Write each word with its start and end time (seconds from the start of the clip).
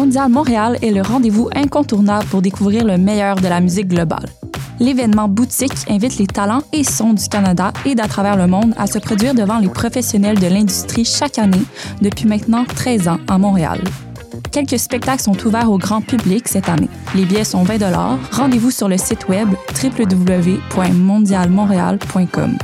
Mondial 0.00 0.30
Montréal 0.30 0.78
est 0.80 0.92
le 0.92 1.02
rendez-vous 1.02 1.50
incontournable 1.54 2.24
pour 2.30 2.40
découvrir 2.40 2.86
le 2.86 2.96
meilleur 2.96 3.36
de 3.36 3.48
la 3.48 3.60
musique 3.60 3.88
globale. 3.88 4.30
L'événement 4.78 5.28
boutique 5.28 5.74
invite 5.90 6.16
les 6.16 6.26
talents 6.26 6.62
et 6.72 6.84
sons 6.84 7.12
du 7.12 7.28
Canada 7.28 7.74
et 7.84 7.94
d'à 7.94 8.08
travers 8.08 8.38
le 8.38 8.46
monde 8.46 8.72
à 8.78 8.86
se 8.86 8.98
produire 8.98 9.34
devant 9.34 9.58
les 9.58 9.68
professionnels 9.68 10.38
de 10.38 10.46
l'industrie 10.46 11.04
chaque 11.04 11.38
année 11.38 11.60
depuis 12.00 12.26
maintenant 12.26 12.64
13 12.64 13.08
ans 13.08 13.18
à 13.28 13.36
Montréal. 13.36 13.82
Quelques 14.50 14.78
spectacles 14.78 15.22
sont 15.22 15.46
ouverts 15.46 15.70
au 15.70 15.76
grand 15.76 16.00
public 16.00 16.48
cette 16.48 16.70
année. 16.70 16.88
Les 17.14 17.26
billets 17.26 17.44
sont 17.44 17.62
20 17.62 17.76
Rendez-vous 18.32 18.70
sur 18.70 18.88
le 18.88 18.96
site 18.96 19.28
web 19.28 19.50
www.mondialmontréal.com. 19.82 22.56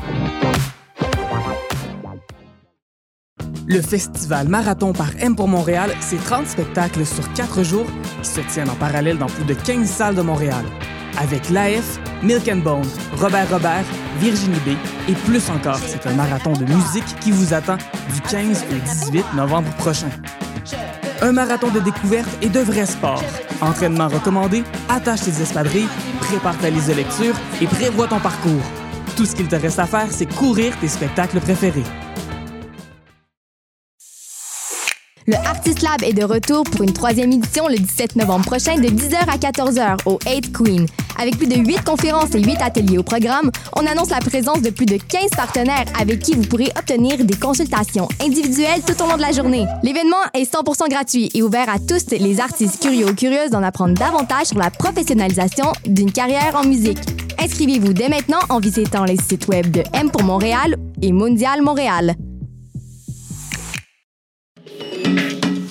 Le 3.68 3.82
festival 3.82 4.46
Marathon 4.48 4.92
par 4.92 5.10
M 5.18 5.34
pour 5.34 5.48
Montréal, 5.48 5.90
c'est 6.00 6.22
30 6.22 6.46
spectacles 6.46 7.04
sur 7.04 7.32
4 7.32 7.64
jours 7.64 7.86
qui 8.22 8.28
se 8.28 8.40
tiennent 8.40 8.70
en 8.70 8.76
parallèle 8.76 9.18
dans 9.18 9.26
plus 9.26 9.44
de 9.44 9.54
15 9.54 9.88
salles 9.88 10.14
de 10.14 10.22
Montréal. 10.22 10.64
Avec 11.18 11.50
l'AF, 11.50 11.98
Milk 12.22 12.48
and 12.48 12.58
Bone, 12.58 12.86
Robert 13.16 13.50
Robert, 13.50 13.84
Virginie 14.20 14.60
B 14.60 14.76
et 15.08 15.14
plus 15.24 15.50
encore. 15.50 15.80
C'est 15.84 16.06
un 16.06 16.14
marathon 16.14 16.52
de 16.52 16.64
musique 16.64 17.18
qui 17.20 17.32
vous 17.32 17.54
attend 17.54 17.76
du 18.14 18.20
15 18.30 18.64
au 18.70 19.06
18 19.10 19.34
novembre 19.34 19.70
prochain. 19.78 20.10
Un 21.20 21.32
marathon 21.32 21.70
de 21.70 21.80
découverte 21.80 22.28
et 22.42 22.48
de 22.48 22.60
vrai 22.60 22.86
sport. 22.86 23.24
Entraînement 23.60 24.06
recommandé, 24.06 24.62
attache 24.88 25.22
tes 25.22 25.42
espadrilles, 25.42 25.88
prépare 26.20 26.56
ta 26.58 26.70
liste 26.70 26.88
de 26.88 26.94
lecture 26.94 27.34
et 27.60 27.66
prévois 27.66 28.06
ton 28.06 28.20
parcours. 28.20 28.62
Tout 29.16 29.24
ce 29.24 29.34
qu'il 29.34 29.48
te 29.48 29.56
reste 29.56 29.80
à 29.80 29.86
faire, 29.86 30.06
c'est 30.10 30.26
courir 30.26 30.78
tes 30.78 30.88
spectacles 30.88 31.40
préférés. 31.40 31.84
Le 35.28 35.34
Artist 35.34 35.82
Lab 35.82 36.04
est 36.04 36.12
de 36.12 36.22
retour 36.22 36.62
pour 36.62 36.82
une 36.82 36.92
troisième 36.92 37.32
édition 37.32 37.66
le 37.66 37.74
17 37.74 38.14
novembre 38.14 38.44
prochain 38.44 38.76
de 38.76 38.86
10h 38.86 39.16
à 39.26 39.36
14h 39.36 39.96
au 40.06 40.20
8 40.24 40.52
Queen. 40.52 40.86
Avec 41.18 41.36
plus 41.36 41.48
de 41.48 41.56
8 41.56 41.84
conférences 41.84 42.32
et 42.36 42.40
8 42.40 42.62
ateliers 42.62 42.98
au 42.98 43.02
programme, 43.02 43.50
on 43.74 43.84
annonce 43.86 44.10
la 44.10 44.20
présence 44.20 44.62
de 44.62 44.70
plus 44.70 44.86
de 44.86 44.98
15 44.98 45.30
partenaires 45.36 45.86
avec 46.00 46.20
qui 46.20 46.34
vous 46.36 46.44
pourrez 46.44 46.70
obtenir 46.78 47.24
des 47.24 47.34
consultations 47.34 48.06
individuelles 48.22 48.82
tout 48.86 49.02
au 49.02 49.08
long 49.08 49.16
de 49.16 49.22
la 49.22 49.32
journée. 49.32 49.66
L'événement 49.82 50.22
est 50.32 50.48
100% 50.48 50.88
gratuit 50.88 51.28
et 51.34 51.42
ouvert 51.42 51.68
à 51.68 51.80
tous 51.80 52.08
les 52.12 52.38
artistes 52.38 52.80
curieux 52.80 53.08
ou 53.08 53.14
curieuses 53.14 53.50
d'en 53.50 53.64
apprendre 53.64 53.94
davantage 53.94 54.46
sur 54.46 54.58
la 54.58 54.70
professionnalisation 54.70 55.72
d'une 55.86 56.12
carrière 56.12 56.54
en 56.54 56.64
musique. 56.64 57.00
Inscrivez-vous 57.42 57.94
dès 57.94 58.08
maintenant 58.08 58.38
en 58.48 58.60
visitant 58.60 59.02
les 59.02 59.16
sites 59.16 59.48
web 59.48 59.72
de 59.72 59.82
M 59.92 60.08
pour 60.08 60.22
Montréal 60.22 60.76
et 61.02 61.10
Mondial 61.10 61.62
Montréal. 61.62 62.14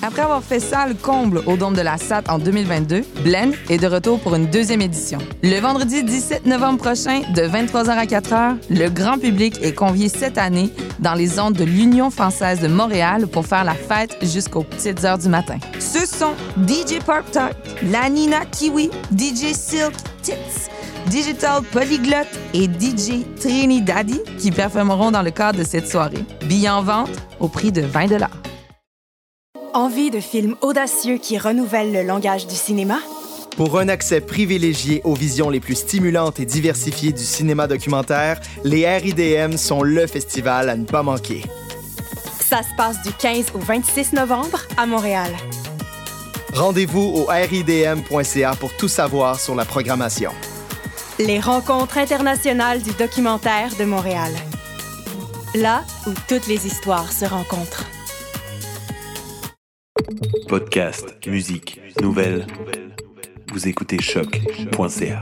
Après 0.05 0.21
avoir 0.21 0.43
fait 0.43 0.59
ça 0.59 0.85
le 0.85 0.93
comble 0.93 1.41
au 1.47 1.57
Dôme 1.57 1.73
de 1.73 1.81
la 1.81 1.97
SAT 1.97 2.29
en 2.29 2.37
2022, 2.37 3.01
Blend 3.23 3.53
est 3.71 3.79
de 3.79 3.87
retour 3.87 4.19
pour 4.19 4.35
une 4.35 4.45
deuxième 4.45 4.81
édition. 4.81 5.17
Le 5.41 5.59
vendredi 5.59 6.03
17 6.03 6.45
novembre 6.45 6.77
prochain, 6.77 7.21
de 7.33 7.41
23h 7.41 7.89
à 7.89 8.05
4h, 8.05 8.57
le 8.69 8.89
grand 8.89 9.17
public 9.17 9.57
est 9.63 9.73
convié 9.73 10.07
cette 10.07 10.37
année 10.37 10.69
dans 10.99 11.15
les 11.15 11.39
ondes 11.39 11.55
de 11.55 11.63
l'Union 11.63 12.11
française 12.11 12.59
de 12.61 12.67
Montréal 12.67 13.25
pour 13.25 13.47
faire 13.47 13.63
la 13.63 13.73
fête 13.73 14.15
jusqu'aux 14.21 14.61
petites 14.61 15.03
heures 15.05 15.17
du 15.17 15.27
matin. 15.27 15.57
Ce 15.79 16.05
sont 16.05 16.35
DJ 16.67 16.99
Park 17.03 17.31
Talk, 17.31 17.55
La 17.89 18.07
Nina 18.07 18.45
Kiwi, 18.45 18.91
DJ 19.11 19.53
Silk 19.53 19.95
Tits, 20.21 20.69
Digital 21.07 21.63
Polyglot 21.71 22.27
et 22.53 22.65
DJ 22.65 23.25
Trinidadi 23.39 24.21
qui 24.37 24.51
performeront 24.51 25.09
dans 25.09 25.23
le 25.23 25.31
cadre 25.31 25.57
de 25.57 25.63
cette 25.63 25.87
soirée. 25.87 26.23
Billets 26.45 26.69
en 26.69 26.83
vente 26.83 27.09
au 27.39 27.47
prix 27.47 27.71
de 27.71 27.81
20 27.81 28.05
Envie 29.75 30.09
de 30.09 30.21
films 30.21 30.55
audacieux 30.61 31.17
qui 31.17 31.37
renouvellent 31.37 31.91
le 31.91 32.01
langage 32.01 32.47
du 32.47 32.55
cinéma? 32.55 32.99
Pour 33.57 33.77
un 33.77 33.89
accès 33.89 34.21
privilégié 34.21 35.01
aux 35.03 35.15
visions 35.15 35.49
les 35.49 35.59
plus 35.59 35.75
stimulantes 35.75 36.39
et 36.39 36.45
diversifiées 36.45 37.11
du 37.11 37.25
cinéma 37.25 37.67
documentaire, 37.67 38.39
les 38.63 38.87
RIDM 38.87 39.57
sont 39.57 39.83
le 39.83 40.07
festival 40.07 40.69
à 40.69 40.77
ne 40.77 40.85
pas 40.85 41.03
manquer. 41.03 41.41
Ça 42.39 42.63
se 42.63 42.73
passe 42.77 43.01
du 43.01 43.11
15 43.11 43.47
au 43.53 43.59
26 43.59 44.13
novembre 44.13 44.61
à 44.77 44.85
Montréal. 44.85 45.31
Rendez-vous 46.53 47.11
au 47.13 47.25
ridm.ca 47.25 48.55
pour 48.55 48.71
tout 48.77 48.87
savoir 48.87 49.41
sur 49.41 49.55
la 49.55 49.65
programmation. 49.65 50.31
Les 51.19 51.41
rencontres 51.41 51.97
internationales 51.97 52.81
du 52.81 52.91
documentaire 52.91 53.75
de 53.77 53.83
Montréal. 53.83 54.31
Là 55.53 55.83
où 56.07 56.11
toutes 56.29 56.47
les 56.47 56.65
histoires 56.65 57.11
se 57.11 57.25
rencontrent. 57.25 57.83
Podcast, 60.47 61.17
musique, 61.27 61.81
nouvelles. 62.01 62.45
Vous 63.51 63.67
écoutez 63.67 64.01
choc.ca. 64.01 65.21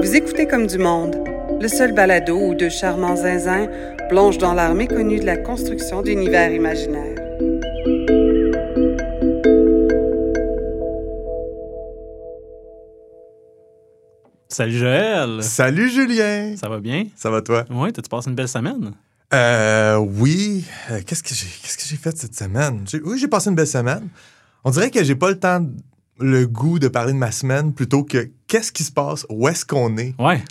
Vous 0.00 0.16
écoutez 0.16 0.46
comme 0.46 0.66
du 0.66 0.78
monde 0.78 1.29
le 1.60 1.68
seul 1.68 1.92
balado 1.92 2.38
où 2.38 2.54
deux 2.54 2.70
charmants 2.70 3.16
zinzins 3.16 3.68
plongent 4.08 4.38
dans 4.38 4.54
l'art 4.54 4.74
méconnu 4.74 5.20
de 5.20 5.26
la 5.26 5.36
construction 5.36 6.00
d'univers 6.00 6.50
imaginaires. 6.50 7.16
Salut 14.48 14.78
Joël! 14.78 15.42
Salut 15.42 15.90
Julien! 15.90 16.54
Ça 16.56 16.68
va 16.68 16.80
bien? 16.80 17.06
Ça 17.14 17.30
va 17.30 17.42
toi? 17.42 17.66
Oui, 17.70 17.92
t'as-tu 17.92 18.08
passé 18.08 18.30
une 18.30 18.36
belle 18.36 18.48
semaine? 18.48 18.92
Euh, 19.34 19.96
oui. 19.96 20.64
Euh, 20.90 21.00
qu'est-ce 21.06 21.22
que 21.22 21.34
j'ai 21.34 21.46
qu'est-ce 21.46 21.76
que 21.76 21.84
j'ai 21.84 21.96
fait 21.96 22.16
cette 22.16 22.34
semaine? 22.34 22.84
Oui, 23.04 23.18
j'ai 23.18 23.28
passé 23.28 23.50
une 23.50 23.54
belle 23.54 23.66
semaine. 23.66 24.08
On 24.64 24.70
dirait 24.70 24.90
que 24.90 25.04
j'ai 25.04 25.14
pas 25.14 25.28
le 25.28 25.38
temps, 25.38 25.64
le 26.18 26.46
goût 26.46 26.78
de 26.78 26.88
parler 26.88 27.12
de 27.12 27.18
ma 27.18 27.30
semaine 27.30 27.74
plutôt 27.74 28.02
que 28.02 28.30
qu'est-ce 28.48 28.72
qui 28.72 28.82
se 28.82 28.92
passe, 28.92 29.26
où 29.28 29.46
est-ce 29.46 29.64
qu'on 29.66 29.96
est? 29.98 30.14
Ouais. 30.18 30.42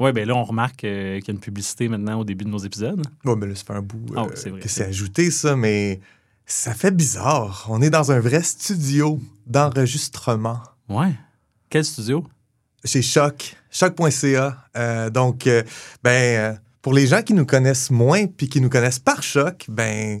Oui, 0.00 0.12
bien 0.12 0.24
là, 0.24 0.34
on 0.34 0.44
remarque 0.44 0.82
euh, 0.84 1.20
qu'il 1.20 1.28
y 1.28 1.30
a 1.30 1.34
une 1.34 1.40
publicité 1.40 1.88
maintenant 1.88 2.18
au 2.18 2.24
début 2.24 2.44
de 2.44 2.50
nos 2.50 2.58
épisodes. 2.58 3.02
Oui, 3.24 3.34
mais 3.38 3.46
là, 3.46 3.54
ça 3.54 3.64
fait 3.64 3.74
un 3.74 3.82
bout 3.82 4.00
Ah 4.16 4.20
euh, 4.20 4.24
oui, 4.24 4.32
c'est 4.34 4.50
vrai, 4.50 4.60
que 4.60 4.68
c'est 4.68 4.84
ajouté, 4.84 5.30
ça, 5.30 5.54
mais 5.56 6.00
ça 6.46 6.74
fait 6.74 6.90
bizarre. 6.90 7.66
On 7.68 7.80
est 7.82 7.90
dans 7.90 8.10
un 8.10 8.18
vrai 8.18 8.42
studio 8.42 9.20
d'enregistrement 9.46 10.60
Ouais. 10.88 11.12
Quel 11.68 11.84
studio? 11.84 12.26
chez 12.84 13.02
Choc, 13.02 13.56
choc.ca. 13.70 14.56
Euh, 14.76 15.10
donc, 15.10 15.46
euh, 15.46 15.62
ben, 16.02 16.10
euh, 16.10 16.54
pour 16.82 16.94
les 16.94 17.06
gens 17.06 17.22
qui 17.22 17.34
nous 17.34 17.46
connaissent 17.46 17.90
moins 17.90 18.26
puis 18.26 18.48
qui 18.48 18.60
nous 18.60 18.70
connaissent 18.70 18.98
par 18.98 19.22
Choc, 19.22 19.66
ben, 19.68 20.20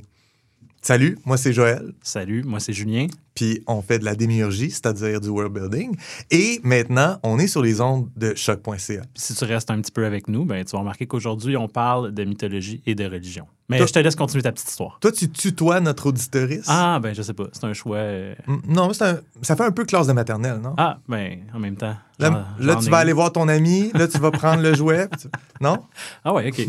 salut, 0.82 1.18
moi 1.24 1.36
c'est 1.36 1.52
Joël. 1.52 1.92
Salut, 2.02 2.42
moi 2.44 2.60
c'est 2.60 2.72
Julien. 2.72 3.06
Puis 3.34 3.62
on 3.66 3.80
fait 3.80 3.98
de 3.98 4.04
la 4.04 4.14
démiurgie, 4.14 4.70
c'est-à-dire 4.70 5.20
du 5.20 5.28
world 5.28 5.52
building. 5.54 5.96
Et 6.30 6.60
maintenant, 6.62 7.18
on 7.22 7.38
est 7.38 7.46
sur 7.46 7.62
les 7.62 7.80
ondes 7.80 8.08
de 8.16 8.34
choc.ca. 8.34 9.02
Si 9.14 9.34
tu 9.34 9.44
restes 9.44 9.70
un 9.70 9.80
petit 9.80 9.92
peu 9.92 10.04
avec 10.04 10.28
nous, 10.28 10.44
ben, 10.44 10.62
tu 10.64 10.72
vas 10.72 10.80
remarquer 10.80 11.06
qu'aujourd'hui, 11.06 11.56
on 11.56 11.68
parle 11.68 12.12
de 12.12 12.24
mythologie 12.24 12.82
et 12.86 12.94
de 12.94 13.04
religion. 13.04 13.46
Mais 13.70 13.78
Toi- 13.78 13.86
je 13.86 13.92
te 13.92 13.98
laisse 14.00 14.16
continuer 14.16 14.42
ta 14.42 14.52
petite 14.52 14.68
histoire. 14.68 14.98
Toi, 15.00 15.12
tu 15.12 15.30
tutoies 15.30 15.80
notre 15.80 16.06
auditoriste? 16.06 16.64
Ah, 16.68 16.98
ben 17.00 17.14
je 17.14 17.22
sais 17.22 17.32
pas. 17.34 17.44
C'est 17.52 17.64
un 17.64 17.72
choix. 17.72 17.96
euh, 17.98 18.34
Mm, 18.46 18.56
Non, 18.68 18.88
mais 18.88 19.02
un- 19.02 19.20
ça 19.42 19.56
fait 19.56 19.64
un 19.64 19.70
peu 19.70 19.84
classe 19.84 20.08
de 20.08 20.12
maternelle, 20.12 20.58
non? 20.60 20.74
Ah, 20.76 20.98
ben 21.08 21.38
en 21.54 21.60
même 21.60 21.76
temps. 21.76 21.96
là, 22.18 22.76
tu 22.80 22.88
ai 22.88 22.90
vas 22.90 22.98
aller 22.98 23.12
voir 23.12 23.32
ton 23.32 23.46
ami, 23.48 23.90
là, 23.94 24.08
tu 24.08 24.18
vas 24.18 24.32
prendre 24.32 24.60
le 24.62 24.74
jouet. 24.74 25.08
tu- 25.20 25.28
Non? 25.60 25.78
Ah, 26.24 26.34
ouais, 26.34 26.48
OK. 26.50 26.66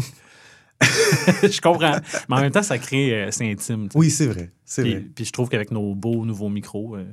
je 1.43 1.61
comprends. 1.61 1.97
Mais 2.29 2.35
en 2.35 2.41
même 2.41 2.51
temps, 2.51 2.63
ça 2.63 2.77
crée. 2.77 3.13
euh, 3.13 3.31
c'est 3.31 3.49
intime. 3.49 3.89
Oui, 3.95 4.09
c'est 4.09 4.27
vrai. 4.27 4.51
C'est 4.65 4.81
Puis, 4.83 4.91
vrai. 4.93 5.05
puis 5.15 5.25
je 5.25 5.31
trouve 5.31 5.49
qu'avec 5.49 5.71
nos 5.71 5.93
beaux 5.95 6.25
nouveaux 6.25 6.49
micros, 6.49 6.95
euh, 6.95 7.05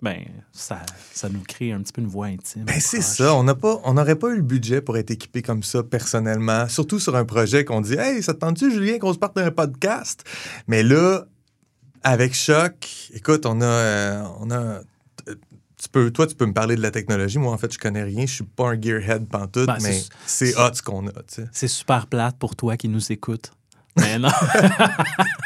ben, 0.00 0.18
ça, 0.52 0.80
ça 1.12 1.28
nous 1.28 1.40
crée 1.46 1.72
un 1.72 1.80
petit 1.80 1.92
peu 1.92 2.00
une 2.00 2.06
voix 2.08 2.26
intime. 2.26 2.64
Ben, 2.64 2.78
c'est 2.80 3.02
ça. 3.02 3.34
On 3.34 3.42
n'aurait 3.44 4.16
pas 4.16 4.28
eu 4.28 4.36
le 4.36 4.42
budget 4.42 4.80
pour 4.80 4.96
être 4.96 5.10
équipé 5.10 5.42
comme 5.42 5.62
ça 5.62 5.82
personnellement. 5.82 6.68
Surtout 6.68 7.00
sur 7.00 7.16
un 7.16 7.24
projet 7.24 7.64
qu'on 7.64 7.80
dit, 7.80 7.94
hey, 7.94 8.22
ça 8.22 8.34
te 8.34 8.38
tente-tu, 8.38 8.70
Julien, 8.70 8.98
qu'on 8.98 9.12
se 9.12 9.18
parte 9.18 9.36
un 9.38 9.50
podcast? 9.50 10.24
Mais 10.68 10.82
là, 10.82 11.24
avec 12.02 12.34
Choc, 12.34 13.10
écoute, 13.14 13.44
on 13.46 13.60
a, 13.60 13.64
euh, 13.64 14.22
on 14.40 14.50
a, 14.52 14.80
tu 15.80 15.88
peux, 15.88 16.10
toi, 16.10 16.26
tu 16.26 16.34
peux 16.34 16.46
me 16.46 16.52
parler 16.52 16.74
de 16.76 16.82
la 16.82 16.90
technologie. 16.90 17.38
Moi, 17.38 17.52
en 17.52 17.58
fait, 17.58 17.72
je 17.72 17.78
connais 17.78 18.02
rien. 18.02 18.26
Je 18.26 18.34
suis 18.34 18.44
pas 18.44 18.70
un 18.70 18.80
gearhead 18.80 19.26
pantoute, 19.28 19.66
Ben, 19.66 19.78
mais 19.82 20.02
c'est- 20.26 20.56
hot 20.58 20.74
ce 20.74 20.82
qu'on 20.82 21.06
a. 21.08 21.12
C'est 21.52 21.68
super 21.68 22.06
plate 22.08 22.36
pour 22.38 22.56
toi 22.56 22.76
qui 22.76 22.88
nous 22.88 23.12
écoute. 23.12 23.52
Mais 23.96 24.18
non. 24.18 24.28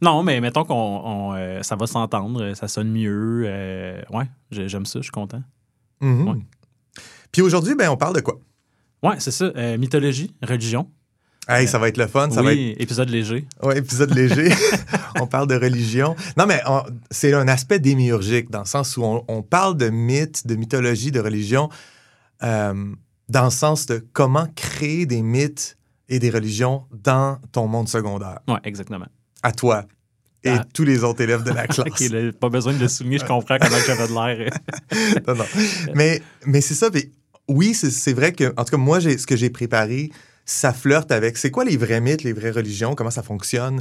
non, 0.00 0.22
mais 0.22 0.40
mettons 0.40 0.64
qu'on 0.64 0.74
on, 0.74 1.34
euh, 1.34 1.62
ça 1.62 1.76
va 1.76 1.86
s'entendre, 1.86 2.54
ça 2.54 2.68
sonne 2.68 2.90
mieux. 2.90 3.44
euh, 3.46 4.02
ouais, 4.10 4.28
j'ai- 4.50 4.68
j'aime 4.68 4.86
ça, 4.86 4.98
je 5.00 5.04
suis 5.04 5.12
content. 5.12 5.42
Mhm. 6.00 6.28
Ouais. 6.28 6.38
Puis 7.30 7.42
aujourd'hui, 7.42 7.74
ben, 7.74 7.88
on 7.90 7.96
parle 7.96 8.16
de 8.16 8.20
quoi? 8.20 8.38
Ouais, 9.02 9.16
c'est 9.18 9.30
ça. 9.30 9.46
euh, 9.56 9.78
mythologie, 9.78 10.34
religion. 10.42 10.88
Hey, 11.48 11.66
ça 11.66 11.78
va 11.78 11.88
être 11.88 11.96
le 11.96 12.06
fun. 12.06 12.30
Ça 12.30 12.40
oui, 12.40 12.46
va 12.46 12.52
être... 12.52 12.80
épisode 12.80 13.08
léger. 13.10 13.46
Ouais, 13.62 13.78
épisode 13.78 14.14
léger. 14.14 14.52
on 15.20 15.26
parle 15.26 15.48
de 15.48 15.56
religion. 15.56 16.14
Non, 16.36 16.46
mais 16.46 16.60
on- 16.66 16.84
c'est 17.10 17.32
un 17.34 17.48
aspect 17.48 17.80
démiurgique 17.80 18.48
dans 18.50 18.60
le 18.60 18.64
sens 18.66 18.96
où 18.96 19.02
on, 19.04 19.24
on 19.26 19.42
parle 19.42 19.76
de 19.76 19.88
mythes, 19.90 20.46
de 20.46 20.54
mythologie, 20.54 21.10
de 21.10 21.18
religion, 21.20 21.68
euh, 22.44 22.74
dans 23.28 23.44
le 23.44 23.50
sens 23.50 23.86
de 23.86 24.06
comment 24.12 24.46
créer 24.54 25.04
des 25.04 25.20
mythes 25.22 25.76
et 26.08 26.18
des 26.20 26.30
religions 26.30 26.84
dans 26.92 27.38
ton 27.50 27.66
monde 27.66 27.88
secondaire, 27.88 28.38
Oui, 28.46 28.56
exactement. 28.64 29.06
à 29.42 29.50
toi 29.52 29.84
et 30.44 30.50
Ah. 30.50 30.64
tous 30.74 30.84
les 30.84 31.02
autres 31.04 31.22
élèves 31.22 31.42
de 31.42 31.50
la 31.50 31.66
classe. 31.68 31.86
Ok, 31.88 32.00
là, 32.10 32.32
pas 32.32 32.50
besoin 32.50 32.72
de 32.72 32.78
le 32.78 32.88
souligner, 32.88 33.18
je 33.18 33.24
comprends 33.24 33.58
comment 33.60 33.76
j'avais 33.86 34.06
de 34.08 34.12
l'air. 34.14 34.52
Non, 35.26 35.34
non. 35.34 35.44
Mais, 35.94 36.22
mais 36.46 36.60
c'est 36.60 36.74
ça. 36.74 36.88
oui, 37.48 37.74
c'est- 37.74 38.12
vrai 38.12 38.32
que, 38.32 38.52
en 38.56 38.64
tout 38.64 38.70
cas, 38.72 38.76
moi, 38.76 39.00
ce 39.00 39.26
que 39.26 39.36
j'ai 39.36 39.50
préparé, 39.50 40.10
ça 40.44 40.72
flirte 40.72 41.12
avec 41.12 41.36
c'est 41.36 41.50
quoi 41.50 41.64
les 41.64 41.76
vrais 41.76 42.00
mythes, 42.00 42.22
les 42.24 42.32
vraies 42.32 42.50
religions, 42.50 42.94
comment 42.94 43.10
ça 43.10 43.22
fonctionne, 43.22 43.80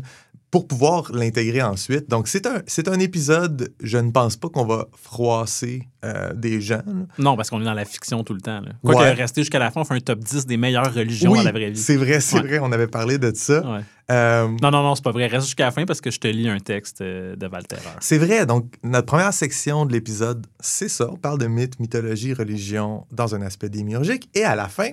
pour 0.52 0.68
pouvoir 0.68 1.12
l'intégrer 1.14 1.62
ensuite? 1.62 2.10
Donc, 2.10 2.28
c'est 2.28 2.46
un, 2.46 2.62
c'est 2.68 2.88
un 2.88 3.00
épisode, 3.00 3.74
je 3.82 3.98
ne 3.98 4.12
pense 4.12 4.36
pas 4.36 4.50
qu'on 4.50 4.66
va 4.66 4.88
froisser 4.96 5.88
euh, 6.04 6.34
des 6.34 6.60
gens. 6.62 6.82
là. 6.86 6.94
non, 7.20 7.36
parce 7.38 7.50
qu'on 7.50 7.62
est 7.62 7.66
dans 7.66 7.74
la 7.74 7.86
fiction 7.86 8.24
tout 8.24 8.34
le 8.34 8.42
temps. 8.42 8.60
Là. 8.62 8.72
Quoi 8.84 8.96
Ouais. 8.96 9.14
que 9.14 9.18
rester 9.18 9.42
jusqu'à 9.42 9.60
la 9.60 9.72
fin, 9.72 9.82
on 9.82 9.86
fait 9.86 9.94
un 9.96 10.00
top 10.00 10.20
10 10.20 10.46
des 10.48 10.58
meilleures 10.58 10.94
religions 10.94 11.32
oui, 11.32 11.40
dans 11.40 11.46
la 11.46 11.52
vraie 11.52 11.70
vie. 11.72 11.80
c'est 11.80 11.96
vrai, 11.96 12.20
c'est 12.20 12.38
Ouais. 12.38 12.48
vrai, 12.48 12.60
on 12.62 12.72
avait 12.72 12.88
parlé 12.88 13.18
de 13.18 13.32
ça. 13.36 13.62
Ouais. 13.62 13.80
Euh, 14.12 14.48
Non, 14.62 14.72
non, 14.72 14.84
non, 14.84 14.96
c'est 14.96 15.04
pas 15.04 15.12
vrai. 15.12 15.28
Reste 15.28 15.46
jusqu'à 15.46 15.66
la 15.66 15.72
fin 15.72 15.86
parce 15.86 16.02
que 16.02 16.12
je 16.12 16.20
te 16.20 16.28
lis 16.28 16.50
un 16.50 16.60
texte 16.60 17.02
euh, 17.02 17.36
de 17.36 17.48
Valterreur. 17.48 17.96
c'est 18.02 18.18
vrai, 18.18 18.46
donc 18.46 18.74
notre 18.84 19.06
première 19.06 19.34
section 19.34 19.86
de 19.86 19.94
l'épisode, 19.94 20.46
c'est 20.60 20.90
ça. 20.90 21.10
On 21.12 21.16
parle 21.18 21.38
de 21.40 21.48
mythes, 21.48 21.80
mythologie, 21.80 22.34
religion 22.34 23.06
dans 23.12 23.36
un 23.36 23.42
aspect 23.42 23.70
démiurgique. 23.70 24.30
Et 24.34 24.44
à 24.44 24.56
la 24.56 24.68
fin, 24.68 24.90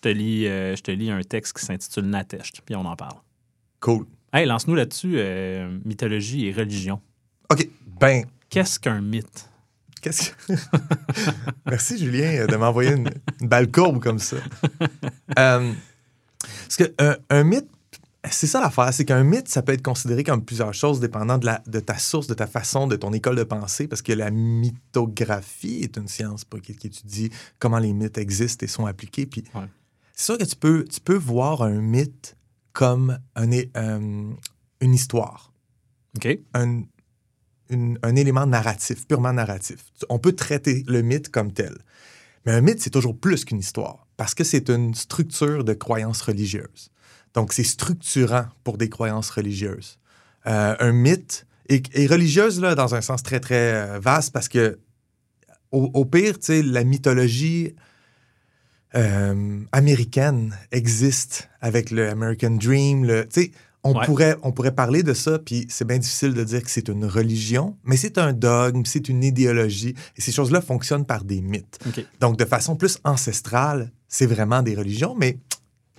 te 0.00 0.08
lis, 0.08 0.46
euh, 0.46 0.74
je 0.76 0.82
te 0.82 0.90
lis 0.90 1.10
un 1.10 1.22
texte 1.22 1.58
qui 1.58 1.64
s'intitule 1.64 2.04
Natest, 2.06 2.60
puis 2.64 2.74
on 2.76 2.84
en 2.84 2.96
parle. 2.96 3.16
cool. 3.80 4.06
Hey, 4.32 4.46
lance-nous 4.46 4.76
là-dessus 4.76 5.14
euh, 5.16 5.76
mythologie 5.84 6.46
et 6.46 6.52
religion. 6.52 7.00
OK, 7.50 7.68
ben, 8.00 8.24
Qu'est-ce 8.48 8.78
qu'un 8.78 9.00
mythe? 9.00 9.48
Qu'est-ce 10.00 10.30
que. 10.30 10.52
Merci, 11.66 11.98
Julien, 11.98 12.46
de 12.46 12.56
m'envoyer 12.56 12.92
une, 12.92 13.10
une 13.40 13.48
balle 13.48 13.70
courbe 13.70 14.00
comme 14.02 14.18
ça. 14.18 14.36
Euh, 15.38 15.72
parce 16.40 16.76
que 16.76 16.92
un, 16.98 17.16
un 17.30 17.44
mythe, 17.44 17.68
c'est 18.28 18.46
ça 18.48 18.60
l'affaire, 18.60 18.92
c'est 18.92 19.04
qu'un 19.04 19.22
mythe, 19.22 19.48
ça 19.48 19.62
peut 19.62 19.72
être 19.72 19.82
considéré 19.82 20.24
comme 20.24 20.44
plusieurs 20.44 20.74
choses 20.74 20.98
dépendant 21.00 21.38
de, 21.38 21.46
la, 21.46 21.62
de 21.66 21.78
ta 21.80 21.98
source, 21.98 22.26
de 22.26 22.34
ta 22.34 22.46
façon, 22.48 22.86
de 22.88 22.96
ton 22.96 23.12
école 23.12 23.36
de 23.36 23.44
pensée, 23.44 23.86
parce 23.86 24.02
que 24.02 24.12
la 24.12 24.30
mythographie 24.30 25.80
est 25.82 25.96
une 25.96 26.08
science 26.08 26.44
qui, 26.62 26.74
qui 26.74 26.86
étudie 26.88 27.30
comment 27.58 27.78
les 27.78 27.92
mythes 27.92 28.18
existent 28.18 28.64
et 28.64 28.68
sont 28.68 28.86
appliqués. 28.86 29.26
Puis 29.26 29.44
Ouais. 29.54 29.62
C'est 30.20 30.26
sûr 30.26 30.38
que 30.38 30.44
tu 30.44 30.56
peux, 30.56 30.84
tu 30.84 31.00
peux 31.00 31.16
voir 31.16 31.62
un 31.62 31.80
mythe 31.80 32.36
comme 32.74 33.18
un, 33.36 33.50
euh, 33.50 34.30
une 34.82 34.94
histoire 34.94 35.50
OK? 36.14 36.38
un, 36.52 36.82
une- 37.70 37.98
un 38.02 38.16
élément 38.16 38.44
narratif, 38.46 39.06
purement 39.06 39.32
narratif. 39.32 39.78
On 40.10 40.18
peut 40.18 40.34
traiter 40.34 40.84
le 40.86 41.00
mythe 41.00 41.30
comme 41.30 41.52
tel. 41.52 41.74
Mais 42.44 42.52
un 42.52 42.60
mythe, 42.60 42.82
c'est 42.82 42.90
toujours 42.90 43.18
plus 43.18 43.46
qu'une 43.46 43.60
histoire, 43.60 44.06
parce 44.18 44.34
que 44.34 44.44
c'est 44.44 44.68
une 44.68 44.94
structure 44.94 45.64
de 45.64 45.72
croyances 45.72 46.20
religieuses. 46.20 46.90
Donc, 47.32 47.54
c'est 47.54 47.64
structurant 47.64 48.44
pour 48.62 48.76
des 48.76 48.90
croyances 48.90 49.30
religieuses. 49.30 49.98
Euh, 50.46 50.76
un 50.80 50.92
mythe 50.92 51.46
est, 51.70 51.86
est 51.96 52.06
religieuse 52.06 52.60
là, 52.60 52.74
dans 52.74 52.94
un 52.94 53.00
sens 53.00 53.22
très, 53.22 53.40
très 53.40 53.72
euh, 53.72 53.98
vaste, 53.98 54.34
parce 54.34 54.48
que 54.48 54.78
au, 55.72 55.90
au 55.94 56.04
pire, 56.04 56.38
tu 56.38 56.46
sais, 56.46 56.62
la 56.62 56.84
mythologie 56.84 57.74
euh, 58.94 59.60
américaine 59.72 60.56
existe 60.72 61.48
avec 61.60 61.90
le 61.90 62.08
American 62.08 62.50
Dream. 62.52 63.04
Le, 63.04 63.28
on, 63.82 63.94
Ouais. 63.98 64.04
pourrait, 64.04 64.36
on 64.42 64.52
pourrait 64.52 64.74
parler 64.74 65.02
de 65.02 65.14
ça, 65.14 65.38
puis 65.38 65.66
c'est 65.70 65.86
bien 65.86 65.98
difficile 65.98 66.34
de 66.34 66.44
dire 66.44 66.62
que 66.62 66.70
c'est 66.70 66.88
une 66.88 67.04
religion, 67.06 67.76
mais 67.84 67.96
c'est 67.96 68.18
un 68.18 68.32
dogme, 68.32 68.84
c'est 68.84 69.08
une 69.08 69.24
idéologie, 69.24 69.94
et 70.16 70.20
ces 70.20 70.32
choses-là 70.32 70.60
fonctionnent 70.60 71.06
par 71.06 71.24
des 71.24 71.40
mythes. 71.40 71.78
Donc, 72.20 72.36
de 72.38 72.44
façon 72.44 72.76
plus 72.76 72.98
ancestrale, 73.04 73.90
c'est 74.06 74.26
vraiment 74.26 74.62
des 74.62 74.74
religions, 74.74 75.14
mais 75.18 75.38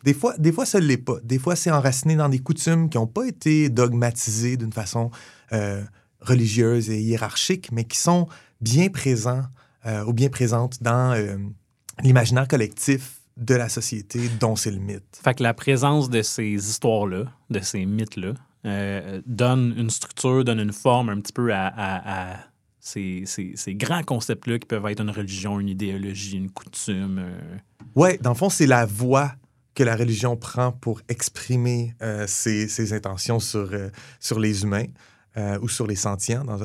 des 0.03 0.13
fois, 0.13 0.35
des 0.37 0.51
fois, 0.51 0.65
ça 0.65 0.79
ne 0.79 0.85
l'est 0.85 0.97
pas. 0.97 1.17
Des 1.23 1.39
fois, 1.39 1.55
c'est 1.55 1.71
enraciné 1.71 2.15
dans 2.15 2.29
des 2.29 2.39
coutumes 2.39 2.89
qui 2.89 2.97
n'ont 2.97 3.07
pas 3.07 3.25
été 3.25 3.69
dogmatisées 3.69 4.57
d'une 4.57 4.73
façon 4.73 5.11
euh, 5.53 5.81
religieuse 6.19 6.89
et 6.89 6.99
hiérarchique, 7.01 7.71
mais 7.71 7.83
qui 7.83 7.97
sont 7.97 8.27
bien 8.61 8.89
présents 8.89 9.43
euh, 9.87 10.03
ou 10.05 10.13
bien 10.13 10.29
présentes 10.29 10.81
dans 10.83 11.15
l'imaginaire 12.03 12.47
collectif 12.47 13.21
de 13.37 13.55
la 13.55 13.69
société 13.69 14.29
dont 14.39 14.55
c'est 14.55 14.71
le 14.71 14.79
mythe. 14.79 15.19
Fait 15.23 15.33
que 15.33 15.43
la 15.43 15.53
présence 15.53 16.09
de 16.09 16.21
ces 16.21 16.49
histoires-là, 16.53 17.25
de 17.49 17.59
ces 17.59 17.85
mythes-là, 17.85 18.33
euh, 18.65 19.21
donne 19.25 19.73
une 19.77 19.89
structure, 19.89 20.43
donne 20.43 20.59
une 20.59 20.73
forme 20.73 21.09
un 21.09 21.19
petit 21.19 21.33
peu 21.33 21.53
à, 21.53 21.67
à- 21.67 22.33
à 22.33 22.37
ces, 22.79 23.23
ces- 23.25 23.53
ces 23.55 23.73
grands 23.75 24.03
concepts-là 24.03 24.59
qui 24.59 24.67
peuvent 24.67 24.85
être 24.87 25.01
une 25.01 25.09
religion, 25.11 25.59
une 25.59 25.69
idéologie, 25.69 26.37
une 26.37 26.49
coutume. 26.51 27.19
euh, 27.19 27.57
Ouais, 27.95 28.17
dans 28.21 28.31
le 28.31 28.35
fond, 28.35 28.49
c'est 28.49 28.67
la 28.67 28.85
voix 28.85 29.31
que 29.73 29.83
la 29.83 29.95
religion 29.95 30.35
prend 30.35 30.71
pour 30.73 31.01
exprimer 31.07 31.95
euh, 32.01 32.25
ses, 32.27 32.67
ses 32.67 32.91
intentions 32.93 33.39
sur, 33.39 33.69
euh, 33.71 33.89
sur 34.19 34.39
les 34.39 34.63
humains 34.63 34.85
euh, 35.37 35.59
ou 35.61 35.69
sur 35.69 35.87
les 35.87 35.95
sentients. 35.95 36.43
Dans 36.43 36.59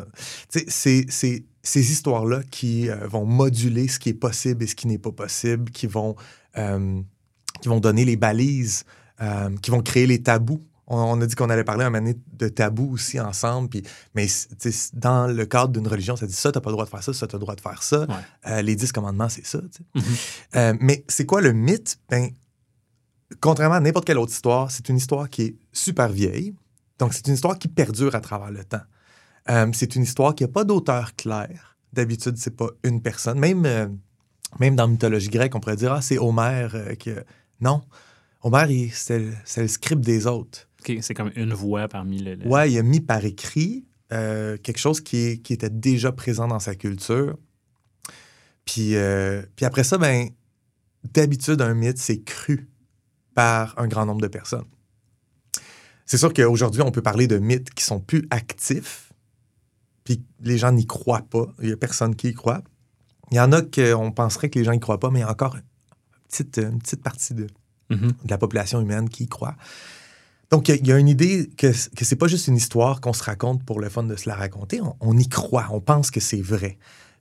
C'est 0.48 0.70
ces 1.66 1.92
histoires-là 1.92 2.42
qui 2.50 2.88
euh, 2.88 3.06
vont 3.08 3.24
moduler 3.26 3.88
ce 3.88 3.98
qui 3.98 4.10
est 4.10 4.14
possible 4.14 4.62
et 4.62 4.66
ce 4.66 4.74
qui 4.74 4.86
n'est 4.86 4.98
pas 4.98 5.12
possible, 5.12 5.70
qui 5.72 5.86
vont, 5.86 6.14
euh, 6.56 7.00
qui 7.60 7.68
vont 7.68 7.80
donner 7.80 8.04
les 8.04 8.16
balises, 8.16 8.84
euh, 9.20 9.50
qui 9.62 9.70
vont 9.70 9.82
créer 9.82 10.06
les 10.06 10.22
tabous. 10.22 10.62
On, 10.86 10.96
on 10.96 11.20
a 11.20 11.26
dit 11.26 11.34
qu'on 11.34 11.50
allait 11.50 11.64
parler 11.64 11.84
un 11.84 11.90
moment 11.90 12.12
de 12.34 12.48
tabous 12.48 12.92
aussi 12.92 13.18
ensemble, 13.18 13.68
puis, 13.68 13.82
mais 14.14 14.28
dans 14.92 15.26
le 15.26 15.44
cadre 15.44 15.72
d'une 15.72 15.88
religion, 15.88 16.14
ça 16.14 16.28
dit 16.28 16.32
ça, 16.32 16.52
t'as 16.52 16.60
pas 16.60 16.70
le 16.70 16.74
droit 16.74 16.84
de 16.84 16.90
faire 16.90 17.02
ça, 17.02 17.12
ça, 17.12 17.26
t'as 17.26 17.36
le 17.36 17.40
droit 17.40 17.56
de 17.56 17.60
faire 17.60 17.82
ça. 17.82 18.06
Ouais. 18.44 18.62
Les 18.62 18.76
dix 18.76 18.92
commandements, 18.92 19.28
c'est 19.28 19.44
ça. 19.44 19.60
Mhm. 19.96 20.02
Euh, 20.54 20.74
mais 20.78 21.04
c'est 21.08 21.26
quoi 21.26 21.40
le 21.40 21.52
mythe? 21.52 21.98
Ben, 22.08 22.30
contrairement 23.40 23.74
à 23.74 23.80
n'importe 23.80 24.06
quelle 24.06 24.18
autre 24.18 24.30
histoire, 24.30 24.70
c'est 24.70 24.88
une 24.88 24.98
histoire 24.98 25.28
qui 25.28 25.42
est 25.42 25.56
super 25.72 26.08
vieille. 26.08 26.54
Donc, 26.98 27.14
c'est 27.14 27.26
une 27.26 27.34
histoire 27.34 27.58
qui 27.58 27.68
perdure 27.68 28.14
à 28.14 28.20
travers 28.20 28.50
le 28.50 28.64
temps. 28.64 28.82
Euh, 29.48 29.70
c'est 29.72 29.94
une 29.96 30.02
histoire 30.02 30.34
qui 30.34 30.44
n'a 30.44 30.48
pas 30.48 30.64
d'auteur 30.64 31.14
clair. 31.14 31.76
D'habitude, 31.92 32.36
c'est 32.36 32.56
pas 32.56 32.68
une 32.82 33.00
personne. 33.00 33.38
Même, 33.38 33.64
euh, 33.66 33.86
même 34.58 34.76
dans 34.76 34.84
la 34.84 34.90
mythologie 34.92 35.28
grecque, 35.28 35.54
on 35.54 35.60
pourrait 35.60 35.76
dire 35.76 35.92
Ah, 35.92 36.02
c'est 36.02 36.18
Homère 36.18 36.74
euh, 36.74 36.94
qui. 36.94 37.10
Non. 37.60 37.82
Homère, 38.42 38.68
c'est 38.92 39.18
le, 39.56 39.68
script 39.68 40.02
des 40.02 40.26
autres. 40.26 40.68
OK, 40.80 40.98
c'est 41.00 41.14
comme 41.14 41.32
une 41.36 41.52
voix 41.52 41.88
parmi 41.88 42.18
le. 42.18 42.34
le- 42.34 42.46
Ouais, 42.46 42.70
il 42.70 42.78
a 42.78 42.82
mis 42.82 43.00
par 43.00 43.24
écrit 43.24 43.84
quelque 44.08 44.78
chose 44.78 45.00
qui, 45.00 45.42
qui 45.42 45.52
était 45.52 45.70
déjà 45.70 46.12
présent 46.12 46.46
dans 46.46 46.60
sa 46.60 46.76
culture. 46.76 47.36
Puis, 48.64 48.94
puis 49.56 49.66
après 49.66 49.82
ça, 49.82 49.98
ben, 49.98 50.28
d'habitude, 51.12 51.60
un 51.60 51.74
mythe, 51.74 51.98
c'est 51.98 52.22
cru 52.22 52.68
par 53.34 53.74
un 53.78 53.88
grand 53.88 54.06
nombre 54.06 54.20
de 54.20 54.28
personnes. 54.28 54.64
C'est 56.06 56.18
sûr 56.18 56.32
qu'aujourd'hui, 56.32 56.82
on 56.82 56.90
peut 56.90 57.02
parler 57.02 57.26
de 57.26 57.38
mythes 57.38 57.70
qui 57.74 57.84
sont 57.84 58.00
plus 58.00 58.26
actifs, 58.30 59.12
puis 60.04 60.22
les 60.40 60.56
gens 60.58 60.72
n'y 60.72 60.86
croient 60.86 61.26
pas. 61.28 61.46
Il 61.60 61.66
n'y 61.66 61.72
a 61.72 61.76
personne 61.76 62.14
qui 62.14 62.28
y 62.28 62.34
croit. 62.34 62.62
Il 63.32 63.36
y 63.36 63.40
en 63.40 63.50
a 63.52 63.60
qu'on 63.60 64.12
penserait 64.12 64.48
que 64.50 64.58
les 64.58 64.64
gens 64.64 64.72
n'y 64.72 64.80
croient 64.80 65.00
pas, 65.00 65.10
mais 65.10 65.18
il 65.18 65.22
y 65.22 65.26
a 65.26 65.30
encore 65.30 65.56
une 65.56 65.62
petite, 66.28 66.58
une 66.58 66.78
petite 66.78 67.02
partie 67.02 67.34
de, 67.34 67.46
Mhm. 67.90 68.08
de 68.24 68.30
la 68.30 68.38
population 68.38 68.80
humaine 68.80 69.08
qui 69.08 69.24
y 69.24 69.28
croit. 69.28 69.56
Donc, 70.52 70.68
il 70.68 70.72
y 70.72 70.74
a- 70.74 70.80
il 70.80 70.86
y, 70.86 70.92
a 70.92 70.98
une 70.98 71.08
idée 71.08 71.50
que, 71.56 71.72
que 71.96 72.04
c'est 72.04 72.14
pas 72.16 72.28
juste 72.28 72.46
une 72.46 72.56
histoire 72.56 73.00
qu'on 73.00 73.12
se 73.12 73.24
raconte 73.24 73.64
pour 73.64 73.80
le 73.80 73.88
fun 73.88 74.04
de 74.04 74.14
se 74.14 74.28
la 74.28 74.36
raconter. 74.36 74.80
On, 74.80 74.94
on 75.00 75.16
y 75.18 75.28
croit, 75.28 75.66
on 75.72 75.80
pense 75.80 76.12
que 76.12 76.20
c'est 76.20 76.40
vrai. 76.40 76.78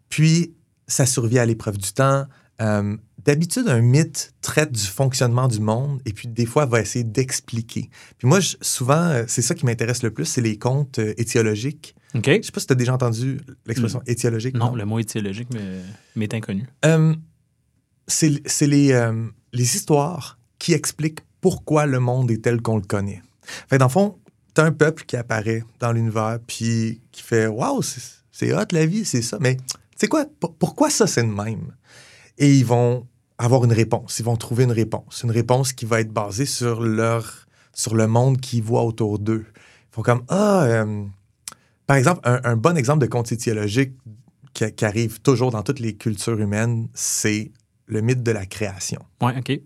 Puis, 0.10 0.54
ça 0.88 1.08
survit 1.08 1.39
à 1.39 1.46
l'épreuve 1.48 1.77
du 1.80 1.92
temps. 1.92 2.25
Euh, 2.62 2.96
D'habitude, 3.25 3.67
un 3.67 3.82
mythe 3.82 4.34
traite 4.41 4.72
du 4.72 4.84
fonctionnement 4.86 5.48
du 5.48 5.60
monde 5.60 6.00
et 6.05 6.13
puis 6.13 6.27
des 6.27 6.46
fois 6.46 6.65
va 6.67 6.79
essayer 6.82 7.03
d'expliquer. 7.03 7.89
Puis 8.20 8.27
moi, 8.27 8.39
je- 8.39 8.55
souvent, 8.62 9.01
euh, 9.01 9.24
c'est 9.27 9.41
ça 9.41 9.55
qui 9.55 9.65
m'intéresse 9.65 10.03
le 10.03 10.12
plus, 10.12 10.25
c'est 10.25 10.41
les 10.41 10.58
contes 10.60 11.00
euh, 11.00 11.13
étiologiques. 11.17 11.96
OK. 12.13 12.27
Je 12.27 12.41
sais 12.44 12.51
pas 12.51 12.60
si 12.60 12.67
tu 12.67 12.74
as 12.74 12.75
déjà 12.75 12.94
entendu 12.94 13.39
l'expression 13.65 14.01
étiologique. 14.05 14.55
Non, 14.55 14.75
le 14.75 14.86
mot 14.86 15.00
étiologique 15.00 15.48
mais- 15.53 15.82
m'est 16.15 16.34
inconnu. 16.36 16.67
Euh, 16.86 17.15
c'est 18.08 18.67
les, 18.67 18.91
euh, 18.91 19.25
les 19.53 19.75
histoires 19.75 20.38
qui 20.60 20.74
expliquent 20.74 21.22
pourquoi 21.41 21.88
le 21.88 22.00
monde 22.00 22.29
est 22.32 22.44
tel 22.44 22.62
qu'on 22.62 22.75
le 22.77 22.84
connaît. 22.84 23.22
Fait 23.70 23.77
dans 23.79 23.86
le 23.88 23.91
fond, 23.91 24.20
t'as 24.53 24.65
un 24.65 24.72
peuple 24.72 25.03
qui 25.05 25.15
apparaît 25.17 25.63
dans 25.79 25.91
l'univers 25.91 26.38
puis 26.46 27.01
qui 27.12 27.22
fait 27.24 27.48
Waouh, 27.48 27.82
c'est 28.32 28.53
hot 28.53 28.65
la 28.72 28.86
vie, 28.86 29.03
c'est 29.03 29.22
ça. 29.24 29.38
Mais 29.41 29.55
tu 29.58 29.63
sais 29.98 30.08
quoi, 30.08 30.25
P- 30.25 30.48
pourquoi 30.60 30.89
ça 30.91 31.08
c'est 31.08 31.24
le 31.24 31.27
même? 31.34 31.74
Et 32.38 32.55
ils 32.55 32.65
vont 32.65 33.08
avoir 33.38 33.63
une 33.65 33.74
réponse, 33.74 34.20
ils 34.20 34.25
vont 34.25 34.38
trouver 34.38 34.63
une 34.63 34.72
réponse. 34.72 35.24
Une 35.24 35.32
réponse 35.32 35.74
qui 35.74 35.86
va 35.86 36.00
être 36.01 36.12
basée 36.12 36.46
sur 36.46 36.82
leur 36.82 37.48
sur 37.74 37.96
le 37.96 38.08
monde 38.08 38.39
qu'ils 38.39 38.63
voient 38.63 38.84
autour 38.84 39.20
d'eux. 39.20 39.46
Ils 39.48 39.96
font 39.96 40.01
comme 40.01 40.24
Ah, 40.30 40.63
euh, 40.63 41.04
par 41.86 41.98
exemple, 41.98 42.22
un, 42.24 42.39
un 42.44 42.56
bon 42.56 42.77
exemple 42.77 43.01
de 43.01 43.08
conte 43.08 43.32
étiologique 43.32 43.94
qui, 44.54 44.72
qui 44.72 44.86
arrive 44.86 45.22
toujours 45.22 45.51
dans 45.51 45.62
toutes 45.62 45.80
les 45.80 45.96
cultures 45.96 46.39
humaines, 46.39 46.88
c'est 46.94 47.51
le 47.86 48.01
mythe 48.01 48.24
de 48.24 48.32
la 48.32 48.46
création. 48.46 49.01
Ouais, 49.22 49.38
OK. 49.38 49.60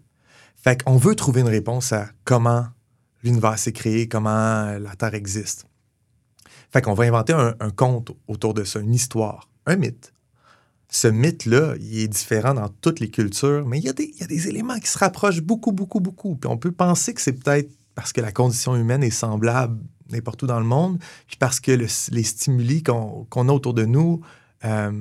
Fait 0.56 0.84
qu'on 0.84 0.98
veut 0.98 1.16
trouver 1.16 1.42
une 1.42 1.48
réponse 1.48 1.94
à 1.94 2.10
comment 2.26 2.66
l'univers 3.24 3.58
s'est 3.58 3.72
créé, 3.72 4.08
comment 4.08 4.78
la 4.78 4.96
Terre 4.98 5.14
existe. 5.14 5.68
Fait 6.72 6.82
qu'on 6.82 6.94
va 6.94 7.06
inventer 7.06 7.34
un, 7.34 7.56
un 7.60 7.70
conte 7.70 8.12
autour 8.28 8.54
de 8.54 8.64
ça, 8.64 8.80
une 8.80 8.94
histoire, 8.94 9.50
un 9.66 9.76
mythe. 9.76 10.12
Ce 10.92 11.08
mythe-là, 11.08 11.76
il 11.80 12.00
est 12.00 12.08
différent 12.08 12.54
dans 12.56 12.68
toutes 12.82 13.00
les 13.00 13.10
cultures, 13.10 13.66
mais 13.68 13.78
il 13.78 13.86
y, 13.86 13.90
a 13.90 13.94
des, 13.94 14.12
il 14.16 14.20
y 14.20 14.24
a 14.24 14.28
des 14.28 14.48
éléments 14.48 14.80
qui 14.80 14.88
se 14.90 14.98
rapprochent 14.98 15.42
beaucoup, 15.42 15.72
beaucoup, 15.72 16.00
beaucoup. 16.00 16.36
Puis 16.36 16.50
on 16.50 16.58
peut 16.58 16.72
penser 16.72 17.14
que 17.14 17.22
c'est 17.22 17.34
peut-être 17.34 17.70
parce 17.96 18.12
que 18.12 18.22
la 18.22 18.32
condition 18.32 18.76
humaine 18.76 19.04
est 19.04 19.10
semblable 19.12 19.80
n'importe 20.12 20.42
où 20.42 20.48
dans 20.48 20.60
le 20.60 20.66
monde, 20.66 20.98
puis 21.28 21.38
parce 21.38 21.60
que 21.60 21.72
le- 21.72 21.86
les 22.12 22.24
stimuli 22.24 22.82
qu'on 22.82 23.28
a 23.32 23.52
autour 23.54 23.76
de 23.76 23.86
nous, 23.86 24.22
euh, 24.66 24.92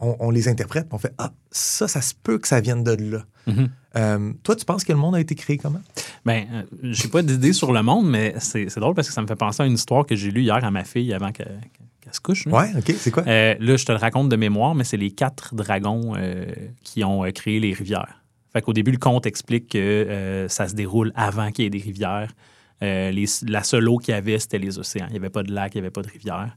on, 0.00 0.16
on 0.18 0.30
les 0.30 0.48
interprète, 0.48 0.88
puis 0.88 0.94
on 0.94 0.98
fait 0.98 1.14
Ah, 1.18 1.32
ça, 1.52 1.86
ça 1.86 2.00
se 2.02 2.12
peut 2.20 2.38
que 2.38 2.48
ça 2.48 2.60
vienne 2.60 2.82
de 2.82 2.90
là. 3.12 3.24
Mhm. 3.46 3.68
Euh, 3.96 4.32
toi, 4.42 4.56
tu 4.56 4.64
penses 4.64 4.82
que 4.82 4.92
le 4.92 4.98
monde 4.98 5.14
a 5.14 5.20
été 5.20 5.36
créé 5.36 5.56
comment? 5.58 5.80
Ben, 6.24 6.46
euh, 6.52 6.62
j'ai 6.82 7.06
pas 7.08 7.22
d'idée 7.22 7.52
sur 7.52 7.72
le 7.72 7.82
monde, 7.84 8.10
mais 8.10 8.34
c'est 8.40 8.66
drôle 8.78 8.94
parce 8.96 9.06
que 9.06 9.14
ça 9.14 9.22
me 9.22 9.28
fait 9.28 9.36
penser 9.36 9.62
à 9.62 9.66
une 9.66 9.74
histoire 9.74 10.04
que 10.04 10.16
j'ai 10.16 10.32
lue 10.32 10.42
hier 10.42 10.62
à 10.64 10.70
ma 10.72 10.82
fille 10.82 11.14
avant 11.14 11.30
que- 11.30 11.44
qu'elle 11.44 11.85
couche. 12.20 12.46
là. 12.46 12.52
Ouais, 12.52 12.68
OK, 12.78 12.94
c'est 12.98 13.10
quoi? 13.10 13.24
Euh, 13.26 13.54
là, 13.58 13.76
je 13.76 13.84
te 13.84 13.92
le 13.92 13.98
raconte 13.98 14.28
de 14.28 14.36
mémoire, 14.36 14.74
mais 14.74 14.84
c'est 14.84 14.96
les 14.96 15.10
quatre 15.10 15.54
dragons 15.54 16.14
euh, 16.16 16.44
qui 16.82 17.04
ont 17.04 17.24
euh, 17.24 17.30
créé 17.30 17.60
les 17.60 17.72
rivières. 17.72 18.22
Fait 18.52 18.62
qu'au 18.62 18.72
début, 18.72 18.90
le 18.92 18.98
conte 18.98 19.26
explique 19.26 19.68
que 19.70 20.46
ça 20.48 20.66
se 20.68 20.74
déroule 20.74 21.12
avant 21.14 21.50
qu'il 21.50 21.64
y 21.64 21.66
ait 21.66 21.70
des 21.70 21.78
rivières. 21.78 22.32
Les- 22.80 23.24
la 23.46 23.62
seule 23.62 23.86
eau 23.88 23.98
qu'il 23.98 24.14
y 24.14 24.16
avait, 24.16 24.38
c'était 24.38 24.58
les 24.58 24.78
océans. 24.78 25.06
Il 25.08 25.12
n'y 25.12 25.18
avait 25.18 25.28
pas 25.30 25.42
de 25.42 25.52
lac, 25.52 25.74
il 25.74 25.78
n'y 25.78 25.80
avait 25.82 25.90
pas 25.90 26.00
de 26.02 26.08
rivière. 26.08 26.56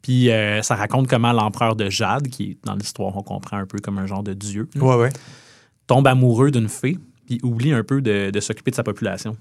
Puis 0.00 0.30
ça 0.62 0.76
raconte 0.76 1.08
comment 1.08 1.32
l'empereur 1.32 1.76
de 1.76 1.90
Jade, 1.90 2.28
qui 2.28 2.56
dans 2.64 2.74
l'histoire, 2.74 3.14
on 3.16 3.22
comprend 3.22 3.58
un 3.58 3.66
peu 3.66 3.78
comme 3.80 3.98
un 3.98 4.06
genre 4.06 4.22
de 4.22 4.32
dieu, 4.32 4.66
là, 4.76 4.82
Ouais, 4.82 4.96
ouais. 4.96 5.10
tombe 5.86 6.06
amoureux 6.06 6.50
d'une 6.50 6.68
fée, 6.68 6.96
puis 7.26 7.38
oublie 7.42 7.72
un 7.72 7.82
peu 7.84 8.00
de, 8.00 8.30
de 8.30 8.40
s'occuper 8.40 8.70
de 8.70 8.76
sa 8.76 8.82
population. 8.82 9.36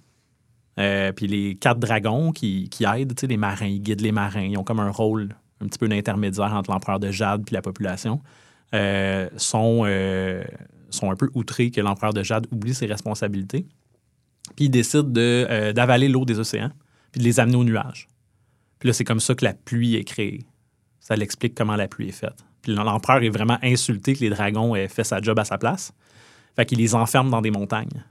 Euh, 0.77 1.12
puis 1.12 1.27
les 1.27 1.55
quatre 1.55 1.79
dragons 1.79 2.32
qui, 2.32 2.70
aident, 2.82 3.20
les 3.22 3.38
marins, 3.38 3.65
ils 3.65 3.82
guident 3.82 4.01
les 4.01 4.12
marins, 4.12 4.41
ils 4.41 4.58
ont 4.58 4.63
comme 4.63 4.79
un 4.79 4.91
rôle 4.91 5.36
un 5.62 5.67
petit 5.67 5.79
peu 5.79 5.88
d'intermédiaire 5.88 6.53
entre 6.53 6.72
l'empereur 6.72 7.00
de 7.00 7.12
Jade 7.12 7.44
puis 7.46 7.53
la 7.53 7.62
population, 7.62 8.22
euh, 8.74 9.29
sont, 9.38 9.84
euh, 9.86 10.44
sont 10.89 11.12
un 11.12 11.15
peu 11.15 11.29
outrés 11.34 11.72
que 11.72 11.79
l'empereur 11.79 12.13
de 12.13 12.24
Jade 12.24 12.48
oublie 12.51 12.74
ses 12.74 12.88
responsabilités. 12.88 13.65
Puis 14.55 14.65
ils 14.65 14.70
décident 14.70 15.03
de, 15.03 15.72
d'avaler 15.72 16.10
l'eau 16.10 16.25
des 16.25 16.39
océans, 16.39 16.72
puis 17.12 17.20
de 17.20 17.25
les 17.25 17.39
amener 17.39 17.55
aux 17.55 17.63
nuages. 17.63 18.08
Puis 18.79 18.88
là, 18.88 18.94
c'est 18.94 19.05
comme 19.05 19.22
ça 19.22 19.34
que 19.34 19.46
la 19.46 19.53
pluie 19.53 19.96
est 19.96 20.03
créée. 20.03 20.46
Ça 21.00 21.15
l'explique 21.15 21.55
comment 21.55 21.75
la 21.75 21.88
pluie 21.88 22.10
est 22.10 22.12
faite. 22.12 22.44
Puis 22.62 22.75
l'empereur 22.75 23.24
est 23.24 23.29
vraiment 23.29 23.58
insulté 23.63 24.13
que 24.13 24.20
les 24.20 24.29
dragons 24.29 24.75
aient 24.75 24.88
fait 24.88 25.03
sa 25.03 25.22
job 25.22 25.39
à 25.39 25.46
sa 25.46 25.58
place. 25.58 25.94
Fait 26.55 26.65
qu'il 26.65 26.79
les 26.79 26.96
enferme 26.96 27.29
dans 27.29 27.41
des 27.41 27.51
montagnes. 27.51 28.03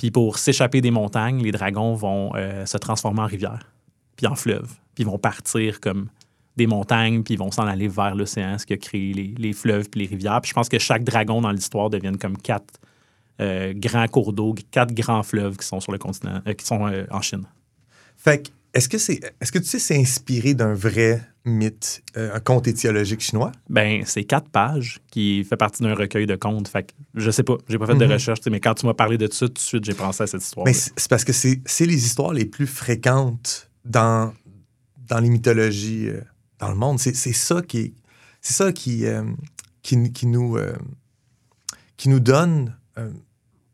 Puis 0.00 0.10
pour 0.10 0.38
s'échapper 0.38 0.80
des 0.80 0.90
montagnes, 0.90 1.42
les 1.42 1.52
dragons 1.52 1.92
vont 1.92 2.32
euh, 2.34 2.64
se 2.64 2.78
transformer 2.78 3.20
en 3.20 3.26
rivière, 3.26 3.70
puis 4.16 4.26
en 4.26 4.34
fleuve. 4.34 4.68
Puis 4.94 5.04
ils 5.04 5.06
vont 5.06 5.18
partir 5.18 5.78
comme 5.78 6.08
des 6.56 6.66
montagnes, 6.66 7.22
puis 7.22 7.34
ils 7.34 7.36
vont 7.36 7.50
s'en 7.50 7.66
aller 7.66 7.86
vers 7.86 8.14
l'océan, 8.14 8.56
ce 8.56 8.64
qui 8.64 8.72
a 8.72 8.78
créé 8.78 9.12
les, 9.12 9.52
fleuves 9.52 9.90
puis 9.90 10.00
les 10.00 10.06
rivières. 10.06 10.40
Puis 10.40 10.48
je 10.48 10.54
pense 10.54 10.70
que 10.70 10.78
chaque 10.78 11.04
dragon 11.04 11.42
dans 11.42 11.50
l'histoire 11.50 11.90
deviennent 11.90 12.16
comme 12.16 12.38
quatre 12.38 12.80
euh, 13.42 13.74
grands 13.76 14.08
cours 14.08 14.32
d'eau, 14.32 14.54
quatre 14.70 14.94
grands 14.94 15.22
fleuves 15.22 15.58
qui 15.58 15.66
sont 15.66 15.80
sur 15.80 15.92
le 15.92 15.98
continent, 15.98 16.40
euh, 16.46 16.54
qui 16.54 16.64
sont 16.64 16.90
en 17.10 17.20
Chine. 17.20 17.44
Fait 18.16 18.42
que, 18.42 18.48
est-ce 18.74 18.88
que 18.88 18.98
c'est, 18.98 19.20
est-ce 19.40 19.50
que 19.52 19.58
tu 19.58 19.64
sais, 19.66 19.78
c'est 19.78 19.96
inspiré 19.98 20.54
d'un 20.54 20.74
vrai 20.74 21.22
mythe, 21.44 22.02
euh, 22.16 22.34
un 22.34 22.40
conte 22.40 22.68
étiologique 22.68 23.20
chinois? 23.20 23.50
Ben, 23.68 24.02
c'est 24.06 24.24
quatre 24.24 24.48
pages 24.48 25.00
qui 25.10 25.42
fait 25.44 25.56
partie 25.56 25.82
d'un 25.82 25.94
recueil 25.94 26.26
de 26.26 26.36
contes. 26.36 26.68
Fait 26.68 26.84
que 26.84 26.92
je 27.14 27.30
sais 27.30 27.42
pas, 27.42 27.56
j'ai 27.68 27.78
pas 27.78 27.86
fait 27.86 27.96
de 27.96 28.04
Mhm. 28.06 28.12
recherche, 28.12 28.40
mais 28.50 28.60
quand 28.60 28.74
tu 28.74 28.86
m'as 28.86 28.94
parlé 28.94 29.18
de 29.18 29.28
ça, 29.32 29.46
tout 29.48 29.54
de 29.54 29.58
suite, 29.58 29.84
j'ai 29.84 29.94
pensé 29.94 30.22
à 30.22 30.26
cette 30.26 30.42
histoire. 30.42 30.64
Mais 30.66 30.72
c'est 30.72 31.08
parce 31.08 31.24
que 31.24 31.32
c'est, 31.32 31.60
c'est 31.66 31.86
les 31.86 32.04
histoires 32.04 32.32
les 32.32 32.44
plus 32.44 32.66
fréquentes 32.66 33.70
dans, 33.84 34.32
dans 35.08 35.18
les 35.18 35.30
mythologies 35.30 36.08
euh, 36.08 36.20
dans 36.58 36.68
le 36.70 36.76
monde. 36.76 36.98
C'est, 37.00 37.14
ça 37.14 37.62
qui, 37.62 37.94
c'est 38.40 38.52
ça 38.54 38.72
qui, 38.72 39.06
euh, 39.06 39.24
qui, 39.82 40.12
qui 40.12 40.26
nous, 40.26 40.58
qui 41.96 42.08
nous 42.08 42.20
donne 42.20 42.76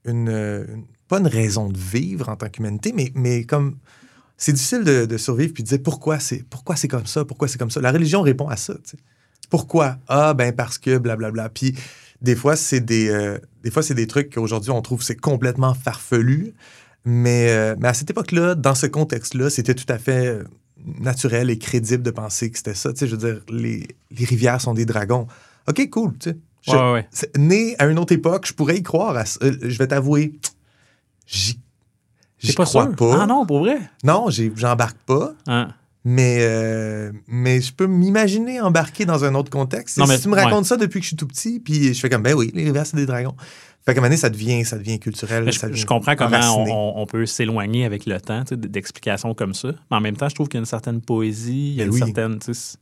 une, 0.05 0.29
une- 0.29 0.85
pas 1.09 1.19
une 1.21 1.26
raison 1.29 1.69
de 1.69 1.79
vivre 1.79 2.29
en 2.29 2.37
tant 2.37 2.49
qu'humanité, 2.49 2.93
mais, 2.95 3.12
mais 3.15 3.45
comme 3.45 3.79
c'est 4.37 4.52
difficile 4.52 4.85
de, 4.85 5.07
de 5.07 5.16
survivre 5.16 5.52
puis 5.55 5.62
de 5.62 5.69
dire 5.69 5.83
pourquoi 5.83 6.19
c'est 6.19 6.45
pourquoi 6.49 6.76
c'est 6.76 6.88
comme 6.88 7.07
ça, 7.07 7.25
pourquoi 7.25 7.49
c'est 7.49 7.59
comme 7.59 7.71
ça. 7.71 7.81
La 7.81 7.93
religion 7.93 8.23
répond 8.23 8.49
à 8.49 8.57
ça. 8.57 8.75
Pourquoi? 9.50 9.99
Ah 10.09 10.35
ben 10.35 10.52
parce 10.55 10.78
que 10.78 10.99
blablabla. 10.99 11.49
Puis 11.50 11.75
des 12.21 12.35
fois 12.37 12.57
c'est 12.57 12.81
des 12.81 13.09
euh, 13.09 13.38
des 13.62 13.71
fois 13.71 13.83
c'est 13.83 13.95
des 13.95 14.07
trucs 14.07 14.35
qu'aujourd'hui 14.35 14.71
on 14.71 14.83
trouve 14.83 15.02
c'est 15.02 15.16
complètement 15.16 15.73
farfelu, 15.75 16.52
mais 17.05 17.49
euh, 17.50 17.76
mais 17.78 17.88
à 17.88 17.95
cette 17.95 18.11
époque-là, 18.11 18.55
dans 18.55 18.75
ce 18.75 18.87
contexte-là, 18.87 19.49
c'était 19.50 19.75
tout 19.75 19.90
à 19.90 19.99
fait 19.99 20.26
euh, 20.26 20.45
naturel 20.99 21.50
et 21.50 21.59
crédible 21.59 22.02
de 22.02 22.11
penser 22.11 22.50
que 22.50 22.59
c'était 22.59 22.75
ça. 22.75 22.93
Tu 22.93 23.00
sais, 23.00 23.07
je 23.07 23.16
veux 23.16 23.33
dire, 23.33 23.43
les, 23.49 23.87
les 24.11 24.25
rivières 24.25 24.61
sont 24.61 24.75
des 24.75 24.85
dragons. 24.87 25.26
Ok, 25.69 25.88
cool. 25.90 26.12
Je- 26.25 26.31
Ouais, 26.69 26.93
ouais, 26.93 27.09
Né 27.38 27.76
à 27.78 27.87
une 27.87 27.99
autre 28.00 28.12
époque, 28.12 28.45
je 28.49 28.52
pourrais 28.52 28.76
y 28.76 28.83
croire. 28.83 29.16
à. 29.16 29.23
Euh, 29.43 29.57
je 29.62 29.78
vais 29.78 29.87
t'avouer, 29.87 30.33
j'y 31.26 31.61
j'y 32.38 32.52
pas 32.55 32.64
crois 32.64 32.85
sûr? 32.85 32.97
pas. 32.97 33.23
Ah 33.23 33.26
non, 33.26 33.47
pour 33.47 33.61
vrai? 33.61 33.78
Non, 34.05 34.28
j'embarque 34.31 34.99
pas. 34.99 35.35
Hein. 35.47 35.69
Mais, 36.05 36.38
euh, 36.40 37.11
mais 37.26 37.61
je 37.61 37.73
peux 37.73 37.87
m'imaginer 37.88 38.61
embarquer 38.61 39.05
dans 39.07 39.25
un 39.25 39.35
autre 39.35 39.50
contexte. 39.50 39.99
Non, 39.99 40.05
si 40.05 40.11
mais- 40.12 40.19
tu 40.21 40.28
me 40.28 40.37
racontes 40.37 40.64
ça 40.64 40.76
depuis 40.76 41.00
que 41.00 41.05
je 41.05 41.09
suis 41.09 41.16
tout 41.16 41.26
petit, 41.26 41.59
puis 41.59 41.93
je 41.95 41.99
fais 42.00 42.09
comme, 42.09 42.23
ben 42.23 42.35
oui, 42.35 42.52
les 42.55 42.64
rivières, 42.64 42.87
c'est 42.87 42.97
des 42.97 43.07
dragons. 43.07 43.35
Fait 43.85 43.93
qu'à 43.93 43.99
un 43.99 44.02
moment 44.02 44.07
donné, 44.09 44.16
ça 44.16 44.31
devient, 44.31 44.64
ça 44.64 44.78
devient 44.78 44.99
culturel. 45.00 45.45
Ça 45.45 45.50
je, 45.50 45.66
devient 45.66 45.81
je 45.81 45.87
comprends 45.87 46.14
comment 46.16 47.00
on, 47.00 47.07
peut 47.07 47.26
s'éloigner 47.26 47.85
avec 47.85 48.07
le 48.07 48.21
temps 48.21 48.43
tu 48.45 48.50
sais, 48.50 48.57
d'explications 48.57 49.35
comme 49.35 49.55
ça. 49.55 49.69
Mais 49.90 49.97
en 49.97 50.00
même 50.00 50.16
temps, 50.16 50.28
je 50.28 50.35
trouve 50.35 50.49
qu'il 50.49 50.59
y 50.59 50.59
a 50.59 50.62
une 50.62 50.66
certaine 50.66 51.00
poésie, 51.00 51.71
il 51.71 51.75
y 51.75 51.83
a 51.83 51.85
Ben 51.85 51.88
une 51.88 51.95
oui. 51.95 51.99
certaine. 52.00 52.38
tu 52.38 52.55
sais, 52.55 52.76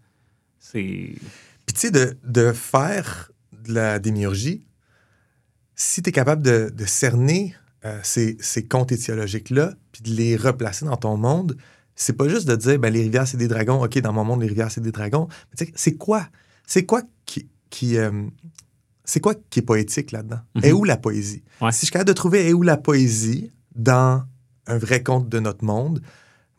C'est. 0.59 0.81
Puis 0.81 1.75
tu 1.75 1.81
sais, 1.81 1.91
de, 1.91 2.17
de 2.25 2.53
faire 2.53 3.31
de 3.67 3.73
la 3.73 3.99
démiurgie, 3.99 4.67
si 5.75 6.03
tu 6.03 6.11
es 6.11 6.13
capable 6.13 6.43
de, 6.43 6.71
de 6.75 6.85
cerner 6.85 7.55
euh, 7.85 7.99
ces, 8.03 8.37
ces 8.41 8.67
contes 8.67 8.93
étiologiques-là, 8.93 9.75
puis 9.93 10.03
de 10.03 10.11
les 10.11 10.37
replacer 10.37 10.85
dans 10.85 10.97
ton 10.97 11.17
monde, 11.17 11.57
c'est 11.97 12.15
pas 12.15 12.29
juste 12.29 12.49
de 12.49 12.57
dire, 12.57 12.79
ben, 12.79 12.93
les 12.93 13.03
rivières, 13.03 13.29
c'est 13.29 13.37
des 13.37 13.49
dragons. 13.49 13.85
OK, 13.85 13.99
dans 13.99 14.13
mon 14.13 14.25
monde, 14.25 14.43
les 14.43 14.49
rivières, 14.49 14.71
c'est 14.71 14.81
des 14.81 14.93
dragons. 14.93 15.29
Mais 15.61 15.67
c'est 15.75 15.95
quoi? 15.95 16.27
C'est 16.67 16.85
quoi 16.85 17.03
qui... 17.27 17.49
qui 17.71 17.97
euh, 17.99 18.11
c'est 19.05 19.21
quoi 19.21 19.35
qui 19.51 19.59
est 19.59 19.63
poétique 19.63 20.13
là-dedans? 20.13 20.41
Mhm. 20.55 20.65
Et 20.65 20.73
où 20.73 20.85
la 20.85 20.97
poésie? 20.97 21.43
Ouais. 21.61 21.73
Si 21.73 21.81
je 21.81 21.85
suis 21.87 21.93
capable 21.93 22.09
de 22.09 22.15
trouver 22.15 22.49
et 22.49 22.55
où 22.55 22.63
la 22.63 22.79
poésie 22.79 23.53
dans 23.75 24.25
un 24.67 24.79
vrai 24.79 25.03
conte 25.03 25.29
de 25.29 25.41
notre 25.41 25.63
monde, 25.63 26.01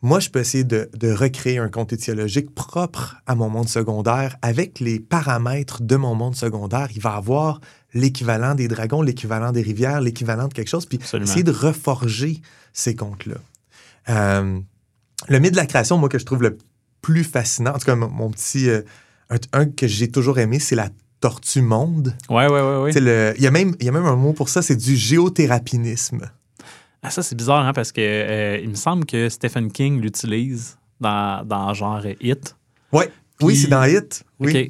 moi, 0.02 0.20
je 0.20 0.28
peux 0.30 0.38
essayer 0.40 0.62
de, 0.64 0.88
de 0.94 1.10
recréer 1.10 1.58
un 1.58 1.68
conte 1.68 1.92
étiologique 1.92 2.54
propre 2.54 3.16
à 3.26 3.34
mon 3.34 3.48
monde 3.48 3.68
secondaire 3.68 4.36
avec 4.42 4.78
les 4.80 5.00
paramètres 5.00 5.82
de 5.82 5.96
mon 5.96 6.14
monde 6.14 6.36
secondaire. 6.36 6.88
Il 6.94 7.00
va 7.00 7.14
avoir 7.14 7.60
l'équivalent 7.94 8.54
des 8.54 8.68
dragons, 8.68 9.00
l'équivalent 9.02 9.52
des 9.52 9.62
rivières, 9.62 10.00
l'équivalent 10.00 10.48
de 10.48 10.54
quelque 10.54 10.68
chose, 10.68 10.86
puis 10.86 10.98
Absolument. 11.00 11.28
essayer 11.30 11.42
de 11.44 11.50
reforger 11.50 12.40
ces 12.72 12.94
contes-là. 12.94 13.36
Euh, 14.10 14.60
le 15.28 15.38
mythe 15.38 15.52
de 15.52 15.56
la 15.56 15.66
création, 15.66 15.96
moi, 15.98 16.08
que 16.08 16.18
je 16.18 16.24
trouve 16.26 16.42
le 16.42 16.58
plus 17.00 17.24
fascinant, 17.24 17.70
en 17.74 17.78
tout 17.78 17.86
cas, 17.86 17.96
mon, 17.96 18.08
mon 18.10 18.30
petit... 18.30 18.68
euh, 18.68 18.82
un, 19.30 19.38
un 19.60 19.66
que 19.66 19.86
j'ai 19.88 20.08
toujours 20.08 20.38
aimé, 20.38 20.58
c'est 20.60 20.76
la 20.76 20.90
tortue 21.20 21.62
monde. 21.62 22.14
Ouais, 22.28 22.46
ouais, 22.46 22.60
ouais, 22.60 22.76
ouais. 22.82 22.92
Le- 23.00 23.32
Il 23.38 23.42
y, 23.42 23.46
a 23.46 23.50
même- 23.50 23.74
il 23.80 23.86
y 23.86 23.88
a 23.88 23.92
même 23.92 24.04
un 24.04 24.14
mot 24.14 24.34
pour 24.34 24.50
ça, 24.50 24.60
c'est 24.62 24.76
du 24.76 24.94
géothérapinisme. 24.94 26.30
Ah, 27.02 27.10
ça, 27.10 27.22
c'est 27.22 27.36
bizarre, 27.36 27.64
hein, 27.66 27.72
parce 27.72 27.92
que 27.92 28.00
euh, 28.00 28.58
il 28.62 28.70
me 28.70 28.74
semble 28.74 29.04
que 29.04 29.28
Stephen 29.28 29.70
King 29.70 30.00
l'utilise 30.00 30.76
dans, 31.00 31.44
dans 31.46 31.72
genre 31.74 32.02
Hit. 32.20 32.56
Ouais. 32.92 33.10
Oui, 33.40 33.56
c'est 33.56 33.68
dans 33.68 33.84
Hit. 33.84 34.24
Oui. 34.40 34.68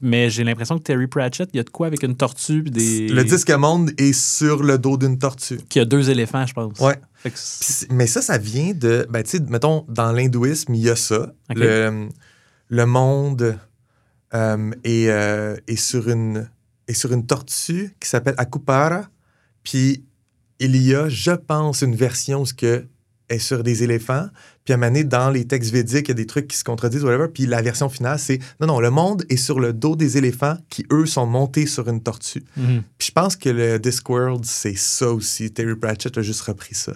Mais 0.00 0.30
j'ai 0.30 0.44
l'impression 0.44 0.78
que 0.78 0.82
Terry 0.84 1.06
Pratchett, 1.06 1.48
il 1.52 1.56
y 1.56 1.60
a 1.60 1.64
de 1.64 1.70
quoi 1.70 1.86
avec 1.88 2.02
une 2.02 2.16
tortue 2.16 2.62
des. 2.62 3.08
Le 3.08 3.24
disque 3.24 3.50
monde 3.50 3.90
est 3.98 4.12
sur 4.12 4.62
le 4.62 4.78
dos 4.78 4.96
d'une 4.96 5.18
tortue. 5.18 5.58
Qui 5.68 5.80
a 5.80 5.84
deux 5.84 6.08
éléphants, 6.08 6.46
je 6.46 6.54
pense. 6.54 6.78
Ouais. 6.78 7.00
Mais 7.90 8.06
ça, 8.06 8.22
ça 8.22 8.38
vient 8.38 8.72
de. 8.74 9.06
Ben, 9.10 9.22
tu 9.22 9.30
sais, 9.30 9.40
mettons, 9.48 9.84
dans 9.88 10.12
l'hindouisme, 10.12 10.74
il 10.74 10.82
y 10.82 10.90
a 10.90 10.96
ça. 10.96 11.32
Le, 11.50 12.08
le 12.68 12.86
monde 12.86 13.58
euh, 14.34 14.70
est, 14.84 15.08
euh, 15.08 15.56
est 15.66 15.76
sur 15.76 16.08
une, 16.08 16.48
est 16.86 16.94
sur 16.94 17.12
une 17.12 17.26
tortue 17.26 17.96
qui 17.98 18.08
s'appelle 18.08 18.34
Akupara. 18.38 19.08
Puis 19.64 20.04
il 20.60 20.76
y 20.76 20.94
a, 20.94 21.08
je 21.08 21.32
pense, 21.32 21.82
une 21.82 21.94
version 21.94 22.44
ce 22.44 22.54
que 22.54 22.86
est 23.28 23.38
sur 23.38 23.62
des 23.62 23.82
éléphants. 23.82 24.26
Puis 24.64 24.72
à 24.72 24.76
un 24.76 24.78
moment 24.78 24.90
donné, 24.90 25.04
dans 25.04 25.28
les 25.30 25.44
textes 25.46 25.70
védiques, 25.70 26.06
il 26.06 26.08
y 26.08 26.12
a 26.12 26.14
des 26.14 26.24
trucs 26.26 26.48
qui 26.48 26.56
se 26.56 26.64
contredisent, 26.64 27.04
whatever. 27.04 27.28
Puis 27.28 27.44
la 27.44 27.60
version 27.60 27.90
finale, 27.90 28.18
c'est 28.18 28.38
non, 28.58 28.66
non, 28.66 28.80
le 28.80 28.88
monde 28.90 29.24
est 29.28 29.36
sur 29.36 29.60
le 29.60 29.74
dos 29.74 29.96
des 29.96 30.16
éléphants 30.16 30.56
qui, 30.70 30.86
eux, 30.90 31.04
sont 31.04 31.26
montés 31.26 31.66
sur 31.66 31.88
une 31.90 32.02
tortue. 32.02 32.42
Mhm. 32.56 32.82
Puis 32.96 33.08
je 33.08 33.12
pense 33.12 33.36
que 33.36 33.50
le 33.50 33.78
Discworld, 33.78 34.46
c'est 34.46 34.76
ça 34.78 35.10
aussi. 35.12 35.50
Terry 35.52 35.76
Pratchett 35.76 36.16
a 36.16 36.22
juste 36.22 36.40
repris 36.40 36.74
ça. 36.74 36.94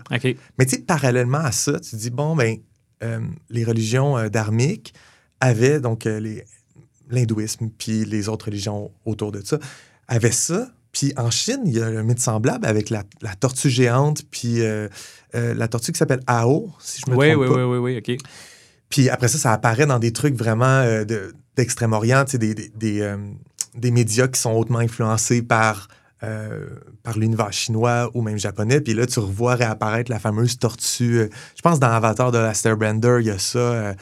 Mais 0.59 0.65
tu 0.65 0.77
sais, 0.77 0.79
parallèlement 0.83 1.39
à 1.39 1.53
ça, 1.53 1.79
tu 1.81 1.97
dis, 1.97 2.09
bon, 2.11 2.35
ben, 2.35 2.57
euh, 3.03 3.21
les 3.51 3.65
religions 3.65 4.17
euh, 4.17 4.31
dharmiques 4.31 4.95
avaient, 5.39 5.81
donc, 5.81 6.07
euh, 6.07 6.19
les- 6.19 6.45
l'hindouisme, 7.11 7.69
puis 7.77 8.07
les 8.07 8.31
autres 8.31 8.47
religions 8.47 8.91
autour 9.05 9.33
de 9.33 9.43
ça, 9.45 9.59
avaient 10.09 10.31
ça, 10.33 10.71
Puis 10.93 11.13
en 11.17 11.31
Chine, 11.31 11.63
il 11.65 11.73
y 11.77 11.81
a 11.81 11.87
un 11.87 12.03
mythe 12.03 12.21
semblable 12.21 12.67
avec 12.67 12.91
la, 12.91 13.03
la 13.23 13.35
tortue 13.35 13.71
géante, 13.71 14.23
puis 14.31 14.61
euh, 14.61 14.89
euh, 15.35 15.55
la 15.55 15.67
tortue 15.69 15.93
qui 15.93 15.99
s'appelle 15.99 16.21
Ao, 16.27 16.71
si 16.81 17.01
je 17.05 17.11
me 17.11 17.17
Oui, 17.17 17.31
trompe 17.33 17.43
oui, 17.43 17.49
pas. 17.49 17.55
oui, 17.67 17.79
oui, 17.79 17.79
oui, 18.03 18.17
OK. 18.17 18.19
Puis 18.91 19.09
après 19.09 19.29
ça, 19.29 19.39
ça 19.39 19.53
apparaît 19.53 19.87
dans 19.87 19.99
des 19.99 20.13
trucs 20.13 20.35
vraiment 20.37 20.67
euh, 20.67 21.05
de- 21.05 21.35
d'Extrême-Orient, 21.57 22.25
des, 22.35 22.55
des, 22.55 22.71
des, 22.75 23.15
des 23.75 23.91
médias 23.91 24.29
qui 24.29 24.39
sont 24.41 24.53
hautement 24.53 24.79
influencés 24.81 25.41
par, 25.43 25.89
par 27.03 27.19
l'univers 27.19 27.53
chinois 27.53 28.11
ou 28.15 28.23
même 28.23 28.39
japonais. 28.39 28.81
Puis 28.81 28.95
là, 28.95 29.07
tu 29.07 29.19
revois 29.19 29.55
réapparaître 29.55 30.11
la 30.11 30.19
fameuse 30.19 30.59
tortue. 30.59 31.29
je 31.57 31.63
pense 31.63 31.79
dans 31.81 31.89
Avatar 31.91 32.33
de 32.33 32.39
la 32.39 32.55
Starbrander, 32.55 33.19
il 33.21 33.27
y 33.27 33.31
a 33.31 33.39
ça. 33.39 33.93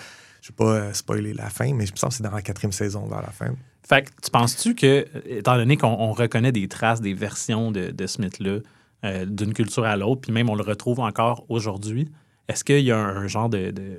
je 0.43 0.51
ne 0.53 0.67
vais 0.67 0.89
pas 0.89 0.95
spoiler 0.95 1.33
la 1.35 1.51
fin, 1.51 1.73
mais 1.75 1.87
je 1.87 1.93
pense 1.93 2.01
que 2.11 2.15
c'est 2.19 2.23
dans 2.23 2.31
la 2.35 2.43
quatrième 2.43 2.73
saison 2.73 3.07
vers 3.09 3.23
la 3.23 3.31
fin. 3.31 3.53
Fait 3.91 4.03
que 4.05 4.09
tu 4.23 4.31
penses-tu 4.31 4.75
que, 4.77 5.05
étant 5.27 5.57
donné 5.57 5.77
qu'on 5.77 5.89
on 5.89 6.13
reconnaît 6.13 6.53
des 6.53 6.69
traces, 6.69 7.01
des 7.01 7.13
versions 7.13 7.73
de, 7.73 7.91
de 7.91 8.07
ce 8.07 8.23
mythe-là, 8.23 8.59
euh, 9.05 9.25
d'une 9.27 9.53
culture 9.53 9.85
à 9.85 9.97
l'autre, 9.97 10.21
puis 10.23 10.33
même 10.33 10.49
on 10.49 10.55
le 10.55 10.63
retrouve 10.63 11.01
encore 11.01 11.45
aujourd'hui, 11.49 12.09
est-ce 12.49 12.63
qu'il 12.65 12.81
y 12.81 12.93
a 12.93 12.97
un, 12.99 13.17
un 13.17 13.27
genre 13.27 13.49
de. 13.49 13.71
de- 13.73 13.99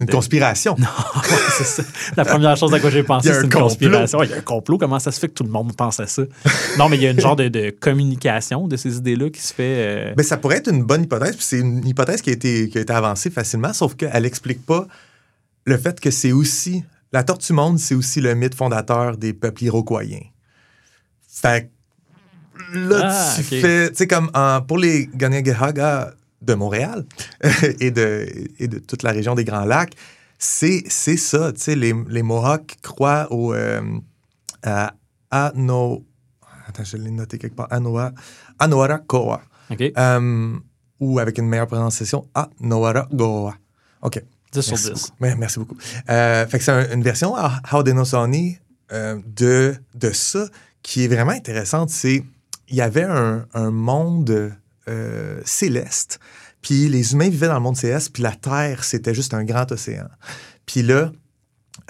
Une 0.00 0.06
De- 0.06 0.12
conspiration. 0.12 0.76
Ouais, 1.16 1.36
c'est 1.58 1.64
ça. 1.64 1.82
La 2.16 2.24
première 2.24 2.56
chose 2.56 2.72
à 2.74 2.80
quoi 2.80 2.90
j'ai 2.90 3.02
pensé, 3.04 3.28
c'est 3.32 3.38
un 3.38 3.42
une 3.42 3.48
complot. 3.48 3.62
conspiration. 3.68 4.22
Il 4.24 4.30
y 4.30 4.32
a 4.34 4.36
un 4.36 4.40
complot. 4.40 4.76
Comment 4.78 4.98
ça 4.98 5.10
se 5.12 5.18
fait 5.20 5.28
que 5.28 5.34
tout 5.34 5.44
le 5.44 5.50
monde 5.50 5.74
pense 5.76 5.98
à 6.00 6.06
ça? 6.06 6.22
Non, 6.78 6.88
mais 6.88 6.96
il 6.96 7.02
y 7.02 7.06
a 7.06 7.10
une 7.10 7.20
genre 7.20 7.36
de, 7.36 7.48
de 7.48 7.70
communication 7.70 8.66
de 8.68 8.76
ces 8.76 8.96
idées-là 8.98 9.30
qui 9.30 9.40
se 9.40 9.54
fait. 9.54 9.74
euh, 10.10 10.14
Ben, 10.16 10.22
ça 10.24 10.36
pourrait 10.36 10.58
être 10.58 10.70
une 10.70 10.82
bonne 10.84 11.04
hypothèse, 11.04 11.34
puis 11.36 11.44
c'est 11.44 11.60
une 11.60 11.86
hypothèse 11.86 12.20
qui 12.22 12.30
a 12.30 12.32
été, 12.34 12.68
qui 12.68 12.78
a 12.78 12.80
été 12.82 12.92
avancée 12.92 13.30
facilement, 13.30 13.72
sauf 13.72 13.94
qu'elle 13.94 14.22
n'explique 14.22 14.64
pas 14.66 14.86
le 15.64 15.76
fait 15.78 15.98
que 16.00 16.10
c'est 16.10 16.32
aussi. 16.32 16.84
La 17.14 17.22
tortue 17.22 17.52
monde, 17.52 17.78
c'est 17.78 17.94
aussi 17.94 18.20
le 18.20 18.34
mythe 18.34 18.54
fondateur 18.56 19.16
des 19.16 19.32
peuples 19.32 19.62
iroquoiens. 19.64 20.26
Fait 21.28 21.70
que 22.72 22.76
là, 22.88 22.98
Ah, 23.04 23.32
tu 23.36 23.42
fais. 23.44 23.88
Tu 23.90 23.94
sais, 23.96 24.06
comme 24.08 24.30
en- 24.34 24.60
pour 24.62 24.78
les 24.78 25.08
Ganegahaga 25.14 26.12
de 26.42 26.54
Montréal 26.54 27.06
et, 27.80 27.90
de, 27.90 28.26
et 28.58 28.66
de 28.68 28.78
toute 28.80 29.02
la 29.04 29.12
région 29.12 29.34
des 29.36 29.44
Grands 29.44 29.64
Lacs, 29.64 29.94
c'est 30.38 30.82
c'est 30.88 31.16
ça. 31.16 31.52
Tu 31.52 31.60
sais, 31.60 31.76
les, 31.76 31.94
les 32.08 32.22
Mohawks 32.22 32.76
croient 32.82 33.28
au. 33.32 33.54
Euh, 33.54 33.80
à 34.62 34.94
Ano. 35.30 36.04
Attends, 36.66 36.84
je 36.84 36.96
l'ai 36.96 37.10
noté 37.10 37.38
quelque 37.38 37.54
part. 37.54 37.68
Anoa, 37.70 38.12
Anoara 38.58 38.98
Koa. 38.98 39.40
OK. 39.70 39.82
Euh, 39.96 40.56
ou 41.00 41.18
avec 41.18 41.38
une 41.38 41.46
meilleure 41.48 41.66
prononciation, 41.66 42.26
Ah, 42.34 42.48
Noara 42.60 43.06
Goa. 43.12 43.54
OK. 44.02 44.22
10 44.54 44.60
sur 44.62 44.72
Merci 44.72 44.90
10. 44.90 45.02
beaucoup. 45.10 45.22
Ouais, 45.24 45.34
merci 45.36 45.58
beaucoup. 45.58 45.76
Euh, 46.08 46.46
fait 46.46 46.58
que 46.58 46.64
c'est 46.64 46.72
un- 46.72 46.92
une 46.92 47.02
version 47.02 47.34
à 47.36 47.60
Haudenosaunee 47.72 48.58
euh, 48.92 49.18
de, 49.26 49.74
de 49.94 50.10
ça 50.12 50.46
qui 50.82 51.04
est 51.04 51.08
vraiment 51.08 51.32
intéressante. 51.32 51.90
C'est 51.90 52.24
il 52.68 52.76
y 52.76 52.80
avait 52.80 53.02
un, 53.04 53.46
un 53.54 53.70
monde 53.70 54.52
euh, 54.88 55.40
céleste, 55.44 56.18
puis 56.62 56.88
les 56.88 57.12
humains 57.12 57.28
vivaient 57.28 57.46
dans 57.48 57.54
le 57.54 57.60
monde 57.60 57.76
céleste, 57.76 58.10
puis 58.12 58.22
la 58.22 58.32
Terre, 58.32 58.84
c'était 58.84 59.14
juste 59.14 59.34
un 59.34 59.44
grand 59.44 59.70
océan. 59.72 60.08
Puis 60.66 60.82
là, 60.82 61.12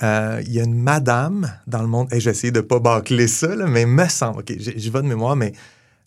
euh, 0.03 0.43
il 0.47 0.53
y 0.53 0.61
a 0.61 0.65
une 0.65 0.75
madame 0.81 1.53
dans 1.69 1.81
le 1.83 1.87
monde, 1.89 2.09
et 2.13 2.19
je 2.19 2.25
vais 2.27 2.31
essayer 2.33 2.51
de 2.51 2.59
ne 2.61 2.65
pas 2.65 2.81
bâcler 2.81 3.29
ça, 3.29 3.55
là, 3.55 3.67
mais 3.67 3.87
me 3.87 4.09
semble, 4.09 4.41
OK, 4.41 4.53
j'ai 4.59 4.91
pas 4.91 5.03
de 5.03 5.07
mémoire, 5.07 5.37
mais 5.37 5.53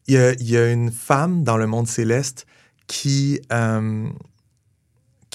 il 0.07 0.15
y 0.39 0.43
y 0.51 0.57
a 0.57 0.69
une 0.71 0.91
femme 0.91 1.43
dans 1.43 1.55
le 1.57 1.67
monde 1.67 1.87
céleste 1.87 2.45
qui, 2.87 3.39
euh, 3.53 4.07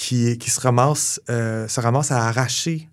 qui, 0.02 0.37
qui 0.37 0.50
se, 0.50 0.61
ramasse, 0.61 1.21
euh, 1.30 1.68
se 1.68 1.80
ramasse 1.80 2.11
à 2.11 2.26
arracher. 2.26 2.88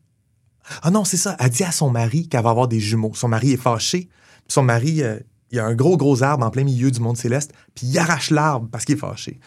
Ah 0.83 0.91
non, 0.91 1.03
c'est 1.03 1.17
ça. 1.17 1.35
Elle 1.39 1.49
dit 1.49 1.63
à 1.63 1.71
son 1.71 1.89
mari 1.89 2.27
qu'elle 2.27 2.43
va 2.43 2.51
avoir 2.51 2.67
des 2.67 2.79
jumeaux. 2.79 3.13
Son 3.15 3.27
mari 3.27 3.53
est 3.53 3.57
fâché. 3.57 4.01
Puis 4.45 4.53
son 4.53 4.61
mari, 4.61 5.01
euh, 5.01 5.17
il 5.51 5.55
y 5.57 5.59
a 5.59 5.65
un 5.65 5.73
gros, 5.73 5.97
gros 5.97 6.21
arbre 6.21 6.45
en 6.45 6.51
plein 6.51 6.63
milieu 6.63 6.91
du 6.91 6.99
monde 6.99 7.17
céleste, 7.17 7.51
puis 7.73 7.87
il 7.87 7.97
arrache 7.97 8.29
l'arbre 8.29 8.67
parce 8.71 8.85
qu'il 8.85 8.93
est 8.95 8.99
fâché. 8.99 9.39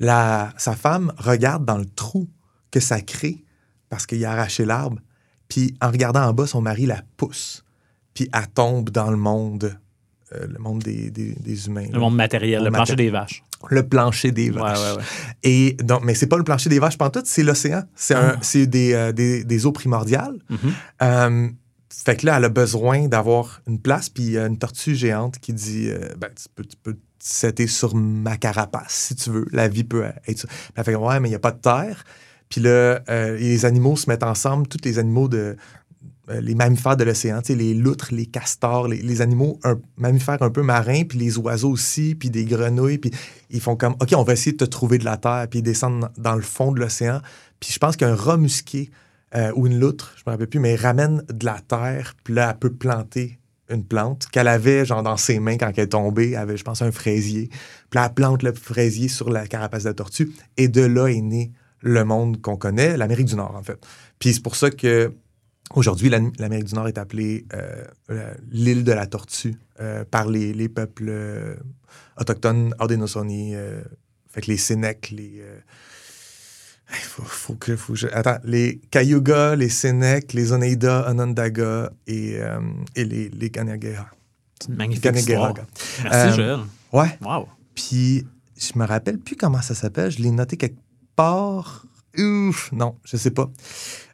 La, 0.00 0.52
sa 0.56 0.74
femme 0.74 1.12
regarde 1.16 1.64
dans 1.64 1.78
le 1.78 1.86
trou 1.86 2.28
que 2.72 2.80
ça 2.80 3.00
crée 3.00 3.44
parce 3.88 4.06
qu'il 4.06 4.24
a 4.24 4.32
arraché 4.32 4.64
l'arbre, 4.64 4.98
puis 5.46 5.76
en 5.80 5.92
regardant 5.92 6.22
en 6.26 6.32
bas, 6.32 6.48
son 6.48 6.60
mari 6.62 6.86
la 6.86 7.00
pousse, 7.16 7.62
puis 8.12 8.28
elle 8.32 8.48
tombe 8.48 8.90
dans 8.90 9.12
le 9.12 9.16
monde, 9.16 9.78
euh, 10.32 10.46
le 10.48 10.58
monde 10.58 10.82
des, 10.82 11.10
des- 11.10 11.34
des 11.34 11.66
humains. 11.68 11.86
Le 11.86 11.92
là. 11.92 11.98
monde 12.00 12.16
matériel, 12.16 12.64
le 12.64 12.70
plancher 12.70 12.92
matériel. 12.94 13.06
des 13.06 13.10
vaches. 13.16 13.44
Le 13.70 13.86
plancher 13.86 14.30
des 14.32 14.50
vaches. 14.50 14.78
ouais, 14.78 14.96
ouais. 14.96 15.02
Et 15.42 15.76
donc, 15.82 16.02
mais 16.04 16.14
c'est 16.14 16.26
pas 16.26 16.36
le 16.36 16.44
plancher 16.44 16.68
des 16.70 16.78
vaches 16.78 16.98
pantoute, 16.98 17.26
c'est 17.26 17.42
l'océan. 17.42 17.82
C'est 17.94 18.14
Ah. 18.14 18.36
des, 18.66 18.92
euh, 18.94 19.12
des, 19.12 19.44
des 19.44 19.66
eaux 19.66 19.72
primordiales. 19.72 20.38
Mhm. 20.50 20.58
Euh, 21.02 21.48
fait 22.04 22.16
que 22.16 22.26
là, 22.26 22.36
elle 22.38 22.44
a 22.44 22.48
besoin 22.48 23.06
d'avoir 23.08 23.60
une 23.68 23.80
place, 23.80 24.08
puis 24.08 24.24
il 24.24 24.30
y 24.32 24.38
a 24.38 24.46
une 24.46 24.58
tortue 24.58 24.94
géante 24.94 25.38
qui 25.38 25.52
dit 25.52 25.88
euh, 25.88 26.08
ben, 26.18 26.28
tu 26.34 26.46
peux, 26.54 26.64
tu 26.64 26.76
peux 26.82 26.96
setter 27.18 27.66
sur 27.66 27.94
ma 27.94 28.36
carapace 28.36 28.92
si 28.92 29.14
tu 29.16 29.30
veux. 29.30 29.46
La 29.52 29.68
vie 29.68 29.84
peut 29.84 30.04
être 30.26 30.46
elle 30.74 30.84
fait 30.84 30.94
ouais, 30.94 31.20
mais 31.20 31.28
il 31.28 31.32
n'y 31.32 31.36
a 31.36 31.40
pas 31.40 31.52
de 31.52 31.60
terre. 31.60 32.04
Puis 32.50 32.60
là, 32.60 33.00
les 33.08 33.64
animaux 33.64 33.96
se 33.96 34.08
mettent 34.08 34.22
ensemble, 34.22 34.68
tous 34.68 34.78
les 34.84 34.98
animaux 34.98 35.28
de. 35.28 35.56
Euh, 36.30 36.40
les 36.40 36.54
mammifères 36.54 36.96
de 36.96 37.04
l'océan, 37.04 37.40
les 37.48 37.74
loutres, 37.74 38.08
les 38.12 38.26
castors, 38.26 38.88
les, 38.88 39.20
animaux 39.20 39.58
un, 39.62 39.78
mammifères 39.96 40.42
un 40.42 40.50
peu 40.50 40.62
marins, 40.62 41.02
puis 41.04 41.18
les 41.18 41.36
oiseaux 41.38 41.70
aussi, 41.70 42.14
puis 42.14 42.30
des 42.30 42.44
grenouilles, 42.44 42.98
puis 42.98 43.10
ils 43.50 43.60
font 43.60 43.76
comme, 43.76 43.94
OK, 44.00 44.14
on 44.16 44.22
va 44.22 44.32
essayer 44.32 44.52
de 44.52 44.64
te 44.64 44.64
trouver 44.64 44.98
de 44.98 45.04
la 45.04 45.18
terre, 45.18 45.46
puis 45.50 45.58
ils 45.58 45.62
descendent 45.62 46.10
dans 46.16 46.34
le 46.34 46.42
fond 46.42 46.72
de 46.72 46.80
l'océan. 46.80 47.20
Puis 47.60 47.72
je 47.72 47.78
pense 47.78 47.96
qu'un 47.96 48.14
rat 48.14 48.38
musqué 48.38 48.90
euh, 49.34 49.52
ou 49.54 49.66
une 49.66 49.78
loutre, 49.78 50.14
je 50.16 50.22
me 50.26 50.32
rappelle 50.32 50.48
plus, 50.48 50.60
mais 50.60 50.76
ramène 50.76 51.22
de 51.28 51.44
la 51.44 51.60
terre, 51.60 52.14
puis 52.24 52.34
là, 52.34 52.50
elle 52.50 52.58
peut 52.58 52.72
planter 52.72 53.38
une 53.70 53.84
plante 53.84 54.26
qu'elle 54.30 54.48
avait, 54.48 54.84
genre, 54.84 55.02
dans 55.02 55.16
ses 55.16 55.40
mains 55.40 55.56
quand 55.56 55.70
elle 55.76 55.84
est 55.84 55.88
tombée. 55.88 56.30
Elle 56.30 56.36
avait, 56.36 56.56
je 56.56 56.64
pense, 56.64 56.82
un 56.82 56.92
fraisier. 56.92 57.48
Puis 57.48 57.98
là, 57.98 58.06
elle 58.06 58.14
plante 58.14 58.42
le 58.42 58.52
fraisier 58.52 59.08
sur 59.08 59.30
la 59.30 59.46
carapace 59.46 59.84
de 59.84 59.88
la 59.88 59.94
tortue. 59.94 60.32
Et 60.56 60.68
de 60.68 60.82
là 60.82 61.08
est 61.08 61.20
né 61.20 61.52
le 61.80 62.04
monde 62.04 62.40
qu'on 62.40 62.56
connaît, 62.56 62.96
l'Amérique 62.96 63.26
du 63.26 63.36
Nord, 63.36 63.54
en 63.56 63.62
fait. 63.62 63.78
Puis 64.18 64.34
c'est 64.34 64.42
pour 64.42 64.56
ça 64.56 64.70
que 64.70 65.12
Aujourd'hui, 65.72 66.08
l'Am- 66.10 66.32
l'Amérique 66.38 66.66
du 66.66 66.74
Nord 66.74 66.88
est 66.88 66.98
appelée 66.98 67.46
euh, 67.54 68.34
l'île 68.50 68.84
de 68.84 68.92
la 68.92 69.06
tortue 69.06 69.56
euh, 69.80 70.04
par 70.04 70.28
les, 70.28 70.52
les 70.52 70.68
peuples 70.68 71.06
euh, 71.08 71.56
autochtones 72.20 72.74
Haudenosaunee, 72.78 73.56
fait 74.28 74.40
que 74.42 74.50
les 74.50 74.56
Sénèques, 74.56 75.10
les... 75.10 75.42
faut, 76.86 77.22
faut 77.22 77.54
que, 77.54 77.76
faut 77.76 77.94
que 77.94 77.98
je- 78.00 78.06
Attends, 78.08 78.38
les 78.44 78.78
Cayuga, 78.90 79.56
les 79.56 79.68
Sénèques, 79.70 80.32
les 80.32 80.52
Oneida, 80.52 81.08
Onondaga 81.10 81.90
et, 82.06 82.38
et 82.94 83.04
les, 83.04 83.28
les. 83.30 83.50
C'est 83.54 84.68
une 84.68 84.76
magnifique 84.76 85.02
histoire. 85.16 85.54
Merci, 86.04 86.36
Joël. 86.36 86.60
Ouais. 86.92 87.18
Wow. 87.22 87.48
Puis, 87.74 88.24
je 88.56 88.78
me 88.78 88.84
rappelle 88.86 89.18
plus 89.18 89.34
comment 89.36 89.60
ça 89.62 89.74
s'appelle. 89.74 90.10
Je 90.10 90.18
l'ai 90.22 90.30
noté 90.30 90.56
quelque 90.56 90.78
part. 91.16 91.84
Ouf, 92.18 92.70
non, 92.72 92.96
je 93.04 93.16
sais 93.16 93.30
pas. 93.30 93.50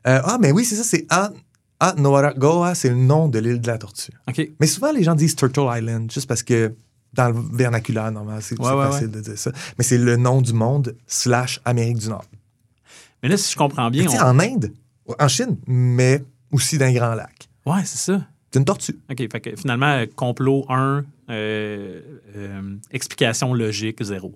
Euh, 0.07 0.21
ah, 0.25 0.39
mais 0.41 0.53
oui, 0.53 0.65
c'est 0.65 0.77
ça, 0.77 0.85
c'est 0.85 1.07
A- 1.11 1.33
A- 1.81 1.95
Noaragoa, 1.95 2.75
c'est 2.75 2.89
le 2.91 2.95
nom 2.97 3.29
de 3.29 3.39
l'île 3.39 3.61
de 3.61 3.67
la 3.67 3.79
tortue. 3.79 4.13
OK. 4.29 4.49
Mais 4.61 4.67
souvent, 4.67 4.93
les 4.93 5.03
gens 5.03 5.15
disent 5.15 5.37
Turtle 5.37 5.67
Island, 5.71 6.11
juste 6.11 6.27
parce 6.27 6.43
que 6.43 6.75
dans 7.13 7.29
le 7.31 7.41
vernaculaire, 7.57 8.11
normalement, 8.13 8.41
c'est 8.41 8.59
Ouais, 8.61 8.67
c'est 8.69 8.75
ouais, 8.75 8.91
facile 8.91 9.11
de 9.11 9.21
dire 9.21 9.39
ça. 9.39 9.51
Mais 9.79 9.85
c'est 9.85 9.99
le 9.99 10.17
nom 10.17 10.41
du 10.43 10.53
monde 10.53 10.95
slash 11.07 11.61
Amérique 11.65 11.99
du 11.99 12.09
Nord. 12.09 12.25
Mais 13.23 13.29
là, 13.29 13.37
si 13.37 13.53
je 13.53 13.57
comprends 13.57 13.91
bien. 13.91 14.07
On- 14.09 14.21
En 14.23 14.39
Inde, 14.39 14.73
en 15.19 15.29
Chine, 15.29 15.57
mais 15.67 16.23
aussi 16.53 16.79
dans 16.79 16.87
les 16.87 16.95
Grands 16.95 17.15
Lacs. 17.15 17.49
Ouais, 17.67 17.83
c'est 17.85 17.99
ça. 17.99 18.27
C'est 18.53 18.59
une 18.59 18.65
tortue. 18.65 18.99
OK. 19.11 19.19
Fait 19.31 19.41
que 19.41 19.57
finalement, 19.57 20.05
complot 20.17 20.65
1, 20.69 21.05
euh, 21.31 22.01
euh, 22.37 22.77
explication 22.91 23.55
logique 23.55 24.03
0. 24.03 24.35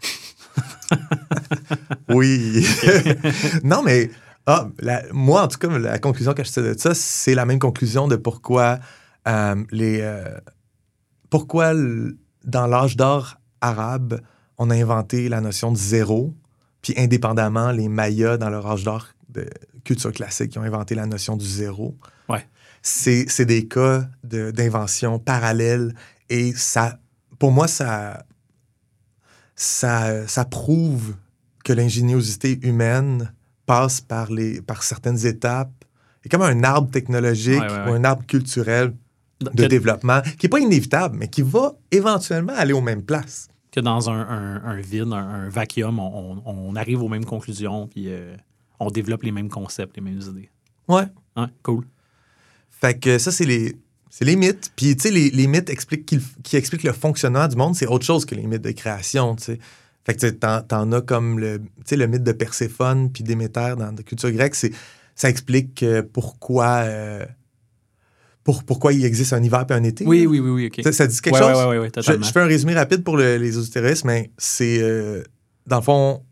Oui. 2.08 2.66
non, 3.64 3.82
mais 3.82 4.10
ah, 4.46 4.68
la- 4.80 5.02
moi, 5.12 5.42
en 5.42 5.48
tout 5.48 5.58
cas, 5.58 5.68
la 5.78 5.98
conclusion 5.98 6.32
que 6.34 6.44
je 6.44 6.50
tire 6.50 6.62
de 6.62 6.78
ça, 6.78 6.94
c'est 6.94 7.34
la 7.34 7.44
même 7.46 7.58
conclusion 7.58 8.06
de 8.08 8.16
pourquoi 8.16 8.78
euh, 9.28 9.56
les. 9.70 10.00
euh, 10.02 10.24
pourquoi 11.30 11.72
dans 12.44 12.66
l'âge 12.68 12.96
d'or 12.96 13.40
arabe, 13.60 14.20
on 14.58 14.70
a 14.70 14.74
inventé 14.76 15.28
la 15.28 15.40
notion 15.40 15.72
de 15.72 15.76
zéro, 15.76 16.32
puis 16.82 16.94
indépendamment, 16.96 17.72
les 17.72 17.88
Mayas, 17.88 18.36
dans 18.36 18.48
leur 18.50 18.66
âge 18.66 18.84
d'or 18.84 19.08
de 19.30 19.48
culture 19.84 20.12
classique, 20.12 20.52
qui 20.52 20.58
ont 20.58 20.62
inventé 20.62 20.94
la 20.94 21.06
notion 21.06 21.36
du 21.36 21.44
zéro. 21.46 21.96
Ouais. 22.28 22.46
C'est 22.82 23.26
c'est 23.28 23.44
des 23.46 23.66
cas 23.66 24.04
de- 24.22 24.52
d'invention 24.52 25.18
parallèle 25.18 25.92
et 26.30 26.52
ça, 26.54 27.00
pour 27.40 27.50
moi, 27.50 27.66
ça, 27.66 28.24
ça, 29.56 30.26
ça 30.28 30.44
prouve 30.44 31.14
que 31.66 31.72
l'ingéniosité 31.72 32.58
humaine 32.62 33.32
passe 33.66 34.00
par, 34.00 34.30
les, 34.30 34.60
par 34.62 34.84
certaines 34.84 35.26
étapes. 35.26 35.72
C'est 36.22 36.28
comme 36.28 36.42
un 36.42 36.62
arbre 36.62 36.90
technologique 36.90 37.60
Ouais, 37.60 37.66
ouais, 37.68 37.84
ouais. 37.84 37.90
ou 37.90 37.94
un 37.94 38.04
arbre 38.04 38.24
culturel 38.26 38.94
de 39.40 39.50
Que- 39.64 39.68
développement 39.68 40.20
qui 40.38 40.46
n'est 40.46 40.50
pas 40.50 40.60
inévitable, 40.60 41.16
mais 41.18 41.28
qui 41.28 41.42
va 41.42 41.74
éventuellement 41.90 42.52
aller 42.56 42.72
aux 42.72 42.80
mêmes 42.80 43.02
places. 43.02 43.48
que 43.72 43.80
dans 43.80 44.08
un, 44.08 44.20
un- 44.20 44.62
un 44.64 44.80
vide, 44.80 45.12
un, 45.12 45.16
un 45.16 45.48
vacuum, 45.50 45.98
on, 45.98 46.40
on- 46.46 46.76
arrive 46.76 47.02
aux 47.02 47.08
mêmes 47.08 47.24
conclusions, 47.26 47.88
puis 47.88 48.04
euh, 48.08 48.34
on 48.80 48.90
développe 48.90 49.22
les 49.24 49.32
mêmes 49.32 49.50
concepts, 49.50 49.96
les 49.96 50.02
mêmes 50.02 50.20
idées. 50.20 50.48
Ouais. 50.88 51.04
Cool. 51.62 51.84
Fait 52.70 52.98
que 52.98 53.18
ça, 53.18 53.30
c'est 53.32 53.44
les, 53.44 53.76
C'est 54.08 54.24
les 54.24 54.36
mythes. 54.36 54.72
Puis, 54.76 54.96
tu 54.96 55.02
sais, 55.02 55.10
les, 55.10 55.28
les 55.30 55.46
mythes 55.46 55.68
expliquent 55.68 56.06
qui 56.42 56.56
expliquent 56.56 56.84
le 56.84 56.92
fonctionnement 56.92 57.46
du 57.48 57.56
monde, 57.56 57.74
c'est 57.74 57.86
autre 57.86 58.04
chose 58.06 58.24
que 58.24 58.34
les 58.34 58.46
mythes 58.46 58.62
de 58.62 58.70
création, 58.70 59.34
tu 59.36 59.44
sais. 59.44 59.58
Fait 60.06 60.14
que 60.14 60.26
t'en, 60.28 60.62
t'en 60.62 60.92
as 60.92 61.00
comme 61.02 61.40
le, 61.40 61.60
le 61.90 62.06
mythe 62.06 62.22
de 62.22 62.32
Perséphone 62.32 63.10
puis 63.12 63.24
Déméter 63.24 63.74
dans 63.76 63.90
la 63.96 64.02
culture 64.04 64.30
grecque, 64.30 64.54
c'est, 64.54 64.70
ça 65.16 65.28
explique 65.28 65.84
pourquoi, 66.12 66.82
euh, 66.84 67.26
pour, 68.44 68.62
pourquoi 68.62 68.92
il 68.92 69.04
existe 69.04 69.32
un 69.32 69.42
hiver 69.42 69.66
et 69.68 69.72
un 69.72 69.82
été. 69.82 70.06
Oui, 70.06 70.22
là. 70.22 70.28
oui, 70.28 70.38
oui, 70.38 70.50
oui, 70.50 70.66
OK. 70.66 70.84
Ça, 70.84 70.92
ça 70.92 71.06
dit 71.08 71.20
quelque 71.20 71.34
Ouais, 71.34 71.40
chose? 71.40 71.58
ouais, 71.64 71.66
ouais, 71.66 71.78
ouais, 71.78 71.90
je, 71.96 72.30
fais 72.32 72.40
un 72.40 72.46
résumé 72.46 72.74
rapide 72.74 73.02
pour 73.02 73.16
le- 73.16 73.36
les 73.36 73.58
auditeurs, 73.58 73.92
mais 74.04 74.30
c'est, 74.38 74.78
euh, 74.80 75.24
dans 75.66 75.78
le 75.78 75.82
fond, 75.82 76.22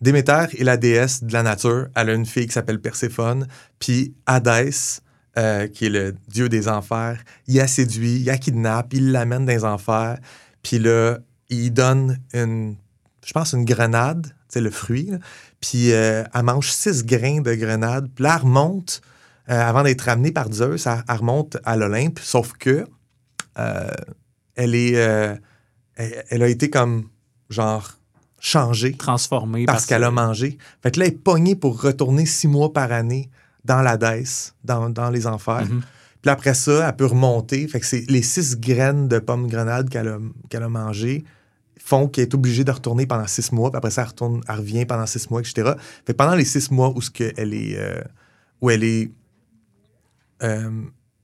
Déméter 0.00 0.46
est 0.58 0.64
la 0.64 0.76
déesse 0.76 1.22
de 1.22 1.32
la 1.32 1.42
nature. 1.44 1.86
Elle 1.94 2.10
a 2.10 2.14
une 2.14 2.26
fille 2.26 2.46
qui 2.46 2.52
s'appelle 2.52 2.80
Perséphone. 2.80 3.46
Puis 3.78 4.14
Hadès, 4.26 5.00
euh, 5.38 5.68
qui 5.68 5.86
est 5.86 5.90
le 5.90 6.14
dieu 6.26 6.48
des 6.48 6.68
enfers, 6.68 7.22
il 7.46 7.56
la 7.56 7.66
séduit, 7.68 8.16
il 8.20 8.24
la 8.24 8.38
kidnappe, 8.38 8.94
il 8.94 9.12
l'amène 9.12 9.44
dans 9.44 9.52
les 9.52 9.64
enfers. 9.64 10.18
Puis 10.62 10.78
là, 10.78 11.18
il 11.50 11.70
donne 11.72 12.18
une, 12.32 12.76
je 13.24 13.32
pense, 13.32 13.52
une 13.52 13.64
grenade, 13.64 14.34
sais, 14.48 14.60
le 14.60 14.70
fruit. 14.70 15.06
là. 15.10 15.18
Puis 15.60 15.92
euh, 15.92 16.24
elle 16.34 16.42
mange 16.42 16.70
six 16.70 17.04
grains 17.04 17.40
de 17.40 17.54
grenade. 17.54 18.08
Puis 18.14 18.24
là, 18.24 18.36
elle 18.36 18.42
remonte, 18.42 19.02
euh, 19.48 19.60
avant 19.60 19.82
d'être 19.82 20.02
ramenée 20.02 20.32
par 20.32 20.50
Zeus, 20.52 20.86
elle, 20.86 21.02
elle 21.08 21.16
remonte 21.16 21.58
à 21.64 21.76
l'Olympe. 21.76 22.18
Sauf 22.18 22.52
que 22.54 22.86
euh, 23.58 23.90
elle 24.54 24.74
est, 24.74 24.92
elle, 24.92 25.40
elle 25.96 26.42
a 26.42 26.48
été 26.48 26.70
comme, 26.70 27.08
genre, 27.48 27.92
changée 28.40 28.94
Transformé 28.94 29.66
parce 29.66 29.84
qu'elle 29.84 30.04
a 30.04 30.10
mangé. 30.10 30.56
Fait 30.82 30.90
que 30.90 31.00
là, 31.00 31.06
elle 31.06 31.12
est 31.12 31.16
pognée 31.16 31.54
pour 31.54 31.82
retourner 31.82 32.24
six 32.24 32.48
mois 32.48 32.72
par 32.72 32.90
année 32.90 33.30
dans 33.64 33.82
l'Hadès, 33.82 34.54
dans, 34.64 34.88
dans 34.88 35.10
les 35.10 35.26
enfers. 35.26 35.66
Mhm. 35.66 35.82
Puis 36.22 36.30
après 36.30 36.54
ça, 36.54 36.88
elle 36.88 36.96
peut 36.96 37.06
remonter. 37.06 37.66
Fait 37.68 37.80
que 37.80 37.86
c'est 37.86 38.04
les 38.08 38.22
six 38.22 38.58
graines 38.58 39.08
de 39.08 39.18
pommes 39.18 39.46
grenades 39.46 39.88
qu'elle 39.90 40.08
a, 40.08 40.18
qu'elle 40.48 40.62
a 40.62 40.68
mangées 40.68 41.24
font 41.90 42.06
qu'elle 42.06 42.22
est 42.22 42.34
obligée 42.34 42.62
de 42.62 42.70
retourner 42.70 43.04
pendant 43.06 43.26
six 43.26 43.50
mois. 43.50 43.70
Puis 43.70 43.78
après 43.78 43.90
ça, 43.90 44.02
elle, 44.02 44.08
retourne, 44.08 44.40
elle 44.48 44.56
revient 44.56 44.86
pendant 44.86 45.06
six 45.06 45.28
mois, 45.28 45.40
etc. 45.40 45.72
Fait 46.06 46.12
que 46.12 46.16
pendant 46.16 46.36
les 46.36 46.44
six 46.44 46.70
mois 46.70 46.92
où, 46.94 47.02
ce 47.02 47.10
que 47.10 47.32
elle 47.36 47.52
est, 47.52 47.76
euh, 47.76 48.00
où 48.60 48.70
elle 48.70 48.84
est 48.84 49.10
euh, 50.44 50.70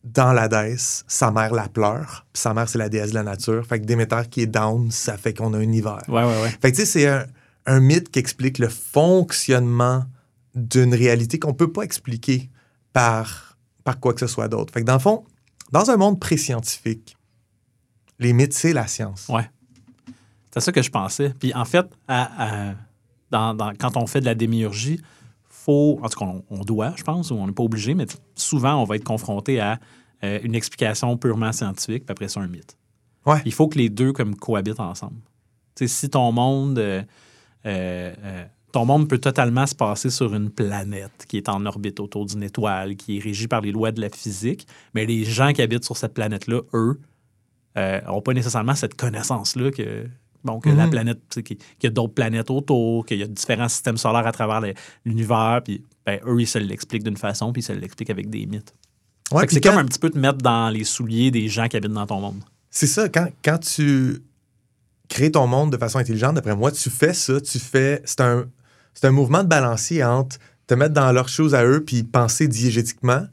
dans 0.03 0.33
l'Hadès, 0.33 1.05
sa 1.07 1.31
mère 1.31 1.55
la 1.55 1.69
pleure. 1.69 2.27
Puis 2.33 2.41
sa 2.43 2.53
mère, 2.53 2.69
c'est 2.69 2.79
la 2.79 2.89
déesse 2.89 3.11
de 3.11 3.15
la 3.15 3.23
nature. 3.23 3.65
Fait 3.65 3.81
que 3.81 3.85
Déméter 3.85 4.23
qui 4.29 4.43
est 4.43 4.47
down, 4.47 4.91
ça 4.91 5.17
fait 5.17 5.35
qu'on 5.35 5.55
a 5.55 5.59
un 5.59 5.73
hiver. 5.73 6.03
Ouais, 6.09 6.25
ouais, 6.25 6.43
ouais. 6.43 6.51
Fait 6.61 6.73
que 6.73 6.77
tu 6.77 6.83
sais, 6.83 6.87
c'est 6.87 7.07
un, 7.07 7.27
un 7.67 7.81
mythe 7.81 8.11
qui 8.11 8.19
explique 8.19 8.59
le 8.59 8.69
fonctionnement 8.69 10.05
d'une 10.55 10.95
réalité 10.95 11.39
qu'on 11.39 11.55
peut 11.55 11.73
pas 11.73 11.83
expliquer 11.83 12.51
par, 12.93 13.57
par 13.85 14.01
quoi 14.01 14.15
que 14.15 14.21
ce 14.21 14.27
soit 14.27 14.49
d'autre. 14.49 14.73
Fait 14.73 14.81
que 14.81 14.87
dans 14.87 14.95
le 14.95 15.01
fond, 15.01 15.25
dans 15.71 15.91
un 15.91 15.97
monde 15.97 16.19
pré-scientifique, 16.19 17.17
les 18.19 18.33
mythes, 18.33 18.55
c'est 18.55 18.73
la 18.73 18.87
science. 18.87 19.29
Ouais. 19.29 19.49
C'est 20.57 20.65
ça 20.65 20.73
que 20.73 20.83
je 20.83 20.91
pensais. 20.91 21.35
Puis 21.39 21.53
en 21.55 21.65
fait, 21.65 21.87
à- 22.09 22.71
à- 22.71 22.75
dans- 23.31 23.55
dans- 23.55 23.73
quand 23.79 23.97
on 23.97 24.07
fait 24.07 24.21
de 24.21 24.25
la 24.27 24.35
démiurgie, 24.35 25.01
faut, 25.49 25.99
en 26.03 26.09
tout 26.09 26.19
cas, 26.19 26.27
on, 26.27 26.45
on 26.51 26.61
doit, 26.65 26.93
je 26.97 27.03
pense, 27.03 27.31
ou 27.31 27.35
on 27.35 27.47
n'est 27.47 27.53
pas 27.53 27.63
obligé, 27.63 27.95
mais 27.95 28.07
souvent, 28.35 28.75
on 28.81 28.85
va 28.85 28.97
être 28.97 29.05
confronté 29.05 29.61
à 29.61 29.79
euh, 30.25 30.39
une 30.43 30.55
explication 30.55 31.17
purement 31.19 31.53
scientifique, 31.53 32.07
puis 32.07 32.13
après 32.13 32.29
ça, 32.29 32.41
un 32.41 32.47
mythe. 32.47 32.77
Ouais. 33.27 33.43
Il 33.45 33.53
faut 33.53 33.69
que 33.69 33.77
les 33.79 33.91
deux 33.91 34.13
comme 34.13 34.35
cohabitent 34.35 34.81
ensemble. 34.81 35.17
Tu 35.75 35.87
sais, 35.87 35.89
si 35.89 36.09
ton 36.09 36.33
monde, 36.33 36.79
euh, 36.79 37.03
euh, 37.67 38.45
ton 38.73 38.87
monde 38.87 39.09
peut 39.09 39.19
totalement 39.19 39.67
se 39.67 39.75
passer 39.75 40.09
sur 40.09 40.35
une 40.35 40.51
planète 40.51 41.27
qui 41.29 41.37
est 41.37 41.49
en 41.51 41.67
orbite 41.67 42.01
autour 42.01 42.25
d'une 42.25 42.43
étoile, 42.45 42.97
qui 42.97 43.19
est 43.19 43.21
régie 43.21 43.47
par 43.49 43.61
les 43.61 43.73
lois 43.73 43.93
de 43.93 44.01
la 44.01 44.09
physique, 44.09 44.67
mais 44.95 45.05
les 45.05 45.25
gens 45.25 45.53
qui 45.53 45.61
habitent 45.61 45.85
sur 45.85 45.97
cette 45.97 46.15
planète-là, 46.15 46.61
eux, 46.73 46.99
n'ont 48.07 48.23
pas 48.23 48.33
nécessairement 48.33 48.75
cette 48.75 48.95
connaissance-là 48.95 49.71
que, 49.71 50.09
bon, 50.47 50.61
que 50.61 50.71
la 50.71 50.85
Mhm. 50.85 50.91
planète, 50.91 51.43
qu'il 51.45 51.59
y 51.83 51.87
a 51.87 51.91
d'autres 51.91 52.15
planètes 52.15 52.51
autour, 52.51 53.05
qu'il 53.05 53.19
y 53.19 53.23
a 53.23 53.27
différents 53.27 53.69
systèmes 53.69 53.97
solaires 53.99 54.27
à 54.27 54.33
travers 54.33 54.63
l'univers, 55.05 55.61
puis 55.65 55.83
ben, 56.07 56.21
eux, 56.27 56.41
ils 56.41 56.47
se 56.47 56.59
l'expliquent 56.59 57.03
d'une 57.05 57.17
façon, 57.17 57.53
puis 57.53 57.61
ils 57.61 57.65
se 57.67 57.73
l'expliquent 57.73 58.11
avec 58.11 58.31
des 58.31 58.47
mythes. 58.47 58.73
Ouais, 59.33 59.45
c'est 59.51 59.61
comme 59.61 59.77
un 59.79 59.85
petit 59.85 59.99
peu 59.99 60.09
te 60.09 60.19
mettre 60.19 60.39
dans 60.39 60.69
les 60.71 60.85
souliers 60.85 61.31
des 61.33 61.49
gens 61.49 61.67
qui 61.69 61.77
habitent 61.77 61.93
dans 61.93 62.07
ton 62.07 62.21
monde. 62.21 62.43
C'est 62.71 62.87
ça, 62.87 63.09
quand, 63.09 63.29
quand 63.45 63.59
tu 63.59 64.23
crées 65.09 65.31
ton 65.33 65.47
monde 65.47 65.73
de 65.73 65.77
façon 65.77 65.99
intelligente, 65.99 66.35
d'après 66.37 66.55
moi, 66.55 66.71
tu 66.71 66.91
fais 66.91 67.13
ça, 67.13 67.41
tu 67.41 67.59
fais. 67.59 68.03
C'est 68.05 68.21
un, 68.21 68.47
c'est 68.95 69.07
un 69.07 69.11
mouvement 69.11 69.43
de 69.43 69.49
balancier 69.49 70.03
entre 70.05 70.37
te 70.67 70.75
mettre 70.75 70.95
dans 70.95 71.11
leurs 71.13 71.29
choses 71.29 71.55
à 71.55 71.65
eux, 71.65 71.83
puis 71.85 72.03
penser 72.03 72.49
diégétiquement, 72.49 73.27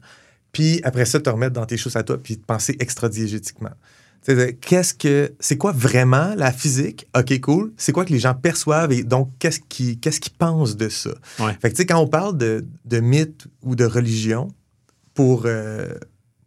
puis 0.52 0.80
après 0.84 1.04
ça, 1.04 1.20
te 1.20 1.28
remettre 1.30 1.52
dans 1.54 1.66
tes 1.66 1.76
choses 1.76 1.96
à 1.96 2.02
toi, 2.04 2.16
puis 2.20 2.36
penser 2.36 2.76
extra-diégétiquement. 2.78 3.72
Tu 4.26 4.56
Qu'est-ce 4.60 4.94
que. 4.94 5.32
C'est 5.40 5.58
quoi 5.58 5.72
vraiment 5.72 6.34
la 6.36 6.50
physique? 6.52 7.06
OK, 7.16 7.38
cool. 7.40 7.72
C'est 7.76 7.92
quoi 7.92 8.04
que 8.04 8.12
les 8.12 8.18
gens 8.18 8.34
perçoivent 8.34 8.92
et 8.92 9.02
donc 9.02 9.30
qu'est-ce 9.38 9.60
qu'ils 9.60 9.98
qu'est-ce 10.00 10.20
qu'ils 10.20 10.32
pensent 10.32 10.76
de 10.76 10.88
ça? 10.88 11.10
Ouais. 11.40 11.52
Fait 11.60 11.70
que, 11.70 11.74
tu 11.76 11.82
sais, 11.82 11.86
quand 11.86 11.98
on 11.98 12.08
parle 12.08 12.38
de, 12.38 12.64
de 12.86 13.00
mythe 13.00 13.46
ou 13.62 13.76
de 13.76 13.84
religion 13.84 14.48
pour, 15.12 15.42
euh, 15.44 15.92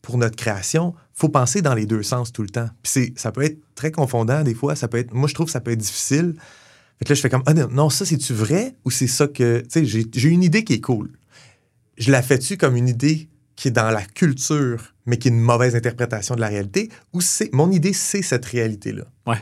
pour 0.02 0.18
notre 0.18 0.36
création, 0.36 0.94
faut 1.13 1.30
penser 1.30 1.62
dans 1.62 1.74
les 1.76 1.86
deux 1.86 2.04
sens 2.04 2.32
tout 2.32 2.42
le 2.42 2.50
temps. 2.50 2.70
Puis 2.82 2.92
c'est- 2.92 3.13
ça 3.20 3.32
peut 3.32 3.44
être 3.44 3.60
très 3.76 3.92
confondant 3.92 4.44
des 4.44 4.54
fois. 4.56 4.76
Ça 4.76 4.88
peut 4.88 4.98
être, 4.98 5.13
moi, 5.13 5.28
je 5.28 5.34
trouve 5.36 5.46
que 5.48 5.52
ça 5.52 5.62
peut 5.62 5.72
être 5.72 5.80
difficile. 5.80 6.34
Fait 7.00 7.06
que 7.06 7.10
là, 7.10 7.16
je 7.16 7.22
fais 7.22 7.30
comme, 7.30 7.44
ah 7.46 7.54
non, 7.54 7.68
non, 7.72 7.90
ça, 7.92 8.06
c'est-tu 8.06 8.34
vrai 8.34 8.76
ou 8.86 8.90
c'est 8.92 9.08
ça 9.08 9.28
que. 9.28 9.60
Tu 9.62 9.66
sais, 9.70 9.86
j'ai 9.86 10.06
j'ai 10.13 10.30
une 10.30 10.44
idée 10.44 10.63
qui 10.63 10.74
est 10.74 10.82
cool. 10.82 11.12
Je 12.00 12.12
la 12.12 12.22
fais-tu 12.24 12.58
comme 12.58 12.76
une 12.76 12.88
idée 12.88 13.30
qui 13.56 13.68
est 13.68 13.72
dans 13.72 13.90
la 13.92 14.04
culture, 14.04 14.94
mais 15.08 15.17
qui 15.17 15.30
est 15.30 15.32
une 15.32 15.39
mauvaise 15.39 15.76
interprétation 15.76 16.36
de 16.36 16.41
la 16.41 16.48
réalité 16.48 16.89
ou 17.13 17.22
c'est 17.22 17.52
mon 17.54 17.72
idée, 17.72 17.93
c'est 17.93 18.22
cette 18.22 18.46
réalité-là? 18.46 19.04
Oui, 19.26 19.36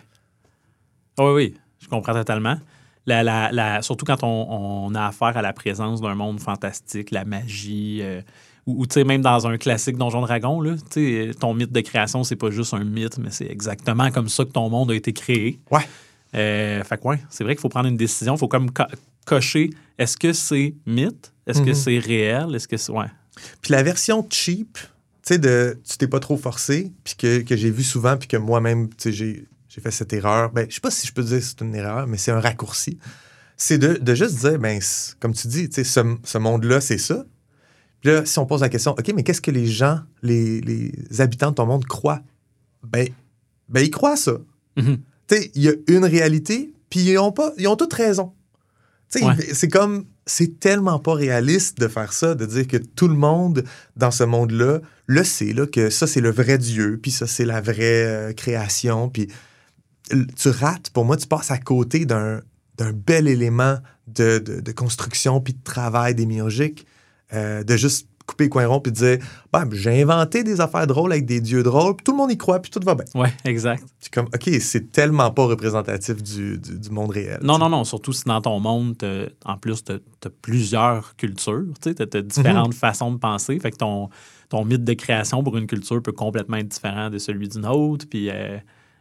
oui, 1.20 1.54
je 1.82 1.88
comprends 1.88 2.14
totalement. 2.14 2.58
La, 3.06 3.22
la- 3.24 3.52
la- 3.52 3.82
surtout 3.82 4.06
quand 4.06 4.24
on, 4.24 4.48
on 4.88 4.96
a 4.96 5.06
affaire 5.08 5.38
à 5.38 5.42
la 5.42 5.54
présence 5.54 6.02
d'un 6.02 6.16
monde 6.16 6.40
fantastique, 6.40 7.12
la 7.12 7.24
magie, 7.24 8.00
euh, 8.02 8.22
ou, 8.66 8.82
ou, 8.82 8.88
tu 8.88 8.96
sais, 8.96 9.04
même 9.04 9.22
dans 9.22 9.46
un 9.46 9.58
classique 9.58 9.96
Donjon 9.98 10.22
Dragon, 10.22 10.60
là, 10.60 10.74
tu 10.92 11.28
sais, 11.28 11.32
ton 11.40 11.54
mythe 11.54 11.72
de 11.72 11.82
création, 11.82 12.24
c'est 12.24 12.36
pas 12.36 12.50
juste 12.50 12.74
un 12.74 12.84
mythe, 12.84 13.18
mais 13.20 13.30
c'est 13.30 13.46
exactement 13.50 14.10
comme 14.10 14.28
ça 14.28 14.44
que 14.44 14.50
ton 14.52 14.70
monde 14.70 14.90
a 14.92 14.96
été 14.96 15.14
créé. 15.14 15.60
Ouais. 15.72 15.88
Euh, 16.34 16.84
fait 16.84 16.98
que 16.98 17.08
ouais, 17.08 17.20
c'est 17.30 17.44
vrai 17.44 17.54
qu'il 17.56 17.62
faut 17.62 17.70
prendre 17.70 17.88
une 17.88 17.96
décision. 17.98 18.36
Il 18.36 18.40
faut 18.40 18.48
comme 18.48 18.72
co- 18.72 18.84
cocher 19.26 19.70
est-ce 20.00 20.18
que 20.18 20.34
c'est 20.34 20.74
mythe? 20.88 21.32
Est-ce 21.48 21.62
que 21.62 21.70
Mhm. 21.70 21.76
c'est 21.76 22.00
réel? 22.00 22.56
Est-ce 22.56 22.68
que 22.68 22.76
c'est. 22.76 22.92
Ouais. 22.92 23.06
Puis 23.62 23.72
la 23.72 23.84
version 23.84 24.26
cheap, 24.30 24.80
sais, 25.34 25.38
de 25.40 25.80
tu 25.88 25.98
t'es 25.98 26.08
pas 26.08 26.20
trop 26.20 26.38
forcé, 26.38 26.92
puis 27.04 27.16
que, 27.16 27.42
que 27.42 27.56
j'ai 27.56 27.72
vu 27.72 27.84
souvent, 27.84 28.18
puis 28.18 28.28
que 28.28 28.38
moi-même, 28.38 28.90
tu 28.90 28.96
sais, 29.00 29.12
j'ai, 29.12 29.48
j'ai 29.70 29.82
fait 29.82 29.92
cette 29.92 30.14
erreur. 30.14 30.52
Ben, 30.52 30.68
je 30.70 30.76
sais 30.76 30.82
pas 30.82 30.92
si 30.92 31.08
je 31.08 31.14
peux 31.14 31.24
dire 31.24 31.40
que 31.40 31.44
c'est 31.46 31.62
une 31.62 31.76
erreur, 31.76 32.08
mais 32.08 32.18
c'est 32.18 32.32
un 32.32 32.40
raccourci. 32.40 33.00
C'est 33.58 33.78
de, 33.78 33.94
de 33.96 34.16
juste 34.16 34.40
dire, 34.40 34.60
ben, 34.60 34.80
comme 35.20 35.34
tu 35.34 35.48
dis, 35.48 35.70
tu 35.70 35.76
sais, 35.76 35.84
ce, 35.84 36.02
ce 36.24 36.38
monde-là, 36.38 36.82
c'est 36.82 36.98
ça. 36.98 37.26
Puis 38.02 38.12
là, 38.12 38.26
si 38.26 38.38
on 38.40 38.46
pose 38.46 38.62
la 38.62 38.70
question, 38.70 38.92
OK, 38.92 39.12
mais 39.16 39.24
qu'est-ce 39.24 39.42
que 39.42 39.52
les 39.52 39.66
gens, 39.66 40.02
les, 40.22 40.62
les 40.62 40.92
habitants 41.22 41.50
de 41.50 41.56
ton 41.56 41.66
monde 41.66 41.86
croient? 41.86 42.22
Ben, 42.84 43.08
ben 43.70 43.82
ils 43.82 43.90
croient 43.92 44.18
ça. 44.18 44.38
Mhm. 44.78 44.98
Tu 45.28 45.36
sais, 45.36 45.52
il 45.56 45.64
y 45.64 45.70
a 45.70 45.74
une 45.88 46.06
réalité, 46.06 46.74
puis 46.90 47.00
ils 47.00 47.18
ont, 47.18 47.32
pas, 47.32 47.52
ils 47.58 47.68
ont 47.68 47.76
toutes 47.76 47.94
raison. 47.94 48.34
Tu 49.10 49.20
sais, 49.20 49.26
Ouais. 49.26 49.36
c'est 49.54 49.70
comme, 49.70 50.06
c'est 50.26 50.60
tellement 50.60 51.00
pas 51.00 51.14
réaliste 51.14 51.80
de 51.80 51.88
faire 51.88 52.12
ça, 52.14 52.34
de 52.36 52.46
dire 52.46 52.68
que 52.68 52.78
tout 52.78 53.08
le 53.08 53.16
monde 53.16 53.64
dans 53.96 54.12
ce 54.12 54.24
monde-là 54.24 54.80
le 55.08 55.24
sait, 55.24 55.54
que 55.72 55.90
ça, 55.90 56.08
c'est 56.08 56.22
le 56.22 56.32
vrai 56.32 56.58
Dieu, 56.58 57.00
puis 57.02 57.12
ça, 57.12 57.28
c'est 57.28 57.46
la 57.46 57.62
vraie 57.62 58.06
euh, 58.06 58.34
création, 58.34 59.08
puis 59.10 59.28
tu 60.10 60.50
rates, 60.50 60.90
pour 60.92 61.06
moi, 61.06 61.18
tu 61.18 61.28
passes 61.28 61.52
à 61.52 61.58
côté 61.58 62.06
d'un 62.06 62.42
d'un 62.78 62.92
bel 62.92 63.30
élément 63.30 63.78
de, 64.08 64.38
de- 64.40 64.60
de 64.60 64.72
construction 64.74 65.40
puis 65.40 65.54
de 65.54 65.64
travail 65.64 66.14
démiurgique, 66.14 66.86
euh, 67.34 67.64
de 67.64 67.78
juste 67.78 68.10
couper 68.26 68.46
les 68.46 68.50
coins 68.50 68.66
ronds 68.68 68.80
puis 68.80 68.92
dire 68.92 69.20
ben, 69.54 69.68
j'ai 69.72 70.02
inventé 70.02 70.44
des 70.44 70.60
affaires 70.62 70.88
drôles 70.88 71.12
avec 71.12 71.26
des 71.26 71.42
dieux 71.42 71.62
drôles, 71.64 71.96
puis 71.96 72.04
tout 72.04 72.12
le 72.12 72.18
monde 72.18 72.32
y 72.32 72.38
croit, 72.38 72.60
puis 72.60 72.72
tout 72.72 72.80
va 72.84 72.96
bien. 72.96 73.06
Ouais, 73.14 73.32
exact. 73.46 73.84
C'est 74.00 74.14
comme, 74.14 74.26
OK, 74.26 74.50
c'est 74.60 74.92
tellement 74.92 75.30
pas 75.32 75.46
représentatif 75.46 76.22
du, 76.24 76.58
du- 76.58 76.80
du 76.80 76.90
monde 76.90 77.12
réel. 77.12 77.40
Non, 77.44 77.58
non, 77.58 77.70
non. 77.70 77.84
Surtout 77.84 78.14
si 78.14 78.24
dans 78.26 78.42
ton 78.42 78.60
monde, 78.60 78.96
en 79.46 79.58
plus, 79.58 79.84
tu 79.84 79.92
as, 79.94 80.30
plusieurs 80.42 81.16
cultures. 81.16 81.66
Tu 81.82 81.90
as, 82.00 82.22
différentes 82.22 82.74
façons 82.74 83.12
de 83.12 83.18
penser. 83.18 83.60
Fait 83.60 83.72
que 83.72 83.78
ton, 83.78 84.10
ton 84.50 84.66
mythe 84.66 84.84
de 84.84 84.94
création 84.94 85.44
pour 85.44 85.58
une 85.58 85.68
culture 85.68 86.02
peut 86.02 86.12
complètement 86.12 86.58
être 86.58 86.68
différent 86.68 87.10
de 87.10 87.18
celui 87.18 87.48
d'une 87.48 87.66
autre. 87.66 88.06
Puis 88.10 88.30
euh, 88.30 88.58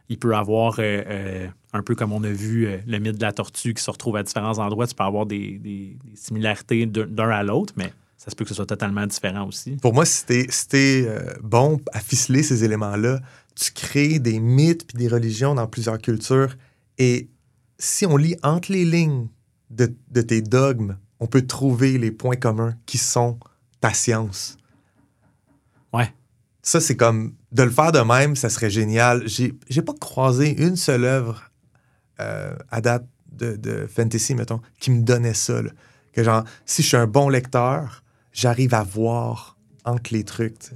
il 0.09 0.17
peut 0.19 0.35
avoir, 0.35 0.75
euh, 0.79 1.01
euh, 1.07 1.47
un 1.73 1.81
peu 1.81 1.95
comme 1.95 2.11
on 2.13 2.23
a 2.23 2.29
vu 2.29 2.67
euh, 2.67 2.77
le 2.85 2.99
mythe 2.99 3.17
de 3.17 3.21
la 3.23 3.31
tortue 3.31 3.73
qui 3.73 3.81
se 3.83 3.89
retrouve 3.89 4.15
à 4.17 4.23
différents 4.23 4.59
endroits, 4.59 4.85
tu 4.87 4.93
peux 4.95 5.03
avoir 5.03 5.25
des, 5.25 5.57
des- 5.57 5.97
des 6.03 6.15
similarités 6.15 6.85
d'un 6.85 7.29
à 7.29 7.43
l'autre, 7.43 7.73
mais 7.77 7.91
ça 8.25 8.31
se 8.31 8.35
peut 8.35 8.43
que 8.43 8.49
ce 8.49 8.55
soit 8.55 8.65
totalement 8.65 9.05
différent 9.05 9.47
aussi. 9.47 9.77
Pour 9.77 9.93
moi, 9.93 10.03
si 10.03 10.25
t'es 10.25 10.47
si 10.49 10.67
euh, 10.73 11.31
bon 11.43 11.79
à 11.93 11.99
ficeler 11.99 12.41
ces 12.41 12.63
éléments-là, 12.63 13.19
tu 13.53 13.71
crées 13.71 14.17
des 14.17 14.39
mythes 14.39 14.87
puis 14.87 14.97
des 14.97 15.07
religions 15.07 15.53
dans 15.53 15.67
plusieurs 15.67 15.99
cultures. 15.99 16.55
Et 16.97 17.29
si 17.77 18.07
on 18.07 18.17
lit 18.17 18.35
entre 18.41 18.71
les 18.71 18.83
lignes 18.83 19.27
de, 19.69 19.93
de 20.09 20.21
tes 20.21 20.41
dogmes, 20.41 20.97
on 21.19 21.27
peut 21.27 21.45
trouver 21.45 21.99
les 21.99 22.09
points 22.11 22.35
communs 22.35 22.75
qui 22.87 22.97
sont 22.97 23.39
ta 23.79 23.93
science. 23.93 24.57
Ouais. 25.93 26.11
ça, 26.63 26.81
c'est 26.81 26.97
comme 26.97 27.35
de 27.51 27.63
le 27.63 27.69
faire 27.69 27.91
de 27.91 27.99
même, 27.99 28.35
ça 28.35 28.49
serait 28.49 28.71
génial. 28.71 29.27
J'ai 29.27 29.53
j'ai 29.69 29.83
pas 29.83 29.93
croisé 29.93 30.61
une 30.61 30.75
seule 30.75 31.05
œuvre 31.05 31.51
euh, 32.19 32.55
à 32.71 32.81
date 32.81 33.05
de, 33.31 33.55
de 33.55 33.85
fantasy, 33.87 34.33
mettons, 34.33 34.61
qui 34.79 34.89
me 34.89 35.03
donnait 35.03 35.35
ça. 35.35 35.61
là. 35.61 35.69
Que 36.11 36.23
genre, 36.23 36.43
si 36.65 36.81
je 36.81 36.87
suis 36.87 36.97
un 36.97 37.07
bon 37.07 37.29
lecteur, 37.29 38.03
j'arrive 38.35 38.73
à 38.75 38.83
voir 38.83 39.57
entre 39.85 40.13
les 40.13 40.23
trucs. 40.23 40.71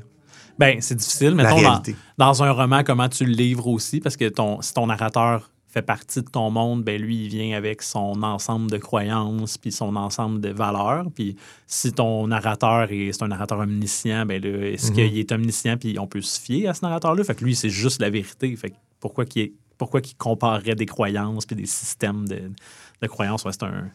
Ben, 0.58 0.82
c'est 0.82 0.95
difficile. 0.95 1.36
Mettons, 1.36 1.82
dans, 2.17 2.43
un 2.43 2.52
roman, 2.52 2.84
comment 2.84 3.08
tu 3.08 3.26
le 3.26 3.32
livres 3.34 3.67
aussi, 3.67 4.00
parce 4.00 4.17
que 4.17 4.28
ton, 4.28 4.62
si 4.62 4.74
ton 4.74 4.88
narrateur 4.88 5.52
fait 5.67 5.82
partie 5.84 6.22
de 6.22 6.28
ton 6.30 6.50
monde, 6.50 6.84
ben 6.84 7.00
lui, 7.00 7.26
il 7.26 7.30
vient 7.30 7.56
avec 7.56 7.84
son 7.84 8.24
ensemble 8.24 8.72
de 8.72 8.78
croyances, 8.78 9.58
puis 9.58 9.72
son 9.72 9.95
ensemble 9.95 10.41
de 10.41 10.50
valeurs. 10.50 11.06
Puis 11.13 11.36
si 11.67 11.91
ton 11.93 12.28
narrateur 12.28 12.88
est, 12.91 13.22
un 13.22 13.28
narrateur 13.28 13.60
omniscient, 13.60 14.26
ben 14.26 14.43
est-ce 14.43 14.89
Mhm. 14.89 14.95
qu'il 14.95 15.17
est 15.19 15.32
omniscient, 15.32 15.78
puis 15.78 16.00
on 16.00 16.08
peut 16.08 16.22
se 16.22 16.39
fier 16.41 16.67
à 16.67 16.74
ce 16.74 16.84
narrateur-là? 16.84 17.24
Fait 17.24 17.36
que 17.36 17.45
lui, 17.45 17.56
c'est 17.56 17.69
juste 17.69 18.02
la 18.02 18.10
vérité. 18.10 18.56
Fait 18.56 18.72
que 18.72 18.76
pourquoi 19.00 19.26
qu'il 19.26 19.52
pourquoi 19.78 20.02
qu'il 20.02 20.17
comparerait 20.17 20.76
des 20.76 20.86
croyances 20.88 21.45
puis 21.45 21.56
des 21.56 21.65
systèmes 21.67 22.28
de, 22.28 22.52
de 23.02 23.08
croyances? 23.08 23.45
Ouais, 23.45 23.52
c'est 23.54 23.63
un... 23.63 23.89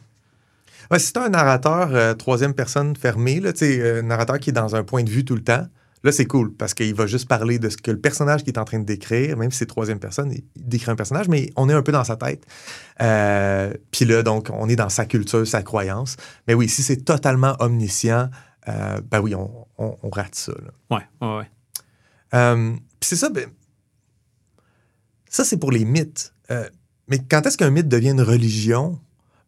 Ouais, 0.91 0.99
si 0.99 1.13
t'as 1.13 1.25
un 1.27 1.31
narrateur 1.31 1.89
euh, 1.95 2.15
troisième 2.15 2.55
personne 2.55 2.95
fermé, 2.97 3.41
là, 3.41 3.53
tu 3.53 3.65
euh, 3.65 4.01
un 4.01 4.03
narrateur 4.03 4.39
qui 4.39 4.51
est 4.51 4.55
dans 4.55 4.77
un 4.77 4.85
point 4.85 5.03
de 5.03 5.11
vue 5.11 5.25
tout 5.25 5.35
le 5.35 5.43
temps, 5.43 5.67
là, 6.03 6.13
c'est 6.13 6.27
cool 6.27 6.53
parce 6.55 6.75
qu'il 6.75 6.95
va 6.95 7.07
juste 7.07 7.27
parler 7.29 7.59
de 7.59 7.69
ce 7.71 7.77
que 7.79 7.91
le 7.91 7.99
personnage 8.01 8.45
qui 8.45 8.51
est 8.51 8.59
en 8.59 8.65
train 8.65 8.79
de 8.79 8.85
décrire, 8.85 9.37
même 9.39 9.51
si 9.51 9.59
c'est 9.59 9.67
troisième 9.67 9.99
personne, 9.99 10.33
il 10.33 10.45
décrit 10.57 10.91
un 10.91 10.97
personnage, 10.97 11.29
mais 11.29 11.51
on 11.57 11.69
est 11.69 11.73
un 11.73 11.83
peu 11.83 11.93
dans 11.93 12.05
sa 12.05 12.17
tête. 12.17 12.45
Euh, 13.01 13.73
Puis 13.91 14.05
là, 14.05 14.23
donc, 14.23 14.49
on 14.53 14.69
est 14.69 14.77
dans 14.77 14.91
sa 14.91 15.07
culture, 15.07 15.47
sa 15.47 15.63
croyance. 15.63 16.17
Mais 16.47 16.55
oui, 16.55 16.69
si 16.69 16.83
c'est 16.83 16.99
totalement 17.05 17.57
omniscient, 17.61 18.29
euh, 18.69 19.01
ben 19.11 19.21
oui, 19.21 19.35
on, 19.35 19.67
on- 19.79 19.97
on 20.03 20.11
rate 20.11 20.35
ça. 20.35 20.53
là. 20.53 20.97
Ouais, 20.97 21.27
ouais, 21.27 21.37
ouais. 21.39 21.51
Euh, 22.35 22.73
Puis 23.01 23.09
c'est 23.09 23.17
ça, 23.17 23.31
ben, 23.31 23.47
ça 25.29 25.45
c'est 25.45 25.57
pour 25.59 25.73
les 25.73 25.85
mythes. 25.85 26.33
Mais 27.09 27.19
quand 27.31 27.45
est-ce 27.47 27.59
qu'un 27.59 27.71
mythe 27.71 27.89
devient 27.89 28.11
une 28.11 28.23
religion? 28.23 28.99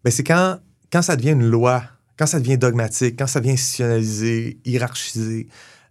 Ben, 0.04 0.10
c'est 0.10 0.24
quand, 0.24 0.58
quand 0.92 1.02
ça 1.02 1.16
devient 1.16 1.32
une 1.32 1.48
loi, 1.48 1.82
quand 2.16 2.26
ça 2.26 2.40
devient 2.40 2.58
dogmatique, 2.58 3.18
quand 3.18 3.26
ça 3.26 3.40
devient 3.40 3.52
institutionnalisé, 3.52 4.58
hiérarchisé. 4.64 5.48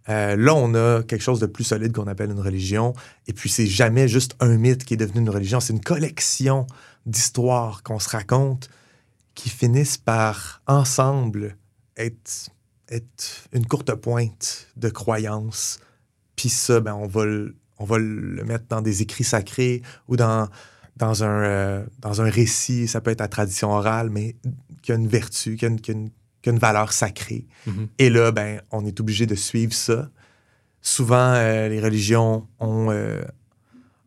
Euh, 0.08 0.36
là, 0.36 0.54
on 0.54 0.74
a 0.74 1.02
quelque 1.02 1.22
chose 1.22 1.40
de 1.40 1.46
plus 1.46 1.64
solide 1.64 1.92
qu'on 1.92 2.06
appelle 2.06 2.30
une 2.30 2.40
religion. 2.40 2.94
Et 3.26 3.32
puis, 3.32 3.48
c'est 3.48 3.66
jamais 3.66 4.08
juste 4.08 4.36
un 4.40 4.56
mythe 4.56 4.84
qui 4.84 4.94
est 4.94 4.96
devenu 4.96 5.20
une 5.20 5.30
religion. 5.30 5.60
C'est 5.60 5.72
une 5.72 5.80
collection 5.80 6.66
d'histoires 7.06 7.82
qu'on 7.82 7.98
se 7.98 8.08
raconte 8.08 8.68
qui 9.34 9.48
finissent 9.48 9.98
par, 9.98 10.62
ensemble, 10.66 11.56
être, 11.96 12.50
être 12.88 13.48
une 13.52 13.66
courte 13.66 13.94
pointe 13.94 14.68
de 14.76 14.88
croyance. 14.88 15.80
Puis 16.36 16.48
ça, 16.48 16.80
ben, 16.80 16.94
on, 16.94 17.06
va 17.06 17.24
le, 17.24 17.56
on 17.78 17.84
va 17.84 17.98
le 17.98 18.44
mettre 18.44 18.66
dans 18.68 18.82
des 18.82 19.02
écrits 19.02 19.24
sacrés 19.24 19.82
ou 20.08 20.16
dans, 20.16 20.48
dans, 20.96 21.24
un, 21.24 21.42
euh, 21.42 21.86
dans 21.98 22.22
un 22.22 22.30
récit. 22.30 22.88
Ça 22.88 23.00
peut 23.00 23.10
être 23.10 23.20
la 23.20 23.28
tradition 23.28 23.70
orale, 23.70 24.10
mais 24.10 24.36
qui 24.86 24.92
a 24.92 24.94
une 24.94 25.08
vertu, 25.08 25.56
qui 25.56 25.64
a 25.64 25.68
une, 25.68 25.80
qui 25.80 25.90
a 25.90 25.94
une- 25.94 26.10
qui 26.42 26.50
a 26.50 26.52
une 26.52 26.58
valeur 26.60 26.92
sacrée. 26.92 27.44
Mhm. 27.66 27.88
Et 27.98 28.08
là, 28.08 28.30
ben, 28.30 28.60
on 28.70 28.84
est 28.86 29.00
obligé 29.00 29.26
de 29.26 29.34
suivre 29.34 29.72
ça. 29.74 30.10
Souvent, 30.80 31.32
euh, 31.34 31.68
les 31.68 31.80
religions 31.80 32.46
ont, 32.60 32.90
euh, 32.92 33.20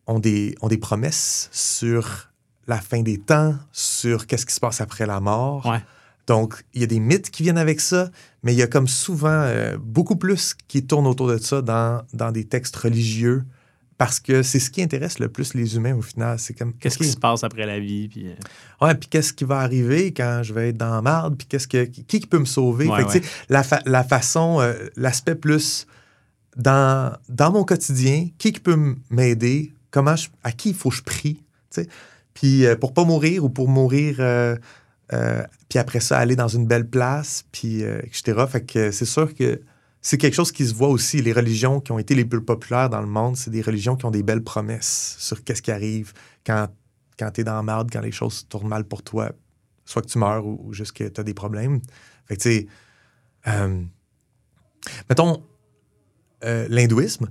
ont, 0.08 0.20
des, 0.20 0.56
ont 0.62 0.70
des 0.70 0.78
promesses 0.78 1.50
sur 1.52 2.30
la 2.68 2.80
fin 2.80 3.02
des 3.02 3.18
temps, 3.18 3.56
sur 3.74 4.26
qu'est-ce 4.26 4.46
qui 4.46 4.54
se 4.54 4.60
passe 4.62 4.80
après 4.80 5.06
la 5.06 5.20
mort. 5.20 5.65
Ouais. 5.65 5.82
Donc, 6.28 6.63
il 6.74 6.80
y 6.82 6.84
a 6.86 6.88
des 6.88 7.00
mythes 7.02 7.30
qui 7.30 7.44
viennent 7.44 7.58
avec 7.58 7.82
ça, 7.82 8.10
mais 8.44 8.54
il 8.54 8.58
y 8.58 8.62
a 8.62 8.68
comme 8.68 8.88
souvent 8.88 9.28
euh, 9.44 9.78
beaucoup 9.78 10.15
plus 10.15 10.56
qui 10.70 10.86
tourne 10.86 11.08
autour 11.08 11.28
de 11.28 11.38
ça 11.39 11.62
dans, 11.62 12.04
dans 12.13 12.32
des 12.32 12.46
textes 12.46 12.76
religieux, 12.78 13.44
parce 14.00 14.20
que 14.20 14.42
c'est 14.44 14.60
ce 14.60 14.72
qui 14.72 14.82
intéresse 14.82 15.20
le 15.20 15.28
plus 15.30 15.54
les 15.54 15.76
humains 15.76 15.94
au 15.94 16.02
final. 16.02 16.40
C'est 16.40 16.54
comme 16.56 16.74
Qu'est-ce 16.74 16.98
qui 16.98 17.04
se 17.12 17.18
passe 17.18 17.44
après 17.44 17.66
la 17.68 17.80
vie? 17.80 18.08
Puis, 18.08 18.28
euh, 18.30 18.34
Ouais, 18.86 18.96
puis 18.96 19.08
qu'est-ce 19.10 19.32
qui 19.34 19.44
va 19.44 19.60
arriver 19.60 20.12
quand 20.14 20.42
je 20.42 20.54
vais 20.54 20.70
être 20.70 20.78
dans 20.78 21.00
marde, 21.04 21.36
puis 21.38 21.46
qu'est-ce 21.46 21.68
que 21.68 21.84
qui, 21.84 22.04
qui 22.06 22.26
peut 22.26 22.40
me 22.40 22.46
sauver? 22.46 22.88
Ouais, 22.88 22.98
Fait 23.12 23.20
que, 23.20 23.24
tu 23.26 23.28
sais, 23.28 23.34
la, 23.50 23.62
fa- 23.62 23.82
la 23.86 24.04
façon, 24.04 24.60
euh, 24.62 24.74
l'aspect 24.96 25.36
plus 25.36 25.86
dans, 26.56 27.14
dans 27.28 27.52
mon 27.52 27.64
quotidien, 27.64 28.30
qui, 28.38 28.52
qui 28.54 28.60
peut 28.60 28.96
m'aider, 29.10 29.72
comment 29.92 30.16
je- 30.16 30.30
à 30.44 30.52
qui 30.52 30.70
il 30.70 30.76
faut 30.76 30.90
que 30.90 30.96
je 30.96 31.04
prie, 31.04 31.36
tu 31.70 31.82
sais? 31.82 31.88
Puis 32.34 32.66
euh, 32.66 32.76
pour 32.76 32.94
pas 32.94 33.04
mourir 33.04 33.44
ou 33.44 33.50
pour 33.50 33.68
mourir, 33.68 34.16
euh, 34.20 34.56
puis 35.68 35.78
après 35.80 36.00
ça 36.00 36.18
aller 36.20 36.36
dans 36.38 36.48
une 36.48 36.66
belle 36.66 36.88
place, 36.88 37.44
puis 37.52 37.82
etc. 37.82 38.46
Fait 38.50 38.62
que 38.62 38.92
c'est 38.92 39.06
sûr 39.06 39.34
que 39.36 39.60
c'est 40.02 40.18
quelque 40.18 40.34
chose 40.34 40.52
qui 40.52 40.66
se 40.66 40.74
voit 40.74 40.88
aussi. 40.90 41.22
Les 41.22 41.34
religions 41.34 41.82
qui 41.82 41.92
ont 41.92 42.00
été 42.00 42.16
les 42.16 42.26
plus 42.26 42.42
populaires 42.44 42.90
dans 42.90 43.02
le 43.02 43.08
monde, 43.08 43.36
c'est 43.36 43.52
des 43.52 43.62
religions 43.62 43.96
qui 43.96 44.06
ont 44.06 44.12
des 44.12 44.24
belles 44.24 44.44
promesses 44.44 45.16
sur 45.20 45.44
qu'est-ce 45.44 45.62
qui 45.62 45.72
arrive 45.72 46.14
quand, 46.46 46.68
quand 47.18 47.32
tu 47.32 47.42
es 47.42 47.44
dans 47.44 47.56
la 47.56 47.64
merde, 47.64 47.90
quand 47.92 48.02
les 48.02 48.12
choses 48.12 48.48
tournent 48.48 48.70
mal 48.70 48.86
pour 48.86 49.04
toi, 49.04 49.32
soit 49.86 50.02
que 50.02 50.08
tu 50.08 50.18
meurs 50.18 50.46
ou, 50.46 50.60
ou 50.64 50.74
juste 50.74 50.94
que 50.94 51.04
tu 51.04 51.20
as 51.20 51.24
des 51.24 51.34
problèmes. 51.34 51.82
Fait 52.26 52.38
que, 52.38 52.42
tu 52.42 52.50
sais, 52.50 52.68
euh, 53.48 53.84
mettons, 55.10 55.44
euh, 56.44 56.68
l'hindouisme, 56.70 57.30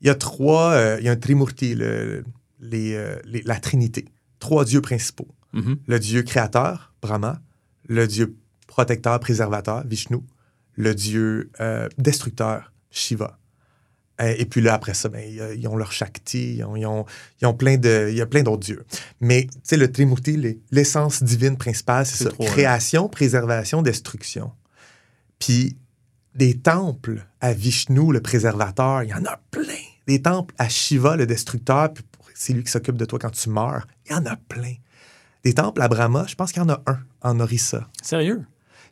il 0.00 0.08
y 0.08 0.10
a 0.10 0.14
trois, 0.14 0.72
euh, 0.72 0.96
il 0.98 1.04
y 1.06 1.08
a 1.08 1.12
un 1.12 1.16
trimurti, 1.16 1.74
le- 1.74 2.24
les, 2.60 3.16
les- 3.24 3.42
la 3.42 3.58
trinité, 3.60 4.06
trois 4.38 4.64
dieux 4.64 4.80
principaux. 4.80 5.28
mhm. 5.52 5.78
Le 5.86 5.98
dieu 6.00 6.22
créateur, 6.22 6.94
Brahma, 7.02 7.40
le 7.88 8.06
dieu 8.06 8.36
protecteur, 8.66 9.18
préservateur, 9.20 9.84
Vishnu, 9.86 10.18
le 10.74 10.94
dieu 10.94 11.50
euh, 11.60 11.88
destructeur, 11.98 12.72
Shiva. 12.90 13.38
Euh, 14.20 14.34
Et 14.38 14.44
puis 14.46 14.60
là, 14.60 14.74
après 14.74 14.94
ça, 14.94 15.08
ben, 15.08 15.22
ils 15.56 15.66
ont 15.68 15.76
leur 15.76 15.90
Shakti, 15.92 16.56
ils 16.56 16.64
ont, 16.64 16.76
ils 16.76 16.86
ont- 16.86 17.06
ils 17.40 17.46
ont 17.46 17.54
plein 17.54 17.76
de, 17.78 18.08
il 18.10 18.16
y 18.16 18.20
a 18.20 18.26
plein 18.26 18.42
d'autres 18.42 18.62
dieux. 18.64 18.84
Mais, 19.20 19.44
tu 19.50 19.58
sais, 19.64 19.76
le 19.76 19.90
Trimurti, 19.90 20.36
les- 20.36 20.60
l'essence 20.70 21.22
divine 21.22 21.56
principale, 21.56 22.04
c'est 22.06 22.24
ça. 22.24 22.30
là. 22.30 22.46
Création, 22.46 23.08
préservation, 23.08 23.80
destruction. 23.82 24.52
Puis, 25.38 25.76
des 26.34 26.58
temples 26.58 27.26
à 27.40 27.52
Vishnu, 27.52 28.12
le 28.12 28.20
préservateur, 28.20 29.02
il 29.02 29.10
y 29.10 29.14
en 29.14 29.24
a 29.24 29.38
plein. 29.50 29.62
Des 30.06 30.20
temples 30.22 30.54
à 30.58 30.68
Shiva, 30.68 31.16
le 31.16 31.26
destructeur, 31.26 31.92
puis 31.92 32.04
c'est 32.34 32.52
lui 32.52 32.64
qui 32.64 32.70
s'occupe 32.70 32.96
de 32.96 33.04
toi 33.04 33.18
quand 33.18 33.30
tu 33.30 33.48
meurs. 33.50 33.86
Il 34.06 34.12
y 34.12 34.14
en 34.14 34.24
a 34.26 34.36
plein. 34.36 34.74
Des 35.44 35.54
temples 35.54 35.80
à 35.82 35.88
Brahma, 35.88 36.26
je 36.28 36.34
pense 36.34 36.52
qu'il 36.52 36.62
y 36.62 36.64
en 36.64 36.68
a 36.68 36.80
un 36.86 36.98
en 37.22 37.40
Orissa. 37.40 37.88
Sérieux? 38.02 38.44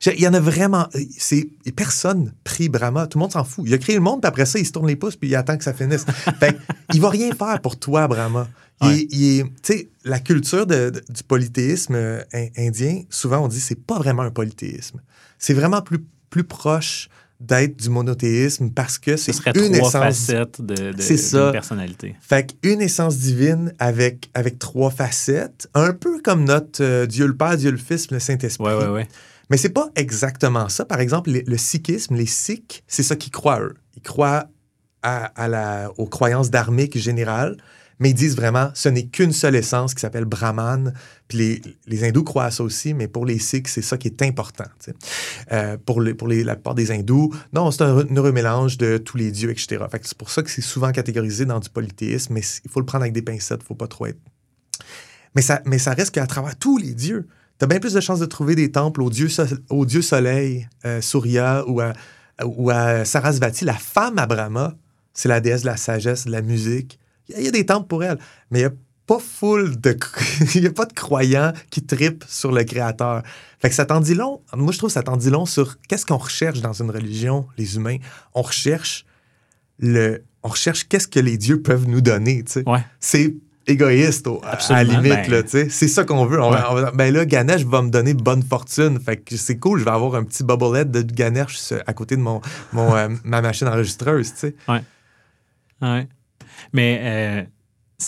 Il 0.07 0.21
y 0.21 0.27
en 0.29 0.35
a 0.35 0.41
vraiment. 0.41 0.89
C'est 1.19 1.49
personne 1.77 2.33
prie 2.45 2.69
Brahma. 2.69 3.07
Tout 3.07 3.19
le 3.19 3.23
monde 3.23 3.33
s'en 3.33 3.45
fout. 3.45 3.65
Il 3.67 3.75
a 3.75 3.79
créé 3.79 3.95
le 3.97 4.01
monde, 4.03 4.21
puis 4.23 4.29
après 4.29 4.47
ça, 4.47 4.59
il 4.59 4.67
se 4.67 4.73
tourne 4.73 4.87
les 4.89 4.97
pouces, 4.97 5.17
puis 5.17 5.29
il 5.29 5.35
attend 5.37 5.57
que 5.59 5.65
ça 5.65 5.75
finisse. 5.75 6.05
fait 6.41 6.57
il 6.95 7.01
va 7.01 7.11
rien 7.11 7.33
faire 7.35 7.61
pour 7.61 7.79
toi, 7.79 8.09
Brahma. 8.09 8.49
Il 8.83 8.87
Ouais. 8.89 9.45
est- 9.75 9.89
la 10.05 10.19
culture 10.21 10.67
de- 10.67 10.89
de- 10.89 11.03
du 11.11 11.23
polythéisme 11.23 11.95
euh, 11.95 12.23
in- 12.33 12.49
indien, 12.57 13.03
souvent 13.11 13.45
on 13.45 13.49
dit 13.49 13.61
c'est 13.61 13.75
pas 13.79 13.99
vraiment 13.99 14.23
un 14.23 14.31
polythéisme. 14.31 15.01
C'est 15.39 15.53
vraiment 15.53 15.83
plus, 15.83 15.99
plus 16.31 16.45
proche 16.45 17.11
d'être 17.41 17.77
du 17.79 17.91
monothéisme 17.91 18.71
parce 18.71 18.99
que 18.99 19.17
Ce 19.19 19.33
c'est 19.33 19.57
une 19.57 19.73
trois 19.73 19.89
essence 19.89 19.93
facettes 19.93 20.61
de, 20.63 20.93
ça. 21.17 21.51
personnalité. 21.53 22.15
fait 22.21 22.55
qu'une 22.63 22.81
essence 22.81 23.17
divine 23.19 23.75
avec, 23.79 24.31
avec 24.35 24.59
trois 24.59 24.91
facettes, 24.91 25.69
un 25.75 25.93
peu 25.93 26.21
comme 26.23 26.45
notre 26.45 26.83
euh, 26.83 27.07
Dieu 27.07 27.27
le 27.27 27.37
Père, 27.37 27.57
Dieu 27.59 27.71
le 27.71 27.77
Fils, 27.79 28.11
le 28.11 28.19
Saint-Esprit. 28.19 28.65
Ouais, 28.67 28.89
ouais. 28.89 29.09
Mais 29.51 29.57
c'est 29.57 29.71
pas 29.71 29.91
exactement 29.97 30.69
ça. 30.69 30.85
Par 30.85 31.01
exemple, 31.01 31.31
le 31.31 31.57
sikhisme, 31.57 32.15
les 32.15 32.27
sikhs, 32.27 32.83
c'est 32.87 33.03
ça 33.03 33.17
qu'ils 33.17 33.33
croient, 33.33 33.61
eux. 33.61 33.75
Ils 33.97 34.03
croient 34.03 34.47
aux 35.99 36.07
croyances 36.07 36.51
dharmiques 36.51 36.97
générales, 36.99 37.57
mais 37.99 38.11
ils 38.11 38.15
disent 38.15 38.37
vraiment, 38.37 38.71
ce 38.75 38.89
n'est 38.89 39.07
qu'une 39.07 39.33
seule 39.33 39.57
essence 39.57 39.93
qui 39.95 40.01
s'appelle 40.01 40.25
Brahman. 40.25 40.95
Puis 41.27 41.63
les, 41.87 42.05
hindous 42.05 42.23
croient 42.23 42.45
à 42.45 42.51
ça 42.51 42.63
aussi, 42.63 42.95
mais 42.95 43.09
pour 43.09 43.27
les 43.27 43.39
sikhs, 43.39 43.69
c'est 43.69 43.83
ça 43.83 43.99
qui 43.99 44.09
est 44.09 44.23
important. 44.23 44.65
Euh, 45.53 45.77
pour 45.85 46.01
la 46.01 46.15
plupart 46.15 46.75
des 46.75 46.93
hindous, 46.93 47.35
non, 47.53 47.71
c'est 47.71 47.83
un 47.83 47.99
un 47.99 48.21
remélange 48.21 48.79
de 48.79 48.99
tous 48.99 49.17
les 49.17 49.33
dieux, 49.33 49.51
etc. 49.51 49.85
C'est 50.03 50.17
pour 50.17 50.31
ça 50.31 50.43
que 50.43 50.51
c'est 50.51 50.63
souvent 50.63 50.93
catégorisé 50.93 51.45
dans 51.45 51.59
du 51.59 51.69
polythéisme, 51.69 52.35
mais 52.35 52.43
il 52.65 52.71
faut 52.71 52.81
le 52.81 52.87
prendre 52.87 53.03
avec 53.03 53.13
des 53.13 53.23
pincettes, 53.23 53.61
il 53.63 53.67
faut 53.67 53.75
pas 53.75 53.89
trop 53.89 54.07
être 54.07 54.19
mais 55.35 55.43
ça, 55.43 55.63
mais 55.65 55.79
ça 55.79 55.93
reste 55.93 56.13
qu'à 56.13 56.27
travers 56.27 56.57
tous 56.57 56.79
les 56.79 56.95
dieux, 56.95 57.29
tu 57.61 57.65
as 57.65 57.69
bien 57.69 57.79
plus 57.79 57.93
de 57.95 58.01
chances 58.01 58.19
de 58.19 58.27
trouver 58.27 58.57
des 58.57 58.73
temples 58.73 59.03
au 59.03 59.11
dieu, 59.11 59.29
so- 59.29 59.45
au 59.69 59.87
dieu 59.87 60.03
soleil, 60.03 60.67
euh, 60.85 61.01
Surya, 61.01 61.63
ou 61.69 61.81
à, 61.81 61.93
ou 62.45 62.71
à 62.71 63.05
Sarasvati, 63.05 63.65
la 63.65 63.75
femme 63.75 64.19
à 64.19 64.27
Brahma, 64.27 64.75
c'est 65.15 65.29
la 65.29 65.41
déesse 65.41 65.61
de 65.63 65.67
la 65.67 65.77
sagesse, 65.77 66.25
de 66.27 66.33
la 66.33 66.43
musique. 66.43 66.99
Il 67.29 67.35
y, 67.35 67.37
a- 67.37 67.41
il 67.41 67.45
y 67.45 67.49
a 67.49 67.53
des 67.53 67.67
temples 67.67 67.87
pour 67.87 68.03
elle, 68.03 68.19
mais 68.51 68.59
il 68.61 68.63
n'y 68.63 68.69
a 68.69 68.73
pas 69.07 69.19
full 69.19 69.81
de... 69.81 69.97
Il 70.55 70.67
a 70.67 70.71
pas 70.73 70.87
de 70.87 70.93
croyants 70.93 71.53
qui 71.71 71.83
tripent 71.83 72.25
sur 72.29 72.53
le 72.53 72.63
créateur. 72.65 73.23
Fait 73.59 73.69
que 73.69 73.75
ça 73.75 73.85
t'en 73.85 74.01
dit 74.01 74.15
long. 74.15 74.41
Moi, 74.55 74.73
je 74.73 74.79
trouve 74.79 74.89
que 74.91 74.95
ça 74.95 75.03
t'en 75.03 75.17
dit 75.17 75.31
long 75.31 75.47
sur 75.47 75.81
qu'est-ce 75.89 76.07
qu'on 76.07 76.17
recherche 76.17 76.61
dans 76.61 76.73
une 76.73 76.91
religion, 76.91 77.47
les 77.59 77.75
humains. 77.77 77.97
On 78.35 78.43
recherche 78.43 79.05
le... 79.79 80.23
On 80.43 80.49
recherche 80.49 80.89
qu'est-ce 80.89 81.09
que 81.09 81.21
les 81.21 81.37
dieux 81.37 81.61
peuvent 81.61 81.87
nous 81.89 82.01
donner, 82.01 82.43
tu 82.45 82.53
sais 82.53 82.63
Ouais. 82.69 82.85
c'est 83.01 83.35
égoïste 83.71 84.27
au- 84.27 84.41
à- 84.45 84.57
la 84.75 84.85
limite. 84.85 85.13
ben- 85.31 85.69
c'est 85.71 85.89
ça 85.89 86.05
qu'on 86.05 86.27
veut. 86.27 86.43
On 86.43 86.51
va- 86.51 86.57
Ouais. 86.59 86.65
on 86.71 86.75
va- 86.83 86.91
ben 86.93 87.13
là, 87.15 87.25
Ganesh 87.25 87.65
va 87.65 87.83
me 87.83 87.91
donner 87.91 88.15
bonne 88.15 88.43
fortune. 88.43 88.99
Fait 89.01 89.17
que 89.17 89.37
c'est 89.37 89.59
cool, 89.59 89.79
je 89.81 89.85
vais 89.85 89.91
avoir 89.91 90.15
un 90.17 90.25
petit 90.25 90.45
bobblehead 90.45 90.91
de 90.91 91.03
Ganesh 91.03 91.73
à 91.87 91.93
côté 91.93 92.17
de 92.17 92.21
mon, 92.23 92.41
mon, 92.73 92.95
euh, 92.97 93.09
ma 93.25 93.41
machine 93.41 93.69
enregistreuse. 93.69 94.33
tu 94.35 94.39
sais. 94.39 94.55
Ouais. 94.69 94.83
Ouais. 95.83 96.07
Mais 96.73 97.01
euh, 97.03 97.43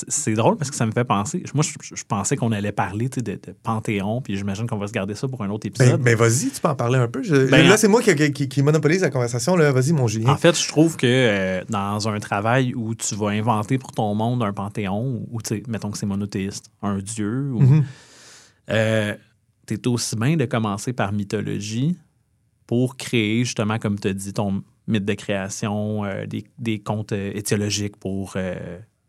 c'est 0.08 0.34
drôle 0.34 0.56
parce 0.56 0.70
que 0.70 0.76
ça 0.76 0.86
me 0.86 0.92
fait 0.92 1.04
penser. 1.04 1.42
Moi, 1.54 1.62
je, 1.62 1.94
je 1.94 2.02
pensais 2.04 2.36
qu'on 2.36 2.50
allait 2.52 2.72
parler 2.72 3.08
de, 3.08 3.20
de 3.20 3.38
Panthéon, 3.62 4.20
puis 4.22 4.36
j'imagine 4.36 4.66
qu'on 4.66 4.78
va 4.78 4.86
se 4.86 4.92
garder 4.92 5.14
ça 5.14 5.28
pour 5.28 5.42
un 5.42 5.50
autre 5.50 5.68
Ben, 5.68 5.84
épisode. 5.84 6.00
ben 6.02 6.16
vas-y, 6.16 6.50
tu 6.50 6.60
peux 6.60 6.68
en 6.68 6.74
parler 6.74 6.98
un 6.98 7.08
peu. 7.08 7.22
Je- 7.22 7.50
Ben, 7.50 7.66
là, 7.68 7.76
c'est 7.76 7.88
moi 7.88 8.02
qui, 8.02 8.14
qui- 8.32 8.48
qui 8.48 8.62
monopolise 8.62 9.02
la 9.02 9.10
conversation. 9.10 9.56
Vas-y, 9.56 9.92
mon 9.92 10.08
Julien. 10.08 10.30
En 10.30 10.36
fait, 10.36 10.58
je 10.58 10.68
trouve 10.68 10.96
que 10.96 11.06
euh, 11.06 11.62
dans 11.68 12.08
un 12.08 12.18
travail 12.18 12.74
où 12.74 12.94
tu 12.94 13.14
vas 13.14 13.28
inventer 13.28 13.78
pour 13.78 13.92
ton 13.92 14.14
monde 14.14 14.42
un 14.42 14.52
panthéon, 14.52 15.26
ou 15.30 15.40
tu 15.42 15.56
sais, 15.56 15.62
mettons 15.68 15.90
que 15.90 15.98
c'est 15.98 16.06
monothéiste, 16.06 16.70
un 16.82 16.98
dieu, 16.98 17.50
ou, 17.52 17.60
Mhm. 17.60 17.84
euh, 18.70 19.14
t'es 19.66 19.86
aussi 19.86 20.16
bien 20.16 20.36
de 20.36 20.44
commencer 20.44 20.92
par 20.92 21.12
mythologie 21.12 21.96
pour 22.66 22.96
créer, 22.96 23.44
justement, 23.44 23.78
comme 23.78 23.98
tu 23.98 24.08
as 24.08 24.12
dit, 24.14 24.32
ton 24.32 24.62
mythe 24.88 25.04
de 25.04 25.14
création, 25.14 26.04
euh, 26.04 26.26
des, 26.26 26.44
des 26.58 26.78
contes 26.80 27.12
étiologiques 27.12 27.96
pour 27.98 28.32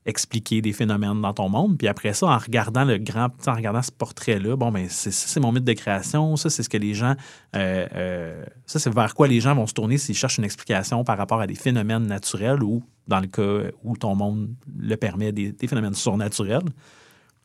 expliquer 0.05 0.61
des 0.61 0.73
phénomènes 0.73 1.21
dans 1.21 1.33
ton 1.33 1.49
monde. 1.49 1.77
Puis 1.77 1.87
après 1.87 2.13
ça, 2.13 2.27
en 2.27 2.37
regardant 2.37 2.83
le 2.83 2.97
grand, 2.97 3.29
en 3.47 3.53
regardant 3.53 3.81
ce 3.81 3.91
portrait-là, 3.91 4.55
bon, 4.55 4.71
ben, 4.71 4.87
c'est, 4.89 5.11
ça, 5.11 5.27
c'est 5.27 5.39
mon 5.39 5.51
mythe 5.51 5.63
de 5.63 5.73
création, 5.73 6.35
ça, 6.35 6.49
c'est 6.49 6.63
ce 6.63 6.69
que 6.69 6.77
les 6.77 6.93
gens, 6.93 7.15
euh, 7.55 7.87
euh, 7.93 8.45
ça, 8.65 8.79
c'est 8.79 8.93
vers 8.93 9.13
quoi 9.13 9.27
les 9.27 9.39
gens 9.39 9.55
vont 9.55 9.67
se 9.67 9.73
tourner 9.73 9.97
s'ils 9.97 10.15
cherchent 10.15 10.37
une 10.37 10.43
explication 10.43 11.03
par 11.03 11.17
rapport 11.17 11.39
à 11.39 11.47
des 11.47 11.55
phénomènes 11.55 12.05
naturels 12.05 12.61
ou, 12.63 12.83
dans 13.07 13.19
le 13.19 13.27
cas 13.27 13.71
où 13.83 13.95
ton 13.95 14.15
monde 14.15 14.49
le 14.77 14.95
permet, 14.97 15.31
des, 15.31 15.55
phénomènes 15.67 15.93
surnaturels. 15.93 16.69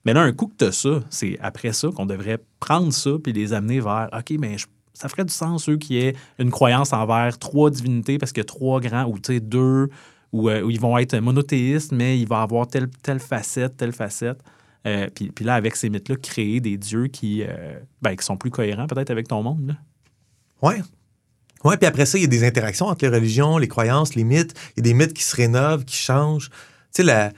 Mais 0.05 0.13
là, 0.13 0.23
un 0.23 0.33
coup 0.33 0.47
que 0.47 0.57
tu 0.57 0.65
as 0.65 0.73
ça, 0.73 1.01
c'est 1.11 1.39
après 1.41 1.73
ça 1.73 1.89
qu'on 1.95 2.07
devrait 2.07 2.39
prendre 2.61 2.93
ça 2.93 3.11
puis 3.23 3.33
les 3.33 3.53
amener 3.53 3.81
vers 3.81 4.09
OK, 4.13 4.37
mais 4.39 4.59
je- 4.59 4.67
ça 4.95 5.09
ferait 5.09 5.25
du 5.25 5.33
sens, 5.33 5.69
eux, 5.69 5.77
qui 5.77 5.99
aient 5.99 6.17
une 6.41 6.51
croyance 6.51 6.93
envers 6.93 7.39
trois 7.39 7.71
divinités 7.71 8.19
parce 8.19 8.33
que 8.33 8.41
trois 8.41 8.81
grands, 8.81 9.05
ou 9.05 9.19
tu 9.21 9.35
sais, 9.35 9.41
deux, 9.41 9.91
euh, 10.35 10.63
où 10.63 10.71
ils 10.71 10.81
vont 10.81 10.97
être 10.99 11.17
monothéistes, 11.19 11.93
mais 11.93 12.19
il 12.19 12.27
va 12.29 12.43
avoir 12.43 12.67
telle, 12.69 12.89
telle 13.03 13.21
facette, 13.21 13.77
telle 13.77 13.93
facette. 13.93 14.41
Euh, 14.87 15.09
puis, 15.15 15.31
puis 15.31 15.45
là, 15.45 15.55
avec 15.55 15.75
ces 15.77 15.91
mythes-là, 15.91 16.17
créer 16.17 16.61
des 16.61 16.77
dieux 16.77 17.09
qui, 17.09 17.43
euh, 17.43 17.79
ben, 18.03 18.15
qui 18.17 18.25
sont 18.25 18.37
plus 18.37 18.51
cohérents 18.51 18.87
peut-être 18.87 19.11
avec 19.11 19.27
ton 19.29 19.43
monde. 19.43 19.67
Là. 19.69 19.75
Ouais. 20.63 20.81
Ouais, 21.65 21.77
puis 21.77 21.87
après 21.87 22.07
ça, 22.07 22.17
il 22.19 22.23
y 22.23 22.25
a 22.25 22.29
des 22.29 22.45
interactions 22.47 22.87
entre 22.87 23.05
les 23.05 23.11
religions, 23.15 23.59
les 23.59 23.67
croyances, 23.69 24.15
les 24.15 24.23
mythes. 24.25 24.55
Il 24.77 24.79
y 24.79 24.81
a 24.81 24.93
des 24.93 24.95
mythes 24.95 25.13
qui 25.15 25.25
se 25.25 25.35
rénovent, 25.35 25.85
qui 25.85 25.97
changent. 25.97 26.51
Tu 26.51 26.57
sais, 26.93 27.03
la- 27.03 27.33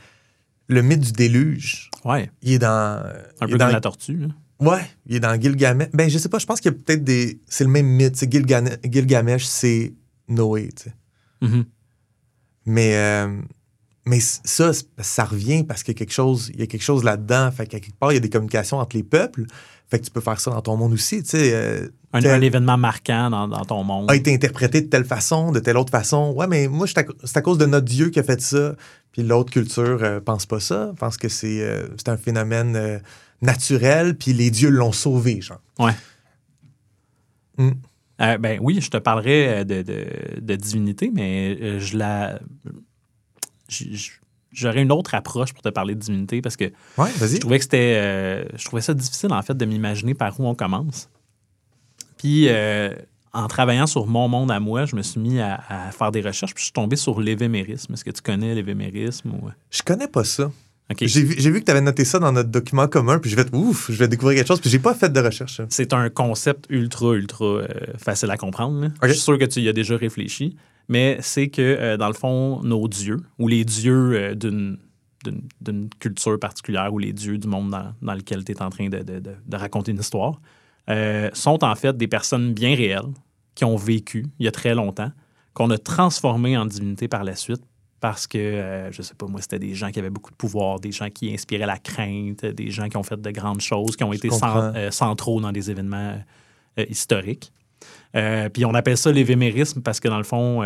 le 0.68 0.82
mythe 0.82 1.00
du 1.00 1.12
déluge, 1.12 1.90
Ouais, 2.04 2.30
il 2.42 2.52
est 2.52 2.58
dans. 2.58 3.02
un 3.40 3.46
peu 3.46 3.56
dans- 3.56 3.64
comme 3.66 3.72
la 3.74 3.80
tortue. 3.80 4.28
Ouais, 4.60 4.82
il 5.06 5.16
est 5.16 5.20
dans 5.20 5.40
Gilgamesh. 5.40 5.88
Ben, 5.94 6.08
je 6.10 6.18
sais 6.18 6.28
pas, 6.28 6.38
je 6.38 6.44
pense 6.46 6.60
qu'il 6.60 6.70
y 6.70 6.74
a 6.74 6.78
peut-être 6.78 7.02
des. 7.02 7.40
C'est 7.46 7.64
le 7.64 7.70
même 7.70 7.86
mythe. 7.86 8.14
Gilgamesh, 8.30 9.44
c'est 9.44 9.94
Noé, 10.28 10.68
tu 10.76 10.84
sais. 10.84 10.92
Mhm. 11.40 11.64
Mais, 12.66 12.94
euh, 12.96 13.40
mais 14.06 14.20
ça, 14.20 14.70
ça 14.98 15.24
revient 15.24 15.64
parce 15.64 15.82
qu'il 15.82 15.94
y 15.94 15.96
a 15.96 15.98
quelque 15.98 16.12
chose, 16.12 16.50
il 16.54 16.60
y 16.60 16.62
a 16.62 16.66
quelque 16.66 16.82
chose 16.82 17.04
là-dedans. 17.04 17.50
Fait 17.52 17.66
qu'à 17.66 17.80
quelque 17.80 17.98
part, 17.98 18.12
il 18.12 18.16
y 18.16 18.18
a 18.18 18.20
des 18.20 18.30
communications 18.30 18.78
entre 18.78 18.96
les 18.96 19.02
peuples. 19.02 19.46
Fait 19.90 19.98
que 19.98 20.04
tu 20.04 20.10
peux 20.10 20.20
faire 20.20 20.38
ça 20.40 20.50
dans 20.52 20.62
ton 20.62 20.76
monde 20.76 20.92
aussi. 20.92 21.22
Tu 21.22 21.30
sais, 21.30 21.50
euh, 21.52 21.88
Un, 22.12 22.20
tel- 22.20 22.30
un 22.30 22.40
événement 22.40 22.76
marquant 22.76 23.28
dans, 23.28 23.48
dans 23.48 23.64
ton 23.64 23.82
monde. 23.82 24.10
a 24.10 24.14
été 24.14 24.32
interprété 24.32 24.82
de 24.82 24.86
telle 24.86 25.04
façon, 25.04 25.50
de 25.50 25.58
telle 25.58 25.76
autre 25.76 25.90
façon. 25.90 26.32
Ouais, 26.36 26.46
mais 26.46 26.68
moi, 26.68 26.86
c'est 26.86 27.36
à, 27.36 27.42
cause 27.42 27.58
de 27.58 27.66
notre 27.66 27.86
Dieu 27.86 28.10
qui 28.10 28.20
a 28.20 28.22
fait 28.22 28.40
ça. 28.40 28.76
Puis 29.12 29.22
l'autre 29.24 29.50
culture 29.50 29.98
euh, 30.02 30.20
pense 30.20 30.46
pas 30.46 30.60
ça. 30.60 30.92
Pense 30.96 31.16
que 31.16 31.28
c'est 31.28 31.60
euh, 31.62 31.88
un 32.06 32.16
phénomène 32.16 32.76
euh, 32.76 32.98
naturel. 33.42 34.16
Puis 34.16 34.32
les 34.32 34.52
dieux 34.52 34.70
l'ont 34.70 34.92
sauvé, 34.92 35.40
genre. 35.40 35.60
Ouais. 35.80 35.92
Mm. 37.58 37.72
Euh, 38.20 38.36
ben 38.38 38.58
oui, 38.62 38.80
je 38.80 38.90
te 38.90 38.96
parlerai 38.98 39.48
euh, 39.60 39.64
de, 39.64 39.82
de- 39.82 40.40
de 40.40 40.56
divinité, 40.56 41.10
mais 41.14 41.56
euh, 41.60 41.78
je 41.80 41.96
la. 41.96 42.38
J'aurais 44.52 44.82
une 44.82 44.90
autre 44.92 45.14
approche 45.14 45.52
pour 45.52 45.62
te 45.62 45.68
parler 45.68 45.94
de 45.94 46.00
divinité 46.00 46.42
parce 46.42 46.56
que 46.56 46.64
Ouais, 46.98 47.08
je 47.34 47.38
trouvais 47.38 47.58
que 47.58 47.64
c'était. 47.64 47.94
euh, 47.96 48.44
je 48.56 48.64
trouvais 48.64 48.82
ça 48.82 48.94
difficile, 48.94 49.32
en 49.32 49.42
fait, 49.42 49.56
de 49.56 49.64
m'imaginer 49.64 50.14
par 50.14 50.38
où 50.40 50.44
on 50.46 50.54
commence. 50.56 51.08
Puis, 52.18 52.48
euh, 52.48 52.94
en 53.32 53.46
travaillant 53.46 53.86
sur 53.86 54.06
mon 54.08 54.26
monde 54.28 54.50
à 54.50 54.58
moi, 54.58 54.86
je 54.86 54.96
me 54.96 55.02
suis 55.02 55.20
mis 55.20 55.38
à, 55.40 55.62
à 55.68 55.92
faire 55.92 56.10
des 56.10 56.20
recherches, 56.20 56.52
puis 56.52 56.62
je 56.62 56.66
suis 56.66 56.72
tombé 56.72 56.96
sur 56.96 57.20
l'évémérisme. 57.20 57.92
Est-ce 57.94 58.04
que 58.04 58.10
tu 58.10 58.22
connais 58.22 58.54
l'évémérisme? 58.56 59.30
Ou... 59.30 59.50
Je 59.70 59.82
connais 59.82 60.08
pas 60.08 60.24
ça. 60.24 60.50
J'ai 61.00 61.22
vu, 61.22 61.34
j'ai 61.38 61.50
vu 61.50 61.60
que 61.60 61.64
tu 61.66 61.70
avais 61.70 61.80
noté 61.80 62.04
ça 62.04 62.18
dans 62.18 62.32
notre 62.32 62.48
document 62.50 62.88
commun, 62.88 63.18
puis 63.18 63.30
je 63.30 63.36
vais 63.36 63.42
être 63.42 63.54
ouf, 63.54 63.90
je 63.90 63.96
vais 63.96 64.08
découvrir 64.08 64.36
quelque 64.38 64.48
chose, 64.48 64.60
puis 64.60 64.70
j'ai 64.70 64.78
pas 64.80 64.94
fait 64.94 65.08
de 65.12 65.20
recherche. 65.20 65.60
C'est 65.68 65.92
un 65.92 66.10
concept 66.10 66.66
ultra, 66.68 67.14
ultra 67.14 67.44
euh, 67.44 67.66
facile 67.96 68.30
à 68.30 68.36
comprendre. 68.36 68.88
Je 69.02 69.12
suis 69.12 69.20
sûr 69.22 69.38
que 69.38 69.44
tu 69.44 69.60
y 69.60 69.68
as 69.68 69.72
déjà 69.72 69.96
réfléchi. 69.96 70.56
Mais 70.88 71.18
c'est 71.20 71.48
que, 71.48 71.62
euh, 71.62 71.96
dans 71.96 72.08
le 72.08 72.14
fond, 72.14 72.60
nos 72.64 72.88
dieux, 72.88 73.18
ou 73.38 73.46
les 73.46 73.64
dieux 73.64 74.12
euh, 74.14 74.34
d'une, 74.34 74.78
culture 76.00 76.38
particulière, 76.40 76.92
ou 76.92 76.98
les 76.98 77.12
dieux 77.12 77.38
du 77.38 77.46
monde 77.46 77.70
dans, 77.70 77.92
dans 78.02 78.14
lequel 78.14 78.42
tu 78.44 78.52
es 78.52 78.60
en 78.62 78.70
train 78.70 78.88
de, 78.88 78.98
de- 78.98 79.20
de- 79.20 79.36
de 79.46 79.56
raconter 79.56 79.92
une 79.92 80.00
histoire, 80.00 80.40
sont 81.34 81.62
en 81.62 81.74
fait 81.76 81.96
des 81.96 82.08
personnes 82.08 82.52
bien 82.52 82.74
réelles 82.74 83.12
qui 83.54 83.64
ont 83.64 83.76
vécu 83.76 84.26
il 84.40 84.46
y 84.46 84.48
a 84.48 84.50
très 84.52 84.74
longtemps, 84.74 85.12
qu'on 85.54 85.70
a 85.70 85.78
transformées 85.78 86.56
en 86.56 86.66
divinités 86.66 87.06
par 87.06 87.22
la 87.22 87.36
suite 87.36 87.62
parce 88.00 88.26
que, 88.26 88.38
euh, 88.38 88.90
je 88.92 89.02
sais 89.02 89.14
pas, 89.14 89.26
moi, 89.26 89.42
c'était 89.42 89.58
des 89.58 89.74
gens 89.74 89.90
qui 89.90 89.98
avaient 89.98 90.10
beaucoup 90.10 90.30
de 90.30 90.36
pouvoir, 90.36 90.80
des 90.80 90.90
gens 90.90 91.10
qui 91.10 91.32
inspiraient 91.34 91.66
la 91.66 91.78
crainte, 91.78 92.46
des 92.46 92.70
gens 92.70 92.88
qui 92.88 92.96
ont 92.96 93.02
fait 93.02 93.20
de 93.20 93.30
grandes 93.30 93.60
choses, 93.60 93.94
qui 93.94 94.04
ont 94.04 94.12
été 94.14 94.30
cent- 94.30 94.72
euh, 94.74 94.90
centraux 94.90 95.38
dans 95.40 95.52
des 95.52 95.70
événements 95.70 96.18
euh, 96.78 96.84
historiques. 96.88 97.52
Euh, 98.16 98.48
puis 98.48 98.64
on 98.64 98.72
appelle 98.72 98.96
ça 98.96 99.12
l'évémérisme 99.12 99.82
parce 99.82 100.00
que, 100.00 100.08
dans 100.08 100.16
le 100.18 100.24
fond, 100.24 100.62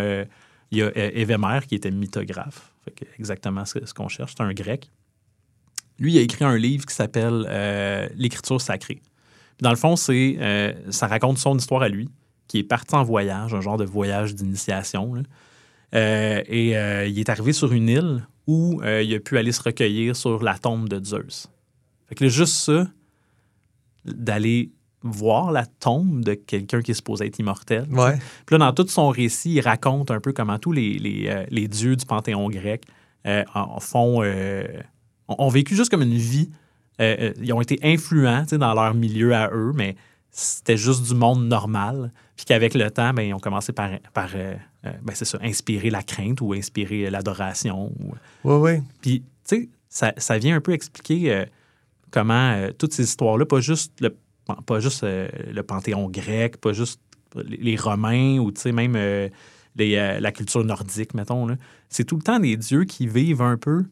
il 0.70 0.78
y 0.78 0.82
a 0.82 0.90
Évémère 0.96 1.66
qui 1.66 1.74
était 1.74 1.90
mythographe. 1.90 2.72
Fait 2.84 2.92
que 2.92 3.04
exactement 3.18 3.64
ce, 3.64 3.84
ce 3.84 3.92
qu'on 3.92 4.08
cherche. 4.08 4.34
C'est 4.36 4.42
un 4.42 4.52
grec. 4.52 4.90
Lui, 5.98 6.14
il 6.14 6.18
a 6.18 6.22
écrit 6.22 6.44
un 6.44 6.56
livre 6.56 6.86
qui 6.86 6.94
s'appelle 6.94 8.10
L'écriture 8.16 8.60
sacrée. 8.60 9.00
Puis 9.56 9.62
dans 9.62 9.70
le 9.70 9.76
fond, 9.76 9.96
c'est, 9.96 10.74
ça 10.90 11.06
raconte 11.06 11.38
son 11.38 11.56
histoire 11.56 11.82
à 11.82 11.88
lui, 11.88 12.08
qui 12.48 12.58
est 12.58 12.64
parti 12.64 12.94
en 12.94 13.04
voyage, 13.04 13.54
un 13.54 13.60
genre 13.60 13.76
de 13.76 13.84
voyage 13.84 14.34
d'initiation. 14.34 15.14
Euh, 15.94 16.42
et 16.48 16.76
euh, 16.76 17.06
il 17.06 17.18
est 17.18 17.28
arrivé 17.28 17.52
sur 17.52 17.72
une 17.72 17.88
île 17.88 18.26
où 18.46 18.80
euh, 18.82 19.02
il 19.02 19.14
a 19.14 19.20
pu 19.20 19.38
aller 19.38 19.52
se 19.52 19.62
recueillir 19.62 20.16
sur 20.16 20.42
la 20.42 20.58
tombe 20.58 20.88
de 20.88 21.02
Zeus. 21.04 21.48
Fait 22.08 22.14
que 22.14 22.24
là, 22.24 22.30
juste 22.30 22.56
ça, 22.56 22.88
d'aller 24.04 24.70
voir 25.02 25.52
la 25.52 25.66
tombe 25.66 26.24
de 26.24 26.34
quelqu'un 26.34 26.80
qui 26.82 26.90
est 26.90 26.94
supposé 26.94 27.26
être 27.26 27.38
immortel. 27.38 27.86
Ouais. 27.90 28.16
Puis 28.46 28.56
là, 28.56 28.58
dans 28.58 28.72
tout 28.72 28.86
son 28.88 29.08
récit, 29.10 29.54
il 29.54 29.60
raconte 29.60 30.10
un 30.10 30.20
peu 30.20 30.32
comment 30.32 30.58
tous 30.58 30.72
les, 30.72 30.98
les, 30.98 31.26
euh, 31.28 31.44
les 31.50 31.68
dieux 31.68 31.94
du 31.96 32.06
panthéon 32.06 32.48
grec 32.48 32.84
euh, 33.26 33.44
en- 33.54 33.80
font, 33.80 34.22
euh, 34.22 34.64
ont, 35.28 35.36
ont 35.38 35.48
vécu 35.48 35.76
juste 35.76 35.90
comme 35.90 36.02
une 36.02 36.16
vie. 36.16 36.50
Ils 37.00 37.52
ont 37.52 37.60
été 37.60 37.78
influents 37.82 38.44
dans 38.52 38.72
leur 38.72 38.94
milieu 38.94 39.34
à 39.34 39.50
eux, 39.52 39.72
mais 39.74 39.96
c'était 40.36 40.76
juste 40.76 41.04
du 41.06 41.14
monde 41.14 41.46
normal. 41.46 42.12
Puis 42.36 42.44
qu'avec 42.44 42.74
le 42.74 42.90
temps, 42.90 43.14
ben, 43.14 43.22
ils 43.22 43.32
ont 43.32 43.38
commencé 43.38 43.72
par, 43.72 43.88
par 44.12 44.30
euh, 44.34 44.56
euh, 44.84 44.92
ben, 45.02 45.12
c'est 45.14 45.24
ça, 45.24 45.38
inspirer 45.40 45.90
la 45.90 46.02
crainte 46.02 46.40
ou 46.40 46.52
inspirer 46.52 47.08
l'adoration. 47.08 47.92
ou- 48.00 48.14
Ouais, 48.48 48.56
ouais. 48.58 48.82
puis, 49.00 49.20
tu 49.20 49.26
sais, 49.44 49.68
ça, 49.88 50.12
ça 50.16 50.36
vient 50.38 50.56
un 50.56 50.60
peu 50.60 50.72
expliquer 50.72 51.32
euh, 51.32 51.44
comment 52.10 52.50
euh, 52.50 52.72
toutes 52.76 52.92
ces 52.92 53.04
histoires-là, 53.04 53.46
pas 53.46 53.60
juste 53.60 54.00
le, 54.00 54.16
pas 54.66 54.80
juste 54.80 55.04
le 55.04 55.62
panthéon 55.62 56.10
grec, 56.10 56.56
pas 56.60 56.72
juste 56.72 57.00
les, 57.36 57.56
les 57.58 57.76
Romains 57.76 58.38
ou, 58.38 58.50
tu 58.50 58.60
sais, 58.60 58.72
même 58.72 58.96
les, 59.76 60.18
la 60.20 60.32
culture 60.32 60.64
nordique, 60.64 61.14
mettons, 61.14 61.46
là. 61.46 61.56
c'est 61.88 62.04
tout 62.04 62.16
le 62.16 62.22
temps 62.22 62.40
des 62.40 62.56
dieux 62.56 62.84
qui 62.84 63.06
vivent 63.06 63.42
un 63.42 63.56
peu 63.56 63.84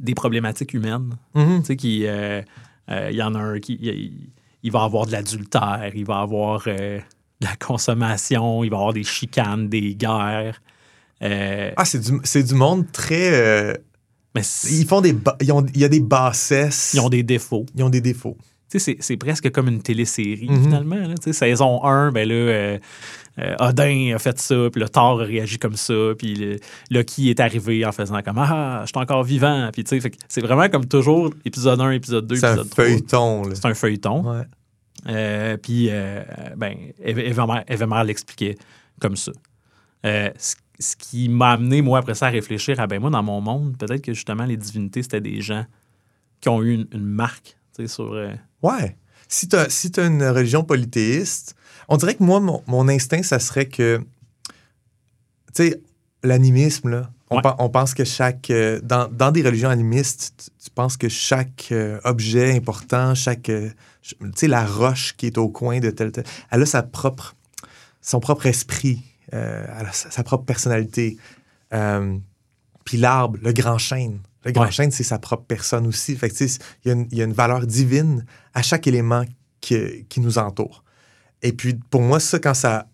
des 0.00 0.14
problématiques 0.14 0.72
humaines. 0.72 1.16
Mhm. 1.34 1.60
Tu 1.60 1.66
sais, 1.66 1.76
qui, 1.76 1.98
il 2.00 3.14
y 3.14 3.22
en 3.22 3.34
a 3.34 3.38
un 3.38 3.60
qui, 3.60 4.30
il 4.64 4.72
va 4.72 4.82
avoir 4.82 5.06
de 5.06 5.12
l'adultère, 5.12 5.92
il 5.94 6.04
va 6.04 6.20
avoir 6.20 6.64
euh, 6.66 6.98
de 7.40 7.46
la 7.46 7.54
consommation, 7.56 8.64
il 8.64 8.70
va 8.70 8.78
avoir 8.78 8.92
des 8.92 9.04
chicanes, 9.04 9.68
des 9.68 9.94
guerres. 9.94 10.60
Euh, 11.22 11.70
Ah, 11.76 11.84
c'est 11.84 12.00
du, 12.00 12.42
du 12.44 12.54
monde 12.54 12.90
très. 12.90 13.32
euh, 13.32 13.74
mais 14.34 14.42
ils 14.70 14.86
font 14.86 15.00
des. 15.00 15.14
ils 15.40 15.52
ont, 15.52 15.64
il 15.74 15.80
y 15.80 15.84
a 15.84 15.88
des 15.88 16.00
bassesses. 16.00 16.92
ils 16.94 17.00
ont 17.00 17.08
des 17.08 17.22
défauts. 17.22 17.66
Ils 17.76 17.84
ont 17.84 17.90
des 17.90 18.00
défauts. 18.00 18.36
Tu 18.70 18.80
sais, 18.80 18.96
c'est- 18.98 19.16
presque 19.16 19.50
comme 19.52 19.68
une 19.68 19.82
télésérie, 19.82 20.48
Mhm. 20.50 20.62
finalement. 20.64 20.96
là. 20.96 21.14
Saison 21.32 21.84
1, 21.84 22.10
ben 22.10 22.28
là, 22.28 22.78
euh, 23.38 23.54
Odin 23.60 24.14
a 24.14 24.18
fait 24.18 24.38
ça, 24.38 24.54
puis 24.70 24.80
le 24.80 24.88
Thor 24.88 25.20
a 25.20 25.24
réagi 25.24 25.58
comme 25.58 25.76
ça, 25.76 25.94
puis 26.18 26.34
le- 26.36 26.58
Loki 26.90 27.30
est 27.30 27.40
arrivé 27.40 27.84
en 27.84 27.92
faisant 27.92 28.22
comme 28.22 28.38
Ah, 28.38 28.82
je 28.84 28.88
suis 28.88 28.98
encore 28.98 29.24
vivant. 29.24 29.70
Puis 29.72 29.82
tu 29.84 30.00
sais, 30.00 30.10
c'est 30.28 30.40
vraiment 30.40 30.68
comme 30.68 30.86
toujours 30.86 31.32
épisode 31.44 31.80
1, 31.80 31.90
épisode 31.92 32.26
2, 32.26 32.36
C'est 32.36 32.46
un 32.46 32.50
épisode 32.52 32.70
3. 32.70 32.84
feuilleton, 32.84 33.42
là. 33.48 33.54
C'est 33.54 33.66
un 33.66 33.74
feuilleton. 33.74 34.22
Ouais. 34.30 34.44
Euh, 35.08 35.56
puis, 35.56 35.88
euh, 35.90 36.22
ben, 36.56 36.74
Evemer 37.04 38.04
l'expliquait 38.06 38.56
comme 39.00 39.16
ça. 39.16 39.32
Euh, 40.06 40.30
ce, 40.38 40.54
ce 40.78 40.96
qui 40.96 41.28
m'a 41.28 41.52
amené, 41.52 41.82
moi, 41.82 41.98
après 41.98 42.14
ça, 42.14 42.26
à 42.26 42.30
réfléchir 42.30 42.78
à, 42.80 42.86
ben, 42.86 43.00
moi, 43.00 43.10
dans 43.10 43.22
mon 43.22 43.40
monde, 43.40 43.76
peut-être 43.76 44.00
que 44.02 44.14
justement, 44.14 44.44
les 44.44 44.56
divinités, 44.56 45.02
c'était 45.02 45.20
des 45.20 45.40
gens 45.40 45.64
qui 46.40 46.48
ont 46.48 46.62
eu 46.62 46.74
une, 46.74 46.86
une 46.92 47.04
marque, 47.04 47.56
tu 47.76 47.82
sais, 47.82 47.88
sur. 47.88 48.12
euh, 48.12 48.30
Ouais. 48.62 48.96
Si 49.34 49.48
tu 49.48 49.56
as, 49.56 49.68
si 49.68 49.90
une 49.98 50.22
religion 50.22 50.62
polythéiste, 50.62 51.56
on 51.88 51.96
dirait 51.96 52.14
que 52.14 52.22
moi, 52.22 52.38
mon, 52.38 52.62
mon 52.68 52.88
instinct, 52.88 53.24
ça 53.24 53.40
serait 53.40 53.66
que, 53.66 54.00
tu 55.54 55.68
sais, 55.70 55.80
l'animisme, 56.22 56.88
là, 56.90 57.10
On, 57.30 57.36
Ouais. 57.36 57.42
pen- 57.42 57.56
on 57.58 57.68
pense 57.68 57.94
que 57.94 58.04
chaque. 58.04 58.50
euh, 58.50 58.78
dans, 58.82 59.08
dans 59.08 59.32
des 59.32 59.42
religions 59.42 59.70
animistes, 59.70 60.34
tu, 60.36 60.64
tu 60.66 60.70
penses 60.70 60.96
que 60.96 61.08
chaque 61.08 61.68
euh, 61.72 61.98
objet 62.04 62.54
important, 62.54 63.14
chaque. 63.16 63.48
euh, 63.48 63.70
tu 64.02 64.14
sais, 64.36 64.46
la 64.46 64.64
roche 64.64 65.16
qui 65.16 65.26
est 65.26 65.36
au 65.38 65.48
coin 65.48 65.80
de 65.80 65.90
tel, 65.90 66.12
tel. 66.12 66.24
Elle 66.52 66.62
a 66.62 66.66
sa 66.66 66.82
propre, 66.84 67.34
son 68.00 68.20
propre 68.20 68.46
esprit, 68.46 69.02
elle 69.32 69.86
a 69.88 69.92
sa, 69.92 70.10
sa 70.12 70.22
propre 70.22 70.44
personnalité. 70.44 71.16
Puis 72.84 72.98
l'arbre, 72.98 73.38
le 73.42 73.52
grand 73.52 73.78
chêne. 73.78 74.20
Le 74.44 74.52
grand 74.52 74.64
Ouais. 74.64 74.70
chêne, 74.70 74.90
c'est 74.90 75.04
sa 75.04 75.18
propre 75.18 75.44
personne 75.46 75.86
aussi. 75.86 76.16
Fait 76.16 76.28
que, 76.30 76.44
il 76.44 76.48
y, 76.86 76.90
a 76.90 76.92
une- 76.92 77.08
il 77.10 77.18
y 77.18 77.22
a 77.22 77.24
une 77.24 77.32
valeur 77.32 77.66
divine 77.66 78.24
à 78.52 78.62
chaque 78.62 78.86
élément 78.86 79.24
qui, 79.60 80.04
qui 80.08 80.20
nous 80.20 80.38
entoure. 80.38 80.84
Et 81.42 81.52
puis, 81.52 81.74
pour 81.90 82.02
moi, 82.02 82.20
ça, 82.20 82.38
quand 82.38 82.54
ça. 82.54 82.86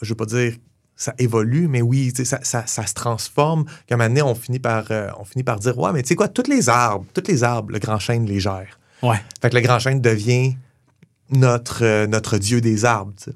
Je 0.00 0.08
veux 0.10 0.14
pas 0.14 0.26
dire 0.26 0.54
ça 0.94 1.14
évolue, 1.18 1.68
mais 1.68 1.80
oui, 1.82 2.12
ça, 2.24 2.40
ça, 2.42 2.66
ça 2.66 2.86
se 2.86 2.94
transforme. 2.94 3.64
Qu'à 3.86 3.94
un 3.94 3.98
moment 3.98 4.08
donné, 4.08 4.22
on 4.22 4.34
finit 4.34 4.58
par, 4.58 4.86
euh, 4.90 5.08
on 5.18 5.24
finit 5.24 5.44
par 5.44 5.58
dire 5.60 5.78
Ouais, 5.78 5.92
mais 5.92 6.02
tu 6.02 6.08
sais 6.08 6.16
quoi, 6.16 6.26
tous 6.28 6.48
les 6.50 6.68
arbres, 6.68 7.06
tous 7.14 7.22
les 7.28 7.44
arbres, 7.44 7.70
le 7.72 7.78
grand 7.78 7.98
chêne 8.00 8.26
les 8.26 8.40
gère. 8.40 8.78
Ouais. 9.02 9.20
Fait 9.40 9.50
que 9.50 9.54
le 9.56 9.60
grand 9.60 9.78
chêne 9.78 10.00
devient 10.00 10.56
notre, 11.30 11.84
euh, 11.84 12.06
notre 12.06 12.38
dieu 12.38 12.60
des 12.60 12.84
arbres. 12.84 13.12
Fait 13.18 13.32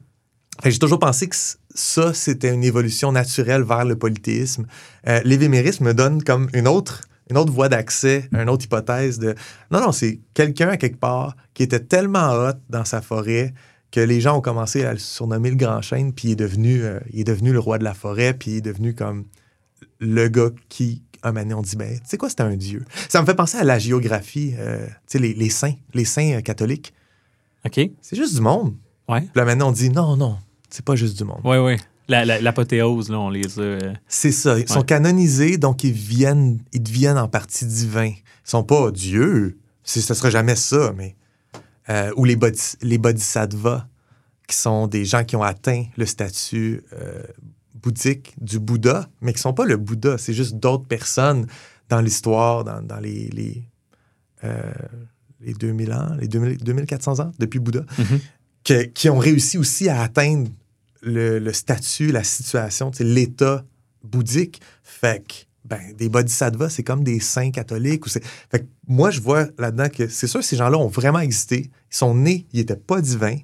que 0.69 0.71
j'ai 0.71 0.79
toujours 0.79 0.99
pensé 0.99 1.29
que 1.29 1.37
ça, 1.75 2.15
c'était 2.15 2.53
une 2.53 2.65
évolution 2.65 3.13
naturelle 3.13 3.63
vers 3.63 3.85
le 3.85 3.97
polythéisme. 3.97 4.67
Euh, 5.09 5.21
L'évémérisme 5.25 5.85
me 5.85 5.95
donne 5.95 6.23
comme 6.23 6.49
une 6.53 6.69
autre, 6.69 7.03
une 7.31 7.39
autre 7.39 7.53
voie 7.53 7.69
d'accès, 7.69 8.29
une 8.33 8.49
autre 8.49 8.65
hypothèse 8.65 9.19
de 9.19 9.35
non, 9.71 9.81
non, 9.81 9.93
c'est 9.93 10.21
quelqu'un 10.35 10.69
à 10.69 10.77
quelque 10.77 10.99
part 10.99 11.37
qui 11.55 11.63
était 11.63 11.81
tellement 11.81 12.33
hot 12.33 12.59
dans 12.69 12.85
sa 12.85 13.01
forêt 13.01 13.55
que 13.91 14.01
les 14.01 14.21
gens 14.21 14.39
ont 14.39 14.41
commencé 14.41 14.85
à 14.85 14.93
le 14.93 14.99
surnommer 14.99 15.51
le 15.51 15.57
grand 15.57 15.83
chêne, 15.83 16.13
puis 16.13 16.29
il 16.29 16.33
est 16.33 16.37
devenu, 16.37 16.83
euh, 16.83 16.99
il 17.13 17.21
est 17.21 17.25
devenu 17.25 17.53
le 17.53 17.59
roi 17.59 17.79
de 17.79 17.85
la 17.85 17.95
forêt, 17.95 18.33
puis 18.33 18.53
il 18.53 18.57
est 18.59 18.63
devenu 18.63 18.95
comme 18.95 19.27
le 19.99 20.29
gars 20.29 20.49
qui, 20.71 21.03
un 21.23 21.31
moment 21.31 21.43
donné, 21.43 21.55
on 21.55 21.63
dit, 21.63 21.77
ben, 21.77 21.95
tu 21.95 22.01
sais 22.05 22.17
quoi, 22.17 22.31
c'était 22.31 22.43
un 22.43 22.57
dieu. 22.57 22.85
Ça 23.09 23.21
me 23.21 23.27
fait 23.27 23.35
penser 23.35 23.59
à 23.59 23.65
la 23.65 23.79
géographie, 23.79 24.55
euh, 24.59 24.87
tu 24.87 24.93
sais, 25.07 25.19
les, 25.19 25.35
les 25.35 25.51
saints, 25.51 25.75
les 25.93 26.07
saints 26.07 26.41
catholiques. 26.41 26.95
OK. 27.67 27.81
C'est 28.01 28.17
juste 28.17 28.35
du 28.35 28.41
monde. 28.41 28.75
Ouais. 29.09 29.21
Puis 29.21 29.31
là, 29.37 29.45
maintenant, 29.45 29.69
on 29.69 29.73
dit, 29.73 29.91
non, 29.91 30.17
non, 30.17 30.39
c'est 30.73 30.85
pas 30.85 30.97
juste 30.97 31.17
du 31.19 31.25
monde. 31.25 31.41
Ouais, 31.45 31.59
ouais. 31.59 31.77
La- 32.09 32.25
la- 32.25 32.41
L'apothéose, 32.41 33.11
là, 33.11 33.19
on 33.21 33.31
les 33.31 33.59
a. 33.59 33.63
euh, 33.63 33.93
C'est 34.09 34.33
ça. 34.33 34.59
Ils 34.59 34.69
sont 34.69 34.83
canonisés, 34.83 35.57
donc 35.59 35.85
ils 35.85 35.93
viennent, 35.93 36.59
ils 36.73 36.83
deviennent 36.83 37.19
en 37.19 37.29
partie 37.29 37.65
divins. 37.65 38.07
Ils 38.11 38.23
sont 38.51 38.65
pas 38.65 38.91
dieux. 38.91 39.59
C'est- 39.85 40.01
Ce 40.01 40.15
serait 40.15 40.31
jamais 40.31 40.57
ça, 40.57 40.93
mais. 40.97 41.15
euh, 41.89 42.11
ou 42.17 42.25
les, 42.25 42.37
bodhis- 42.37 42.77
les 42.83 42.99
bodhisattvas, 42.99 43.87
qui 44.49 44.57
sont 44.57 44.87
des 44.87 45.05
gens 45.05 45.25
qui 45.25 45.35
ont 45.37 45.43
atteint 45.43 45.85
le 45.97 46.07
statut 46.07 46.83
euh, 46.93 47.23
bouddhique 47.83 48.35
du 48.41 48.59
Bouddha, 48.61 49.09
mais 49.21 49.33
qui 49.33 49.41
sont 49.41 49.53
pas 49.55 49.65
le 49.65 49.77
Bouddha. 49.77 50.17
C'est 50.19 50.33
juste 50.35 50.55
d'autres 50.57 50.87
personnes 50.87 51.47
dans 51.89 52.01
l'histoire, 52.01 52.63
dans, 52.65 52.81
dans 52.83 53.01
les, 53.01 53.29
les, 53.33 53.65
les 55.41 55.55
2000 55.55 55.93
ans, 55.93 56.15
les 56.21 56.29
2000 56.29 56.59
2400 56.59 57.21
ans 57.21 57.33
depuis 57.39 57.59
Bouddha, 57.59 57.85
Mhm. 57.99 58.21
que- 58.65 58.83
qui 58.85 59.09
ont 59.09 59.19
réussi 59.19 59.59
aussi 59.59 59.89
à 59.89 60.03
atteindre 60.03 60.51
le, 61.03 61.53
statut, 61.53 62.13
la 62.13 62.25
situation, 62.25 62.91
l'état 63.01 63.65
bouddhique. 64.03 64.61
Fait 64.83 65.27
que, 65.27 65.35
ben, 65.65 65.93
des 65.97 66.09
bodhisattvas, 66.09 66.71
c'est 66.71 66.83
comme 66.83 67.05
des 67.05 67.21
saints 67.21 67.51
catholiques. 67.51 68.07
Ou 68.07 68.09
fait 68.09 68.21
que 68.61 68.67
moi, 68.87 69.11
je 69.11 69.21
vois 69.21 69.47
là-dedans 69.59 69.89
que 69.89 70.09
c'est 70.09 70.27
sûr, 70.27 70.43
ces 70.43 70.57
gens-là 70.57 70.79
ont 70.79 70.89
vraiment 70.89 71.21
existé. 71.21 71.71
Ils 71.91 71.97
sont 71.97 72.15
nés, 72.15 72.47
ils 72.53 72.61
n'étaient 72.61 72.77
pas 72.77 73.01
divins. 73.01 73.39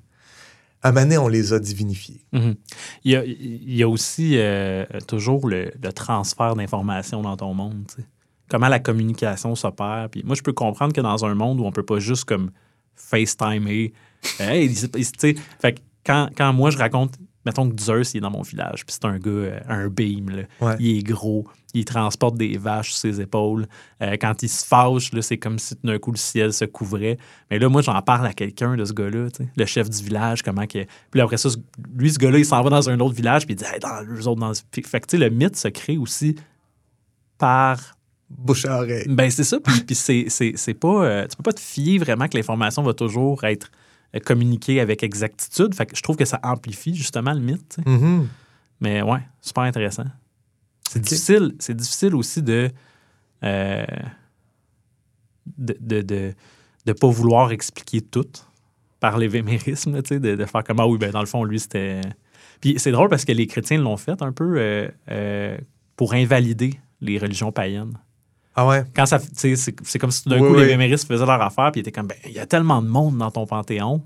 À 0.80 0.92
donné, 0.92 1.18
on 1.18 1.26
les 1.26 1.52
a 1.52 1.58
divinifiés. 1.58 2.22
Mhm. 2.32 2.54
il, 3.02 3.74
y 3.74 3.82
a, 3.82 3.88
aussi 3.88 4.38
euh, 4.38 4.84
toujours 5.08 5.48
le, 5.48 5.72
transfert 5.92 6.54
d'informations 6.54 7.20
dans 7.20 7.36
ton 7.36 7.52
monde. 7.52 7.84
tu 7.88 7.96
sais. 7.96 8.08
Comment 8.48 8.68
la 8.68 8.78
communication 8.78 9.54
s'opère. 9.56 10.08
Puis 10.10 10.22
moi, 10.24 10.36
je 10.36 10.42
peux 10.42 10.52
comprendre 10.52 10.94
que 10.94 11.00
dans 11.00 11.24
un 11.24 11.34
monde 11.34 11.60
où 11.60 11.64
on 11.64 11.72
peut 11.72 11.84
pas 11.84 11.98
juste 11.98 12.24
comme 12.24 12.50
FaceTimer, 12.94 13.92
hey, 14.38 14.74
fait 15.18 15.34
que 15.74 15.80
quand, 16.06 16.30
quand 16.34 16.52
moi 16.52 16.70
je 16.70 16.78
raconte, 16.78 17.18
mettons 17.48 17.70
que 17.70 17.80
Zeus 17.80 18.12
il 18.12 18.18
est 18.18 18.20
dans 18.20 18.30
mon 18.30 18.42
village, 18.42 18.84
puis 18.84 18.94
c'est 18.94 19.06
un 19.06 19.18
gars, 19.18 19.30
euh, 19.30 19.60
un 19.68 19.88
beam, 19.88 20.28
là. 20.28 20.42
Ouais. 20.60 20.76
il 20.78 20.98
est 20.98 21.02
gros, 21.02 21.46
il 21.72 21.86
transporte 21.86 22.36
des 22.36 22.58
vaches 22.58 22.90
sur 22.90 22.98
ses 22.98 23.20
épaules. 23.22 23.66
Euh, 24.02 24.16
quand 24.20 24.42
il 24.42 24.48
se 24.48 24.64
fâche, 24.66 25.10
c'est 25.22 25.38
comme 25.38 25.58
si 25.58 25.74
d'un 25.82 25.98
coup 25.98 26.12
le 26.12 26.18
ciel 26.18 26.52
se 26.52 26.66
couvrait. 26.66 27.16
Mais 27.50 27.58
là, 27.58 27.68
moi, 27.70 27.80
j'en 27.80 28.00
parle 28.02 28.26
à 28.26 28.34
quelqu'un 28.34 28.76
de 28.76 28.84
ce 28.84 28.92
gars-là, 28.92 29.28
le 29.56 29.64
chef 29.64 29.88
du 29.88 30.02
village, 30.04 30.42
comment 30.42 30.66
que. 30.66 30.84
Puis 31.10 31.20
après 31.20 31.38
ça, 31.38 31.48
lui, 31.96 32.10
ce 32.10 32.18
gars-là, 32.18 32.38
il 32.38 32.44
s'en 32.44 32.62
va 32.62 32.68
dans 32.68 32.90
un 32.90 33.00
autre 33.00 33.14
village, 33.14 33.46
puis 33.46 33.54
il 33.54 33.56
dit, 33.56 33.64
hey, 33.64 33.80
dans 33.80 34.04
eux 34.04 34.28
autres, 34.28 34.40
dans. 34.40 34.52
Fait 34.52 34.82
que, 35.00 35.06
tu 35.06 35.16
sais, 35.16 35.18
le 35.18 35.30
mythe 35.30 35.56
se 35.56 35.68
crée 35.68 35.96
aussi 35.96 36.36
par. 37.38 37.78
Bouche 38.28 38.66
à 38.66 38.82
oreille. 38.82 39.06
Ben, 39.08 39.30
c'est 39.30 39.44
ça, 39.44 39.58
puis, 39.58 39.80
puis 39.86 39.94
c'est, 39.94 40.26
c'est, 40.28 40.52
c'est 40.56 40.74
pas. 40.74 41.04
euh, 41.04 41.26
tu 41.26 41.34
peux 41.38 41.44
pas 41.44 41.54
te 41.54 41.60
fier 41.60 41.96
vraiment 41.96 42.28
que 42.28 42.36
l'information 42.36 42.82
va 42.82 42.92
toujours 42.92 43.42
être 43.44 43.70
euh, 44.14 44.20
communiquée 44.20 44.80
avec 44.80 45.02
exactitude. 45.02 45.74
Fait 45.74 45.86
que 45.86 45.96
je 45.96 46.02
trouve 46.02 46.16
que 46.16 46.24
ça 46.24 46.40
amplifie 46.42 46.94
justement 46.94 47.32
le 47.32 47.40
mythe. 47.40 47.78
Mhm. 47.86 48.28
Mais 48.80 49.02
ouais, 49.02 49.20
super 49.40 49.64
intéressant. 49.64 50.04
C'est 50.88 51.00
difficile, 51.00 51.54
c'est 51.58 51.76
difficile 51.76 52.14
aussi 52.14 52.42
de 52.42 52.70
euh, 53.44 53.84
de, 55.56 55.76
de, 55.80 56.02
de, 56.02 56.34
de 56.86 56.92
pas 56.92 57.08
vouloir 57.08 57.52
expliquer 57.52 58.00
tout 58.00 58.26
par 59.00 59.18
l'évémérisme, 59.18 59.94
là, 59.94 60.02
tu 60.02 60.08
sais, 60.08 60.20
de, 60.20 60.34
de 60.34 60.44
faire 60.44 60.64
comme 60.64 60.80
ah 60.80 60.86
oui, 60.86 60.98
ben 60.98 61.10
dans 61.10 61.20
le 61.20 61.26
fond, 61.26 61.44
lui, 61.44 61.60
c'était. 61.60 62.00
Puis 62.60 62.74
c'est 62.78 62.90
drôle 62.90 63.08
parce 63.08 63.24
que 63.24 63.32
les 63.32 63.46
chrétiens 63.46 63.78
l'ont 63.78 63.96
fait 63.96 64.20
un 64.22 64.32
peu 64.32 64.56
euh, 64.58 64.88
euh, 65.10 65.56
pour 65.96 66.14
invalider 66.14 66.74
les 67.00 67.18
religions 67.18 67.52
païennes. 67.52 67.96
Ah 68.60 68.66
ouais? 68.66 68.82
Quand 68.92 69.06
ça, 69.06 69.20
c'est, 69.34 69.54
c'est 69.54 69.98
comme 70.00 70.10
si 70.10 70.24
tout 70.24 70.30
d'un 70.30 70.40
Oui, 70.40 70.48
coup, 70.48 70.58
oui. 70.58 70.76
les 70.76 70.96
faisaient 70.96 71.24
leur 71.24 71.40
affaire, 71.40 71.70
puis 71.70 71.78
ils 71.78 71.82
étaient 71.82 71.92
comme, 71.92 72.08
ben, 72.08 72.16
il 72.26 72.32
y 72.32 72.40
a 72.40 72.46
tellement 72.46 72.82
de 72.82 72.88
monde 72.88 73.16
dans 73.16 73.30
ton 73.30 73.46
panthéon 73.46 74.02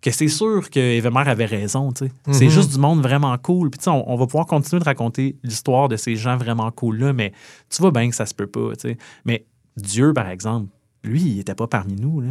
que 0.00 0.12
c'est 0.12 0.28
sûr 0.28 0.70
que 0.70 0.78
Évémère 0.78 1.26
avait 1.28 1.46
raison, 1.46 1.90
tu 1.92 2.06
sais. 2.06 2.12
C'est 2.30 2.44
Mhm. 2.44 2.50
juste 2.50 2.70
du 2.72 2.78
monde 2.78 3.02
vraiment 3.02 3.36
cool. 3.38 3.70
Puis, 3.70 3.78
tu 3.78 3.84
sais, 3.84 3.90
on, 3.90 4.08
on 4.08 4.14
va 4.16 4.26
pouvoir 4.26 4.46
continuer 4.46 4.78
de 4.78 4.84
raconter 4.84 5.34
l'histoire 5.42 5.88
de 5.88 5.96
ces 5.96 6.14
gens 6.14 6.36
vraiment 6.36 6.70
cool-là, 6.70 7.12
mais 7.12 7.32
tu 7.70 7.82
vois 7.82 7.90
bien 7.90 8.08
que 8.08 8.14
ça 8.14 8.24
se 8.24 8.34
peut 8.34 8.46
pas, 8.46 8.70
tu 8.76 8.90
sais. 8.90 8.98
Mais 9.24 9.46
Dieu, 9.76 10.12
par 10.12 10.28
exemple, 10.28 10.68
lui, 11.02 11.20
il 11.22 11.40
était 11.40 11.56
pas 11.56 11.66
parmi 11.66 11.96
nous, 11.96 12.20
là. 12.20 12.28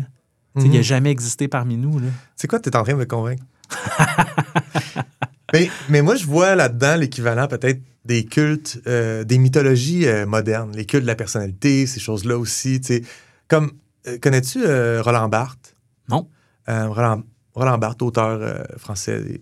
Il 0.56 0.64
Mhm. 0.68 0.72
n'a 0.74 0.82
jamais 0.84 1.12
existé 1.12 1.50
parmi 1.50 1.76
nous, 1.76 2.00
là. 2.00 2.08
C'est 2.38 2.48
quoi, 2.48 2.62
tu 2.62 2.70
es 2.70 2.76
en 2.78 2.84
train 2.84 2.94
de 2.94 2.98
me 3.00 3.06
convaincre? 3.06 3.44
mais, 5.54 5.70
mais 5.90 6.02
moi, 6.02 6.16
je 6.16 6.26
vois 6.26 6.56
là-dedans 6.56 6.96
l'équivalent 6.96 7.48
peut-être 7.48 7.82
des 8.06 8.26
cultes, 8.26 8.82
euh, 8.88 9.24
des 9.24 9.38
mythologies 9.38 10.08
euh, 10.08 10.26
modernes, 10.26 10.72
les 10.76 10.86
cultes 10.86 11.04
de 11.04 11.08
la 11.08 11.16
personnalité, 11.16 11.86
ces 11.86 12.00
choses-là 12.00 12.38
aussi. 12.38 12.82
tu 12.82 12.88
sais. 12.88 13.04
Comme, 13.48 13.72
euh, 14.08 14.18
connais-tu 14.20 14.64
Roland 15.02 15.30
Barthes? 15.30 15.76
Non. 16.10 16.28
Roland, 16.68 17.24
Roland 17.54 17.78
Barthes, 17.78 18.02
auteur 18.02 18.66
français 18.78 19.42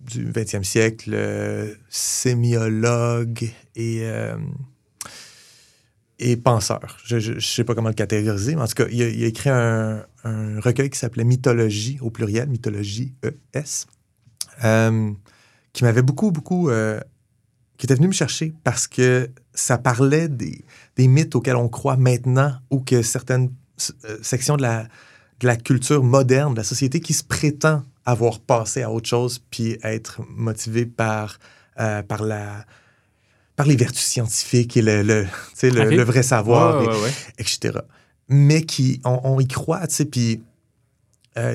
du 0.00 0.30
20e 0.30 0.62
siècle, 0.62 1.16
sémiologue 1.88 3.50
et, 3.74 4.06
et 6.20 6.36
penseur. 6.36 6.98
Je 7.04 7.32
ne 7.32 7.40
sais 7.40 7.64
pas 7.64 7.74
comment 7.74 7.88
le 7.88 7.94
catégoriser, 7.94 8.54
mais 8.54 8.62
en 8.62 8.66
tout 8.68 8.74
cas, 8.74 8.86
il 8.90 9.02
a, 9.02 9.08
il 9.08 9.24
a 9.24 9.26
écrit 9.26 9.50
un, 9.50 10.04
un 10.22 10.60
recueil 10.60 10.90
qui 10.90 10.98
s'appelait 10.98 11.24
Mythologie, 11.24 11.98
au 12.02 12.10
pluriel, 12.10 12.48
Mythologie 12.48 13.14
ES, 13.54 13.86
euh, 14.64 15.10
qui 15.72 15.84
m'avait 15.84 16.02
beaucoup, 16.02 16.30
beaucoup... 16.30 16.70
euh, 16.70 17.00
qui 17.76 17.86
était 17.86 17.94
venu 17.94 18.08
me 18.08 18.12
chercher 18.12 18.52
parce 18.64 18.88
que 18.88 19.30
ça 19.54 19.78
parlait 19.78 20.28
des, 20.28 20.64
des 20.96 21.06
mythes 21.06 21.36
auxquels 21.36 21.54
on 21.54 21.68
croit 21.68 21.96
maintenant 21.96 22.54
ou 22.70 22.80
que 22.80 23.02
certaines 23.02 23.52
euh, 24.04 24.18
sections 24.20 24.56
de 24.56 24.62
la, 24.62 24.82
de 25.38 25.46
la 25.46 25.56
culture 25.56 26.02
moderne, 26.02 26.54
de 26.54 26.58
la 26.58 26.64
société 26.64 26.98
qui 26.98 27.12
se 27.14 27.22
prétend 27.22 27.84
avoir 28.04 28.40
passé 28.40 28.82
à 28.82 28.90
autre 28.90 29.08
chose 29.08 29.40
puis 29.50 29.78
être 29.84 30.20
motivé 30.28 30.86
par, 30.86 31.38
euh, 31.78 32.02
par, 32.02 32.24
la, 32.24 32.64
par 33.54 33.66
les 33.66 33.76
vertus 33.76 34.04
scientifiques 34.04 34.76
et 34.76 34.82
le, 34.82 35.02
le, 35.04 35.26
le, 35.62 35.68
Ok. 35.84 35.90
le 35.92 36.02
vrai 36.02 36.24
savoir, 36.24 36.78
Ouais, 36.80 36.84
et- 36.86 36.88
ouais, 36.88 37.02
ouais. 37.02 37.12
etc. 37.38 37.78
Mais 38.28 38.62
qui, 38.62 39.00
on, 39.04 39.20
on 39.22 39.38
y 39.38 39.46
croit, 39.46 39.86
tu 39.86 39.94
sais, 39.94 40.04
puis 40.04 40.42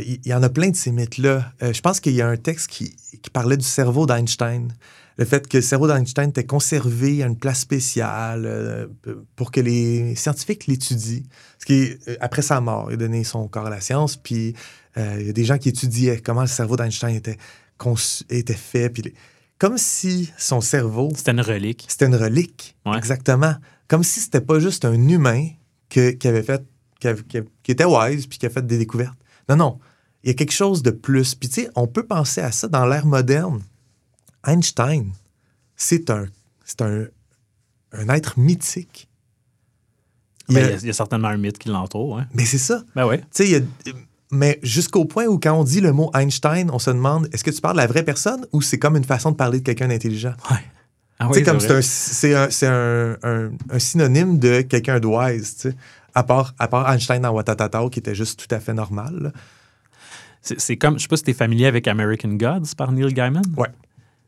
il 0.06 0.20
il 0.24 0.28
y, 0.30 0.34
en 0.34 0.44
a 0.44 0.50
plein 0.50 0.70
de 0.70 0.76
ces 0.76 0.92
mythes-là. 0.92 1.52
Euh, 1.62 1.74
je 1.74 1.82
pense 1.82 2.00
qu'il 2.00 2.14
y 2.14 2.22
a 2.22 2.28
un 2.28 2.38
texte 2.38 2.68
qui, 2.68 2.96
qui 3.22 3.30
parlait 3.32 3.58
du 3.58 3.66
cerveau 3.66 4.06
d'Einstein. 4.06 4.74
Le 5.18 5.26
fait 5.26 5.48
que 5.48 5.58
le 5.58 5.64
cerveau 5.64 5.88
d'Einstein 5.88 6.30
était 6.30 6.46
conservé 6.46 7.22
à 7.24 7.28
une 7.28 7.38
place 7.38 7.60
spéciale 7.60 8.46
euh, 8.46 8.88
pour 9.36 9.52
que 9.52 9.60
les 9.62 10.16
scientifiques 10.16 10.66
l'étudient. 10.68 11.22
Ce 11.60 11.66
qui 11.66 11.92
euh, 12.08 12.16
après 12.20 12.42
sa 12.42 12.60
mort, 12.62 12.88
il 12.90 12.96
a 12.96 12.98
donné 12.98 13.24
son 13.24 13.48
corps 13.48 13.68
à 13.68 13.70
la 13.70 13.80
science, 13.82 14.16
puis 14.18 14.56
euh, 14.98 15.18
il 15.20 15.28
y 15.28 15.30
a 15.30 15.34
des 15.34 15.46
gens 15.46 15.58
qui 15.60 15.70
étudiaient 15.70 16.20
comment 16.20 16.42
le 16.42 16.48
cerveau 16.48 16.76
d'Einstein 16.78 17.14
était, 17.16 17.38
conçu- 17.80 18.24
était 18.30 18.54
fait. 18.56 18.90
Puis 18.90 19.04
les- 19.04 19.14
comme 19.60 19.78
si 19.78 20.32
son 20.38 20.62
cerveau 20.62 21.10
C'était 21.16 21.32
une 21.32 21.42
relique. 21.42 21.86
c'était 21.88 22.08
une 22.08 22.16
relique. 22.16 22.76
Ouais. 22.86 22.98
Exactement. 22.98 23.54
Comme 23.88 24.04
si 24.04 24.20
c'était 24.20 24.42
pas 24.42 24.60
juste 24.60 24.84
un 24.84 24.94
humain 24.94 25.48
que- 25.90 26.10
qui 26.12 26.28
avait 26.28 26.42
fait, 26.44 26.64
qui, 27.00 27.08
avait- 27.08 27.22
qui- 27.24 27.38
qui 27.62 27.72
était 27.72 27.86
wise 27.86 28.26
puis 28.26 28.40
qui 28.40 28.46
a 28.48 28.50
fait 28.50 28.66
des 28.66 28.80
découvertes. 28.80 29.18
Non, 29.50 29.56
non. 29.56 29.80
Il 30.24 30.28
y 30.28 30.32
a 30.32 30.34
quelque 30.36 30.54
chose 30.54 30.84
de 30.84 30.92
plus. 30.92 31.36
Puis 31.36 31.50
tu 31.50 31.62
sais, 31.64 31.70
on 31.76 31.88
peut 31.88 32.06
penser 32.06 32.42
à 32.42 32.52
ça 32.52 32.68
dans 32.68 32.86
l'ère 32.86 33.06
moderne. 33.06 33.62
Einstein, 34.46 35.12
c'est 35.76 36.10
un, 36.10 36.26
c'est 36.66 36.82
un, 36.82 37.06
un 37.94 38.10
être 38.10 38.38
mythique. 38.40 39.10
Il 40.50 40.56
y, 40.56 40.60
a, 40.60 40.72
il 40.76 40.86
y 40.86 40.90
a 40.90 40.94
certainement 40.94 41.30
un 41.30 41.38
mythe 41.38 41.58
qui 41.58 41.70
l'entoure. 41.70 42.20
Hein. 42.20 42.28
Mais 42.34 42.46
c'est 42.46 42.58
ça. 42.58 42.84
Ben 42.96 43.06
ouais. 43.08 43.20
Tu 43.34 43.46
sais, 43.46 43.66
mais 44.32 44.60
jusqu'au 44.64 45.06
point 45.06 45.26
où 45.26 45.40
quand 45.40 45.54
on 45.54 45.64
dit 45.64 45.80
le 45.80 45.94
mot 45.94 46.12
Einstein, 46.14 46.70
on 46.72 46.80
se 46.80 46.90
demande 46.90 47.30
est-ce 47.32 47.44
que 47.44 47.52
tu 47.52 47.62
parles 47.62 47.76
de 47.78 47.82
la 47.82 47.88
vraie 47.88 48.04
personne 48.04 48.46
ou 48.52 48.62
c'est 48.62 48.80
comme 48.80 48.98
une 48.98 49.04
façon 49.06 49.32
de 49.32 49.36
parler 49.38 49.60
de 49.60 49.64
quelqu'un 49.64 49.88
d'intelligent? 49.88 50.34
Ouais. 50.52 50.58
Ah 51.20 51.28
oui, 51.30 51.44
comme 51.44 51.60
c'est 51.62 51.68
vrai. 51.68 51.82
c'est 51.82 52.36
un, 52.36 52.50
c'est 52.50 52.68
un- 52.68 53.18
un- 53.24 53.52
un 53.70 53.80
synonyme 53.80 54.40
de 54.40 54.62
quelqu'un 54.62 55.00
sais. 55.70 55.76
À 56.16 56.24
part, 56.24 56.54
à 56.60 56.68
part 56.68 56.90
Einstein 56.92 57.22
dans 57.22 57.32
Watatata, 57.32 57.82
qui 57.92 58.00
était 58.00 58.14
juste 58.16 58.46
tout 58.48 58.54
à 58.56 58.60
fait 58.60 58.74
normal. 58.74 59.16
là. 59.20 59.32
C'est 60.42 60.76
comme, 60.78 60.98
je 60.98 61.04
sais 61.04 61.08
pas 61.08 61.16
si 61.18 61.24
tu 61.24 61.32
es 61.32 61.34
familier 61.34 61.68
avec 61.68 61.88
American 61.88 62.34
Gods 62.34 62.76
par 62.78 62.92
Neil 62.92 63.14
Gaiman. 63.14 63.44
Ouais. 63.58 63.70
Tu 63.70 63.74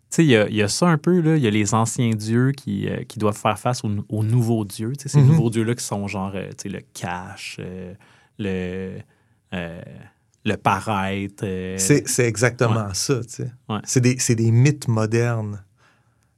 sais, 0.09 0.25
il 0.25 0.29
y 0.29 0.55
y 0.55 0.61
a 0.61 0.67
ça 0.69 0.87
un 0.87 0.97
peu, 0.97 1.19
là. 1.19 1.35
Il 1.35 1.43
y 1.43 1.47
a 1.47 1.49
les 1.49 1.73
anciens 1.73 2.11
dieux 2.11 2.53
qui, 2.53 2.87
euh, 2.87 3.03
qui 3.03 3.19
doivent 3.19 3.37
faire 3.37 3.59
face 3.59 3.83
aux, 3.83 3.91
aux 4.07 4.23
nouveaux 4.23 4.63
dieux. 4.63 4.93
Tu 4.95 5.03
sais, 5.03 5.09
ces 5.09 5.19
Mhm. 5.21 5.27
nouveaux 5.27 5.49
dieux-là 5.49 5.75
qui 5.75 5.83
sont 5.83 6.07
genre, 6.07 6.31
euh, 6.35 6.49
tu 6.51 6.63
sais, 6.63 6.69
le 6.69 6.79
cash, 6.93 7.57
euh, 7.59 7.93
le, 8.39 8.99
le 9.51 10.55
paraître. 10.57 11.43
C'est 11.77 12.19
exactement 12.25 12.85
ouais. 12.87 12.93
ça, 12.93 13.19
tu 13.23 13.29
sais. 13.29 13.51
Ouais. 13.67 13.79
C'est 13.83 13.99
des, 14.01 14.15
des 14.15 14.51
mythes 14.51 14.87
modernes. 14.87 15.61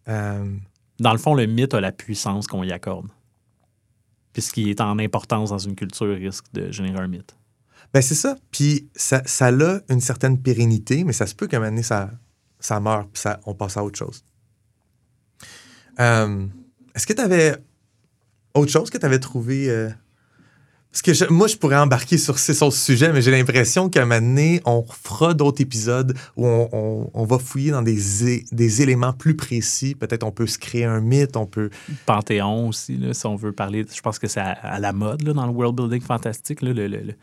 Dans 0.07 1.11
le 1.11 1.17
fond, 1.19 1.35
le 1.35 1.45
mythe 1.45 1.73
a 1.75 1.81
la 1.81 1.91
puissance 1.91 2.47
qu'on 2.47 2.63
y 2.63 2.71
accorde. 2.71 3.07
Puis 4.37 4.43
ce 4.43 4.53
qui 4.53 4.69
est 4.69 4.81
en 4.81 4.99
importance 4.99 5.49
dans 5.49 5.57
une 5.57 5.73
culture 5.73 6.15
risque 6.15 6.45
de 6.53 6.71
générer 6.71 6.99
un 6.99 7.07
mythe. 7.07 7.35
Ben, 7.91 8.03
c'est 8.03 8.13
ça. 8.13 8.37
Puis 8.51 8.87
ça, 8.95 9.23
a 9.39 9.79
une 9.89 9.99
certaine 9.99 10.39
pérennité, 10.39 11.03
mais 11.03 11.11
ça 11.11 11.25
se 11.25 11.33
peut 11.33 11.47
qu'à 11.47 11.57
un 11.57 11.59
moment 11.61 11.71
donné, 11.71 11.81
ça, 11.81 12.11
ça 12.59 12.79
meurt, 12.79 13.09
puis 13.11 13.19
ça, 13.19 13.39
on 13.47 13.55
passe 13.55 13.77
à 13.77 13.83
autre 13.83 13.97
chose. 13.97 14.23
Euh, 15.99 16.45
Est-ce 16.93 17.07
que 17.07 17.13
tu 17.13 17.21
avais 17.21 17.55
autre 18.53 18.71
chose 18.71 18.91
que 18.91 18.99
tu 18.99 19.05
avais 19.07 19.17
trouvé? 19.17 19.71
euh, 19.71 19.89
Parce 20.97 21.03
que 21.03 21.13
je- 21.13 21.31
moi, 21.31 21.45
je 21.45 21.55
pourrais 21.57 21.77
embarquer 21.77 22.17
sur 22.17 22.39
ces 22.39 22.63
autres 22.63 22.75
sujets, 22.75 23.13
mais 23.13 23.21
j'ai 23.21 23.29
l'impression 23.29 23.87
qu'à 23.87 24.01
un 24.01 24.05
moment 24.05 24.19
donné, 24.19 24.61
on 24.65 24.83
fera 24.83 25.35
d'autres 25.35 25.61
épisodes 25.61 26.17
où 26.35 26.47
on, 26.47 26.67
on- 26.71 27.11
on 27.13 27.23
va 27.23 27.37
fouiller 27.37 27.69
dans 27.69 27.83
des, 27.83 27.99
des 28.51 28.81
éléments 28.81 29.13
plus 29.13 29.35
précis. 29.35 29.93
Peut-être 29.93 30.23
on 30.23 30.31
peut 30.31 30.47
se 30.47 30.57
créer 30.57 30.85
un 30.85 30.99
mythe, 30.99 31.37
on 31.37 31.45
peut... 31.45 31.69
Panthéon 32.07 32.69
aussi, 32.69 32.97
là, 32.97 33.13
si 33.13 33.27
on 33.27 33.35
veut 33.35 33.51
parler. 33.51 33.85
Je 33.93 34.01
pense 34.01 34.17
que 34.17 34.27
c'est 34.27 34.39
à, 34.39 34.49
à 34.53 34.79
la 34.79 34.91
mode 34.91 35.21
là, 35.21 35.33
dans 35.33 35.45
le 35.45 35.51
world 35.51 35.75
building 35.75 36.01
fantastique, 36.01 36.63
là, 36.63 36.73
le, 36.73 36.87
le, 36.87 36.97
le, 37.01 37.13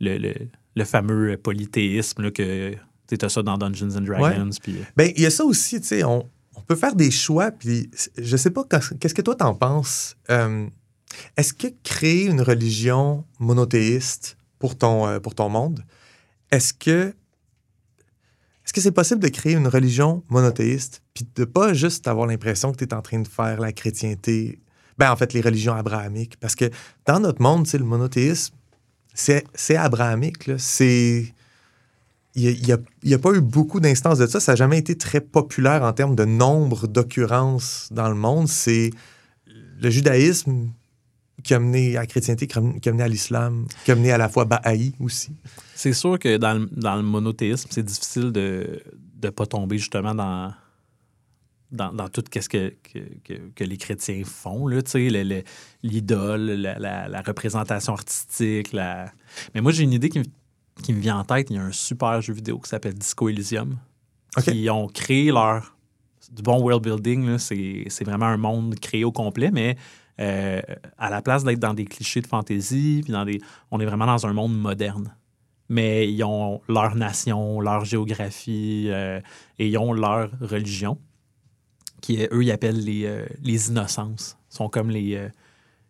le- 0.00 0.18
le- 0.18 0.34
le 0.74 0.84
fameux 0.84 1.38
polythéisme 1.38 2.30
que 2.32 2.74
tu 3.08 3.16
as 3.24 3.28
ça 3.30 3.42
dans 3.42 3.56
Dungeons 3.56 3.96
and 3.96 4.02
Dragons. 4.02 4.50
Euh, 4.68 4.72
Ben, 4.94 5.10
il 5.16 5.22
y 5.22 5.26
a 5.26 5.30
ça 5.30 5.42
aussi, 5.46 5.80
tu 5.80 5.86
sais, 5.86 6.04
on, 6.04 6.28
on 6.54 6.60
peut 6.60 6.76
faire 6.76 6.94
des 6.94 7.10
choix, 7.10 7.50
puis 7.50 7.90
je 8.18 8.36
sais 8.36 8.50
pas, 8.50 8.64
qu'est-ce 8.68 8.92
qu'est-ce 8.92 9.14
que 9.14 9.22
toi 9.22 9.34
t'en 9.36 9.54
penses? 9.54 10.16
Euh, 10.28 10.66
Est-ce 11.36 11.52
que 11.52 11.68
créer 11.82 12.26
une 12.26 12.40
religion 12.40 13.24
monothéiste 13.38 14.36
pour 14.58 14.76
ton, 14.76 15.06
euh, 15.06 15.48
monde, 15.48 15.84
est-ce 16.50 16.72
que 16.72 17.14
que 18.76 18.82
c'est 18.82 18.92
possible 18.92 19.22
de 19.22 19.28
créer 19.28 19.54
une 19.54 19.68
religion 19.68 20.22
monothéiste, 20.28 21.02
puis 21.14 21.26
de 21.34 21.46
pas 21.46 21.72
juste 21.72 22.06
avoir 22.08 22.26
l'impression 22.26 22.72
que 22.72 22.76
tu 22.76 22.84
es 22.84 22.92
en 22.92 23.00
train 23.00 23.20
de 23.20 23.26
faire 23.26 23.58
la 23.58 23.72
chrétienté, 23.72 24.58
ben 24.98 25.10
en 25.10 25.16
fait 25.16 25.32
les 25.32 25.40
religions 25.40 25.72
abrahamiques, 25.72 26.36
parce 26.40 26.54
que 26.54 26.70
dans 27.06 27.18
notre 27.18 27.40
monde, 27.40 27.66
sais, 27.66 27.78
le 27.78 27.86
monothéisme, 27.86 28.54
c'est 29.14 29.44
c'est 29.54 29.76
abrahamique, 29.76 30.50
c'est 30.58 31.32
il 32.34 32.62
n'y 32.62 32.72
a, 32.72 33.16
a 33.16 33.18
pas 33.18 33.32
eu 33.32 33.40
beaucoup 33.40 33.80
d'instances 33.80 34.18
de 34.18 34.26
ça. 34.26 34.40
Ça 34.40 34.52
n'a 34.52 34.56
jamais 34.56 34.76
été 34.76 34.94
très 34.98 35.22
populaire 35.22 35.82
en 35.82 35.94
termes 35.94 36.14
de 36.14 36.26
nombre 36.26 36.86
d'occurrences 36.86 37.88
dans 37.92 38.10
le 38.10 38.14
monde. 38.14 38.46
C'est 38.46 38.90
le 39.46 39.88
judaïsme 39.88 40.68
qui 41.46 41.54
a 41.54 41.58
mené 41.60 41.96
à 41.96 42.00
la 42.00 42.06
chrétienté, 42.06 42.46
qui 42.46 42.58
a 42.58 42.60
mené 42.92 43.02
à 43.02 43.08
l'islam, 43.08 43.66
qui 43.84 43.92
a 43.92 43.94
mené 43.94 44.10
à 44.12 44.18
la 44.18 44.28
fois 44.28 44.44
Baha'i 44.44 44.94
aussi. 45.00 45.32
C'est 45.74 45.92
sûr 45.92 46.18
que 46.18 46.36
dans 46.38 46.54
le, 46.58 46.68
dans 46.72 46.96
le 46.96 47.02
monothéisme, 47.02 47.68
c'est 47.70 47.84
difficile 47.84 48.32
de 48.32 48.82
ne 49.22 49.30
pas 49.30 49.46
tomber 49.46 49.78
justement 49.78 50.14
dans, 50.14 50.52
dans, 51.70 51.92
dans 51.92 52.08
tout 52.08 52.24
ce 52.34 52.48
que, 52.48 52.74
que, 52.82 52.98
que- 53.24 53.50
que 53.54 53.64
les 53.64 53.76
chrétiens 53.76 54.22
font, 54.24 54.66
l'idole, 55.82 56.40
la, 56.50 56.78
la- 56.78 57.08
la 57.08 57.22
représentation 57.22 57.92
artistique. 57.92 58.72
La... 58.72 59.12
Mais 59.54 59.60
moi, 59.60 59.72
j'ai 59.72 59.84
une 59.84 59.92
idée 59.92 60.08
qui, 60.08 60.18
me- 60.20 60.24
qui 60.82 60.92
me 60.92 61.00
vient 61.00 61.18
en 61.18 61.24
tête. 61.24 61.48
Il 61.50 61.56
y 61.56 61.58
a 61.58 61.62
un 61.62 61.72
super 61.72 62.20
jeu 62.20 62.32
vidéo 62.32 62.58
qui 62.58 62.68
s'appelle 62.68 62.94
Disco 62.94 63.28
Elysium. 63.28 63.76
OK. 64.36 64.44
Qui 64.44 64.68
ont 64.70 64.88
créé 64.88 65.30
leur. 65.30 65.72
Du 66.32 66.42
bon 66.42 66.60
world 66.60 66.82
building, 66.82 67.38
c'est 67.38 68.04
vraiment 68.04 68.26
un 68.26 68.36
monde 68.36 68.74
créé 68.80 69.04
au 69.04 69.12
complet, 69.12 69.52
mais 69.52 69.76
euh, 70.18 70.62
à 70.96 71.10
la 71.10 71.20
place 71.20 71.44
d'être 71.44 71.58
dans 71.58 71.74
des 71.74 71.84
clichés 71.84 72.20
de 72.20 72.26
fantasy, 72.26 73.00
puis 73.04 73.12
dans 73.12 73.24
des, 73.24 73.40
on 73.70 73.80
est 73.80 73.84
vraiment 73.84 74.06
dans 74.06 74.26
un 74.26 74.32
monde 74.32 74.56
moderne. 74.56 75.14
Mais 75.68 76.10
ils 76.10 76.22
ont 76.22 76.60
leur 76.68 76.94
nation, 76.94 77.60
leur 77.60 77.84
géographie 77.84 78.86
euh, 78.88 79.20
et 79.58 79.68
ils 79.68 79.76
ont 79.76 79.92
leur 79.92 80.30
religion, 80.40 80.98
qui 82.00 82.24
eux, 82.32 82.44
ils 82.44 82.52
appellent 82.52 82.82
les, 82.82 83.04
euh, 83.04 83.26
les 83.42 83.68
innocences. 83.68 84.38
Ils 84.52 84.56
sont 84.56 84.68
comme 84.68 84.90
les, 84.90 85.16
euh, 85.16 85.28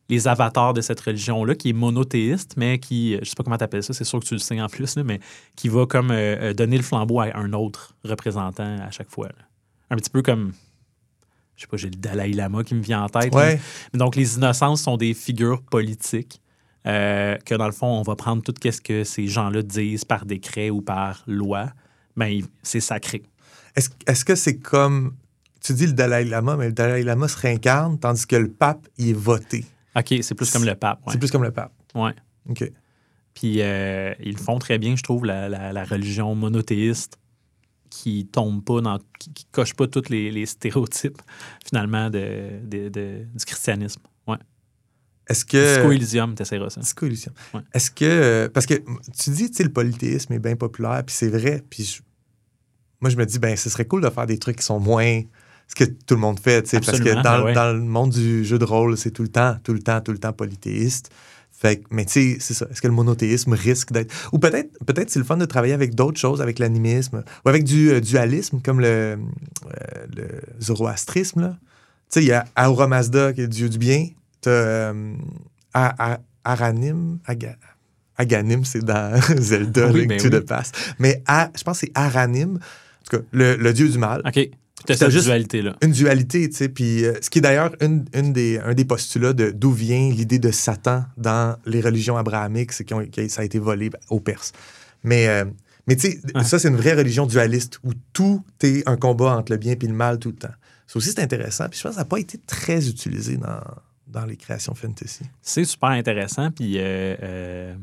les 0.09 0.27
avatars 0.27 0.73
de 0.73 0.81
cette 0.81 1.01
religion-là, 1.01 1.55
qui 1.55 1.69
est 1.69 1.75
monothéiste, 1.75 2.55
mais 2.57 2.79
qui, 2.79 3.19
je 3.21 3.29
sais 3.29 3.35
pas 3.37 3.45
comment 3.45 3.59
tu 3.59 3.65
appelles 3.65 3.83
ça, 3.83 3.93
c'est 3.93 4.05
sûr 4.05 4.19
que 4.19 4.25
tu 4.25 4.35
le 4.35 4.41
sais 4.41 4.61
en 4.61 4.69
plus, 4.69 4.97
là, 4.97 5.05
mais 5.05 5.21
qui 5.57 5.69
va 5.69 5.85
comme 5.87 6.09
donner 6.55 6.79
le 6.79 6.83
flambeau 6.83 7.21
à 7.21 7.37
un 7.37 7.53
autre 7.53 7.95
représentant 8.03 8.79
à 8.79 8.91
chaque 8.91 9.11
fois. 9.11 9.29
Un 9.91 9.97
petit 9.97 10.11
peu 10.11 10.23
comme, 10.23 10.53
je 11.57 11.63
sais 11.63 11.67
pas, 11.69 11.77
j'ai 11.77 11.89
le 11.91 11.97
Dalai 11.97 12.33
Lama 12.33 12.63
qui 12.65 12.75
me 12.75 12.83
vient 12.83 13.03
en 13.05 13.09
tête. 13.09 13.35
Ouais. 13.35 13.59
Donc, 13.95 14.15
les 14.17 14.37
innocences 14.37 14.83
sont 14.83 14.97
des 14.97 15.15
figures 15.15 15.63
politiques 15.63 16.41
euh, 16.87 17.37
que, 17.45 17.55
dans 17.55 17.67
le 17.67 17.73
fond, 17.73 17.87
on 17.87 18.03
va 18.03 18.15
prendre 18.15 18.43
tout 18.43 18.55
ce 18.63 18.81
que 18.81 19.05
ces 19.05 19.27
gens-là 19.27 19.63
disent 19.63 20.05
par 20.05 20.27
décret 20.27 20.71
ou 20.71 20.83
par 20.83 21.23
loi. 21.27 21.71
Ben, 22.17 22.41
c'est 22.63 22.81
sacré. 22.81 23.23
Est-ce 23.75 24.25
que 24.25 24.35
c'est 24.35 24.59
comme. 24.59 25.15
Tu 25.63 25.73
dis 25.75 25.87
le 25.87 25.93
Dalai 25.95 26.25
Lama, 26.25 26.57
mais 26.57 26.67
le 26.67 26.73
Dalai 26.73 27.03
Lama 27.03 27.27
se 27.29 27.37
réincarne, 27.39 27.99
tandis 27.99 28.27
que 28.27 28.37
le 28.37 28.49
pape, 28.51 28.87
il 28.99 29.11
est 29.11 29.13
voté. 29.13 29.65
OK, 29.97 30.15
c'est 30.23 30.35
plus 30.35 30.51
comme 30.53 30.65
le 30.65 30.75
pape. 30.75 31.01
Ouais. 31.07 31.13
C'est 31.13 31.19
plus 31.19 31.31
comme 31.31 31.43
le 31.43 31.51
pape. 31.51 31.73
Ouais. 31.95 32.13
OK. 32.49 32.71
Puis, 33.35 33.57
euh, 33.61 34.15
ils 34.23 34.39
font 34.39 34.59
très 34.59 34.79
bien, 34.79 34.95
je 34.97 35.03
trouve, 35.03 35.25
la, 35.27 35.49
la- 35.49 35.73
la 35.73 35.85
religion 35.85 36.35
monothéiste 36.35 37.19
qui 38.03 38.27
tombe 38.27 38.63
pas 38.65 38.81
dans. 38.81 38.99
qui, 39.19 39.33
qui 39.33 39.47
coche 39.51 39.75
pas 39.75 39.87
tous 39.87 40.09
les, 40.11 40.31
les 40.31 40.47
stéréotypes, 40.47 41.21
finalement, 41.67 42.11
de, 42.11 42.61
de- 42.65 42.89
de- 42.89 43.25
du 43.35 43.45
christianisme. 43.45 44.03
Ouais. 44.27 44.37
Est-ce 45.29 45.45
que. 45.45 45.75
Disco 45.77 45.93
Elysium, 45.93 46.35
t'essaieras 46.35 46.71
ça. 46.71 46.81
Disco 46.81 47.07
Elysium. 47.07 47.35
Ouais. 47.55 47.61
Est-ce 47.73 47.91
que. 47.91 48.05
euh, 48.05 48.49
Parce 48.49 48.67
que 48.67 48.75
tu 48.75 49.31
dis, 49.31 49.51
tu 49.51 49.57
sais, 49.57 49.65
le 49.65 49.73
polythéisme 49.73 50.33
est 50.35 50.39
bien 50.39 50.57
populaire, 50.57 51.03
puis 51.05 51.15
c'est 51.15 51.29
vrai. 51.29 51.63
Puis 51.71 51.85
je- 51.85 52.03
moi, 53.01 53.11
je 53.11 53.17
me 53.17 53.25
dis, 53.27 53.39
ben, 53.39 53.57
ce 53.57 53.69
serait 53.71 53.85
cool 53.87 54.03
de 54.03 54.11
faire 54.11 54.27
des 54.27 54.39
trucs 54.39 54.57
qui 54.57 54.65
sont 54.65 54.81
moins. 54.81 55.23
ce 55.69 55.75
que 55.75 55.85
tout 55.85 56.15
le 56.15 56.21
monde 56.21 56.39
fait, 56.39 56.63
tu 56.63 56.71
sais, 56.71 56.81
parce 56.81 57.01
que 57.01 57.13
dans, 57.15 57.23
ben 57.23 57.43
ouais. 57.45 57.53
dans 57.53 57.73
le 57.73 57.81
monde 57.81 58.11
du 58.13 58.45
jeu 58.45 58.57
de 58.59 58.65
rôle, 58.65 58.97
c'est 58.97 59.11
tout 59.11 59.23
le 59.23 59.29
temps, 59.29 59.57
tout 59.65 59.73
le 59.73 59.81
temps, 59.83 60.01
tout 60.01 60.13
le 60.13 60.19
temps 60.19 60.33
polythéiste. 60.33 61.11
Fait 61.59 61.77
que, 61.79 61.85
mais 61.91 62.05
tu 62.05 62.13
sais, 62.13 62.37
c'est 62.39 62.53
ça. 62.55 62.67
Est-ce 62.71 62.83
que 62.83 62.87
le 62.87 62.93
monothéisme 62.93 63.55
risque 63.55 63.91
d'être. 63.93 64.13
Ou 64.33 64.39
peut-être 64.39 64.71
peut-être 64.85 65.09
c'est 65.11 65.19
le 65.19 65.25
fun 65.25 65.39
de 65.39 65.47
travailler 65.47 65.73
avec 65.73 65.95
d'autres 65.95 66.21
choses, 66.21 66.43
avec 66.43 66.59
l'animisme, 66.59 67.25
ou 67.45 67.49
avec 67.49 67.65
du 67.65 67.91
euh, 67.93 68.01
dualisme, 68.01 68.61
comme 68.63 68.81
le, 68.81 68.87
euh, 68.87 69.17
le 70.15 70.29
zoroastrisme. 70.61 71.41
là. 71.41 71.57
Tu 72.11 72.21
sais, 72.21 72.23
il 72.23 72.29
y 72.29 72.33
a 72.33 72.45
Ahura 72.57 72.87
Mazda, 72.89 73.33
qui 73.33 73.41
est 73.41 73.45
le 73.45 73.49
dieu 73.49 73.69
du 73.71 73.79
bien. 73.79 74.09
Tu 74.43 74.51
as 74.51 76.19
Aranim. 76.45 77.19
Aga- 77.27 77.57
Aganim, 78.19 78.65
c'est 78.65 78.85
dans 78.85 79.19
Zelda, 79.39 79.89
Oui, 79.91 80.01
Link 80.07 80.09
ben 80.09 80.21
oui. 80.23 80.31
the 80.31 80.41
Past. 80.41 80.75
Mais 80.99 81.23
A- 81.27 81.51
je 81.57 81.63
pense 81.63 81.81
que 81.81 81.87
c'est 81.87 81.93
Aranim, 81.95 82.55
en 82.57 83.11
tout 83.11 83.17
cas, 83.19 83.23
le, 83.33 83.57
le 83.57 83.73
dieu 83.73 83.89
du 83.89 83.99
mal. 83.99 84.23
OK. 84.25 84.51
Cette 84.95 85.11
juste- 85.11 85.25
dualité-là. 85.25 85.77
Une 85.83 85.93
dualité, 85.93 86.49
tu 86.49 86.57
sais. 86.57 86.69
Puis, 86.69 87.05
euh, 87.05 87.15
ce 87.21 87.31
qui 87.31 87.39
est 87.39 87.43
d'ailleurs 87.43 87.75
une, 87.81 88.05
une 88.15 88.33
des, 88.33 88.59
un 88.59 88.75
des 88.75 88.85
postulats 88.85 89.33
de 89.33 89.51
d'où 89.51 89.73
vient 89.73 90.11
l'idée 90.11 90.39
de 90.39 90.51
Satan 90.51 91.05
dans 91.17 91.57
les 91.67 91.81
religions 91.81 92.17
abrahamiques, 92.17 92.73
c'est 92.73 92.85
que 92.85 93.29
ça 93.29 93.41
a 93.43 93.45
été 93.45 93.59
volé 93.59 93.91
aux 94.11 94.21
Perses. 94.21 94.53
Mais, 95.03 95.29
euh, 95.29 95.45
mais 95.87 95.97
tu 95.97 96.11
sais, 96.11 96.21
Ouais. 96.35 96.45
ça, 96.45 96.59
c'est 96.59 96.69
une 96.69 96.77
vraie 96.77 96.95
religion 96.95 97.27
dualiste 97.27 97.79
où 97.85 97.93
tout 98.13 98.43
est 98.63 98.89
un 98.89 98.97
combat 98.97 99.37
entre 99.37 99.53
le 99.53 99.59
bien 99.59 99.73
et 99.81 99.87
le 99.87 99.93
mal 99.95 100.19
tout 100.19 100.31
le 100.31 100.37
temps. 100.37 100.55
Ça 100.87 100.99
aussi, 100.99 101.11
c'est 101.11 101.21
intéressant. 101.21 101.69
Puis 101.69 101.79
je 101.79 101.83
pense 101.85 101.91
que 101.93 101.95
ça 101.97 102.01
n'a 102.03 102.05
pas 102.05 102.19
été 102.19 102.39
très 102.39 102.89
utilisé 102.89 103.37
dans, 103.37 103.61
dans 104.07 104.25
les 104.25 104.37
créations 104.37 104.75
fantasy. 104.75 105.25
C'est 105.43 105.65
super 105.65 105.91
intéressant. 105.91 106.51
Puis 106.53 106.75
euh, 106.77 107.75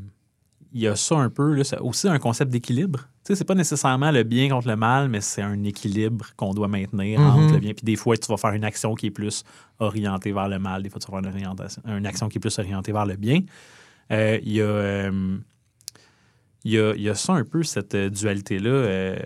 il 0.72 0.80
y 0.80 0.88
a 0.88 0.96
ça 0.96 1.16
un 1.16 1.28
peu, 1.30 1.54
là, 1.54 1.64
c'est 1.64 1.78
aussi 1.78 2.08
un 2.08 2.18
concept 2.18 2.50
d'équilibre. 2.50 3.08
Tu 3.24 3.32
sais, 3.32 3.36
c'est 3.36 3.44
pas 3.44 3.54
nécessairement 3.54 4.10
le 4.10 4.22
bien 4.22 4.50
contre 4.50 4.68
le 4.68 4.76
mal, 4.76 5.08
mais 5.08 5.22
c'est 5.22 5.40
un 5.40 5.62
équilibre 5.64 6.26
qu'on 6.36 6.52
doit 6.52 6.68
maintenir 6.68 7.20
Mhm. 7.20 7.26
entre 7.26 7.54
le 7.54 7.58
bien. 7.58 7.72
Puis 7.72 7.84
des 7.84 7.96
fois, 7.96 8.16
tu 8.18 8.26
vas 8.28 8.36
faire 8.36 8.52
une 8.52 8.64
action 8.64 8.94
qui 8.94 9.06
est 9.06 9.10
plus 9.10 9.44
orientée 9.78 10.30
vers 10.32 10.48
le 10.48 10.58
mal. 10.58 10.82
Des 10.82 10.90
fois, 10.90 11.00
tu 11.00 11.10
vas 11.10 11.20
faire 11.22 11.30
une, 11.30 11.34
orientation- 11.34 11.82
une 11.86 12.04
action 12.06 12.28
qui 12.28 12.36
est 12.36 12.40
plus 12.40 12.58
orientée 12.58 12.92
vers 12.92 13.06
le 13.06 13.16
bien. 13.16 13.40
Euh, 14.12 14.38
Il 14.42 14.52
y 14.52 14.60
a. 14.60 14.64
euh, 14.66 15.38
y, 16.66 16.78
a, 16.78 16.94
y 16.96 17.08
a 17.08 17.14
ça 17.14 17.32
un 17.32 17.44
peu, 17.44 17.62
cette 17.62 17.94
euh, 17.94 18.10
dualité-là, 18.10 18.70
euh, 18.70 19.16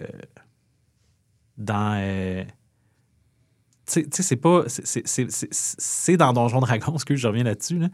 dans, 1.57 2.47
tu 3.87 4.03
sais, 4.13 4.23
c'est 4.23 4.37
pas. 4.37 4.65
c'est- 4.69 6.17
dans 6.17 6.33
Donjon 6.33 6.61
Dragon, 6.61 6.97
ce 6.99 7.05
que 7.05 7.17
je 7.17 7.27
reviens 7.27 7.45
là-dessus, 7.45 7.79
là. 7.79 7.89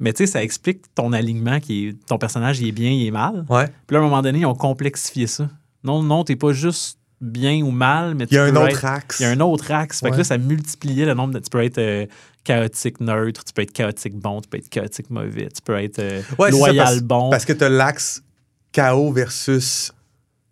Mais 0.00 0.12
tu 0.12 0.18
sais, 0.18 0.32
ça 0.32 0.42
explique 0.42 0.82
ton 0.94 1.12
alignement, 1.12 1.58
qui 1.60 1.88
est, 1.88 2.06
ton 2.06 2.18
personnage, 2.18 2.60
il 2.60 2.68
est 2.68 2.72
bien, 2.72 2.90
il 2.90 3.06
est 3.06 3.10
mal. 3.10 3.44
Ouais. 3.48 3.66
Puis 3.86 3.94
là, 3.94 3.98
à 3.98 4.02
un 4.02 4.04
moment 4.04 4.22
donné, 4.22 4.40
ils 4.40 4.46
ont 4.46 4.54
complexifié 4.54 5.26
ça. 5.26 5.48
Non, 5.82 6.02
non, 6.02 6.22
t'es 6.24 6.36
pas 6.36 6.52
juste 6.52 6.98
bien 7.20 7.62
ou 7.62 7.70
mal, 7.72 8.14
mais 8.14 8.24
Il 8.30 8.34
y 8.34 8.38
a 8.38 8.48
tu 8.48 8.56
un 8.56 8.60
autre 8.60 8.68
être- 8.76 8.84
axe. 8.84 9.18
Il 9.18 9.22
y 9.24 9.26
a 9.26 9.30
un 9.30 9.40
autre 9.40 9.72
axe. 9.72 10.00
Fait 10.00 10.10
que 10.12 10.16
là, 10.18 10.24
ça 10.24 10.38
multipliait 10.38 11.04
le 11.04 11.14
nombre 11.14 11.34
de. 11.34 11.40
Tu 11.40 11.50
peux 11.50 11.64
être 11.64 11.78
euh, 11.78 12.06
chaotique 12.44 13.00
neutre, 13.00 13.44
tu 13.44 13.52
peux 13.52 13.62
être 13.62 13.72
chaotique 13.72 14.14
bon, 14.16 14.40
tu 14.40 14.48
peux 14.48 14.58
être 14.58 14.68
chaotique 14.68 15.10
mauvais, 15.10 15.48
tu 15.54 15.60
peux 15.62 15.76
être 15.78 15.98
euh, 15.98 16.22
Ouais, 16.38 16.50
c'est 16.52 16.58
ça, 16.58 16.66
loyal 16.68 16.76
parce- 16.86 17.02
bon. 17.02 17.30
Parce 17.30 17.44
que 17.44 17.52
tu 17.52 17.64
as 17.64 17.68
l'axe 17.68 18.22
chaos 18.70 19.10
versus 19.12 19.92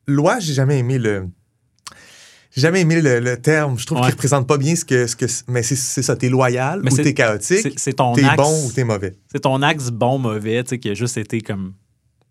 loi. 0.09 0.40
J'ai 0.40 0.55
jamais 0.55 0.78
aimé 0.80 0.99
le. 0.99 1.28
J'ai 2.57 2.62
jamais 2.62 2.80
aimé 2.80 3.00
le, 3.02 3.20
le 3.20 3.36
terme. 3.40 3.78
Je 3.78 3.84
trouve 3.86 3.98
Ouais. 3.98 4.04
qu'il 4.07 4.14
représente 4.14 4.46
pas 4.48 4.57
bien 4.57 4.74
ce 4.74 4.84
que. 4.84 5.07
Ce 5.07 5.14
que 5.14 5.26
mais 5.46 5.62
c'est 5.62 5.76
ça. 5.76 6.16
T'es 6.16 6.28
loyal 6.30 6.80
Mais 6.82 6.92
ou 6.92 6.96
t'es 6.96 7.12
chaotique. 7.14 7.78
c'est- 7.78 7.92
ton 7.92 8.14
T'es 8.14 8.24
axe. 8.24 8.36
bon 8.36 8.66
ou 8.66 8.72
t'es 8.72 8.82
mauvais. 8.84 9.14
C'est 9.30 9.40
ton 9.40 9.61
axe 9.62 9.90
bon-mauvais, 9.90 10.64
tu 10.64 10.70
sais, 10.70 10.78
qui 10.78 10.88
a 10.90 10.94
juste 10.94 11.18
été 11.18 11.42
comme 11.42 11.74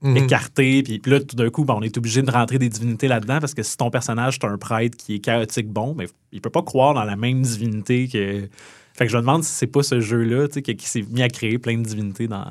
Mhm. 0.01 0.17
écarté. 0.17 0.84
Puis, 0.84 1.01
là, 1.05 1.19
tout 1.19 1.36
d'un 1.36 1.49
coup, 1.49 1.63
ben, 1.63 1.76
on 1.78 1.82
est 1.82 1.95
obligé 1.97 2.21
de 2.21 2.30
rentrer 2.32 2.57
des 2.59 2.69
divinités 2.69 3.07
là-dedans 3.07 3.39
parce 3.39 3.53
que 3.53 3.63
si 3.63 3.78
ton 3.78 3.89
personnage, 3.91 4.39
c'est 4.41 4.47
un 4.47 4.57
prêtre 4.57 4.97
qui 4.97 5.15
est 5.15 5.19
chaotique 5.19 5.69
bon, 5.69 5.93
ben, 5.93 6.07
il 6.32 6.41
peut 6.41 6.49
pas 6.49 6.63
croire 6.63 6.93
dans 6.95 7.03
la 7.03 7.15
même 7.15 7.41
divinité 7.43 8.07
que. 8.07 8.49
Fait 8.97 9.05
que 9.05 9.11
je 9.11 9.17
me 9.17 9.21
demande 9.21 9.43
si 9.43 9.51
c'est 9.53 9.67
pas 9.67 9.84
ce 9.84 9.99
jeu-là, 9.99 10.47
tu 10.47 10.55
sais, 10.55 10.61
qui, 10.61 10.76
qui 10.76 10.88
s'est 10.88 11.03
mis 11.11 11.21
à 11.21 11.30
créer 11.30 11.57
plein 11.59 11.78
de 11.78 11.84
divinités 11.84 12.28
dans, 12.28 12.45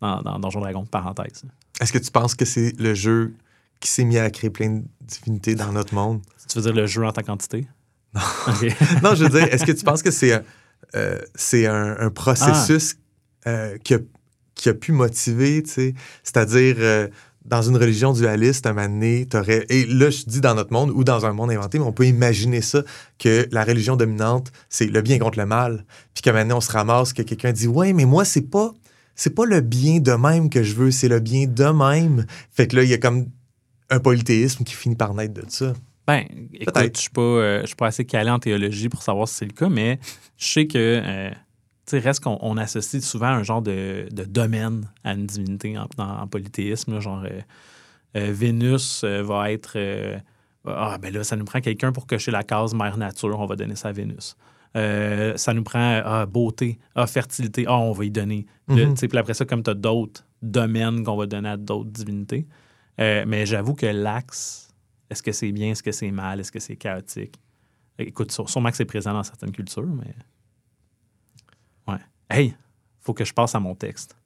dans, 0.00 0.22
dans 0.22 0.38
Donjon 0.38 0.60
Dragon, 0.60 0.86
parenthèse. 0.86 1.42
Est-ce 1.80 1.92
que 1.92 1.98
tu 1.98 2.10
penses 2.10 2.34
que 2.34 2.44
c'est 2.44 2.72
le 2.78 2.94
jeu 2.94 3.34
qui 3.82 3.90
s'est 3.90 4.04
mis 4.04 4.16
à 4.16 4.30
créer 4.30 4.48
plein 4.48 4.70
de 4.70 4.82
divinités 5.00 5.54
dans 5.54 5.72
notre 5.72 5.94
monde? 5.94 6.22
Tu 6.48 6.58
veux 6.58 6.62
dire 6.62 6.72
le 6.72 6.86
jeu 6.86 7.04
en 7.04 7.12
tant 7.12 7.22
qu'entité? 7.22 7.66
Non. 8.14 8.20
non, 9.02 9.14
je 9.14 9.24
veux 9.24 9.40
dire, 9.40 9.52
est-ce 9.52 9.66
que 9.66 9.72
tu 9.72 9.84
penses 9.84 10.02
que 10.02 10.10
c'est 10.10 10.32
un, 10.32 10.42
euh, 10.94 11.18
c'est 11.34 11.66
un, 11.66 11.96
un 11.98 12.10
processus 12.10 12.96
euh, 13.46 13.76
qui, 13.78 13.94
a, 13.94 13.98
qui 14.54 14.68
a 14.68 14.74
pu 14.74 14.92
motiver, 14.92 15.62
tu 15.64 15.70
sais? 15.70 15.94
C'est-à-dire, 16.22 16.76
euh, 16.78 17.08
dans 17.44 17.62
une 17.62 17.76
religion 17.76 18.12
dualiste, 18.12 18.66
à 18.66 18.70
un 18.70 18.72
moment 18.74 18.88
donné, 18.88 19.26
t'aurais... 19.26 19.66
Et 19.68 19.84
là, 19.86 20.10
je 20.10 20.24
dis 20.26 20.40
dans 20.40 20.54
notre 20.54 20.72
monde 20.72 20.90
ou 20.90 21.02
dans 21.02 21.26
un 21.26 21.32
monde 21.32 21.50
inventé, 21.50 21.80
mais 21.80 21.84
on 21.84 21.92
peut 21.92 22.06
imaginer 22.06 22.60
ça, 22.60 22.82
que 23.18 23.48
la 23.50 23.64
religion 23.64 23.96
dominante, 23.96 24.52
c'est 24.68 24.86
le 24.86 25.02
bien 25.02 25.18
contre 25.18 25.40
le 25.40 25.46
mal. 25.46 25.84
Puis 26.14 26.22
qu'à 26.22 26.30
un 26.30 26.34
moment 26.34 26.44
donné, 26.44 26.54
on 26.54 26.60
se 26.60 26.70
ramasse, 26.70 27.12
que 27.12 27.22
quelqu'un 27.22 27.50
dit 27.50 27.66
«Ouais, 27.68 27.92
mais 27.92 28.04
moi, 28.04 28.24
c'est 28.24 28.48
pas... 28.48 28.72
C'est 29.14 29.34
pas 29.34 29.44
le 29.44 29.60
bien 29.60 29.98
de 30.00 30.12
même 30.12 30.48
que 30.48 30.62
je 30.62 30.74
veux, 30.74 30.90
c'est 30.90 31.08
le 31.08 31.20
bien 31.20 31.46
de 31.46 31.64
même.» 31.64 32.24
Fait 32.50 32.66
que 32.66 32.76
là, 32.76 32.82
il 32.82 32.88
y 32.88 32.94
a 32.94 32.98
comme 32.98 33.26
un 33.92 34.00
polythéisme 34.00 34.64
qui 34.64 34.74
finit 34.74 34.96
par 34.96 35.14
naître 35.14 35.34
de 35.34 35.44
ça? 35.48 35.72
Ben, 36.06 36.24
écoute, 36.52 36.96
je 36.96 37.00
suis 37.00 37.10
pas, 37.10 37.20
euh, 37.22 37.60
je 37.62 37.66
suis 37.66 37.76
pas 37.76 37.86
assez 37.86 38.04
calé 38.04 38.28
en 38.30 38.38
théologie 38.38 38.88
pour 38.88 39.02
savoir 39.02 39.28
si 39.28 39.36
c'est 39.36 39.44
le 39.44 39.52
cas, 39.52 39.68
mais 39.68 40.00
je 40.36 40.46
sais 40.46 40.66
que, 40.66 40.78
euh, 40.78 41.30
tu 41.30 41.36
sais, 41.86 41.98
reste 42.00 42.20
qu'on 42.24 42.38
on 42.40 42.56
associe 42.56 43.04
souvent 43.04 43.26
un 43.28 43.42
genre 43.44 43.62
de, 43.62 44.08
de 44.10 44.24
domaine 44.24 44.88
à 45.04 45.12
une 45.12 45.26
divinité 45.26 45.78
en, 45.78 45.86
en- 45.98 46.22
en 46.22 46.26
polythéisme, 46.26 46.94
là, 46.94 47.00
genre 47.00 47.22
euh, 47.24 47.40
euh, 48.16 48.32
Vénus 48.32 49.04
va 49.04 49.52
être, 49.52 49.76
ah 50.66 50.98
ben 51.00 51.12
là, 51.14 51.22
ça 51.24 51.36
nous 51.36 51.44
prend 51.44 51.60
quelqu'un 51.60 51.92
pour 51.92 52.06
cocher 52.06 52.30
la 52.32 52.42
case 52.42 52.74
mère 52.74 52.96
nature, 52.96 53.38
on 53.38 53.46
va 53.46 53.56
donner 53.56 53.76
ça 53.76 53.88
à 53.88 53.92
Vénus. 53.92 54.36
Ça 54.74 55.54
nous 55.54 55.62
prend 55.62 56.00
ah, 56.04 56.26
beauté, 56.26 56.78
ah, 56.94 57.06
fertilité, 57.06 57.64
ah, 57.68 57.78
on 57.78 57.92
va 57.92 58.04
y 58.04 58.10
donner. 58.10 58.46
Sais, 58.96 59.06
puis 59.08 59.18
après 59.18 59.34
ça, 59.34 59.44
comme 59.44 59.62
tu 59.62 59.70
as 59.70 59.74
d'autres 59.74 60.24
domaines 60.42 61.04
qu'on 61.04 61.16
va 61.16 61.26
donner 61.26 61.50
à 61.50 61.56
d'autres 61.56 61.90
divinités. 61.90 62.46
Euh, 63.00 63.24
mais 63.26 63.46
j'avoue 63.46 63.74
que 63.74 63.86
l'axe, 63.86 64.68
est-ce 65.10 65.22
que 65.22 65.32
c'est 65.32 65.50
bien, 65.52 65.70
est-ce 65.72 65.82
que 65.82 65.92
c'est 65.92 66.10
mal, 66.10 66.40
est-ce 66.40 66.52
que 66.52 66.60
c'est 66.60 66.76
chaotique? 66.76 67.40
Écoute, 67.98 68.32
sûre- 68.32 68.48
sûrement 68.50 68.70
que 68.70 68.76
c'est 68.76 68.84
présent 68.84 69.12
dans 69.12 69.22
certaines 69.22 69.52
cultures, 69.52 69.86
mais. 69.86 70.14
Ouais. 71.92 72.00
Hey, 72.30 72.54
faut 73.00 73.14
que 73.14 73.24
je 73.24 73.32
passe 73.32 73.54
à 73.54 73.60
mon 73.60 73.74
texte. 73.74 74.16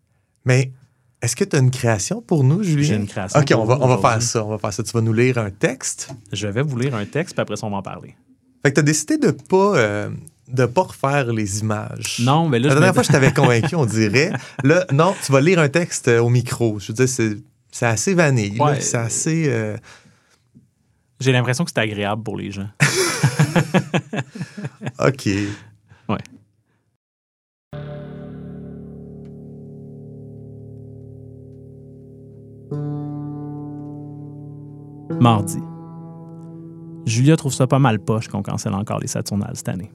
Mais 0.45 0.73
est-ce 1.23 1.35
que 1.35 1.45
tu 1.45 1.57
as 1.57 1.59
une 1.59 1.71
création 1.71 2.21
pour 2.21 2.45
nous, 2.45 2.62
Julien? 2.62 2.83
J'ai 2.83 2.95
une 2.97 3.07
création 3.07 3.41
OK, 3.41 3.49
pour 3.51 3.61
on 3.62 3.64
va, 3.64 3.79
on 3.81 3.89
va 3.89 3.99
faire 3.99 4.23
ça. 4.23 4.45
On 4.45 4.49
va 4.51 4.59
faire 4.59 4.73
ça. 4.73 4.83
Tu 4.83 4.93
vas 4.93 5.01
nous 5.01 5.12
lire 5.12 5.39
un 5.39 5.51
texte. 5.51 6.11
Je 6.33 6.47
vais 6.47 6.62
vous 6.62 6.77
lire 6.79 6.95
un 6.95 7.07
texte, 7.07 7.35
puis 7.35 7.43
après 7.43 7.57
ça, 7.57 7.67
on 7.67 7.71
va 7.71 7.79
en 7.79 7.83
parler. 7.83 8.14
Fait 8.64 8.71
que 8.71 8.75
tu 8.75 8.81
as 8.81 8.85
décidé 8.85 9.19
de 9.19 9.31
pas, 9.31 9.77
euh, 9.79 10.11
de 10.49 10.67
pas 10.67 10.83
refaire 10.83 11.33
les 11.33 11.61
images. 11.61 12.21
Non, 12.23 12.49
mais 12.49 12.59
là, 12.59 12.69
La 12.69 12.75
dernière 12.75 12.95
fois, 12.95 13.03
je 13.03 13.09
t'avais 13.11 13.33
convaincu, 13.35 13.75
on 13.75 13.87
dirait. 13.87 14.33
Là, 14.62 14.87
non, 14.93 15.14
tu 15.25 15.33
vas 15.33 15.41
lire 15.41 15.59
un 15.59 15.69
texte 15.69 16.09
euh, 16.09 16.21
au 16.21 16.29
micro. 16.29 16.79
Je 16.79 16.89
veux 16.89 16.95
dire, 16.95 17.09
c'est, 17.09 17.37
c'est 17.77 17.85
assez 17.85 18.14
vanille. 18.14 18.59
Ouais. 18.59 18.81
c'est 18.81 18.97
assez. 18.97 19.45
euh, 19.49 19.77
J'ai 21.20 21.31
l'impression 21.31 21.62
que 21.62 21.70
c'est 21.70 21.81
agréable 21.81 22.22
pour 22.22 22.39
les 22.39 22.51
gens. 22.51 22.68
OK. 24.99 25.29
Ouais. 26.09 26.18
Mardi. 35.20 35.59
Julia 37.05 37.37
trouve 37.37 37.53
ça 37.53 37.66
pas 37.66 37.79
mal 37.79 37.99
poche 37.99 38.29
qu'on 38.29 38.43
cancelle 38.43 38.72
encore 38.72 39.01
les 39.01 39.07
Saturnales 39.07 39.57
cette 39.57 39.68
année. 39.68 39.93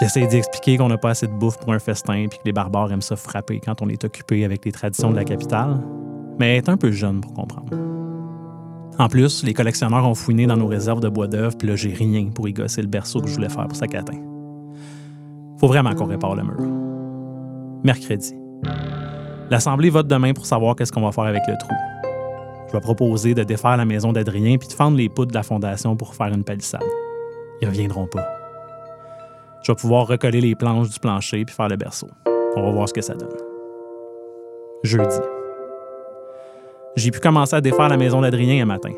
J'essaie 0.00 0.26
d'y 0.26 0.36
expliquer 0.36 0.78
qu'on 0.78 0.88
n'a 0.88 0.96
pas 0.96 1.10
assez 1.10 1.26
de 1.26 1.32
bouffe 1.32 1.58
pour 1.58 1.74
un 1.74 1.78
festin 1.78 2.28
puis 2.30 2.38
que 2.38 2.44
les 2.46 2.52
barbares 2.52 2.90
aiment 2.92 3.02
ça 3.02 3.16
frapper 3.16 3.60
quand 3.62 3.82
on 3.82 3.90
est 3.90 4.02
occupé 4.04 4.46
avec 4.46 4.64
les 4.64 4.72
traditions 4.72 5.10
de 5.10 5.16
la 5.16 5.24
capitale, 5.24 5.78
mais 6.40 6.56
est 6.56 6.70
un 6.70 6.78
peu 6.78 6.90
jeune 6.90 7.20
pour 7.20 7.34
comprendre. 7.34 7.68
En 8.98 9.08
plus, 9.08 9.44
les 9.44 9.52
collectionneurs 9.52 10.06
ont 10.06 10.14
fouiné 10.14 10.46
dans 10.46 10.56
nos 10.56 10.66
réserves 10.66 11.00
de 11.00 11.08
bois 11.08 11.26
d'œuvre, 11.26 11.56
puis 11.56 11.68
là, 11.68 11.76
j'ai 11.76 11.92
rien 11.92 12.30
pour 12.34 12.48
y 12.48 12.54
gosser 12.54 12.80
le 12.80 12.88
berceau 12.88 13.20
que 13.20 13.28
je 13.28 13.34
voulais 13.34 13.50
faire 13.50 13.68
pour 13.68 13.76
sa 13.76 13.86
catin. 13.86 14.18
Faut 15.58 15.68
vraiment 15.68 15.94
qu'on 15.94 16.06
répare 16.06 16.34
le 16.34 16.42
mur. 16.42 16.60
Mercredi. 17.84 18.34
L'Assemblée 19.50 19.90
vote 19.90 20.06
demain 20.06 20.32
pour 20.32 20.46
savoir 20.46 20.76
qu'est-ce 20.76 20.92
qu'on 20.92 21.02
va 21.02 21.12
faire 21.12 21.24
avec 21.24 21.42
le 21.46 21.58
trou. 21.58 21.74
Je 22.68 22.72
vais 22.72 22.80
proposer 22.80 23.34
de 23.34 23.42
défaire 23.42 23.76
la 23.76 23.84
maison 23.84 24.12
d'Adrien 24.12 24.56
puis 24.56 24.68
de 24.68 24.72
fendre 24.72 24.96
les 24.96 25.10
poutres 25.10 25.32
de 25.32 25.36
la 25.36 25.42
fondation 25.42 25.94
pour 25.94 26.14
faire 26.14 26.28
une 26.28 26.44
palissade. 26.44 26.84
Ils 27.60 27.68
reviendront 27.68 28.06
pas. 28.06 28.26
Je 29.62 29.72
vais 29.72 29.76
pouvoir 29.76 30.06
recoller 30.06 30.40
les 30.40 30.54
planches 30.54 30.88
du 30.88 31.00
plancher 31.00 31.44
puis 31.44 31.54
faire 31.54 31.68
le 31.68 31.76
berceau. 31.76 32.08
On 32.56 32.62
va 32.62 32.70
voir 32.70 32.88
ce 32.88 32.94
que 32.94 33.02
ça 33.02 33.14
donne. 33.14 33.28
Jeudi. 34.84 35.20
J'ai 36.96 37.10
pu 37.12 37.20
commencer 37.20 37.54
à 37.54 37.60
défaire 37.60 37.88
la 37.88 37.96
maison 37.96 38.20
d'Adrien 38.20 38.62
un 38.62 38.66
matin. 38.66 38.92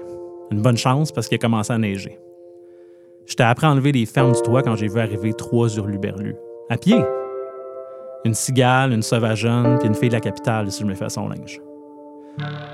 Une 0.51 0.63
bonne 0.63 0.77
chance 0.77 1.13
parce 1.13 1.29
qu'il 1.29 1.37
a 1.37 1.39
commencé 1.39 1.73
à 1.73 1.79
neiger. 1.79 2.19
J'étais 3.27 3.43
après 3.43 3.67
enlever 3.67 3.93
les 3.93 4.07
fermes 4.07 4.33
du 4.33 4.41
toit 4.43 4.63
quand 4.63 4.77
j'ai 4.77 4.89
vu 4.89 4.99
arriver 4.99 5.35
trois 5.35 5.69
hurluberlus. 5.77 6.35
À 6.71 6.79
pied! 6.79 6.99
Une 8.25 8.35
cigale, 8.35 8.93
une 8.93 9.03
sauvageonne, 9.03 9.79
puis 9.79 9.89
une 9.89 9.95
fille 9.95 10.09
de 10.09 10.15
la 10.15 10.21
capitale 10.21 10.71
si 10.71 10.83
je 10.83 10.87
me 10.87 10.95
fais 10.95 11.09
son 11.09 11.29
linge. 11.29 11.61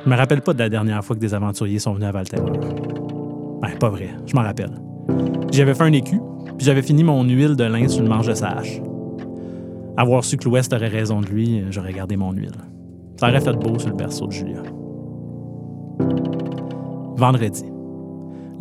Je 0.05 0.09
me 0.09 0.17
rappelle 0.17 0.41
pas 0.41 0.55
de 0.55 0.59
la 0.61 0.69
dernière 0.69 1.05
fois 1.05 1.17
que 1.17 1.21
des 1.21 1.35
aventuriers 1.35 1.81
sont 1.81 1.95
venus 1.95 2.09
à 2.09 2.13
Valterreur. 2.13 2.53
Ben, 3.61 3.77
pas 3.81 3.89
vrai, 3.89 4.11
je 4.27 4.37
m'en 4.37 4.43
rappelle. 4.43 4.71
J'avais 5.51 5.75
fait 5.75 5.83
un 5.83 5.93
écu, 5.93 6.21
puis 6.57 6.65
j'avais 6.65 6.83
fini 6.83 7.03
mon 7.03 7.25
huile 7.25 7.57
de 7.57 7.65
lin 7.65 7.89
sur 7.89 8.03
le 8.03 8.09
manche 8.09 8.27
de 8.27 8.35
sa 8.35 8.51
hache. 8.51 8.81
Avoir 9.97 10.23
su 10.23 10.37
que 10.37 10.45
l'Ouest 10.45 10.73
aurait 10.73 10.89
raison 10.89 11.21
de 11.21 11.27
lui, 11.27 11.65
j'aurais 11.71 11.93
gardé 11.93 12.17
mon 12.17 12.31
huile. 12.31 12.53
Ça 13.19 13.29
aurait 13.29 13.41
fait 13.41 13.55
beau 13.55 13.79
sur 13.81 13.89
le 13.89 13.97
berceau 13.97 14.29
de 14.29 14.33
Julia. 14.33 14.63
Vendredi. 17.19 17.65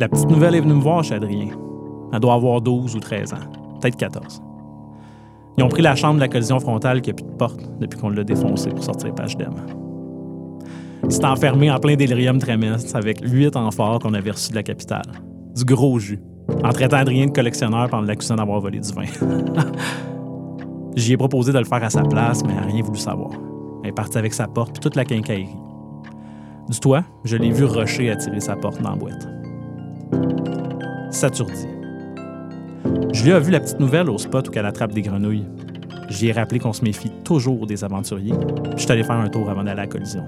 La 0.00 0.08
petite 0.08 0.28
nouvelle 0.28 0.56
est 0.56 0.60
venue 0.60 0.74
me 0.74 0.80
voir 0.80 1.04
chez 1.04 1.14
Adrien. 1.14 1.50
Elle 2.12 2.18
doit 2.18 2.34
avoir 2.34 2.60
12 2.60 2.96
ou 2.96 2.98
13 2.98 3.32
ans, 3.32 3.36
peut-être 3.80 3.96
14. 3.96 4.42
Ils 5.56 5.62
ont 5.62 5.68
pris 5.68 5.80
la 5.80 5.94
chambre 5.94 6.16
de 6.16 6.20
la 6.20 6.28
collision 6.28 6.58
frontale 6.58 7.00
qui 7.00 7.10
n'a 7.10 7.14
plus 7.14 7.24
de 7.24 7.36
porte 7.36 7.60
depuis 7.78 8.00
qu'on 8.00 8.10
l'a 8.10 8.24
défoncé 8.24 8.70
pour 8.70 8.82
sortir 8.82 9.14
page 9.14 9.36
d'Em. 9.36 9.54
Il 11.04 11.12
s'est 11.12 11.24
enfermé 11.24 11.70
en 11.70 11.78
plein 11.78 11.94
délirium 11.94 12.38
trémestre 12.38 12.96
avec 12.96 13.20
huit 13.22 13.54
amphores 13.54 14.00
qu'on 14.00 14.12
avait 14.12 14.32
reçus 14.32 14.50
de 14.50 14.56
la 14.56 14.64
capitale. 14.64 15.06
Du 15.54 15.64
gros 15.64 16.00
jus. 16.00 16.20
En 16.64 16.70
traitant 16.70 16.96
Adrien 16.96 17.26
de 17.26 17.30
collectionneur 17.30 17.88
pendant 17.88 18.08
l'accusant 18.08 18.34
d'avoir 18.34 18.58
volé 18.58 18.80
du 18.80 18.92
vin. 18.92 19.04
J'y 20.96 21.12
ai 21.12 21.16
proposé 21.16 21.52
de 21.52 21.58
le 21.58 21.64
faire 21.64 21.84
à 21.84 21.90
sa 21.90 22.02
place, 22.02 22.42
mais 22.44 22.54
elle 22.54 22.66
n'a 22.66 22.72
rien 22.72 22.82
voulu 22.82 22.98
savoir. 22.98 23.30
Elle 23.84 23.90
est 23.90 23.92
partie 23.92 24.18
avec 24.18 24.34
sa 24.34 24.48
porte 24.48 24.72
puis 24.72 24.80
toute 24.80 24.96
la 24.96 25.04
quincaillerie. 25.04 25.67
Du 26.68 26.80
toit, 26.80 27.02
je 27.24 27.36
l'ai 27.36 27.50
vu 27.50 27.64
rusher 27.64 28.10
à 28.10 28.16
tirer 28.16 28.40
sa 28.40 28.54
porte 28.54 28.82
dans 28.82 28.90
la 28.90 28.96
boîte. 28.96 29.26
Saturdi. 31.10 31.66
Julia 33.12 33.36
a 33.36 33.40
vu 33.40 33.50
la 33.50 33.60
petite 33.60 33.80
nouvelle 33.80 34.10
au 34.10 34.18
spot 34.18 34.48
où 34.48 34.52
elle 34.54 34.66
attrape 34.66 34.92
des 34.92 35.00
grenouilles. 35.00 35.46
J'y 36.10 36.28
ai 36.28 36.32
rappelé 36.32 36.60
qu'on 36.60 36.74
se 36.74 36.84
méfie 36.84 37.10
toujours 37.24 37.66
des 37.66 37.84
aventuriers. 37.84 38.34
Je 38.76 38.82
suis 38.82 38.92
allé 38.92 39.02
faire 39.02 39.16
un 39.16 39.28
tour 39.28 39.48
avant 39.48 39.64
d'aller 39.64 39.80
à 39.80 39.84
la 39.84 39.86
collision. 39.86 40.24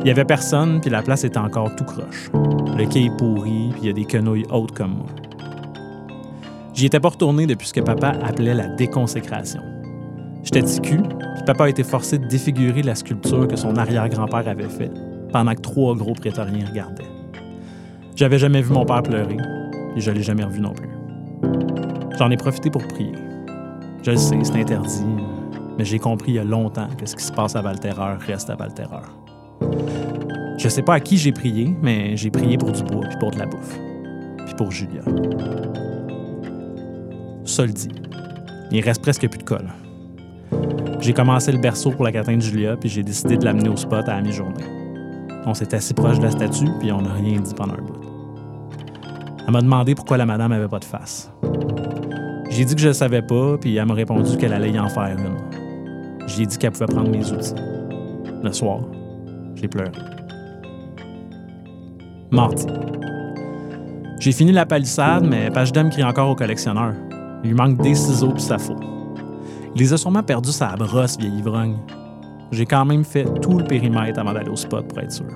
Il 0.00 0.06
y 0.06 0.10
avait 0.10 0.24
personne, 0.24 0.80
puis 0.80 0.90
la 0.90 1.02
place 1.02 1.24
était 1.24 1.38
encore 1.38 1.74
tout 1.74 1.84
croche. 1.84 2.30
Le 2.32 2.86
quai 2.86 3.06
est 3.06 3.16
pourri, 3.16 3.70
puis 3.72 3.80
il 3.82 3.86
y 3.86 3.90
a 3.90 3.92
des 3.92 4.04
quenouilles 4.04 4.46
hautes 4.50 4.72
comme 4.72 4.92
moi. 4.92 5.06
J'y 6.72 6.86
étais 6.86 7.00
pas 7.00 7.08
retourné 7.08 7.46
depuis 7.46 7.66
ce 7.66 7.72
que 7.72 7.80
papa 7.80 8.12
appelait 8.22 8.54
la 8.54 8.68
déconsécration. 8.68 9.62
J'étais 10.44 10.62
ticu, 10.62 10.98
puis 10.98 11.44
papa 11.44 11.64
a 11.64 11.68
été 11.68 11.82
forcé 11.82 12.18
de 12.18 12.26
défigurer 12.26 12.82
la 12.82 12.94
sculpture 12.94 13.48
que 13.48 13.56
son 13.56 13.76
arrière-grand-père 13.76 14.46
avait 14.46 14.68
faite, 14.68 14.96
pendant 15.36 15.54
que 15.54 15.60
trois 15.60 15.94
gros 15.94 16.14
prétoriens 16.14 16.64
regardaient. 16.66 17.04
J'avais 18.14 18.38
jamais 18.38 18.62
vu 18.62 18.72
mon 18.72 18.86
père 18.86 19.02
pleurer, 19.02 19.36
et 19.94 20.00
je 20.00 20.10
l'ai 20.10 20.22
jamais 20.22 20.44
revu 20.44 20.60
non 20.62 20.72
plus. 20.72 20.88
J'en 22.16 22.30
ai 22.30 22.38
profité 22.38 22.70
pour 22.70 22.88
prier. 22.88 23.12
Je 24.02 24.12
le 24.12 24.16
sais, 24.16 24.38
c'est 24.42 24.58
interdit, 24.58 25.04
mais 25.76 25.84
j'ai 25.84 25.98
compris 25.98 26.32
il 26.32 26.34
y 26.36 26.38
a 26.38 26.44
longtemps 26.44 26.88
que 26.96 27.04
ce 27.04 27.14
qui 27.14 27.22
se 27.22 27.32
passe 27.32 27.54
à 27.54 27.60
Valterreur 27.60 28.18
reste 28.18 28.48
à 28.48 28.54
Valterreur. 28.54 29.14
Je 30.56 30.70
sais 30.70 30.80
pas 30.80 30.94
à 30.94 31.00
qui 31.00 31.18
j'ai 31.18 31.32
prié, 31.32 31.76
mais 31.82 32.16
j'ai 32.16 32.30
prié 32.30 32.56
pour 32.56 32.72
du 32.72 32.82
bois, 32.82 33.04
puis 33.06 33.18
pour 33.20 33.30
de 33.30 33.38
la 33.38 33.44
bouffe, 33.44 33.78
puis 34.46 34.54
pour 34.56 34.70
Julia. 34.70 35.02
Seul 37.44 37.74
dit, 37.74 37.90
il 38.70 38.80
reste 38.80 39.02
presque 39.02 39.28
plus 39.28 39.38
de 39.40 39.44
colle. 39.44 39.68
J'ai 41.00 41.12
commencé 41.12 41.52
le 41.52 41.58
berceau 41.58 41.90
pour 41.90 42.06
la 42.06 42.12
catin 42.12 42.38
de 42.38 42.40
Julia, 42.42 42.78
puis 42.78 42.88
j'ai 42.88 43.02
décidé 43.02 43.36
de 43.36 43.44
l'amener 43.44 43.68
au 43.68 43.76
spot 43.76 44.08
à 44.08 44.14
la 44.14 44.22
mi-journée. 44.22 44.75
On 45.46 45.54
s'était 45.54 45.76
assis 45.76 45.94
proche 45.94 46.18
de 46.18 46.24
la 46.24 46.32
statue, 46.32 46.68
puis 46.80 46.90
on 46.90 47.02
n'a 47.02 47.12
rien 47.12 47.38
dit 47.38 47.54
pendant 47.54 47.74
un 47.74 47.82
bout. 47.82 48.00
Elle 49.46 49.52
m'a 49.52 49.62
demandé 49.62 49.94
pourquoi 49.94 50.16
la 50.16 50.26
madame 50.26 50.50
avait 50.50 50.66
pas 50.66 50.80
de 50.80 50.84
face. 50.84 51.32
J'ai 52.50 52.64
dit 52.64 52.74
que 52.74 52.80
je 52.80 52.88
ne 52.88 52.92
savais 52.92 53.22
pas, 53.22 53.56
puis 53.56 53.76
elle 53.76 53.86
m'a 53.86 53.94
répondu 53.94 54.36
qu'elle 54.38 54.52
allait 54.52 54.72
y 54.72 54.78
en 54.78 54.88
faire 54.88 55.16
une. 55.16 56.26
J'ai 56.26 56.46
dit 56.46 56.58
qu'elle 56.58 56.72
pouvait 56.72 56.86
prendre 56.86 57.10
mes 57.10 57.30
outils. 57.30 57.54
Le 58.42 58.52
soir, 58.52 58.80
j'ai 59.54 59.68
pleuré. 59.68 59.92
Mardi. 62.32 62.66
J'ai 64.18 64.32
fini 64.32 64.50
la 64.50 64.66
palissade, 64.66 65.24
mais 65.24 65.50
Pagedem 65.52 65.90
crie 65.90 66.02
encore 66.02 66.30
au 66.30 66.34
collectionneur. 66.34 66.94
Il 67.44 67.50
lui 67.50 67.56
manque 67.56 67.80
des 67.82 67.94
ciseaux 67.94 68.32
puis 68.32 68.42
sa 68.42 68.58
faux. 68.58 68.76
Il 69.76 69.80
les 69.80 69.92
a 69.92 69.96
sûrement 69.96 70.24
perdus 70.24 70.50
sa 70.50 70.74
brosse, 70.74 71.16
vieille 71.18 71.38
ivrogne. 71.38 71.76
J'ai 72.52 72.66
quand 72.66 72.84
même 72.84 73.04
fait 73.04 73.24
tout 73.40 73.58
le 73.58 73.64
périmètre 73.64 74.18
avant 74.18 74.32
d'aller 74.32 74.50
au 74.50 74.56
spot 74.56 74.86
pour 74.88 74.98
être 75.00 75.12
sûr. 75.12 75.26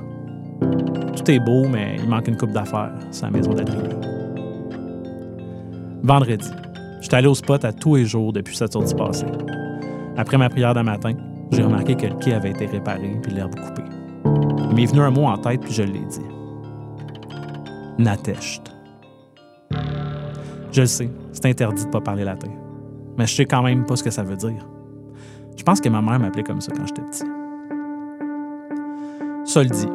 Tout 1.17 1.31
est 1.31 1.41
beau, 1.41 1.67
mais 1.67 1.97
il 1.99 2.09
manque 2.09 2.29
une 2.29 2.37
coupe 2.37 2.53
d'affaires, 2.53 2.93
la 3.21 3.31
maison 3.31 3.53
d'Adrien. 3.53 3.83
Vendredi. 6.03 6.51
J'étais 7.01 7.17
allé 7.17 7.27
au 7.27 7.35
spot 7.35 7.65
à 7.65 7.73
tous 7.73 7.97
les 7.97 8.05
jours 8.05 8.33
depuis 8.33 8.57
cette 8.57 8.73
sortie 8.73 8.95
passée. 8.95 9.27
Après 10.17 10.37
ma 10.39 10.49
prière 10.49 10.75
d'un 10.75 10.83
matin, 10.83 11.13
j'ai 11.51 11.63
remarqué 11.63 11.95
que 11.95 12.07
le 12.07 12.15
quai 12.15 12.35
avait 12.35 12.51
été 12.51 12.67
réparé 12.67 13.19
puis 13.23 13.33
l'herbe 13.33 13.55
coupée. 13.55 13.89
Il 14.71 14.77
m'est 14.77 14.87
venu 14.87 15.01
un 15.01 15.11
mot 15.11 15.25
en 15.25 15.37
tête 15.39 15.61
puis 15.63 15.73
je 15.73 15.83
l'ai 15.83 16.05
dit. 16.07 16.21
Natesht. 17.99 18.63
Je 20.73 20.83
le 20.83 20.87
sais, 20.87 21.11
c'est 21.33 21.47
interdit 21.47 21.85
de 21.85 21.91
pas 21.91 22.01
parler 22.01 22.25
latin. 22.25 22.51
Mais 23.19 23.27
je 23.27 23.35
sais 23.35 23.45
quand 23.45 23.63
même 23.63 23.85
pas 23.85 23.97
ce 23.97 24.05
que 24.05 24.11
ça 24.11 24.23
veut 24.23 24.37
dire. 24.37 24.67
Je 25.61 25.63
pense 25.63 25.79
que 25.83 25.91
ma 25.91 26.01
mère 26.01 26.19
m'appelait 26.19 26.43
comme 26.43 26.63
ça 26.63 26.73
quand 26.75 26.87
j'étais 26.87 27.03
petit. 27.03 27.25
Dit, 29.69 29.89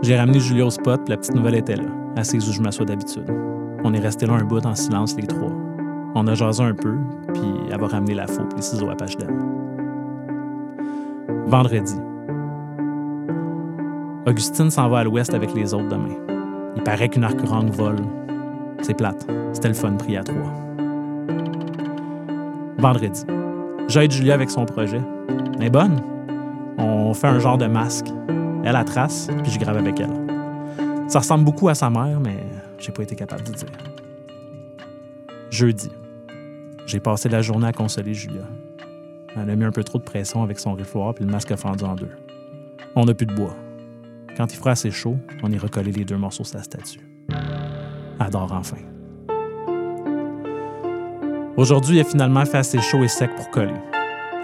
j'ai 0.00 0.16
ramené 0.16 0.38
Julia 0.38 0.64
au 0.64 0.70
spot, 0.70 1.00
puis 1.04 1.10
la 1.10 1.16
petite 1.16 1.34
nouvelle 1.34 1.56
était 1.56 1.74
là, 1.74 1.86
assise 2.14 2.48
où 2.48 2.52
je 2.52 2.62
m'assois 2.62 2.86
d'habitude. 2.86 3.28
On 3.82 3.92
est 3.94 3.98
resté 3.98 4.26
là 4.26 4.34
un 4.34 4.44
bout 4.44 4.64
en 4.64 4.76
silence 4.76 5.16
les 5.16 5.26
trois. 5.26 5.50
On 6.14 6.24
a 6.28 6.34
jasé 6.34 6.62
un 6.62 6.72
peu, 6.72 6.94
puis 7.34 7.42
elle 7.68 7.80
va 7.80 7.88
ramener 7.88 8.14
la 8.14 8.28
faux 8.28 8.42
et 8.52 8.54
les 8.54 8.62
ciseaux 8.62 8.90
à 8.90 8.94
page 8.94 9.16
Vendredi. 11.48 11.96
Augustine 14.24 14.70
s'en 14.70 14.88
va 14.88 14.98
à 14.98 15.04
l'ouest 15.04 15.34
avec 15.34 15.52
les 15.52 15.74
autres 15.74 15.88
demain. 15.88 16.14
Il 16.76 16.84
paraît 16.84 17.08
qu'une 17.08 17.24
arc-rangue 17.24 17.70
vole. 17.70 17.96
C'est 18.82 18.96
plate. 18.96 19.26
C'était 19.52 19.68
le 19.68 19.74
fun 19.74 19.94
pris 19.94 20.16
à 20.16 20.22
trois. 20.22 20.54
Vendredi. 22.78 23.24
J'aide 23.88 24.12
Julia 24.12 24.34
avec 24.34 24.50
son 24.50 24.66
projet. 24.66 25.00
Elle 25.56 25.64
est 25.64 25.70
bonne. 25.70 26.02
On 26.76 27.14
fait 27.14 27.26
un 27.26 27.38
genre 27.38 27.56
de 27.56 27.66
masque. 27.66 28.06
Elle 28.62 28.72
la 28.72 28.84
trace, 28.84 29.28
puis 29.42 29.50
je 29.50 29.58
grave 29.58 29.78
avec 29.78 29.98
elle. 29.98 30.12
Ça 31.08 31.20
ressemble 31.20 31.46
beaucoup 31.46 31.70
à 31.70 31.74
sa 31.74 31.88
mère, 31.88 32.20
mais 32.20 32.36
j'ai 32.78 32.92
pas 32.92 33.02
été 33.02 33.16
capable 33.16 33.44
de 33.44 33.52
dire. 33.52 33.68
Jeudi. 35.50 35.90
J'ai 36.84 37.00
passé 37.00 37.30
la 37.30 37.40
journée 37.40 37.66
à 37.66 37.72
consoler 37.72 38.12
Julia. 38.12 38.42
Elle 39.34 39.48
a 39.48 39.56
mis 39.56 39.64
un 39.64 39.72
peu 39.72 39.82
trop 39.82 39.96
de 39.96 40.04
pression 40.04 40.42
avec 40.42 40.58
son 40.58 40.74
réfoir, 40.74 41.14
puis 41.14 41.24
le 41.24 41.30
masque 41.30 41.50
a 41.50 41.56
fendu 41.56 41.84
en 41.84 41.94
deux. 41.94 42.10
On 42.94 43.06
n'a 43.06 43.14
plus 43.14 43.26
de 43.26 43.34
bois. 43.34 43.56
Quand 44.36 44.52
il 44.52 44.56
fera 44.56 44.72
assez 44.72 44.90
chaud, 44.90 45.16
on 45.42 45.50
y 45.50 45.56
recoller 45.56 45.92
les 45.92 46.04
deux 46.04 46.18
morceaux 46.18 46.42
de 46.42 46.48
sa 46.48 46.62
statue. 46.62 47.00
Adore 48.20 48.52
enfin. 48.52 48.76
Aujourd'hui, 51.58 51.96
il 51.96 52.00
a 52.00 52.04
finalement 52.04 52.44
fait 52.44 52.58
assez 52.58 52.78
chaud 52.78 53.02
et 53.02 53.08
sec 53.08 53.34
pour 53.34 53.50
coller. 53.50 53.74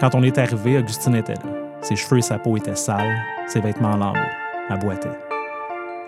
Quand 0.01 0.13
on 0.15 0.21
est 0.21 0.37
arrivé, 0.37 0.77
Augustine 0.77 1.15
était 1.15 1.35
là. 1.35 1.49
Ses 1.79 1.95
cheveux 1.95 2.17
et 2.17 2.21
sa 2.21 2.37
peau 2.37 2.57
étaient 2.57 2.75
sales, 2.75 3.15
ses 3.47 3.61
vêtements 3.61 3.91
en 3.91 3.95
lambeaux. 3.95 4.19
Elle 4.69 4.79
boitait. 4.79 5.17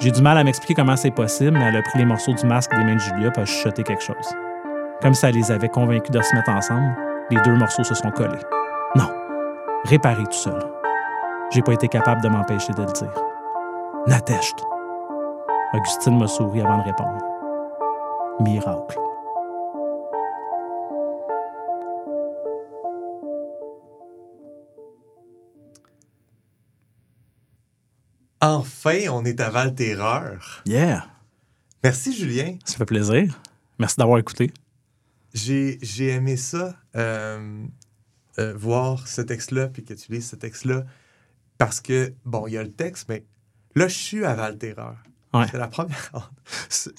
J'ai 0.02 0.12
du 0.12 0.22
mal 0.22 0.38
à 0.38 0.44
m'expliquer 0.44 0.74
comment 0.74 0.98
c'est 0.98 1.12
possible, 1.12 1.58
mais 1.58 1.64
elle 1.64 1.78
a 1.78 1.82
pris 1.82 2.00
les 2.00 2.06
morceaux 2.06 2.34
du 2.34 2.46
masque 2.46 2.76
des 2.76 2.84
mains 2.84 2.96
de 2.96 3.00
Julia 3.00 3.32
et 3.34 3.40
a 3.40 3.46
chuchoté 3.46 3.84
quelque 3.84 4.04
chose. 4.04 4.36
Comme 5.02 5.14
elle 5.24 5.36
les 5.36 5.50
avait 5.50 5.70
convaincus 5.70 6.12
de 6.12 6.22
se 6.22 6.36
mettre 6.36 6.50
ensemble, 6.50 6.94
les 7.30 7.40
deux 7.40 7.56
morceaux 7.56 7.86
se 7.86 7.96
sont 7.96 8.12
collés. 8.12 8.44
Non, 8.98 9.10
réparé 9.86 10.26
tout 10.26 10.34
seul. 10.34 10.62
J'ai 11.52 11.62
pas 11.62 11.72
été 11.72 11.88
capable 11.88 12.22
de 12.22 12.28
m'empêcher 12.28 12.74
de 12.74 12.82
le 12.82 12.92
dire. 12.92 13.14
Natesht. 14.08 14.58
Augustine 15.74 16.20
m'a 16.20 16.28
souri 16.28 16.60
avant 16.60 16.80
de 16.80 16.84
répondre. 16.84 17.24
Miracle. 18.42 18.98
Enfin, 28.42 29.08
on 29.10 29.26
est 29.26 29.40
à 29.40 29.50
Val-Terreur. 29.50 30.62
Yeah! 30.66 31.08
Merci, 31.84 32.14
Julien. 32.16 32.58
Ça 32.66 32.78
fait 32.78 32.86
plaisir. 32.86 33.40
Merci 33.80 33.96
d'avoir 33.98 34.20
écouté. 34.20 34.52
J'ai 35.34 35.78
j'ai 35.82 36.08
aimé 36.10 36.38
ça, 36.38 36.76
euh, 36.96 37.64
euh, 38.40 38.54
voir 38.56 39.08
ce 39.08 39.22
texte-là, 39.22 39.68
puis 39.68 39.84
que 39.84 39.94
tu 39.94 40.12
lises 40.12 40.30
ce 40.30 40.36
texte-là, 40.36 40.86
parce 41.58 41.80
que, 41.82 42.14
bon, 42.26 42.48
il 42.48 42.54
y 42.54 42.58
a 42.58 42.64
le 42.64 42.72
texte, 42.72 43.06
mais 43.10 43.24
là, 43.76 43.88
je 43.88 43.96
suis 43.96 44.26
à 44.26 44.34
Val-Terreur. 44.36 44.96
Ouais. 45.34 45.46
C'est 45.52 45.58
la 45.58 45.68
première. 45.68 46.12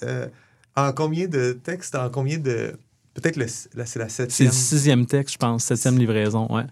Euh, 0.03 0.27
en 0.75 0.93
combien 0.93 1.27
de 1.27 1.53
textes, 1.53 1.95
en 1.95 2.09
combien 2.09 2.37
de. 2.37 2.77
Peut-être 3.13 3.35
là, 3.35 3.47
c'est 3.47 3.75
la 3.75 3.85
C'est 3.85 4.09
septième. 4.09 4.47
le 4.47 4.53
sixième 4.53 5.05
texte, 5.05 5.33
je 5.33 5.37
pense, 5.39 5.63
septième 5.65 5.97
livraison, 5.97 6.47
ouais. 6.53 6.65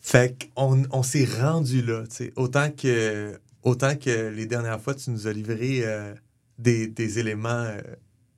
Fait 0.00 0.36
qu'on 0.54 0.84
on 0.92 1.02
s'est 1.02 1.28
rendu 1.40 1.82
là, 1.82 2.04
tu 2.08 2.16
sais. 2.16 2.32
Autant 2.36 2.70
que, 2.70 3.38
autant 3.62 3.96
que 3.96 4.28
les 4.28 4.46
dernières 4.46 4.80
fois, 4.80 4.94
tu 4.94 5.10
nous 5.10 5.26
as 5.26 5.32
livré 5.32 5.80
euh, 5.84 6.14
des, 6.58 6.88
des 6.88 7.18
éléments 7.18 7.48
euh, 7.48 7.80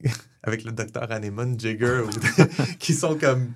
avec 0.42 0.64
le 0.64 0.72
docteur 0.72 1.10
Anemone 1.10 1.58
Jigger 1.58 2.04
qui 2.78 2.94
sont 2.94 3.16
comme. 3.16 3.52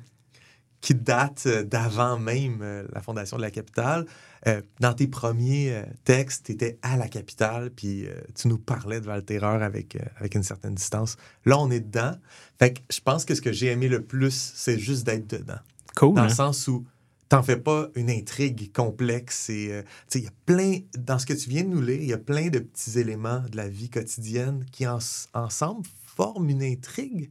qui 0.81 0.95
datent 0.95 1.47
euh, 1.47 1.63
d'avant 1.63 2.19
même 2.19 2.87
la 2.93 3.01
fondation 3.01 3.37
de 3.37 3.43
la 3.43 3.51
capitale. 3.51 4.07
Euh, 4.47 4.61
dans 4.81 4.93
tes 4.93 5.07
premiers 5.07 5.83
textes, 6.05 6.47
tu 6.47 6.53
étais 6.53 6.79
à 6.83 6.99
la 6.99 7.09
capitale, 7.09 7.71
puis 7.71 8.07
tu 8.35 8.49
nous 8.49 8.59
parlais 8.59 9.01
de 9.01 9.07
Val-Terreur 9.07 9.63
avec, 9.63 9.97
avec 10.19 10.35
une 10.35 10.43
certaine 10.43 10.75
distance. 10.75 11.17
Là, 11.47 11.59
on 11.59 11.71
est 11.71 11.81
dedans. 11.81 12.13
Fait 12.59 12.75
que 12.75 12.81
je 12.91 13.01
pense 13.01 13.25
que 13.25 13.35
ce 13.35 13.41
que 13.41 13.53
j'ai 13.53 13.69
aimé 13.69 13.89
le 13.89 14.03
plus, 14.03 14.53
c'est 14.55 14.79
juste 14.79 15.07
d'être 15.07 15.27
dedans 15.27 15.59
Cool. 15.97 16.15
dans 16.15 16.23
hein? 16.23 16.29
le 16.29 16.35
sens 16.35 16.69
où 16.69 16.85
t'en 17.29 17.43
fais 17.43 17.57
pas 17.57 17.89
une 17.95 18.11
intrigue 18.11 18.73
complexe 18.73 19.49
et 19.51 19.73
euh, 19.73 19.83
y 20.15 20.27
a 20.27 20.31
plein 20.47 20.81
dans 20.99 21.19
ce 21.19 21.27
que 21.27 21.33
tu 21.35 21.49
viens 21.51 21.65
de 21.65 21.69
nous 21.69 21.81
lire 21.83 22.01
il 22.01 22.09
y 22.09 22.13
a 22.13 22.19
plein 22.19 22.49
de 22.49 22.59
petits 22.61 22.99
éléments 22.99 23.41
de 23.51 23.57
la 23.57 23.69
vie 23.69 23.89
quotidienne 23.91 24.65
qui 24.71 24.87
en- 24.87 24.99
ensemble 25.33 25.87
forment 26.05 26.49
une 26.51 26.63
intrigue. 26.63 27.31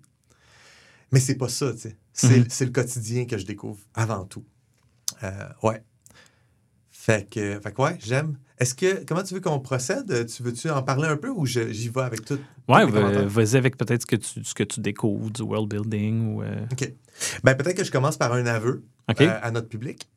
Mais 1.12 1.20
c'est 1.20 1.36
pas 1.36 1.50
ça 1.50 1.72
c'est 1.78 1.98
Mhm. 2.40 2.46
c'est 2.50 2.66
le 2.66 2.72
quotidien 2.72 3.26
que 3.26 3.38
je 3.38 3.46
découvre 3.46 3.80
avant 3.94 4.26
tout. 4.26 4.44
Euh, 5.24 5.48
ouais 5.64 5.84
fait 7.06 7.30
que, 7.30 7.60
fait 7.60 7.72
que 7.74 7.82
ouais 7.82 7.98
j'aime 8.04 8.38
est-ce 8.60 8.76
que 8.76 9.04
comment 9.04 9.24
tu 9.24 9.34
veux 9.34 9.42
qu'on 9.42 9.60
procède? 9.60 10.26
Tu 10.28 10.42
veux-tu 10.44 10.70
en 10.70 10.84
parler 10.84 11.08
un 11.10 11.18
peu 11.18 11.30
ou 11.30 11.46
je- 11.46 11.72
j'y 11.74 11.90
vais 11.90 12.02
avec 12.02 12.24
tout 12.24 12.40
Ouais, 12.70 12.86
vas-y 13.26 13.58
avec 13.58 13.76
peut-être 13.76 14.04
ce, 14.04 14.06
que 14.06 14.16
tu- 14.16 14.44
ce 14.44 14.54
que 14.54 14.64
tu 14.64 14.80
découvres 14.80 15.30
du 15.32 15.42
world 15.42 15.68
building 15.70 16.36
ou. 16.36 16.44
euh, 16.44 16.66
OK. 16.72 16.94
Ben, 17.44 17.56
peut-être 17.56 17.76
que 17.76 17.84
je 17.84 17.92
commence 17.92 18.16
par 18.16 18.32
un 18.32 18.46
aveu 18.46 18.84
euh, 19.26 19.40
à 19.42 19.52
notre 19.52 19.68
public. 19.68 20.08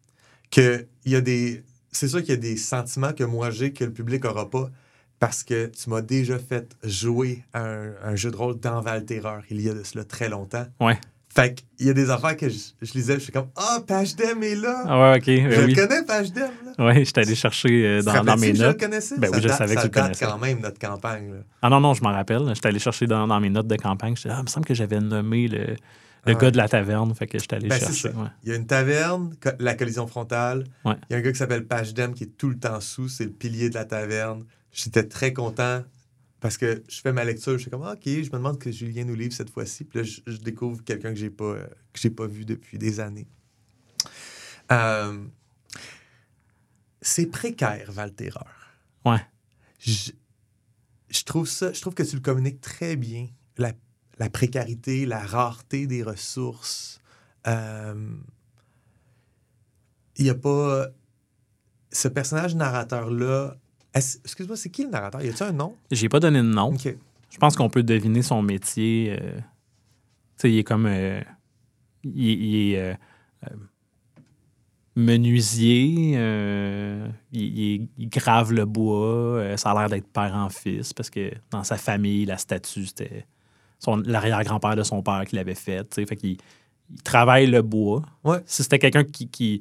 Que 0.50 0.86
il 1.04 1.12
y 1.12 1.16
a 1.16 1.20
des. 1.20 1.64
C'est 1.90 2.06
sûr 2.08 2.20
qu'il 2.20 2.28
y 2.30 2.32
a 2.34 2.36
des 2.36 2.56
sentiments 2.56 3.12
que 3.14 3.24
moi 3.24 3.50
j'ai 3.50 3.72
que 3.72 3.84
le 3.84 3.92
public 3.92 4.22
n'aura 4.24 4.48
pas 4.48 4.70
parce 5.18 5.42
que 5.42 5.66
tu 5.66 5.90
m'as 5.90 6.02
déjà 6.02 6.38
fait 6.38 6.76
jouer 6.84 7.42
à 7.52 7.64
un, 7.64 7.94
un 8.04 8.14
jeu 8.16 8.30
de 8.30 8.36
rôle 8.36 8.60
dans 8.60 8.80
Val-Terreur 8.80 9.42
il 9.50 9.60
y 9.62 9.68
a 9.68 9.74
de 9.74 9.82
cela 9.82 10.04
très 10.04 10.28
longtemps. 10.28 10.66
Ouais. 10.80 10.98
Fait 11.36 11.54
qu'il 11.76 11.86
y 11.86 11.90
a 11.90 11.92
des 11.92 12.08
affaires 12.10 12.34
que 12.36 12.48
je, 12.48 12.58
je 12.80 12.92
lisais, 12.94 13.14
je 13.14 13.18
suis 13.20 13.32
comme 13.32 13.48
Ah, 13.56 13.80
Page 13.86 14.16
Dem 14.16 14.42
est 14.42 14.54
là! 14.54 14.84
Ah 14.86 15.00
ouais, 15.12 15.18
ok. 15.18 15.26
ben 15.26 15.50
je 15.50 15.60
oui. 15.60 15.74
le 15.74 15.86
connais, 15.86 16.02
Page 16.04 16.32
Dem, 16.32 16.50
là. 16.78 16.84
Ouais, 16.86 17.04
j'étais 17.04 17.20
allé 17.20 17.34
chercher 17.34 17.68
euh, 17.86 18.02
dans, 18.02 18.36
mes 18.38 18.50
que 18.52 18.56
je 18.56 18.62
le 18.62 18.68
notes. 18.68 18.80
connaissais? 18.80 19.18
Ben 19.18 19.28
Ça 19.30 19.36
oui, 19.36 19.42
je 19.42 19.48
date- 19.48 19.58
savais 19.58 19.74
que 19.74 19.80
ça 19.82 19.88
tu 19.88 19.94
le 19.94 20.02
connaissais. 20.02 20.24
quand 20.26 20.38
même 20.38 20.60
notre 20.60 20.78
campagne. 20.78 21.30
là. 21.32 21.38
Ah 21.62 21.68
non, 21.68 21.80
non, 21.80 21.92
je 21.94 22.02
m'en 22.02 22.12
rappelle. 22.12 22.42
J'étais 22.54 22.68
allé 22.68 22.78
chercher 22.78 23.06
dans, 23.06 23.26
dans 23.28 23.38
mes 23.38 23.50
notes 23.50 23.66
de 23.68 23.76
campagne. 23.76 24.16
J'étais, 24.16 24.30
ah, 24.30 24.38
il 24.38 24.44
me 24.44 24.48
semble 24.48 24.64
que 24.66 24.72
j'avais 24.74 24.98
nommé 24.98 25.46
le, 25.48 25.58
le 25.58 25.76
Ah 26.24 26.32
gars 26.32 26.38
ouais. 26.40 26.50
de 26.52 26.56
la 26.56 26.68
taverne. 26.70 27.14
Fait 27.14 27.26
que 27.26 27.38
j'étais 27.38 27.56
allé 27.56 27.68
Ben, 27.68 27.78
chercher. 27.78 28.08
ouais. 28.08 28.28
Il 28.42 28.48
y 28.48 28.52
a 28.52 28.56
une 28.56 28.66
taverne, 28.66 29.34
la 29.58 29.74
collision 29.74 30.06
frontale. 30.06 30.64
Ouais. 30.86 30.94
Il 31.10 31.12
y 31.12 31.16
a 31.16 31.18
un 31.18 31.22
gars 31.22 31.32
qui 31.32 31.38
s'appelle 31.38 31.66
Page 31.66 31.92
Dem 31.92 32.14
qui 32.14 32.24
est 32.24 32.36
tout 32.38 32.48
le 32.48 32.58
temps 32.58 32.80
sous, 32.80 33.08
c'est 33.10 33.24
le 33.24 33.30
pilier 33.30 33.68
de 33.68 33.74
la 33.74 33.84
taverne. 33.84 34.44
J'étais 34.72 35.04
très 35.04 35.34
content 35.34 35.82
parce 36.40 36.58
que 36.58 36.82
je 36.88 37.00
fais 37.00 37.12
ma 37.12 37.24
lecture, 37.24 37.54
je 37.54 37.58
suis 37.58 37.70
comme, 37.70 37.82
Ah, 37.82 37.92
OK, 37.94 38.02
je 38.04 38.30
me 38.30 38.36
demande 38.36 38.58
que 38.58 38.70
Julien 38.70 39.04
nous 39.04 39.14
livre 39.14 39.32
cette 39.32 39.50
fois-ci. 39.50 39.84
Puis 39.84 39.98
là, 40.00 40.04
je, 40.04 40.20
je 40.26 40.36
découvre 40.38 40.82
quelqu'un 40.84 41.10
que 41.12 41.18
j'ai 41.18 41.30
pas, 41.30 41.44
euh, 41.44 41.66
que 41.92 41.98
j'ai 42.00 42.10
pas 42.10 42.26
vu 42.26 42.44
depuis 42.44 42.78
des 42.78 43.00
années. 43.00 43.26
Euh, 44.72 45.24
c'est 47.00 47.26
précaire, 47.26 47.92
Valterreur. 47.92 48.74
Ouais. 49.04 49.24
Je, 49.78 50.10
je 51.08 51.22
trouve 51.24 51.46
ça, 51.48 51.72
je 51.72 51.80
trouve 51.80 51.94
que 51.94 52.02
tu 52.02 52.16
le 52.16 52.22
communiques 52.22 52.60
très 52.60 52.96
bien. 52.96 53.28
La, 53.56 53.72
la 54.18 54.28
précarité, 54.28 55.06
la 55.06 55.20
rareté 55.24 55.86
des 55.86 56.02
ressources. 56.02 57.00
Euh, 57.46 58.16
Il 60.16 60.24
n'y 60.24 60.30
a 60.30 60.34
pas. 60.34 60.88
Ce 61.92 62.08
personnage 62.08 62.54
narrateur-là. 62.56 63.56
Excuse-moi, 63.96 64.56
c'est 64.56 64.70
qui 64.70 64.84
le 64.84 64.90
narrateur? 64.90 65.22
Y 65.22 65.28
a-t-il 65.28 65.42
un 65.48 65.52
nom? 65.52 65.74
J'ai 65.90 66.08
pas 66.08 66.20
donné 66.20 66.38
de 66.38 66.44
nom. 66.44 66.74
Je 67.30 67.38
pense 67.38 67.56
qu'on 67.56 67.68
peut 67.70 67.82
deviner 67.82 68.22
son 68.22 68.42
métier. 68.42 69.16
euh, 69.20 69.36
tu 69.36 69.42
sais, 70.38 70.52
il 70.52 70.58
est 70.58 70.64
comme. 70.64 70.86
euh, 70.86 71.20
il, 72.04 72.28
est- 72.30 72.34
il 72.34 72.54
est 72.74 72.78
euh, 72.80 72.94
menuisier. 74.94 76.12
il, 76.12 77.12
il 77.32 77.74
est- 77.74 77.88
il 77.98 78.08
grave 78.08 78.52
le 78.52 78.64
bois. 78.64 79.56
ça 79.56 79.70
a 79.72 79.74
l'air 79.80 79.88
d'être 79.90 80.08
père 80.08 80.34
en 80.34 80.48
fils 80.48 80.92
parce 80.92 81.10
que 81.10 81.30
dans 81.50 81.64
sa 81.64 81.76
famille, 81.76 82.24
la 82.24 82.38
statue, 82.38 82.86
c'était 82.86 83.26
l'arrière-grand-père 84.04 84.76
de 84.76 84.82
son 84.82 85.02
père 85.02 85.24
qui 85.26 85.36
l'avait 85.36 85.54
fait. 85.54 85.84
tu 85.84 85.96
sais. 85.96 86.06
Fait 86.06 86.16
qu'il 86.16 86.36
il 86.88 87.02
travaille 87.02 87.46
le 87.48 87.62
bois. 87.62 88.02
Ouais. 88.24 88.38
Si 88.46 88.62
c'était 88.62 88.78
quelqu'un 88.78 89.02
qui, 89.04 89.28
qui, 89.28 89.60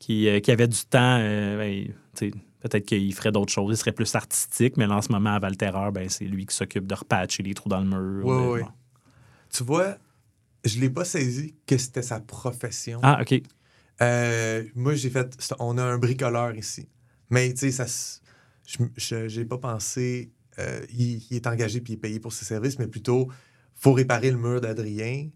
qui, 0.00 0.28
qui 0.42 0.50
avait 0.50 0.66
du 0.68 0.84
temps, 0.90 1.18
ben, 1.18 1.84
tu 1.86 1.92
sais, 2.14 2.30
peut-être 2.68 2.86
qu'il 2.86 3.14
ferait 3.14 3.32
d'autres 3.32 3.52
choses. 3.52 3.74
Il 3.74 3.76
serait 3.76 3.92
plus 3.92 4.14
artistique, 4.14 4.76
mais 4.76 4.86
là, 4.86 4.96
en 4.96 5.02
ce 5.02 5.12
moment, 5.12 5.34
à 5.34 5.38
Valterreur, 5.38 5.92
ben, 5.92 6.08
c'est 6.08 6.24
lui 6.24 6.46
qui 6.46 6.54
s'occupe 6.54 6.86
de 6.86 6.94
repatcher 6.94 7.42
les 7.42 7.54
trous 7.54 7.68
dans 7.68 7.80
le 7.80 7.86
mur. 7.86 8.24
De- 8.26 8.50
ouais. 8.52 8.62
bon. 8.62 8.68
Tu 9.52 9.62
vois, 9.62 9.96
je 10.64 10.80
l'ai 10.80 10.90
pas 10.90 11.04
saisi 11.04 11.54
que 11.66 11.76
c'était 11.76 12.02
sa 12.02 12.20
profession. 12.20 12.98
Ah, 13.02 13.20
OK. 13.22 13.40
Euh, 14.02 14.64
moi, 14.74 14.94
j'ai 14.94 15.10
fait. 15.10 15.36
On 15.60 15.78
a 15.78 15.84
un 15.84 15.98
bricoleur 15.98 16.54
ici. 16.56 16.88
Mais, 17.30 17.52
tu 17.52 17.70
sais, 17.70 17.86
ça. 17.86 17.86
Je 18.66 19.28
j'ai 19.28 19.44
pas 19.44 19.58
pensé. 19.58 20.32
euh, 20.58 20.84
il, 20.90 21.22
il 21.30 21.36
est 21.36 21.46
engagé 21.46 21.80
puis 21.80 21.92
il 21.92 21.96
est 21.96 22.00
payé 22.00 22.18
pour 22.20 22.32
ses 22.32 22.44
services, 22.46 22.78
mais 22.78 22.86
plutôt, 22.86 23.28
faut 23.74 23.92
réparer 23.92 24.30
le 24.30 24.38
mur 24.38 24.60
d'Adrien. 24.60 25.28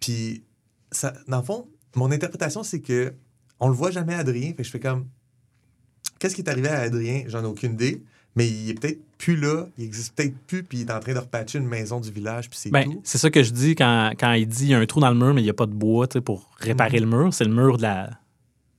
Puis, 0.00 0.44
ça, 0.90 1.12
dans 1.28 1.38
le 1.38 1.44
fond, 1.44 1.68
mon 1.94 2.10
interprétation, 2.12 2.62
c'est 2.62 2.80
que 2.80 3.14
on 3.60 3.68
le 3.68 3.74
voit 3.74 3.90
jamais, 3.90 4.14
Adrien. 4.14 4.48
Fait 4.48 4.56
que 4.56 4.62
je 4.64 4.70
fais 4.70 4.80
comme. 4.80 5.08
Qu'est-ce 6.18 6.34
qui 6.34 6.40
est 6.42 6.48
arrivé 6.48 6.68
à 6.68 6.80
Adrien? 6.80 7.24
J'en 7.28 7.42
ai 7.42 7.46
aucune 7.46 7.72
idée. 7.72 8.02
Mais 8.34 8.46
il 8.46 8.68
est 8.70 8.74
peut-être 8.74 8.98
plus 9.16 9.34
là, 9.36 9.66
il 9.78 9.84
existe 9.84 10.14
peut-être 10.14 10.34
plus, 10.46 10.62
puis 10.62 10.80
il 10.80 10.88
est 10.88 10.92
en 10.92 11.00
train 11.00 11.14
de 11.14 11.18
repatcher 11.20 11.56
une 11.58 11.66
maison 11.66 12.00
du 12.00 12.10
village, 12.10 12.50
puis 12.50 12.58
c'est 12.60 12.68
Ben, 12.70 12.84
tout. 12.84 13.00
c'est 13.02 13.16
ça 13.16 13.30
que 13.30 13.42
je 13.42 13.50
dis 13.50 13.74
quand, 13.74 14.10
quand 14.20 14.32
il 14.34 14.46
dit 14.46 14.64
il 14.64 14.68
y 14.72 14.74
a 14.74 14.78
un 14.78 14.84
trou 14.84 15.00
dans 15.00 15.08
le 15.08 15.16
mur, 15.16 15.32
mais 15.32 15.40
il 15.40 15.44
n'y 15.44 15.50
a 15.50 15.54
pas 15.54 15.64
de 15.64 15.72
bois 15.72 16.06
pour 16.22 16.50
réparer 16.58 16.98
le 17.00 17.06
mur. 17.06 17.32
C'est 17.32 17.44
le 17.44 17.54
mur 17.54 17.78
de 17.78 17.82
la. 17.82 18.10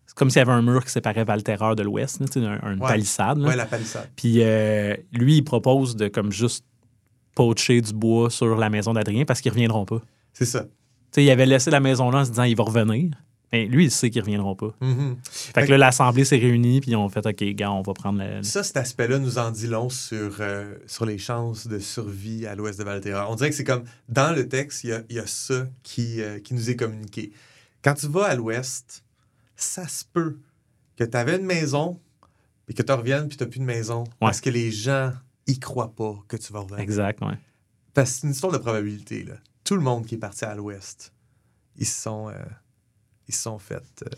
C'est 0.06 0.16
comme 0.16 0.30
s'il 0.30 0.38
y 0.38 0.42
avait 0.44 0.52
un 0.52 0.62
mur 0.62 0.86
qui 0.86 0.92
séparait 0.92 1.24
Valterreur 1.24 1.76
de 1.76 1.82
l'Ouest, 1.82 2.22
un, 2.22 2.44
un- 2.44 2.74
une 2.74 2.80
Ouais. 2.84 2.88
palissade. 2.88 3.40
Ouais, 3.40 3.56
la 3.56 3.66
palissade. 3.66 4.08
Puis 4.16 4.44
euh, 4.44 4.96
lui, 5.12 5.38
il 5.38 5.44
propose 5.44 5.96
de 5.96 6.08
comme 6.08 6.32
juste 6.32 6.64
poacher 7.34 7.82
du 7.82 7.94
bois 7.94 8.30
sur 8.30 8.56
la 8.58 8.70
maison 8.70 8.94
d'Adrien 8.94 9.26
parce 9.26 9.42
qu'ils 9.42 9.52
ne 9.52 9.56
reviendront 9.56 9.86
pas. 9.86 10.02
C'est 10.34 10.46
ça. 10.46 10.66
Il 11.16 11.28
avait 11.32 11.48
laissé 11.48 11.72
la 11.72 11.80
maison 11.80 12.12
là 12.12 12.20
en 12.20 12.26
se 12.26 12.30
disant 12.30 12.44
il 12.44 12.56
va 12.56 12.64
revenir. 12.64 13.12
Mais 13.54 13.66
lui, 13.66 13.86
il 13.86 13.92
sait 13.92 14.10
qu'ils 14.10 14.22
ne 14.22 14.26
reviendront 14.26 14.56
pas. 14.56 14.76
Mhm. 14.82 15.18
Fait 15.24 15.66
que 15.66 15.72
là, 15.72 15.78
l'Assemblée 15.78 16.26
s'est 16.26 16.38
réunie, 16.38 16.82
puis 16.82 16.92
ils 16.92 16.96
ont 16.96 17.08
fait 17.08 17.26
OK, 17.26 17.44
gars, 17.56 17.72
on 17.72 17.82
va 17.82 17.94
prendre 17.94 18.22
le. 18.22 18.44
Ça, 18.44 18.64
cet 18.64 18.78
aspect-là 18.78 19.20
nous 19.20 19.38
en 19.38 19.52
dit 19.52 19.68
long 19.68 19.90
sur, 19.90 20.38
euh, 20.40 20.76
sur 20.86 21.06
les 21.06 21.18
chances 21.18 21.68
de 21.68 21.80
survie 21.80 22.46
à 22.46 22.56
l'ouest 22.56 22.78
de 22.78 22.84
Valterra. 22.84 23.32
On 23.32 23.36
dirait 23.36 23.50
que 23.50 23.56
c'est 23.56 23.64
comme, 23.64 23.86
dans 24.10 24.36
le 24.36 24.50
texte, 24.50 24.84
il 24.84 24.90
y 24.90 24.94
a, 24.94 25.02
il 25.10 25.16
y 25.16 25.20
a 25.20 25.28
ça 25.28 25.68
qui, 25.84 26.22
euh, 26.22 26.40
qui 26.40 26.54
nous 26.54 26.70
est 26.70 26.76
communiqué. 26.76 27.32
Quand 27.82 27.94
tu 27.94 28.08
vas 28.08 28.26
à 28.26 28.36
l'ouest, 28.36 29.06
ça 29.56 29.88
se 29.88 30.04
peut 30.04 30.40
que 30.98 31.06
tu 31.06 31.16
avais 31.16 31.38
une 31.38 31.46
maison, 31.46 32.00
puis 32.66 32.76
que 32.76 32.84
tu 32.84 32.92
reviennes, 32.92 33.30
puis 33.30 33.38
tu 33.38 33.44
n'as 33.44 33.50
plus 33.50 33.60
de 33.60 33.66
maison, 33.66 34.04
parce 34.20 34.42
que 34.42 34.50
les 34.50 34.72
gens 34.72 35.14
y 35.46 35.58
croient 35.60 35.96
pas 35.96 36.16
que 36.28 36.36
tu 36.36 36.52
vas 36.52 36.60
revenir. 36.60 36.80
Exact, 36.80 37.22
ouais. 37.22 37.38
Parce 37.94 38.12
que 38.12 38.16
c'est 38.18 38.28
une 38.28 38.34
histoire 38.34 38.52
de 38.52 38.58
probabilité. 38.58 39.24
Là. 39.24 39.36
Tout 39.64 39.76
le 39.76 39.82
monde 39.82 40.06
qui 40.06 40.16
est 40.16 40.20
parti 40.20 40.44
à 40.44 40.54
l'ouest, 40.54 41.14
ils 41.78 41.86
se 41.86 42.02
sont, 42.02 42.30
euh, 42.30 42.34
ils 43.28 43.36
se 43.36 43.42
sont 43.44 43.60
fait 43.60 43.84
euh, 44.04 44.10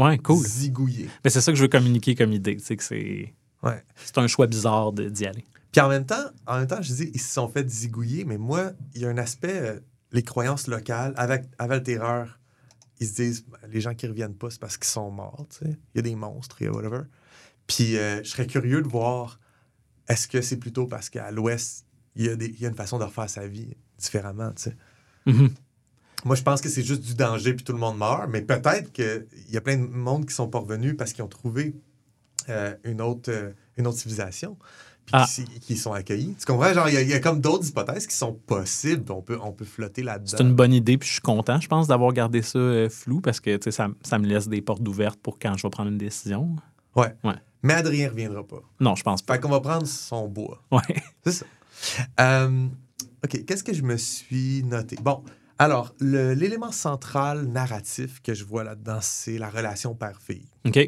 Ouais, 0.00 0.18
cool. 0.18 0.44
zigouiller. 0.44 1.08
Mais 1.22 1.30
c'est 1.30 1.40
ça 1.40 1.52
que 1.52 1.56
je 1.56 1.62
veux 1.62 1.68
communiquer 1.68 2.14
comme 2.14 2.32
idée. 2.32 2.58
Sais, 2.58 2.76
que 2.76 2.82
c'est. 2.82 3.32
Ouais. 3.62 3.82
C'est 3.96 4.18
un 4.18 4.26
choix 4.26 4.46
bizarre 4.46 4.92
d'y 4.92 5.26
aller. 5.26 5.44
Puis 5.72 5.80
en 5.80 5.88
même 5.88 6.04
temps, 6.06 6.24
en 6.46 6.58
même 6.58 6.66
temps, 6.66 6.82
je 6.82 6.92
dis, 6.94 7.10
ils 7.14 7.20
se 7.20 7.32
sont 7.32 7.48
fait 7.48 7.68
zigouiller, 7.68 8.24
mais 8.24 8.38
moi, 8.38 8.72
il 8.94 9.02
y 9.02 9.06
a 9.06 9.08
un 9.08 9.18
aspect, 9.18 9.58
euh, 9.60 9.80
les 10.12 10.22
croyances 10.22 10.66
locales, 10.68 11.14
avec, 11.16 11.44
avec 11.58 11.82
terreur, 11.84 12.38
ils 13.00 13.08
se 13.08 13.14
disent, 13.14 13.44
ben, 13.46 13.58
les 13.68 13.80
gens 13.80 13.94
qui 13.94 14.06
reviennent 14.06 14.34
pas, 14.36 14.50
c'est 14.50 14.60
parce 14.60 14.76
qu'ils 14.76 14.86
sont 14.86 15.10
morts, 15.10 15.46
tu 15.50 15.64
sais. 15.64 15.76
Il 15.94 15.96
y 15.96 15.98
a 15.98 16.02
des 16.02 16.14
monstres, 16.14 16.56
il 16.60 16.64
y 16.64 16.68
a 16.68 16.72
whatever. 16.72 17.02
Puis 17.66 17.96
euh, 17.96 18.22
je 18.22 18.28
serais 18.30 18.46
curieux 18.46 18.82
de 18.82 18.88
voir, 18.88 19.40
est-ce 20.08 20.28
que 20.28 20.40
c'est 20.42 20.58
plutôt 20.58 20.86
parce 20.86 21.08
qu'à 21.10 21.30
l'Ouest, 21.32 21.86
il 22.14 22.26
y, 22.26 22.28
a 22.28 22.36
des- 22.36 22.46
il 22.50 22.60
y 22.60 22.66
a 22.66 22.68
une 22.68 22.74
façon 22.76 22.98
de 22.98 23.04
refaire 23.04 23.28
sa 23.28 23.46
vie 23.48 23.74
différemment, 23.98 24.52
tu 24.52 24.62
sais. 24.64 24.76
Mhm. 25.26 25.50
Moi, 26.24 26.36
je 26.36 26.42
pense 26.42 26.60
que 26.60 26.68
c'est 26.68 26.82
juste 26.82 27.02
du 27.02 27.14
danger 27.14 27.54
puis 27.54 27.64
tout 27.64 27.72
le 27.72 27.78
monde 27.78 27.98
meurt, 27.98 28.28
mais 28.30 28.42
peut-être 28.42 28.92
qu'il 28.92 29.26
y 29.50 29.56
a 29.56 29.60
plein 29.60 29.76
de 29.76 29.86
monde 29.86 30.26
qui 30.26 30.34
sont 30.34 30.48
pas 30.48 30.58
revenus 30.58 30.96
parce 30.96 31.12
qu'ils 31.12 31.22
ont 31.24 31.28
trouvé 31.28 31.74
euh, 32.48 32.74
une, 32.84 33.00
autre, 33.00 33.30
euh, 33.30 33.52
une 33.76 33.86
autre 33.86 33.98
civilisation 33.98 34.56
puis 35.06 35.14
Ah. 35.14 35.26
qui, 35.60 35.76
sont 35.76 35.92
accueillis. 35.92 36.34
Tu 36.38 36.46
comprends? 36.46 36.72
Genre, 36.72 36.88
il 36.88 36.94
y 36.94 36.96
a- 36.96 37.02
il 37.02 37.08
y, 37.10 37.12
a 37.14 37.20
comme 37.20 37.40
d'autres 37.40 37.66
hypothèses 37.68 38.06
qui 38.06 38.16
sont 38.16 38.32
possibles. 38.32 39.10
On 39.12 39.20
peut, 39.20 39.38
on 39.42 39.52
peut 39.52 39.66
flotter 39.66 40.02
là-dedans. 40.02 40.30
C'est 40.38 40.42
une 40.42 40.54
bonne 40.54 40.72
idée, 40.72 40.96
puis 40.96 41.06
je 41.06 41.12
suis 41.14 41.20
content, 41.22 41.60
je 41.60 41.68
pense, 41.68 41.88
d'avoir 41.88 42.12
gardé 42.14 42.40
ça 42.40 42.58
euh, 42.58 42.88
flou 42.88 43.20
parce 43.20 43.38
que 43.40 43.58
ça, 43.70 43.88
ça 44.02 44.18
me 44.18 44.26
laisse 44.26 44.48
des 44.48 44.62
portes 44.62 44.86
ouvertes 44.88 45.18
pour 45.22 45.38
quand 45.38 45.56
je 45.58 45.62
vais 45.66 45.70
prendre 45.70 45.90
une 45.90 45.98
décision. 45.98 46.56
Ouais. 46.96 47.14
Ouais. 47.22 47.34
Mais 47.62 47.74
Adrien 47.74 48.08
reviendra 48.10 48.46
pas. 48.46 48.62
Non, 48.80 48.94
je 48.94 49.02
pense 49.02 49.20
pas. 49.22 49.34
Fait 49.34 49.40
qu'on 49.40 49.50
va 49.50 49.60
prendre 49.60 49.86
son 49.86 50.26
bois. 50.28 50.62
Ouais. 50.70 50.80
C'est 51.24 51.32
ça. 51.32 51.46
OK, 53.24 53.44
qu'est-ce 53.46 53.64
que 53.64 53.72
je 53.74 53.82
me 53.82 53.96
suis 53.96 54.62
noté? 54.64 54.96
Bon, 55.02 55.22
alors, 55.58 55.94
l'élément 56.00 56.72
central 56.72 57.46
narratif 57.46 58.20
que 58.22 58.34
je 58.34 58.44
vois 58.44 58.64
là-dedans, 58.64 58.98
c'est 59.00 59.38
la 59.38 59.50
relation 59.50 59.94
père-fille. 59.94 60.48
OK. 60.66 60.78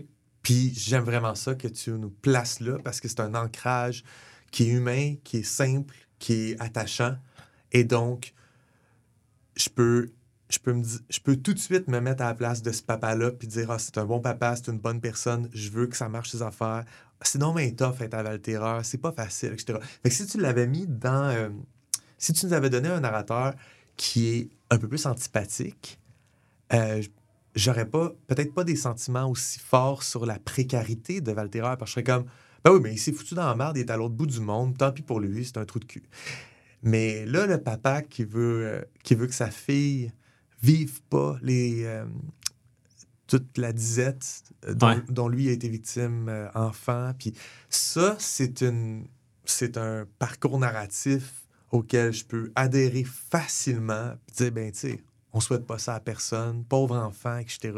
Puis 0.43 0.73
j'aime 0.75 1.05
vraiment 1.05 1.35
ça 1.35 1.55
que 1.55 1.69
tu 1.69 1.91
nous 1.91 2.11
places 2.11 2.61
là 2.61 2.79
parce 2.85 3.01
que 3.01 3.09
c'est 3.09 3.21
un 3.21 3.35
ancrage 3.35 4.05
qui 4.51 4.65
est 4.65 4.69
humain, 4.69 5.15
qui 5.25 5.39
est 5.39 5.43
simple, 5.43 5.95
qui 6.19 6.51
est 6.51 6.61
attachant. 6.61 7.17
Et 7.73 7.85
donc, 7.85 8.33
je 9.57 9.69
peux, 9.69 10.13
je 10.49 10.59
peux, 10.59 10.73
me 10.73 10.85
je 11.11 11.21
peux 11.21 11.37
tout 11.37 11.53
de 11.53 11.59
suite 11.59 11.89
me 11.89 12.01
mettre 12.01 12.23
à 12.23 12.27
la 12.27 12.35
place 12.35 12.63
de 12.63 12.71
ce 12.71 12.83
papa-là 12.83 13.33
puis 13.33 13.49
dire 13.49 13.71
Ah, 13.71 13.79
c'est 13.79 13.99
un 13.99 14.05
bon 14.05 14.21
papa, 14.21 14.55
c'est 14.57 14.71
une 14.71 14.79
bonne 14.79 15.01
personne, 15.01 15.49
je 15.53 15.71
veux 15.71 15.87
que 15.87 15.97
ça 15.97 16.09
marche 16.09 16.31
ses 16.31 16.43
affaires. 16.43 16.85
Sinon, 17.23 17.53
mais 17.55 17.73
tough 17.73 18.01
être 18.01 18.15
à 18.15 18.23
Valterreur, 18.23 18.85
c'est 18.85 18.99
pas 18.99 19.13
facile, 19.13 19.53
etc. 19.53 19.79
Fait 20.03 20.11
que 20.11 20.15
si 20.15 20.27
tu 20.27 20.39
l'avais 20.39 20.67
mis 20.67 20.87
dans. 20.87 21.31
euh, 21.31 21.49
si 22.19 22.33
tu 22.33 22.47
nous 22.47 22.53
avais 22.53 22.71
donné 22.71 22.89
un 22.89 23.01
narrateur 23.01 23.55
qui 23.97 24.29
est 24.29 24.51
un 24.71 24.79
peu 24.79 24.89
plus 24.89 25.07
antipathique, 25.07 26.01
euh, 26.73 27.03
j'aurais 27.55 27.89
pas, 27.89 28.13
peut-être 28.27 28.53
pas 28.55 28.65
des 28.65 28.77
sentiments 28.77 29.31
aussi 29.31 29.59
forts 29.59 30.03
sur 30.03 30.27
la 30.27 30.39
précarité 30.39 31.21
de 31.21 31.33
Valterreur, 31.33 31.77
parce 31.79 31.95
que 31.95 32.01
je 32.01 32.05
serais 32.07 32.19
comme, 32.19 32.27
ben 32.65 32.73
oui, 32.73 32.81
mais 32.83 32.93
il 32.95 32.99
s'est 32.99 33.13
foutu 33.13 33.35
dans 33.35 33.47
la 33.47 33.55
merde, 33.55 33.77
il 33.77 33.81
est 33.81 33.91
à 33.91 33.97
l'autre 33.97 34.15
bout 34.15 34.27
du 34.27 34.41
monde, 34.41 34.77
tant 34.77 34.91
pis 34.93 35.03
pour 35.03 35.21
lui, 35.21 35.45
c'est 35.45 35.57
un 35.59 35.65
trou 35.65 35.79
de 35.79 35.85
cul. 35.85 36.03
Mais 36.83 37.25
là, 37.27 37.47
le 37.47 37.59
papa 37.63 38.03
qui 38.03 38.25
veut, 38.25 38.67
euh, 38.67 38.83
qui 39.03 39.15
veut 39.15 39.27
que 39.27 39.35
sa 39.35 39.51
fille 39.51 40.13
vive 40.63 41.01
pas 41.03 41.37
les, 41.43 41.85
euh, 41.85 42.05
toute 43.27 43.59
la 43.59 43.73
disette 43.73 44.43
euh, 44.67 44.75
dont, 44.75 44.89
Ouais. 44.89 45.03
dont 45.09 45.29
lui 45.29 45.49
a 45.49 45.53
été 45.53 45.69
victime 45.69 46.29
euh, 46.29 46.49
enfant, 46.55 47.13
puis 47.19 47.35
ça, 47.71 48.17
c'est 48.19 48.61
une, 48.63 49.07
c'est 49.45 49.77
un 49.79 50.07
parcours 50.19 50.59
narratif 50.59 51.46
auquel 51.71 52.13
je 52.13 52.25
peux 52.25 52.51
adhérer 52.55 53.05
facilement, 53.05 54.13
puis 54.27 54.37
dire, 54.37 54.53
ben, 54.53 54.73
tu 54.73 54.79
sais, 54.79 55.01
on 55.33 55.41
souhaite 55.41 55.67
pas 55.67 55.79
ça 55.79 55.95
à 55.97 56.01
personne, 56.01 56.65
pauvre 56.65 56.97
enfant, 56.97 57.37
etc. 57.39 57.73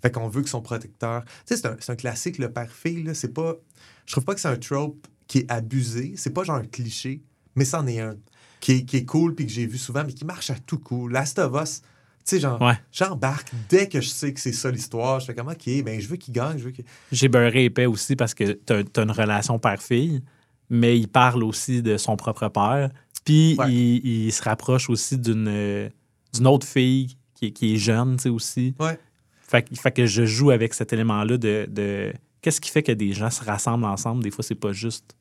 Fait 0.00 0.10
qu'on 0.12 0.28
veut 0.28 0.42
que 0.42 0.48
son 0.48 0.60
protecteur. 0.62 1.24
Tu 1.24 1.30
sais, 1.46 1.56
c'est 1.56 1.66
un, 1.66 1.76
c'est 1.80 1.92
un 1.92 1.96
classique, 1.96 2.38
le 2.38 2.52
père-fille, 2.52 3.02
là. 3.02 3.14
C'est 3.14 3.32
pas. 3.34 3.54
Je 4.06 4.12
trouve 4.12 4.24
pas 4.24 4.34
que 4.34 4.40
c'est 4.40 4.48
un 4.48 4.56
trope 4.56 5.06
qui 5.26 5.38
est 5.38 5.50
abusé. 5.50 6.14
C'est 6.16 6.30
pas 6.30 6.44
genre 6.44 6.56
un 6.56 6.64
cliché, 6.64 7.22
mais 7.56 7.64
c'en 7.64 7.86
est 7.86 8.00
un 8.00 8.16
qui 8.60 8.72
est, 8.72 8.84
qui 8.84 8.98
est 8.98 9.04
cool 9.04 9.34
puis 9.34 9.46
que 9.46 9.52
j'ai 9.52 9.66
vu 9.66 9.78
souvent, 9.78 10.04
mais 10.04 10.12
qui 10.12 10.24
marche 10.24 10.50
à 10.50 10.54
tout 10.54 10.78
coup. 10.78 11.08
Last 11.08 11.38
of 11.38 11.60
Us, 11.60 11.80
tu 11.80 11.86
sais, 12.36 12.40
genre, 12.40 12.60
Ouais. 12.60 12.78
j'embarque 12.92 13.50
dès 13.68 13.88
que 13.88 14.00
je 14.00 14.08
sais 14.08 14.32
que 14.32 14.38
c'est 14.38 14.52
ça 14.52 14.70
l'histoire. 14.70 15.18
Je 15.18 15.26
fais 15.26 15.34
comme, 15.34 15.48
OK, 15.48 15.82
ben, 15.84 15.98
je 16.00 16.06
veux 16.06 16.16
qu'il 16.16 16.34
gagne, 16.34 16.58
je 16.58 16.64
veux 16.64 16.70
qu'il. 16.70 16.84
J'ai 17.10 17.28
beurré 17.28 17.64
épais 17.64 17.86
aussi 17.86 18.14
parce 18.14 18.34
que 18.34 18.52
t'as 18.52 18.82
as 18.96 19.02
une 19.02 19.10
relation 19.10 19.58
père-fille, 19.58 20.22
mais 20.68 20.96
il 20.98 21.08
parle 21.08 21.42
aussi 21.42 21.82
de 21.82 21.96
son 21.96 22.16
propre 22.16 22.48
père. 22.48 22.90
Puis 23.24 23.56
Ouais. 23.58 23.72
il, 23.72 24.06
il 24.26 24.32
se 24.32 24.42
rapproche 24.42 24.88
aussi 24.90 25.18
d'une 25.18 25.46
euh, 25.48 25.88
d'une 26.34 26.46
autre 26.46 26.66
fille 26.66 27.16
qui, 27.34 27.46
est- 27.46 27.50
qui 27.50 27.74
est 27.74 27.76
jeune, 27.76 28.16
tu 28.16 28.22
sais, 28.24 28.28
aussi. 28.28 28.74
Ouais. 28.78 28.98
Fait, 29.40 29.62
que- 29.62 29.74
fait 29.74 29.90
que 29.92 30.06
je 30.06 30.24
joue 30.24 30.50
avec 30.50 30.74
cet 30.74 30.92
élément-là 30.92 31.36
de, 31.38 31.66
de- 31.68 32.12
qu'est-ce 32.40 32.60
qui 32.60 32.70
fait 32.70 32.82
que 32.82 32.92
des 32.92 33.12
gens 33.12 33.30
se 33.30 33.42
rassemblent 33.44 33.84
ensemble? 33.84 34.22
Des 34.22 34.30
fois, 34.30 34.44
c'est 34.44 34.54
pas 34.54 34.72
juste 34.72 35.16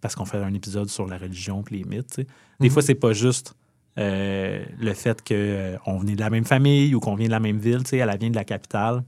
parce 0.00 0.14
qu'on 0.14 0.24
fait 0.24 0.38
un 0.38 0.52
épisode 0.54 0.88
sur 0.88 1.06
la 1.06 1.16
religion 1.18 1.62
et 1.70 1.74
les 1.76 1.84
mythes. 1.84 2.08
tu 2.08 2.22
sais. 2.22 2.26
Des 2.60 2.68
Mhm. 2.68 2.72
fois, 2.72 2.82
c'est 2.82 2.94
pas 2.94 3.12
juste 3.12 3.54
euh, 3.98 4.64
le 4.78 4.94
fait 4.94 5.20
qu'on 5.26 5.98
venait 5.98 6.14
de 6.14 6.20
la 6.20 6.30
même 6.30 6.44
famille 6.44 6.94
ou 6.94 7.00
qu'on 7.00 7.14
vient 7.16 7.26
de 7.26 7.32
la 7.32 7.40
même 7.40 7.58
ville, 7.58 7.82
tu 7.82 7.90
sais, 7.90 7.96
elle 7.98 8.16
vient 8.18 8.30
de 8.30 8.36
la 8.36 8.44
capitale. 8.44 9.02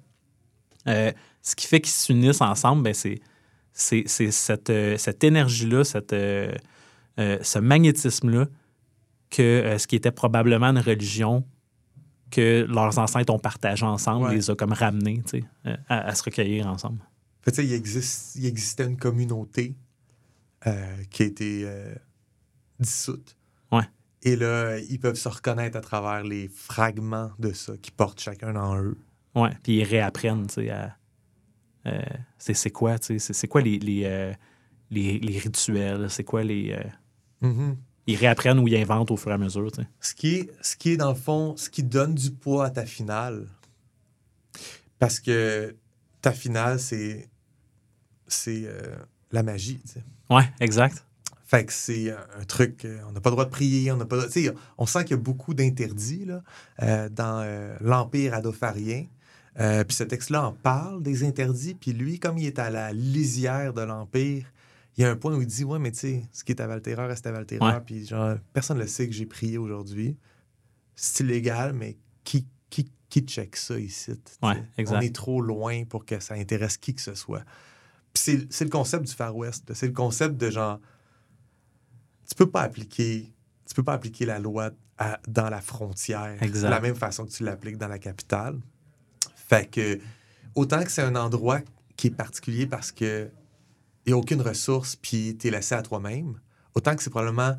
Euh, 0.89 1.13
ce 1.43 1.55
qui 1.55 1.67
fait 1.69 1.81
qu'ils 1.81 1.93
s'unissent 1.93 2.41
ensemble, 2.41 2.83
ben, 2.83 2.95
c'est, 2.95 3.21
c'est, 3.73 4.03
c'est 4.07 4.31
cette, 4.33 4.71
euh, 4.71 4.97
cette 4.99 5.23
énergie-là, 5.23 5.85
cette, 5.85 6.13
euh, 7.19 7.39
ce 7.43 7.59
magnétisme-là, 7.59 8.47
que 9.31 9.43
euh, 9.43 9.79
ce 9.79 9.87
qui 9.87 9.97
était 9.97 10.11
probablement 10.13 10.67
une 10.69 10.79
religion 10.79 11.45
que 12.31 12.65
leurs 12.69 12.99
ancêtres 12.99 13.33
ont 13.33 13.39
partagé 13.39 13.85
ensemble, 13.85 14.27
Ouais. 14.27 14.35
les 14.37 14.51
a 14.51 14.55
comme 14.55 14.73
ramenés 14.73 15.23
tu 15.27 15.41
sais, 15.41 15.45
euh, 15.67 15.77
à, 15.89 16.09
à 16.09 16.15
se 16.15 16.23
recueillir 16.23 16.67
ensemble. 16.67 17.01
Fait, 17.43 17.51
tu 17.51 17.57
sais, 17.57 17.67
il, 17.67 17.73
existe, 17.73 18.37
il 18.37 18.47
existait 18.47 18.85
une 18.87 18.97
communauté 18.97 19.75
euh, 20.67 20.97
qui 21.11 21.23
a 21.23 21.27
été 21.27 21.67
dissoute. 22.79 23.37
Ouais. 23.73 23.85
Et 24.23 24.37
là, 24.37 24.79
ils 24.79 24.99
peuvent 24.99 25.17
se 25.17 25.29
reconnaître 25.29 25.77
à 25.77 25.81
travers 25.81 26.23
les 26.25 26.49
fragments 26.49 27.31
de 27.39 27.53
ça 27.53 27.73
qui 27.81 27.91
portent 27.91 28.21
chacun 28.21 28.55
en 28.57 28.77
eux. 28.83 28.99
Ouais, 29.35 29.51
puis 29.63 29.79
ils 29.79 29.85
réapprennent, 29.85 30.47
tu 30.47 30.55
sais, 30.55 30.71
à. 30.71 30.97
euh, 31.87 32.03
c'est, 32.39 32.71
quoi, 32.71 32.99
tu 32.99 33.07
sais, 33.07 33.19
c'est, 33.19 33.33
c'est 33.33 33.49
quoi 33.49 33.61
les, 33.63 33.79
les, 33.79 34.03
euh, 34.05 34.33
les, 34.91 35.19
les 35.19 35.39
rituels, 35.39 36.09
c'est 36.11 36.25
quoi 36.25 36.43
les. 36.43 36.73
euh, 36.73 36.83
Mhm. 37.43 37.77
ils 38.07 38.17
réapprennent 38.17 38.59
ou 38.59 38.69
ils 38.69 38.77
inventent 38.77 39.11
au 39.11 39.17
fur 39.17 39.31
et 39.31 39.35
à 39.35 39.39
mesure, 39.39 39.71
tu 39.73 39.81
sais. 39.83 39.89
Ce 40.01 40.15
qui, 40.15 40.35
est, 40.37 40.51
ce 40.61 40.77
qui 40.77 40.91
est, 40.91 40.97
dans 40.97 41.09
le 41.11 41.15
fond, 41.15 41.57
ce 41.57 41.71
qui 41.71 41.83
donne 41.83 42.15
du 42.15 42.31
poids 42.33 42.67
à 42.67 42.71
ta 42.71 42.85
finale. 42.85 43.47
Parce 44.99 45.21
que 45.21 45.75
ta 46.21 46.33
finale, 46.33 46.79
c'est. 46.81 47.29
C'est 48.29 48.63
euh, 48.65 48.95
la 49.33 49.43
magie, 49.43 49.81
tu 49.85 49.95
sais. 49.95 50.05
Ouais, 50.29 50.49
exact. 50.61 51.05
Fait 51.47 51.65
que 51.65 51.73
c'est 51.73 52.13
un 52.13 52.45
truc, 52.47 52.85
euh, 52.85 53.01
on 53.09 53.13
n'a 53.13 53.21
pas 53.21 53.31
le 53.31 53.35
droit 53.35 53.45
de 53.45 53.51
prier, 53.51 53.91
on 53.91 53.97
n'a 53.97 54.05
pas. 54.05 54.25
Tu 54.27 54.45
sais, 54.45 54.55
on 54.79 54.87
sent 54.87 55.03
qu'il 55.05 55.17
y 55.17 55.19
a 55.19 55.23
beaucoup 55.23 55.53
d'interdits 55.53 56.29
euh, 56.83 57.09
dans 57.09 57.41
euh, 57.43 57.77
l'Empire 57.81 58.35
adofarien. 58.35 59.07
Euh, 59.59 59.83
puis 59.83 59.97
ce 59.97 60.05
texte-là 60.05 60.47
en 60.47 60.53
parle 60.53 61.03
des 61.03 61.25
interdits. 61.25 61.75
Puis 61.75 61.93
lui, 61.93 62.21
comme 62.21 62.39
il 62.39 62.47
est 62.47 62.61
à 62.61 62.71
la 62.71 62.93
lisière 62.93 63.73
de 63.75 63.81
l'Empire, 63.81 64.45
il 65.01 65.05
y 65.05 65.07
a 65.07 65.11
un 65.11 65.17
point 65.17 65.35
où 65.35 65.41
il 65.41 65.47
dit 65.47 65.65
Ouais, 65.65 65.79
mais 65.79 65.93
tu 65.93 65.99
sais, 65.99 66.23
ce 66.31 66.45
qui 66.45 66.53
est 66.53 66.61
à 66.61 66.67
Valterra 66.67 67.07
reste 67.07 67.27
à 67.27 67.33
Valterra. 67.33 67.75
Ouais. 67.75 67.81
Puis 67.85 68.07
genre, 68.07 68.37
personne 68.53 68.77
ne 68.77 68.83
le 68.83 68.89
sait 68.89 69.07
que 69.09 69.15
j'ai 69.15 69.25
prié 69.27 69.57
aujourd'hui. 69.57 70.17
C'est 70.95 71.25
illégal, 71.25 71.73
mais 71.73 71.97
qui, 72.23 72.47
qui, 72.69 72.91
qui 73.09 73.21
check 73.23 73.57
ça 73.57 73.79
ici? 73.79 74.13
Ouais, 74.43 74.63
exact. 74.77 74.97
On 74.99 75.01
est 75.01 75.15
trop 75.15 75.41
loin 75.41 75.85
pour 75.85 76.05
que 76.05 76.21
ça 76.21 76.35
intéresse 76.35 76.77
qui 76.77 76.95
que 76.95 77.01
ce 77.01 77.15
soit. 77.15 77.43
Puis 78.13 78.47
c'est- 78.51 78.65
le 78.65 78.69
concept 78.71 79.07
du 79.07 79.13
Far 79.15 79.35
West. 79.35 79.73
C'est 79.73 79.87
le 79.87 79.95
concept 79.95 80.37
de 80.37 80.51
genre 80.51 80.79
tu 82.29 82.35
peux 82.35 82.51
pas 82.51 82.63
appliquer 82.63 83.33
tu 83.67 83.75
peux 83.75 83.83
pas 83.85 83.95
appliquer 83.95 84.27
la 84.27 84.39
loi 84.39 84.71
à- 84.99 85.19
dans 85.29 85.49
la 85.49 85.61
frontière 85.61 86.43
Exact. 86.43 86.67
de 86.67 86.71
la 86.71 86.81
même 86.81 86.97
façon 86.97 87.25
que 87.25 87.31
tu 87.31 87.45
l'appliques 87.45 87.79
dans 87.79 87.89
la 87.89 87.99
capitale. 88.01 88.59
Fait 89.37 89.71
que 89.71 89.99
autant 90.57 90.83
que 90.83 90.91
c'est 90.91 91.03
un 91.03 91.15
endroit 91.17 91.61
qui 91.97 92.09
est 92.09 92.11
particulier 92.17 92.67
parce 92.67 92.91
que 92.93 93.31
n'y 94.11 94.15
a 94.15 94.17
aucune 94.19 94.41
ressource 94.43 94.97
puis 94.97 95.37
tu 95.39 95.49
es 95.49 95.51
laissé 95.51 95.75
à 95.75 95.83
toi-même, 95.83 96.39
autant 96.75 96.95
que 96.97 97.03
c'est 97.03 97.11
probablement 97.11 97.57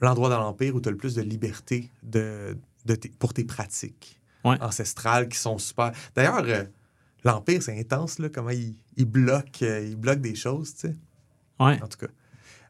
l'endroit 0.00 0.28
dans 0.28 0.40
l'empire 0.40 0.74
où 0.74 0.80
tu 0.80 0.88
as 0.88 0.92
le 0.92 0.96
plus 0.98 1.14
de 1.14 1.22
liberté 1.22 1.90
de, 2.02 2.56
pour 3.18 3.32
tes 3.34 3.44
pratiques 3.44 4.18
Ouais. 4.44 4.60
ancestrales 4.60 5.28
qui 5.28 5.38
sont 5.38 5.56
super. 5.58 5.92
D'ailleurs, 6.16 6.42
euh, 6.44 6.64
l'empire 7.24 7.62
c'est 7.62 7.78
intense 7.78 8.18
là 8.18 8.28
comment 8.28 8.50
il, 8.50 8.74
il 8.96 9.04
bloque 9.04 9.62
euh, 9.62 9.86
il 9.86 9.94
bloque 9.96 10.20
des 10.20 10.34
choses, 10.34 10.74
tu 10.74 10.80
sais. 10.88 10.96
Ouais. 11.60 11.80
En 11.80 11.86
tout 11.86 11.98
cas. 11.98 12.12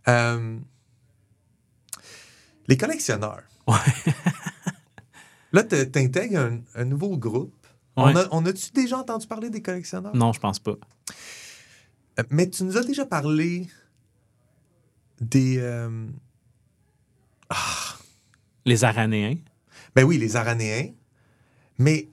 Euh, 0.08 0.58
les 2.68 2.76
collectionneurs. 2.76 3.42
Ouais. 3.66 3.74
Là, 5.52 5.62
tu 5.64 5.76
intègres 5.98 6.38
un, 6.40 6.60
un 6.74 6.84
nouveau 6.84 7.16
groupe. 7.16 7.54
Ouais. 7.96 8.04
On 8.04 8.16
a- 8.16 8.28
On 8.30 8.46
a-tu 8.46 8.70
déjà 8.72 8.98
entendu 8.98 9.26
parler 9.26 9.50
des 9.50 9.60
collectionneurs? 9.62 10.14
Non, 10.16 10.32
je 10.32 10.40
pense 10.40 10.58
pas. 10.58 10.74
Euh, 12.18 12.22
Mais 12.30 12.48
tu 12.48 12.64
nous 12.64 12.76
as 12.76 12.84
déjà 12.84 13.06
parlé 13.06 13.68
des. 15.20 15.58
euh, 15.58 16.06
Les 18.64 18.84
Aranéens. 18.84 19.36
Ben 19.94 20.04
oui, 20.04 20.18
les 20.18 20.36
Aranéens. 20.36 20.90
Mais 21.78 22.08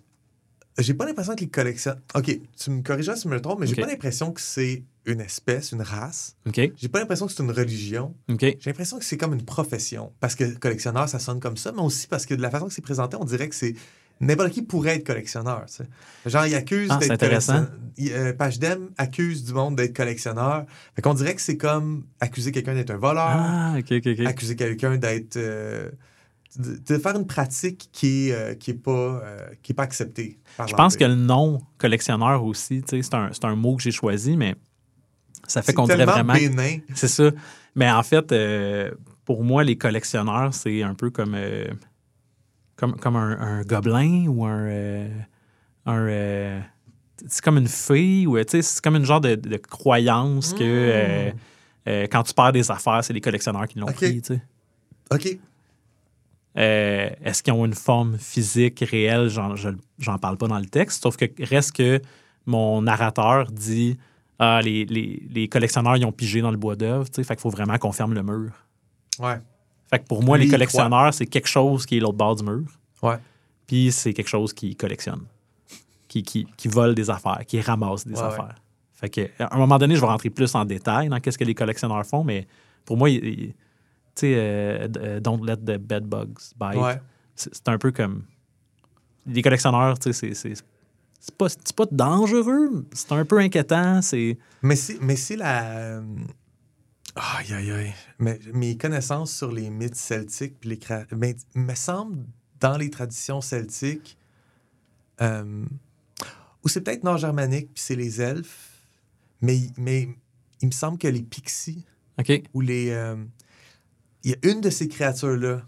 j'ai 0.78 0.94
pas 0.94 1.06
l'impression 1.06 1.36
que 1.36 1.42
les 1.42 1.50
collectionneurs. 1.50 2.02
OK, 2.16 2.40
tu 2.58 2.70
me 2.72 2.82
corrigeras 2.82 3.16
si 3.18 3.24
je 3.24 3.30
me 3.30 3.40
trompe, 3.42 3.60
mais 3.60 3.68
j'ai 3.68 3.76
pas 3.76 3.88
l'impression 3.88 4.32
que 4.32 4.42
c'est 4.42 4.84
une 5.06 5.22
espèce, 5.22 5.72
une 5.72 5.82
race. 5.82 6.36
OK. 6.48 6.60
J'ai 6.76 6.88
pas 6.90 7.00
l'impression 7.00 7.28
que 7.28 7.34
c'est 7.34 7.44
une 7.44 7.52
religion. 7.52 8.16
OK. 8.30 8.40
J'ai 8.42 8.58
l'impression 8.66 8.98
que 9.00 9.06
c'est 9.06 9.18
comme 9.18 9.34
une 9.34 9.46
profession. 9.46 10.14
Parce 10.20 10.36
que 10.36 10.58
collectionneur, 10.58 11.08
ça 11.10 11.20
sonne 11.20 11.40
comme 11.40 11.58
ça, 11.58 11.72
mais 11.72 11.82
aussi 11.82 12.08
parce 12.08 12.26
que 12.26 12.34
de 12.34 12.42
la 12.42 12.50
façon 12.50 12.68
que 12.68 12.74
c'est 12.74 12.82
présenté, 12.82 13.18
on 13.20 13.26
dirait 13.26 13.50
que 13.50 13.56
c'est. 13.56 13.76
N'importe 14.22 14.52
qui 14.52 14.62
pourrait 14.64 14.96
être 14.98 15.06
collectionneur. 15.08 15.66
tu 15.68 15.76
sais. 15.76 16.30
Genre, 16.30 16.46
il 16.46 16.56
accuse 16.56 16.90
Ah, 16.92 16.98
d'être 16.98 17.12
intéressant. 17.12 17.54
collection- 17.54 17.76
il- 17.98 18.12
euh, 18.12 18.92
accuse 18.98 19.46
du 19.46 19.54
monde 19.54 19.76
d'être 19.78 19.96
collectionneur. 19.96 20.66
Fait 20.96 21.02
qu'on 21.02 21.14
dirait 21.14 21.36
que 21.36 21.42
c'est 21.42 21.56
comme 21.58 22.06
accuser 22.20 22.52
quelqu'un 22.52 22.74
d'être 22.74 22.92
un 22.92 22.98
voleur, 22.98 23.24
Ah, 23.30 23.76
OK, 23.80 23.92
OK, 23.92 24.08
OK. 24.08 24.26
accuser 24.26 24.56
quelqu'un 24.56 24.98
d'être. 24.98 25.38
euh, 25.38 25.90
de, 26.58 26.78
de 26.84 26.98
faire 26.98 27.16
une 27.16 27.28
pratique 27.28 27.90
qui 27.94 28.30
est, 28.30 28.34
euh, 28.34 28.56
qui 28.56 28.72
est, 28.72 28.74
pas, 28.74 28.92
euh, 29.24 29.38
qui 29.62 29.72
est 29.72 29.76
pas 29.76 29.84
acceptée. 29.84 30.40
par 30.58 30.68
Je 30.68 30.74
pense 30.74 30.98
que 30.98 31.04
le 31.06 31.14
nom 31.16 31.62
collectionneur 31.78 32.44
aussi, 32.44 32.82
tu 32.82 32.98
sais, 32.98 33.04
c'est 33.04 33.14
un, 33.14 33.30
c'est 33.32 33.46
un 33.46 33.56
mot 33.56 33.76
que 33.76 33.84
j'ai 33.84 33.92
choisi, 33.92 34.36
mais 34.36 34.56
ça 35.48 35.62
fait 35.62 35.74
qu'on 35.74 35.86
dirait 35.86 36.06
vraiment. 36.06 36.34
C'est 36.96 37.08
ça. 37.08 37.30
Mais 37.76 37.90
en 37.92 38.02
fait, 38.02 38.34
pour 39.26 39.44
moi, 39.44 39.64
les 39.64 39.78
collectionneurs, 39.78 40.54
c'est 40.56 40.82
un 40.82 40.96
peu 40.96 41.12
comme, 41.12 41.36
comme, 42.80 42.96
comme 42.96 43.16
un, 43.16 43.40
un 43.40 43.62
gobelin 43.64 44.26
ou 44.28 44.46
un. 44.46 44.60
euh, 44.68 45.10
un 45.86 45.98
euh, 46.08 46.60
c'est 47.28 47.44
comme 47.44 47.58
une 47.58 47.68
fille 47.68 48.26
ou 48.28 48.38
tu 48.40 48.46
sais, 48.50 48.62
c'est 48.62 48.82
comme 48.82 48.96
une 48.96 49.04
genre 49.06 49.20
de, 49.22 49.36
de 49.36 49.58
croyance 49.58 50.54
que 50.54 50.64
euh, 50.64 51.32
euh, 51.88 52.08
quand 52.10 52.24
tu 52.24 52.34
perds 52.34 52.54
des 52.54 52.72
affaires, 52.72 53.04
c'est 53.04 53.12
les 53.14 53.20
collectionneurs 53.22 53.68
qui 53.68 53.78
l'ont 53.80 53.88
Ok. 53.88 53.96
pris. 53.96 54.22
tu 54.22 54.36
sais. 54.36 54.42
OK. 55.12 55.40
Euh, 56.58 57.10
Est-ce 57.24 57.44
qu'ils 57.44 57.54
ont 57.54 57.66
une 57.66 57.74
forme 57.74 58.18
physique 58.18 58.84
réelle? 58.90 59.30
J'en, 59.30 59.56
je- 59.56 59.70
j'en 60.00 60.18
parle 60.18 60.38
pas 60.38 60.48
dans 60.48 60.60
le 60.60 60.66
texte. 60.66 61.04
Sauf 61.04 61.16
que 61.18 61.26
reste 61.44 61.74
que 61.76 62.02
mon 62.46 62.82
narrateur 62.82 63.52
dit 63.52 63.98
Ah, 64.40 64.62
les, 64.64 64.86
les- 64.86 65.22
les 65.30 65.48
collectionneurs, 65.50 65.98
ils 65.98 66.06
ont 66.06 66.12
pigé 66.14 66.40
dans 66.42 66.52
le 66.52 66.58
bois 66.58 66.76
d'œuvre. 66.78 67.10
tu 67.10 67.16
sais, 67.16 67.24
Fait 67.24 67.36
qu'il 67.36 67.42
faut 67.42 67.50
vraiment 67.50 67.78
qu'on 67.78 67.92
ferme 67.92 68.14
le 68.14 68.24
mur. 68.24 68.52
Ouais. 69.20 69.36
Fait 69.90 70.00
que 70.00 70.06
pour 70.06 70.24
moi, 70.24 70.38
Lui, 70.38 70.46
les 70.46 70.52
collectionneurs, 70.52 71.14
c'est 71.14 71.26
quelque 71.26 71.48
chose 71.48 71.86
qui 71.86 71.98
est 71.98 72.00
l'autre 72.00 72.18
bord 72.18 72.36
du 72.36 72.44
mur. 72.44 72.64
Ouais. 73.02 73.18
Puis 73.66 73.92
c'est 73.92 74.14
quelque 74.14 74.28
chose 74.30 74.54
qui 74.54 74.76
collectionne, 74.76 75.22
qui, 76.08 76.22
qui, 76.24 76.46
qui 76.58 76.68
vole 76.68 76.94
des 76.96 77.10
affaires, 77.10 77.42
qui 77.48 77.60
ramasse 77.62 78.06
des 78.06 78.14
Ouais, 78.16 78.22
affaires. 78.22 78.56
Fait 78.94 79.10
que, 79.10 79.22
à 79.42 79.56
un 79.56 79.58
moment 79.58 79.78
donné, 79.78 79.96
je 79.96 80.02
vais 80.02 80.08
rentrer 80.08 80.30
plus 80.30 80.54
en 80.56 80.66
détail 80.66 81.08
dans 81.10 81.20
qu'est-ce 81.20 81.38
que 81.38 81.44
les 81.46 81.56
collectionneurs 81.56 82.06
font, 82.06 82.24
mais 82.24 82.48
pour 82.86 82.98
moi, 82.98 83.10
tu 83.10 83.54
sais, 84.16 84.34
euh, 84.36 84.88
euh, 84.98 85.20
Don't 85.20 85.44
let 85.46 85.58
the 85.58 85.78
bed 85.80 86.04
bugs 86.06 86.28
bite. 86.60 86.76
Ouais. 86.82 87.00
C'est 87.36 87.68
un 87.70 87.78
peu 87.78 87.92
comme. 87.92 88.24
Les 89.26 89.42
collectionneurs, 89.42 89.98
tu 90.00 90.12
sais, 90.12 90.34
c'est- 90.34 90.34
c'est. 90.56 90.64
C'est 91.22 91.36
pas, 91.38 91.50
c'est 91.50 91.76
pas 91.76 91.86
dangereux, 91.92 92.86
c'est 92.94 93.12
un 93.12 93.26
peu 93.26 93.40
inquiétant. 93.40 94.02
C'est. 94.02 94.38
Mais 94.62 94.76
c'est, 94.78 94.98
mais 95.02 95.16
c'est 95.18 95.36
la. 95.36 96.02
Aïe, 97.20 97.54
aïe, 97.54 97.72
aïe. 97.72 97.94
Mais 98.18 98.40
mes 98.54 98.78
connaissances 98.78 99.34
sur 99.34 99.52
les 99.52 99.70
mythes 99.70 99.96
celtiques, 99.96 100.60
puis 100.60 100.70
les 100.70 100.78
cré... 100.78 101.04
mais, 101.16 101.36
il 101.56 101.62
me 101.62 101.76
semble, 101.76 102.26
dans 102.60 102.78
les 102.78 102.90
traditions 102.90 103.42
celtiques, 103.42 104.18
euh, 105.22 105.66
ou 106.64 106.70
c'est 106.70 106.82
peut-être 106.82 107.04
nord-germanique, 107.04 107.74
puis 107.74 107.84
c'est 107.84 107.96
les 107.96 108.22
elfes, 108.22 108.84
mais, 109.42 109.60
mais 109.78 110.10
il 110.62 110.68
me 110.68 110.74
semble 110.74 110.98
que 110.98 111.08
les 111.08 111.22
pixies, 111.24 111.86
OK. 112.20 112.44
ou 112.54 112.62
les. 112.62 112.90
euh, 112.92 113.16
Il 114.24 114.32
y 114.32 114.34
a 114.34 114.52
une 114.52 114.62
de 114.62 114.70
ces 114.70 114.88
créatures-là, 114.88 115.62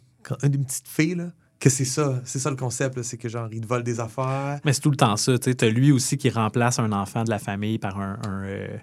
une 0.43 0.65
petite 0.65 0.87
fille, 0.87 1.15
là, 1.15 1.31
que 1.59 1.69
c'est 1.69 1.85
ça, 1.85 2.21
c'est 2.25 2.39
ça 2.39 2.49
le 2.49 2.55
concept, 2.55 3.01
c'est 3.03 3.17
que 3.17 3.29
genre, 3.29 3.47
ils 3.51 3.61
te 3.61 3.67
volent 3.67 3.83
des 3.83 3.99
affaires. 3.99 4.59
Mais 4.65 4.73
c'est 4.73 4.81
tout 4.81 4.89
le 4.89 4.97
temps 4.97 5.15
ça. 5.17 5.37
Tu 5.37 5.53
as 5.59 5.69
lui 5.69 5.91
aussi 5.91 6.17
qui 6.17 6.29
remplace 6.29 6.79
un 6.79 6.91
enfant 6.91 7.23
de 7.23 7.29
la 7.29 7.39
famille 7.39 7.77
par 7.77 7.99
un. 7.99 8.19
un, 8.25 8.43
euh, 8.45 8.77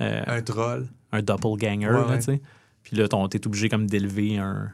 euh, 0.00 0.22
Un 0.26 0.42
troll. 0.42 0.86
un 1.12 1.22
doppelganger. 1.22 1.88
Ouais, 1.88 2.16
tu 2.18 2.22
sais. 2.24 2.40
Puis 2.82 2.96
là, 2.96 3.08
t'es 3.08 3.46
obligé 3.46 3.68
comme 3.68 3.86
d'élever 3.88 4.38
un, 4.38 4.70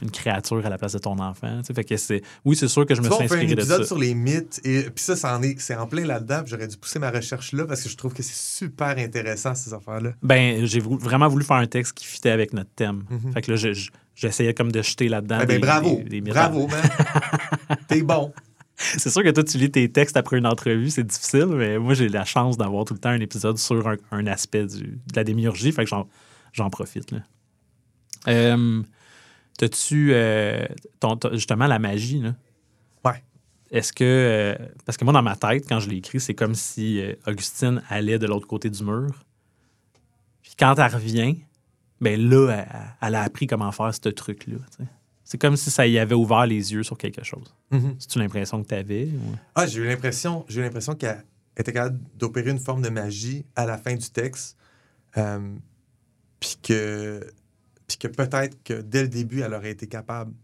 une 0.00 0.10
créature 0.10 0.64
à 0.64 0.68
la 0.70 0.78
place 0.78 0.92
de 0.94 0.98
ton 0.98 1.18
enfant. 1.18 1.58
tu 1.60 1.66
sais. 1.66 1.74
Fait 1.74 1.84
que 1.84 1.96
c'est, 1.96 2.22
oui, 2.44 2.56
c'est 2.56 2.68
sûr 2.68 2.86
que 2.86 2.94
je 2.94 3.00
me 3.00 3.06
suis 3.06 3.12
on 3.14 3.16
fait 3.18 3.22
un 3.22 3.26
inspiré 3.26 3.46
de 3.46 3.52
épisode 3.60 3.80
ça. 3.82 3.86
sur 3.86 3.98
les 3.98 4.14
mythes 4.14 4.60
et 4.64 4.82
puis 4.84 5.02
ça, 5.04 5.16
ça 5.16 5.36
en 5.36 5.42
est, 5.42 5.60
c'est 5.60 5.74
en 5.74 5.86
plein 5.86 6.04
là-dedans. 6.04 6.42
J'aurais 6.46 6.68
dû 6.68 6.76
pousser 6.76 6.98
ma 6.98 7.10
recherche 7.10 7.52
là 7.52 7.66
parce 7.66 7.82
que 7.82 7.88
je 7.88 7.96
trouve 7.96 8.12
que 8.14 8.22
c'est 8.22 8.34
super 8.66 8.96
intéressant 8.98 9.54
ces 9.54 9.74
affaires-là. 9.74 10.12
Ben, 10.22 10.64
j'ai 10.64 10.80
vou- 10.80 10.96
vraiment 10.98 11.28
voulu 11.28 11.44
faire 11.44 11.56
un 11.56 11.66
texte 11.66 11.92
qui 11.94 12.06
fitait 12.06 12.30
avec 12.30 12.52
notre 12.52 12.70
thème. 12.74 13.04
Mhm. 13.10 13.32
Fait 13.32 13.42
que 13.42 13.50
là, 13.50 13.56
je- 13.56 13.72
je- 13.74 13.90
j'essayais 14.14 14.54
comme 14.54 14.72
de 14.72 14.80
jeter 14.82 15.08
là-dedans. 15.08 15.38
Ben, 15.38 15.46
des- 15.46 15.58
bravo, 15.58 16.00
des- 16.06 16.20
bravo, 16.20 16.68
man. 16.68 16.80
T'es 17.88 18.02
bon. 18.02 18.32
C'est 18.98 19.10
sûr 19.10 19.22
que 19.22 19.30
toi, 19.30 19.44
tu 19.44 19.58
lis 19.58 19.70
tes 19.70 19.90
textes 19.90 20.16
après 20.16 20.38
une 20.38 20.46
entrevue, 20.46 20.90
c'est 20.90 21.04
difficile, 21.06 21.46
mais 21.46 21.78
moi, 21.78 21.94
j'ai 21.94 22.08
la 22.08 22.24
chance 22.24 22.56
d'avoir 22.56 22.84
tout 22.84 22.94
le 22.94 23.00
temps 23.00 23.10
un 23.10 23.20
épisode 23.20 23.58
sur 23.58 23.86
un, 23.88 23.96
un 24.10 24.26
aspect 24.26 24.66
du- 24.66 24.98
de 25.06 25.16
la 25.16 25.24
démiurgie. 25.24 25.72
Fait 25.72 25.84
que 25.84 25.90
j'en, 26.52 26.70
profite. 26.70 27.10
Là. 27.10 27.18
Euh, 28.28 28.82
T'as-tu 29.58 30.10
euh, 30.12 30.66
justement 31.32 31.66
la 31.66 31.78
magie, 31.78 32.20
là? 32.20 32.34
Ouais. 33.04 33.22
Est-ce 33.70 33.92
que. 33.92 34.02
euh, 34.04 34.66
parce 34.86 34.96
que 34.96 35.04
moi, 35.04 35.12
dans 35.12 35.22
ma 35.22 35.36
tête, 35.36 35.64
quand 35.68 35.78
je 35.78 35.88
l'ai 35.90 35.96
écrit, 35.96 36.20
c'est 36.20 36.34
comme 36.34 36.54
si 36.54 37.00
euh, 37.00 37.14
Augustine 37.26 37.82
allait 37.88 38.18
de 38.18 38.26
l'autre 38.26 38.46
côté 38.46 38.70
du 38.70 38.82
mur. 38.82 39.10
Puis 40.42 40.54
quand 40.58 40.74
elle 40.78 40.92
revient, 40.92 41.36
ben 42.00 42.20
là, 42.20 42.48
elle, 42.50 42.96
elle 43.08 43.14
a 43.14 43.22
appris 43.22 43.46
comment 43.46 43.70
faire 43.72 43.94
ce 43.94 44.08
truc-là. 44.08 44.56
C'est 45.32 45.38
comme 45.38 45.56
si 45.56 45.70
ça 45.70 45.86
y 45.86 45.98
avait 45.98 46.14
ouvert 46.14 46.44
les 46.44 46.74
yeux 46.74 46.82
sur 46.82 46.98
quelque 46.98 47.24
chose. 47.24 47.54
Mhm. 47.70 47.96
C'est-tu 47.98 48.18
l'impression 48.18 48.62
que 48.62 48.68
tu 48.68 48.74
avais? 48.74 49.08
Ah, 49.54 49.66
j'ai 49.66 49.80
eu 49.80 49.86
l'impression, 49.86 50.44
j'ai 50.46 50.60
eu 50.60 50.62
l'impression 50.62 50.94
qu'elle 50.94 51.24
était 51.56 51.72
capable 51.72 51.98
d'opérer 52.18 52.50
une 52.50 52.58
forme 52.58 52.82
de 52.82 52.90
magie 52.90 53.46
à 53.56 53.64
la 53.64 53.78
fin 53.78 53.94
du 53.94 54.10
texte. 54.10 54.58
euh, 55.16 55.54
puis 56.38 56.58
que, 56.62 57.26
puis 57.86 57.96
que 57.96 58.08
peut-être 58.08 58.62
que 58.62 58.82
dès 58.82 59.04
le 59.04 59.08
début, 59.08 59.40
elle 59.40 59.54
aurait 59.54 59.70
été 59.70 59.86
capable. 59.86 60.34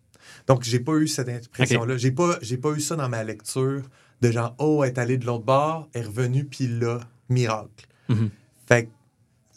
Donc, 0.46 0.62
j'ai 0.62 0.80
pas 0.80 0.94
eu 0.94 1.06
cette 1.06 1.28
impression-là. 1.28 1.98
J'ai 1.98 2.12
pas, 2.12 2.38
j'ai 2.40 2.56
pas 2.56 2.70
eu 2.70 2.80
ça 2.80 2.96
dans 2.96 3.10
ma 3.10 3.22
lecture 3.24 3.82
de 4.22 4.30
genre, 4.30 4.54
oh, 4.56 4.82
elle 4.84 4.92
est 4.92 4.98
allée 4.98 5.18
de 5.18 5.26
l'autre 5.26 5.44
bord, 5.44 5.90
elle 5.92 6.04
est 6.04 6.06
revenue, 6.06 6.46
puis 6.46 6.66
là, 6.66 7.00
miracle. 7.28 7.86
Mhm. 8.08 8.30
Fait 8.66 8.86
que 8.86 8.90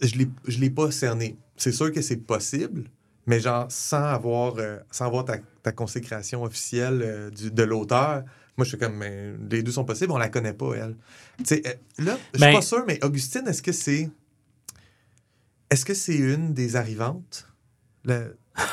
je 0.06 0.14
l'ai, 0.16 0.28
je 0.46 0.60
l'ai 0.60 0.72
pas 0.72 0.92
cerné. 0.92 1.38
C'est 1.56 1.72
sûr 1.72 1.90
que 1.94 2.02
c'est 2.02 2.18
possible, 2.18 2.90
mais 3.32 3.40
genre, 3.40 3.66
sans 3.70 4.04
avoir, 4.04 4.56
euh, 4.58 4.78
sans 4.92 5.06
avoir 5.06 5.24
ta, 5.24 5.38
ta 5.64 5.72
consécration 5.72 6.44
officielle 6.44 7.02
euh, 7.02 7.30
du- 7.30 7.50
de 7.50 7.64
l'auteur, 7.64 8.24
moi, 8.58 8.66
je 8.66 8.70
suis 8.70 8.78
comme, 8.78 8.96
mais 8.98 9.32
les 9.50 9.64
deux 9.64 9.72
sont 9.72 9.86
possibles, 9.86 10.12
on 10.12 10.18
la 10.18 10.28
connaît 10.28 10.54
pas, 10.54 10.74
elle. 10.76 10.98
Tu 11.40 11.46
sais, 11.46 11.62
euh, 11.66 12.04
là, 12.04 12.18
je 12.34 12.40
suis 12.40 12.48
Ben- 12.48 12.54
pas 12.56 12.62
sûr, 12.62 12.84
mais 12.86 13.00
Augustine, 13.04 13.48
est-ce 13.48 13.62
que 13.62 13.72
c'est. 13.72 14.10
Est-ce 15.70 15.86
que 15.86 15.94
c'est 15.94 16.18
une 16.18 16.54
des 16.54 16.76
arrivantes? 16.76 17.48
Le- 18.04 18.38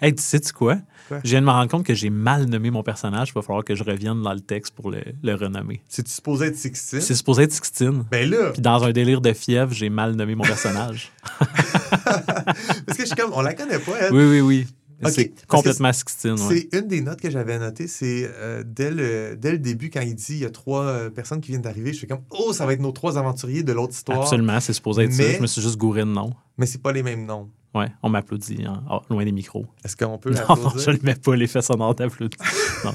Hey, 0.00 0.14
tu 0.14 0.22
sais-tu 0.22 0.52
quoi? 0.52 0.76
Quoi? 1.08 1.20
Je 1.24 1.30
viens 1.30 1.40
de 1.40 1.46
me 1.46 1.50
rendre 1.50 1.70
compte 1.70 1.86
que 1.86 1.94
j'ai 1.94 2.10
mal 2.10 2.44
nommé 2.44 2.70
mon 2.70 2.82
personnage. 2.82 3.28
Il 3.30 3.34
va 3.34 3.40
falloir 3.40 3.64
que 3.64 3.74
je 3.74 3.82
revienne 3.82 4.20
dans 4.22 4.34
le 4.34 4.40
texte 4.40 4.74
pour 4.74 4.90
le, 4.90 5.02
le 5.22 5.34
renommer. 5.34 5.82
C'est-tu 5.88 6.10
supposé 6.10 6.46
être 6.46 6.56
Sixtine? 6.56 7.00
C'est 7.00 7.14
supposé 7.14 7.44
être 7.44 7.52
Sixtine. 7.52 8.04
Ben 8.10 8.28
là, 8.28 8.50
Puis 8.52 8.60
dans 8.60 8.84
un 8.84 8.92
délire 8.92 9.22
de 9.22 9.32
fièvre, 9.32 9.72
j'ai 9.72 9.88
mal 9.88 10.14
nommé 10.14 10.34
mon 10.34 10.44
personnage. 10.44 11.12
parce 12.96 13.10
que 13.10 13.14
je 13.14 13.14
suis 13.14 13.16
comme, 13.16 13.32
on 13.34 13.42
la 13.42 13.54
connaît 13.54 13.78
pas, 13.78 13.92
elle. 14.00 14.12
oui, 14.12 14.24
oui, 14.24 14.40
oui. 14.40 14.66
C'est 15.10 15.46
complètement 15.46 15.92
Sixtine. 15.92 16.32
ouais. 16.40 16.66
C'est 16.70 16.78
une 16.78 16.88
des 16.88 17.02
notes 17.02 17.20
que 17.20 17.30
j'avais 17.30 17.58
notées, 17.58 17.86
c'est 17.86 18.30
euh, 18.34 18.62
dès, 18.66 18.90
le, 18.90 19.36
dès 19.36 19.52
le 19.52 19.58
début, 19.58 19.90
quand 19.90 20.00
il 20.00 20.14
dit 20.14 20.24
il 20.30 20.38
y 20.38 20.44
a 20.46 20.50
trois 20.50 20.84
euh, 20.84 21.10
personnes 21.10 21.42
qui 21.42 21.50
viennent 21.50 21.60
d'arriver, 21.60 21.92
je 21.92 21.98
fais 22.00 22.06
comme 22.06 22.22
Oh, 22.30 22.54
ça 22.54 22.64
va 22.64 22.72
être 22.72 22.80
nos 22.80 22.92
trois 22.92 23.18
aventuriers 23.18 23.62
de 23.62 23.72
l'autre 23.74 23.92
histoire. 23.92 24.22
Absolument, 24.22 24.58
c'est 24.60 24.72
supposé 24.72 25.02
être 25.02 25.12
ça. 25.12 25.22
Mais- 25.22 25.34
Je 25.36 25.42
me 25.42 25.46
suis 25.46 25.60
juste 25.60 25.76
gouré 25.76 26.00
de 26.00 26.06
nom. 26.06 26.32
Mais 26.56 26.64
c'est 26.64 26.80
pas 26.80 26.92
les 26.92 27.02
mêmes 27.02 27.26
noms. 27.26 27.50
Ouais, 27.74 27.92
on 28.02 28.08
m'applaudit 28.08 28.64
hein, 28.66 28.82
oh, 28.90 29.00
loin 29.10 29.22
des 29.26 29.32
micros. 29.32 29.66
Est-ce 29.84 29.96
qu'on 29.96 30.16
peut 30.16 30.30
Non, 30.30 30.56
non, 30.56 30.70
je 30.78 30.90
ne 30.90 30.98
mets 31.02 31.14
pas 31.14 31.36
l'effet 31.36 31.60
sonore 31.60 31.94
d'applaudissement. 31.94 32.94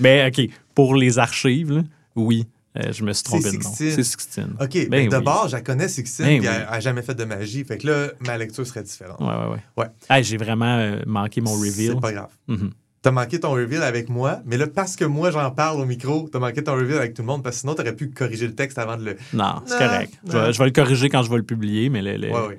Mais 0.00 0.26
OK, 0.26 0.48
pour 0.74 0.94
les 0.94 1.18
archives, 1.18 1.72
là, 1.72 1.82
oui, 2.16 2.46
euh, 2.76 2.92
je 2.92 3.04
me 3.04 3.12
suis 3.12 3.22
trompé 3.24 3.50
de 3.52 3.56
nom. 3.62 3.70
C'est 3.74 4.02
Sixtine. 4.02 4.56
OK, 4.60 4.70
Ben 4.74 4.88
ben, 4.88 5.02
oui. 5.04 5.08
d'abord, 5.08 5.48
je 5.48 5.52
la 5.56 5.60
connais, 5.62 5.88
Sixtine, 5.88 6.24
Ben 6.26 6.38
puis 6.40 6.48
oui. 6.48 6.54
elle 6.56 6.70
n'a 6.70 6.80
jamais 6.80 7.02
fait 7.02 7.14
de 7.14 7.24
magie. 7.24 7.64
Fait 7.64 7.78
que 7.78 7.86
là, 7.86 8.08
ma 8.26 8.36
lecture 8.36 8.66
serait 8.66 8.82
différente. 8.82 9.20
Ouais, 9.20 9.26
ouais, 9.26 9.58
ouais. 9.78 9.86
Ouais. 10.10 10.22
J'ai 10.22 10.36
vraiment 10.36 10.76
euh, 10.78 11.00
manqué 11.06 11.40
mon 11.40 11.52
reveal. 11.54 11.92
C'est 11.94 12.00
pas 12.00 12.12
grave. 12.12 12.30
Mhm. 12.48 12.72
T'as 13.02 13.10
manqué 13.10 13.38
ton 13.38 13.50
reveal 13.52 13.82
avec 13.82 14.08
moi, 14.08 14.40
mais 14.46 14.56
là, 14.56 14.66
parce 14.66 14.96
que 14.96 15.04
moi, 15.04 15.30
j'en 15.30 15.50
parle 15.50 15.78
au 15.78 15.84
micro, 15.84 16.26
t'as 16.32 16.38
manqué 16.38 16.64
ton 16.64 16.72
reveal 16.74 16.96
avec 16.96 17.12
tout 17.12 17.20
le 17.20 17.26
monde, 17.26 17.42
parce 17.42 17.56
que 17.56 17.60
sinon, 17.60 17.74
t'aurais 17.74 17.94
pu 17.94 18.08
corriger 18.10 18.46
le 18.46 18.54
texte 18.54 18.78
avant 18.78 18.96
de 18.96 19.04
le... 19.04 19.16
Non, 19.34 19.62
c'est 19.66 19.76
correct. 19.76 20.14
Je 20.26 20.32
vais, 20.32 20.38
non. 20.46 20.52
je 20.52 20.58
vais 20.58 20.64
le 20.64 20.70
corriger 20.70 21.08
quand 21.10 21.22
je 21.22 21.28
vais 21.30 21.36
le 21.36 21.42
publier, 21.42 21.90
mais 21.90 22.00
le, 22.00 22.16
le- 22.16 22.32
Ouais, 22.32 22.46
ouais. 22.48 22.58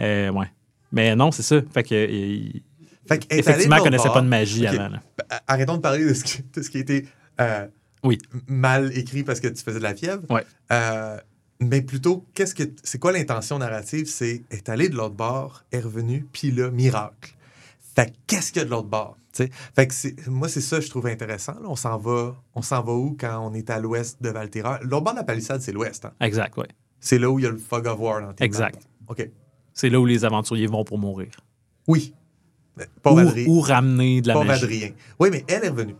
euh, 0.00 0.30
ouais. 0.30 0.46
Mais 0.90 1.14
non, 1.14 1.30
c'est 1.32 1.42
ça. 1.42 1.56
Fait 1.74 1.82
que, 1.82 1.94
il- 2.10 2.62
Fait 3.06 3.14
allée 3.30 3.40
effectivement, 3.40 3.76
de 3.76 3.80
elle 3.80 3.84
connaissait 3.84 4.08
pas 4.08 4.22
de 4.22 4.26
magie 4.26 4.66
avant. 4.66 4.88
là. 4.88 5.02
Arrêtons 5.46 5.76
de 5.76 5.82
parler 5.82 6.04
de 6.06 6.14
ce 6.14 6.24
qui, 6.24 6.42
de 6.54 6.62
ce 6.62 6.70
qui 6.70 6.78
a 6.78 6.80
été 6.80 7.06
euh, 7.42 7.66
Oui. 8.04 8.18
mal 8.46 8.96
écrit 8.96 9.22
parce 9.24 9.40
que 9.40 9.48
tu 9.48 9.62
faisais 9.62 9.78
de 9.78 9.82
la 9.82 9.94
fièvre. 9.94 10.22
Euh, 10.72 11.18
mais 11.60 11.82
plutôt, 11.82 12.24
qu'est-ce 12.34 12.54
que 12.54 12.64
c'est 12.82 12.98
quoi 12.98 13.12
l'intention 13.12 13.58
narrative? 13.58 14.06
C'est 14.06 14.42
est 14.50 14.68
allé 14.68 14.88
de 14.88 14.96
l'autre 14.96 15.14
bord, 15.14 15.64
est 15.72 15.80
revenu, 15.80 16.26
puis 16.32 16.50
là, 16.50 16.70
miracle. 16.70 17.34
Fait 17.96 18.10
que 18.10 18.16
qu'est-ce 18.26 18.52
qu'il 18.52 18.60
y 18.60 18.62
a 18.62 18.66
de 18.66 18.70
l'autre 18.70 18.88
bord? 18.88 19.16
tu 19.32 19.44
sais? 19.44 19.50
Fait 19.74 19.86
que 19.88 19.94
c'est- 19.94 20.28
moi, 20.28 20.48
c'est 20.48 20.60
ça 20.60 20.78
que 20.78 20.84
je 20.84 20.90
trouve 20.90 21.06
intéressant. 21.06 21.54
là. 21.54 21.66
On 21.68 21.74
s'en 21.76 21.96
va, 21.98 22.36
on 22.54 22.62
s'en 22.62 22.82
va 22.82 22.92
où 22.92 23.16
quand 23.18 23.38
on 23.40 23.52
est 23.54 23.68
à 23.70 23.80
l'ouest 23.80 24.20
de 24.22 24.28
Valterra? 24.28 24.78
L'autre 24.82 25.04
bord 25.04 25.14
de 25.14 25.18
la 25.18 25.24
palissade, 25.24 25.60
c'est 25.60 25.72
l'ouest. 25.72 26.04
hein? 26.04 26.12
Exact, 26.20 26.56
ouais. 26.56 26.68
C'est 27.00 27.18
là 27.18 27.30
où 27.30 27.38
il 27.38 27.42
y 27.44 27.46
a 27.46 27.50
le 27.50 27.56
fog 27.58 27.86
of 27.86 27.98
war 27.98 28.20
dans 28.20 28.32
Exact. 28.44 28.76
maps. 28.76 29.12
OK. 29.12 29.28
C'est 29.72 29.88
là 29.90 29.98
où 30.00 30.06
les 30.06 30.24
aventuriers 30.24 30.66
vont 30.68 30.84
pour 30.84 30.98
mourir. 30.98 31.30
Oui. 31.88 32.14
Pas 33.02 33.12
Ou, 33.12 33.30
ou 33.46 33.60
ramener 33.60 34.20
de 34.20 34.28
la 34.28 34.34
pas 34.34 34.44
magie. 34.44 34.94
Oui, 35.20 35.28
mais 35.30 35.44
elle 35.48 35.64
est 35.64 35.68
revenue. 35.68 35.94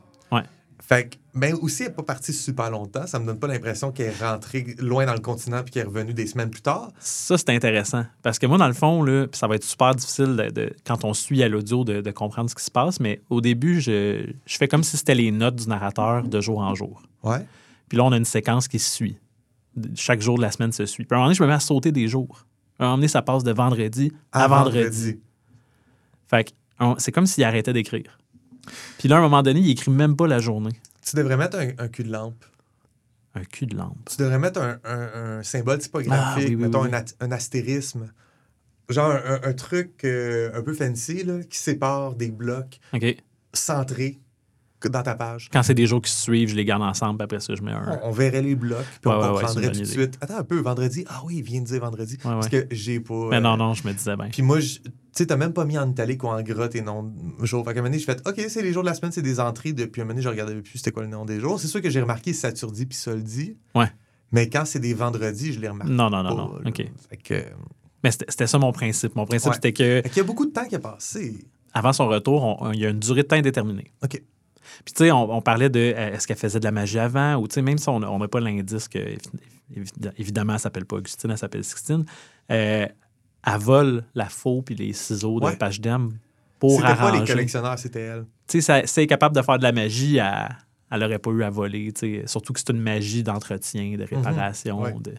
Fait 0.80 1.08
que, 1.08 1.16
ben 1.34 1.54
aussi, 1.62 1.82
elle 1.82 1.88
n'est 1.88 1.94
pas 1.94 2.02
partie 2.02 2.32
super 2.32 2.70
longtemps. 2.70 3.06
Ça 3.06 3.18
me 3.18 3.26
donne 3.26 3.38
pas 3.38 3.46
l'impression 3.46 3.90
qu'elle 3.90 4.08
est 4.12 4.22
rentrée 4.24 4.74
loin 4.78 5.06
dans 5.06 5.14
le 5.14 5.20
continent 5.20 5.62
puis 5.62 5.70
qu'elle 5.72 5.84
est 5.84 5.86
revenue 5.86 6.12
des 6.14 6.26
semaines 6.26 6.50
plus 6.50 6.60
tard. 6.62 6.90
Ça, 6.98 7.38
c'est 7.38 7.50
intéressant. 7.50 8.04
Parce 8.22 8.38
que 8.38 8.46
moi, 8.46 8.58
dans 8.58 8.66
le 8.66 8.74
fond, 8.74 9.02
là, 9.02 9.26
ça 9.32 9.46
va 9.46 9.54
être 9.54 9.64
super 9.64 9.94
difficile 9.94 10.36
de, 10.36 10.50
de- 10.50 10.76
quand 10.86 11.04
on 11.04 11.14
suit 11.14 11.42
à 11.42 11.48
l'audio 11.48 11.84
de, 11.84 12.00
de 12.02 12.10
comprendre 12.10 12.50
ce 12.50 12.54
qui 12.54 12.64
se 12.64 12.70
passe, 12.70 13.00
mais 13.00 13.22
au 13.30 13.40
début, 13.40 13.80
je, 13.80 14.26
je 14.46 14.56
fais 14.58 14.68
comme 14.68 14.82
si 14.84 14.96
c'était 14.96 15.14
les 15.14 15.30
notes 15.30 15.56
du 15.56 15.68
narrateur 15.68 16.22
de 16.24 16.40
jour 16.40 16.58
en 16.58 16.74
jour. 16.74 17.02
Ouais. 17.22 17.44
Puis 17.88 17.96
là, 17.98 18.04
on 18.04 18.12
a 18.12 18.16
une 18.16 18.24
séquence 18.24 18.68
qui 18.68 18.78
se 18.78 18.90
suit. 18.90 19.18
Chaque 19.94 20.20
jour 20.20 20.36
de 20.36 20.42
la 20.42 20.50
semaine 20.50 20.72
se 20.72 20.86
suit. 20.86 21.04
Puis 21.04 21.14
à 21.14 21.16
un 21.16 21.18
moment 21.20 21.26
donné, 21.28 21.36
je 21.36 21.42
me 21.42 21.48
mets 21.48 21.54
à 21.54 21.60
sauter 21.60 21.92
des 21.92 22.08
jours. 22.08 22.46
À 22.78 22.84
un 22.84 22.86
moment 22.88 22.96
donné, 22.98 23.08
ça 23.08 23.22
passe 23.22 23.42
de 23.42 23.52
vendredi 23.52 24.12
à, 24.32 24.46
vendredi. 24.48 25.18
Fait 26.28 26.44
que 26.44 26.50
c'est 26.98 27.12
comme 27.12 27.26
s'il 27.26 27.44
arrêtait 27.44 27.72
d'écrire. 27.72 28.18
Puis 28.98 29.08
là, 29.08 29.16
à 29.16 29.18
un 29.18 29.22
moment 29.22 29.42
donné, 29.42 29.60
il 29.60 29.70
écrit 29.70 29.90
même 29.90 30.16
pas 30.16 30.26
la 30.26 30.38
journée. 30.38 30.72
Tu 31.06 31.16
devrais 31.16 31.36
mettre 31.36 31.58
un, 31.58 31.68
un 31.78 31.88
cul 31.88 32.04
de 32.04 32.10
lampe. 32.12 32.44
Un 33.34 33.44
cul 33.44 33.66
de 33.66 33.76
lampe. 33.76 34.08
Tu 34.10 34.16
devrais 34.18 34.38
mettre 34.38 34.60
un, 34.60 34.78
un- 34.84 35.38
un 35.38 35.42
symbole 35.42 35.78
typographique, 35.78 36.14
Ah, 36.22 36.34
oui, 36.38 36.54
oui, 36.54 36.56
mettons 36.56 36.82
oui. 36.84 36.90
Un, 37.20 37.32
astérisme. 37.32 38.12
Genre 38.88 39.12
un, 39.42 39.52
truc 39.54 40.04
euh, 40.04 40.50
un 40.54 40.62
peu 40.62 40.74
fancy 40.74 41.24
là, 41.24 41.42
qui 41.42 41.58
sépare 41.58 42.14
des 42.14 42.30
blocs 42.30 42.80
centrés 43.52 44.18
dans 44.88 45.02
ta 45.02 45.14
page. 45.14 45.48
Quand 45.52 45.62
c'est 45.62 45.74
des 45.74 45.86
jours 45.86 46.00
qui 46.02 46.10
se 46.10 46.20
suivent, 46.22 46.48
je 46.50 46.54
les 46.56 46.64
garde 46.64 46.82
ensemble, 46.82 47.18
puis 47.18 47.24
après 47.24 47.40
ça, 47.40 47.54
je 47.54 47.62
mets 47.62 47.72
un. 47.72 47.98
On, 48.02 48.08
on 48.08 48.10
verrait 48.12 48.42
les 48.42 48.54
blocs, 48.54 48.78
puis 49.00 49.10
Ouais, 49.10 49.16
on 49.16 49.20
ouais, 49.34 49.40
comprendrait 49.42 49.72
tout 49.72 49.80
de 49.80 49.84
suite. 49.84 50.18
Attends 50.20 50.38
un 50.38 50.44
peu, 50.44 50.58
vendredi? 50.60 51.04
Ah 51.08 51.22
oui, 51.24 51.36
il 51.38 51.42
vient 51.42 51.60
de 51.60 51.66
dire 51.66 51.80
vendredi. 51.80 52.16
Parce 52.22 52.48
que 52.48 52.66
j'ai 52.70 53.00
pas. 53.00 53.28
Mais 53.30 53.36
euh, 53.36 53.40
non, 53.40 53.56
non, 53.56 53.74
je 53.74 53.86
me 53.86 53.92
disais 53.92 54.16
bien. 54.16 54.28
Puis 54.30 54.42
moi, 54.42 54.60
je- 54.60 54.78
tu 54.78 54.90
sais, 55.22 55.26
t'as 55.26 55.36
même 55.36 55.52
pas 55.52 55.64
mis 55.64 55.78
en 55.78 55.88
italique 55.88 56.24
ou 56.24 56.26
en 56.28 56.42
gras 56.42 56.68
tes 56.68 56.82
noms 56.82 57.04
de 57.38 57.44
jours. 57.46 57.64
Fait 57.64 57.72
qu'à 57.72 57.78
un 57.80 57.82
moment 57.82 57.90
donné, 57.90 58.00
je 58.00 58.04
fais 58.04 58.16
OK, 58.28 58.44
c'est 58.48 58.62
les 58.62 58.72
jours 58.72 58.82
de 58.82 58.88
la 58.88 58.94
semaine, 58.94 59.12
c'est 59.12 59.22
des 59.22 59.38
entrées. 59.38 59.72
Depuis 59.72 60.00
un 60.00 60.04
moment 60.04 60.14
donné, 60.14 60.22
je 60.22 60.28
regardais 60.28 60.54
plus 60.56 60.78
c'était 60.78 60.90
quoi 60.90 61.04
le 61.04 61.08
nom 61.08 61.24
des 61.24 61.38
jours. 61.38 61.60
C'est 61.60 61.68
sûr 61.68 61.80
que 61.80 61.88
j'ai 61.90 62.00
remarqué 62.00 62.32
Saturdi 62.32 62.84
puis 62.86 62.98
Soldi. 62.98 63.56
Ouais. 63.76 63.86
Mais 64.32 64.48
quand 64.48 64.64
c'est 64.64 64.80
des 64.80 64.92
vendredis, 64.94 65.52
je 65.52 65.60
les 65.60 65.68
remarque. 65.68 65.88
Non, 65.88 66.10
non, 66.10 66.24
non, 66.24 66.30
pas, 66.30 66.34
non. 66.42 66.52
là. 66.58 66.68
OK. 66.68 66.84
Fait 67.10 67.16
que. 67.16 67.44
Mais 68.02 68.10
c'était 68.10 68.48
ça 68.48 68.58
mon 68.58 68.72
principe. 68.72 69.14
Mon 69.14 69.24
principe, 69.24 69.54
c'était 69.54 69.72
que 69.72 70.00
Fait 70.02 70.08
qu'il 70.08 70.16
y 70.18 70.20
a 70.20 70.24
beaucoup 70.24 70.44
de 70.46 70.50
temps 70.50 70.66
qui 70.66 70.74
a 70.74 70.80
passé. 70.80 71.46
avant 71.72 71.92
son 71.92 72.08
retour, 72.08 72.42
on- 72.60 72.72
il 72.72 72.80
y 72.80 72.86
a 72.86 72.90
une 72.90 72.98
durée 72.98 73.22
de 73.22 73.28
temps 73.28 73.36
indéterminée. 73.36 73.92
OK. 74.02 74.20
Puis, 74.84 74.94
tu 74.94 75.04
sais, 75.04 75.10
on, 75.10 75.30
on 75.36 75.40
parlait 75.42 75.68
de 75.70 75.78
euh, 75.80 76.14
est-ce 76.14 76.26
qu'elle 76.26 76.36
faisait 76.36 76.58
de 76.60 76.64
la 76.64 76.72
magie 76.72 76.98
avant? 76.98 77.36
Ou, 77.36 77.48
tu 77.48 77.54
sais, 77.54 77.62
même 77.62 77.78
si 77.78 77.88
on 77.88 78.00
n'a 78.18 78.28
pas 78.28 78.40
l'indice 78.40 78.88
que, 78.88 78.98
évi- 78.98 80.12
évidemment, 80.18 80.54
elle 80.54 80.58
s'appelle 80.60 80.84
pas 80.86 80.96
Augustine, 80.96 81.30
elle 81.30 81.38
s'appelle 81.38 81.64
Sixtine, 81.64 82.04
euh, 82.50 82.86
elle 83.46 83.58
vole 83.60 84.04
la 84.14 84.28
faux 84.28 84.62
puis 84.62 84.74
les 84.74 84.92
ciseaux 84.92 85.38
de 85.40 85.46
Ouais. 85.46 85.56
page 85.56 85.80
d'âme 85.80 86.12
pour 86.58 86.80
C'était 86.80 86.94
pas 86.96 87.12
les 87.18 87.24
collectionneurs, 87.26 87.78
c'était 87.78 88.00
elle. 88.00 88.24
Tu 88.48 88.60
sais, 88.60 88.60
ça- 88.60 88.86
si 88.86 89.00
elle 89.00 89.04
est 89.04 89.08
capable 89.08 89.34
de 89.36 89.42
faire 89.42 89.58
de 89.58 89.62
la 89.64 89.72
magie, 89.72 90.16
elle 90.18 90.48
elle 90.90 91.00
n'aurait 91.00 91.18
pas 91.18 91.30
eu 91.30 91.42
à 91.42 91.50
voler, 91.50 91.92
tu 91.92 92.20
sais. 92.20 92.26
Surtout 92.26 92.52
que 92.52 92.60
c'est 92.60 92.70
une 92.70 92.80
magie 92.80 93.22
d'entretien, 93.24 93.96
de 93.96 94.04
réparation. 94.04 94.80
Ouais. 94.82 94.92
de... 95.00 95.14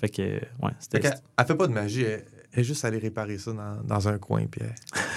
Fait 0.00 0.08
que, 0.08 0.22
ouais, 0.22 0.72
c'était 0.80 1.00
qu'elle 1.00 1.14
elle 1.38 1.46
fait 1.46 1.54
pas 1.54 1.66
de 1.68 1.72
magie. 1.72 2.02
Elle, 2.02 2.24
elle 2.56 2.62
est 2.62 2.64
juste 2.64 2.84
allée 2.84 2.98
réparer 2.98 3.38
ça 3.38 3.52
dans, 3.52 3.82
dans 3.84 4.08
un 4.08 4.18
coin. 4.18 4.46
Puis 4.46 4.60
elle- 4.64 4.74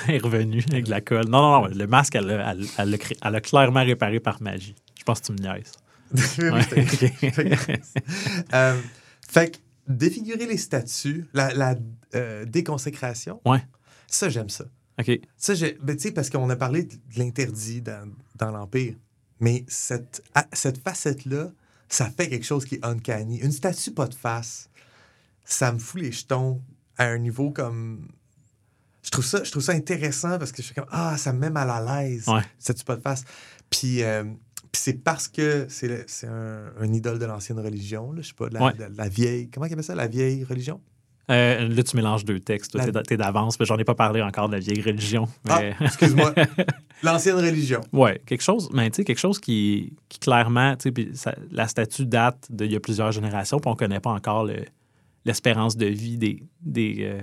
elle 0.07 0.15
est 0.15 0.19
revenue 0.19 0.63
avec 0.71 0.85
de 0.85 0.89
la 0.91 1.01
colle. 1.01 1.25
Non, 1.27 1.41
non, 1.41 1.61
non, 1.61 1.75
le 1.75 1.87
masque, 1.87 2.13
elle 2.15 2.25
l'a 2.27 2.53
elle, 2.77 3.41
clairement 3.41 3.83
réparé 3.83 4.19
par 4.19 4.41
magie. 4.41 4.75
Je 4.97 5.03
pense 5.03 5.21
que 5.21 5.27
tu 5.27 5.31
me 5.33 5.37
niaises. 5.39 5.71
Oui. 6.39 7.53
Euh, 8.53 8.79
fait 9.27 9.51
que 9.51 9.57
défigurer 9.87 10.45
les 10.47 10.57
statues, 10.57 11.25
la, 11.33 11.53
la, 11.53 11.75
euh, 12.15 12.45
déconsécration, 12.45 13.41
Ouais. 13.45 13.63
ça, 14.07 14.29
j'aime 14.29 14.49
ça. 14.49 14.65
OK. 14.99 15.11
Ça, 15.37 15.53
j'ai- 15.53 15.77
ben, 15.81 15.95
tu 15.95 16.03
sais, 16.03 16.11
parce 16.11 16.29
qu'on 16.29 16.49
a 16.49 16.55
parlé 16.55 16.83
de 16.83 16.95
l'interdit 17.17 17.81
dans, 17.81 18.09
dans 18.35 18.51
l'Empire. 18.51 18.95
Mais 19.39 19.63
cette, 19.67 20.23
à- 20.35 20.47
cette 20.51 20.79
facette-là, 20.83 21.51
ça 21.87 22.09
fait 22.09 22.27
quelque 22.27 22.45
chose 22.45 22.65
qui 22.65 22.75
est 22.75 22.85
uncanny. 22.85 23.37
Une 23.39 23.51
statue 23.51 23.91
pas 23.91 24.07
de 24.07 24.13
face, 24.15 24.69
ça 25.45 25.71
me 25.71 25.79
fout 25.79 26.01
les 26.01 26.11
jetons 26.11 26.61
à 26.99 27.05
un 27.07 27.17
niveau 27.17 27.49
comme. 27.51 28.07
Je 29.03 29.09
trouve 29.09 29.25
ça, 29.25 29.43
je 29.43 29.49
trouve 29.49 29.63
ça 29.63 29.71
intéressant 29.71 30.37
parce 30.37 30.51
que 30.51 30.57
je 30.61 30.67
suis 30.67 30.75
comme 30.75 30.85
Ah, 30.91 31.17
ça 31.17 31.33
me 31.33 31.39
met 31.39 31.49
mal 31.49 31.69
à 31.69 32.03
l'aise. 32.03 32.27
Ouais. 32.27 32.41
Statue 32.59 32.83
pas 32.83 32.95
de 32.97 33.01
face. 33.01 33.23
Puis, 33.69 34.03
euh, 34.03 34.23
puis 34.71 34.81
c'est 34.81 34.93
parce 35.03 35.27
que 35.27 35.65
c'est 35.69 36.27
un, 36.27 36.65
un 36.79 36.93
idole 36.93 37.17
de 37.17 37.25
l'ancienne 37.25 37.59
religion, 37.59 38.11
là, 38.11 38.21
je 38.21 38.27
sais 38.27 38.33
pas, 38.35 38.49
de 38.49 38.53
la, 38.55 38.65
Ouais. 38.65 38.73
de 38.73 38.85
la 38.95 39.07
vieille. 39.09 39.49
Comment 39.49 39.65
il 39.65 39.73
appelle 39.73 39.83
ça, 39.85 39.95
la 39.95 40.07
vieille 40.07 40.43
religion? 40.43 40.81
Euh, 41.31 41.67
là, 41.69 41.83
tu 41.83 41.95
mélanges 41.95 42.25
deux 42.25 42.39
textes. 42.39 42.71
Toi, 42.71 42.79
La- 42.81 42.85
t'es 42.87 42.91
d'a- 42.91 43.03
t'es 43.03 43.17
d'avance, 43.17 43.59
mais 43.59 43.65
j'en 43.65 43.77
ai 43.77 43.83
pas 43.83 43.93
parlé 43.95 44.21
encore 44.21 44.49
de 44.49 44.53
la 44.55 44.59
vieille 44.59 44.81
religion. 44.81 45.27
Ah, 45.47 45.61
excuse-moi. 45.81 46.33
L'ancienne 47.03 47.35
religion. 47.37 47.81
Ouais, 47.93 48.19
quelque 48.25 48.41
chose, 48.41 48.69
mais 48.73 48.89
tu 48.89 48.97
sais, 48.97 49.03
quelque 49.05 49.19
chose 49.19 49.39
qui, 49.39 49.93
qui 50.09 50.19
clairement, 50.19 50.75
ça- 51.13 51.35
la 51.51 51.67
statue 51.67 52.05
date 52.05 52.47
d'il 52.49 52.71
y 52.71 52.75
a 52.75 52.79
plusieurs 52.79 53.11
générations, 53.11 53.59
puis 53.59 53.69
on 53.71 53.75
connaît 53.75 53.99
pas 54.01 54.09
encore 54.11 54.43
le- 54.43 54.65
l'espérance 55.25 55.77
de 55.77 55.85
vie 55.85 56.17
des, 56.17 56.43
des, 56.61 56.97
euh, 57.01 57.21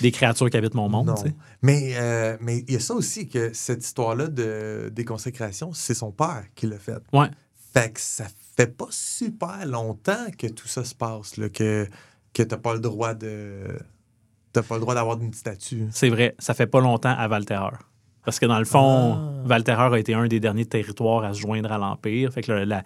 des 0.00 0.10
créatures 0.10 0.48
qui 0.50 0.56
habitent 0.56 0.74
mon 0.74 0.88
monde. 0.88 1.08
Non. 1.08 1.14
Mais 1.62 1.92
euh, 1.96 2.36
mais 2.40 2.58
il 2.66 2.72
y 2.72 2.76
a 2.76 2.80
ça 2.80 2.94
aussi 2.94 3.28
que 3.28 3.52
cette 3.52 3.84
histoire-là 3.84 4.28
de 4.28 4.90
déconsécration, 4.94 5.72
c'est 5.72 5.94
son 5.94 6.12
père 6.12 6.44
qui 6.54 6.66
l'a 6.66 6.78
fait. 6.78 6.98
Ouais. 7.12 7.28
Fait 7.74 7.92
que 7.92 8.00
ça 8.00 8.26
fait 8.56 8.66
pas 8.76 8.88
super 8.90 9.64
longtemps 9.66 10.26
que 10.38 10.46
tout 10.46 10.68
ça 10.68 10.84
se 10.84 10.94
passe, 10.94 11.36
là, 11.38 11.48
que, 11.48 11.88
que 12.34 12.42
t'as 12.42 12.58
pas 12.58 12.74
le 12.74 12.80
droit 12.80 13.14
de. 13.14 13.64
T'as 14.52 14.62
pas 14.62 14.74
le 14.74 14.82
droit 14.82 14.94
d'avoir 14.94 15.18
une 15.20 15.32
statue. 15.32 15.86
C'est 15.92 16.10
vrai, 16.10 16.34
ça 16.38 16.52
fait 16.52 16.66
pas 16.66 16.80
longtemps 16.80 17.14
à 17.16 17.26
Valterreur. 17.28 17.88
Parce 18.24 18.38
que 18.38 18.44
dans 18.46 18.58
le 18.58 18.66
fond, 18.66 19.14
Ah. 19.14 19.42
Valterreur 19.46 19.94
a 19.94 19.98
été 19.98 20.12
un 20.14 20.26
des 20.28 20.38
derniers 20.40 20.66
territoires 20.66 21.24
à 21.24 21.32
se 21.32 21.40
joindre 21.40 21.72
à 21.72 21.78
l'Empire. 21.78 22.30
Fait 22.32 22.42
que 22.42 22.52
le- 22.52 22.64
la, 22.64 22.84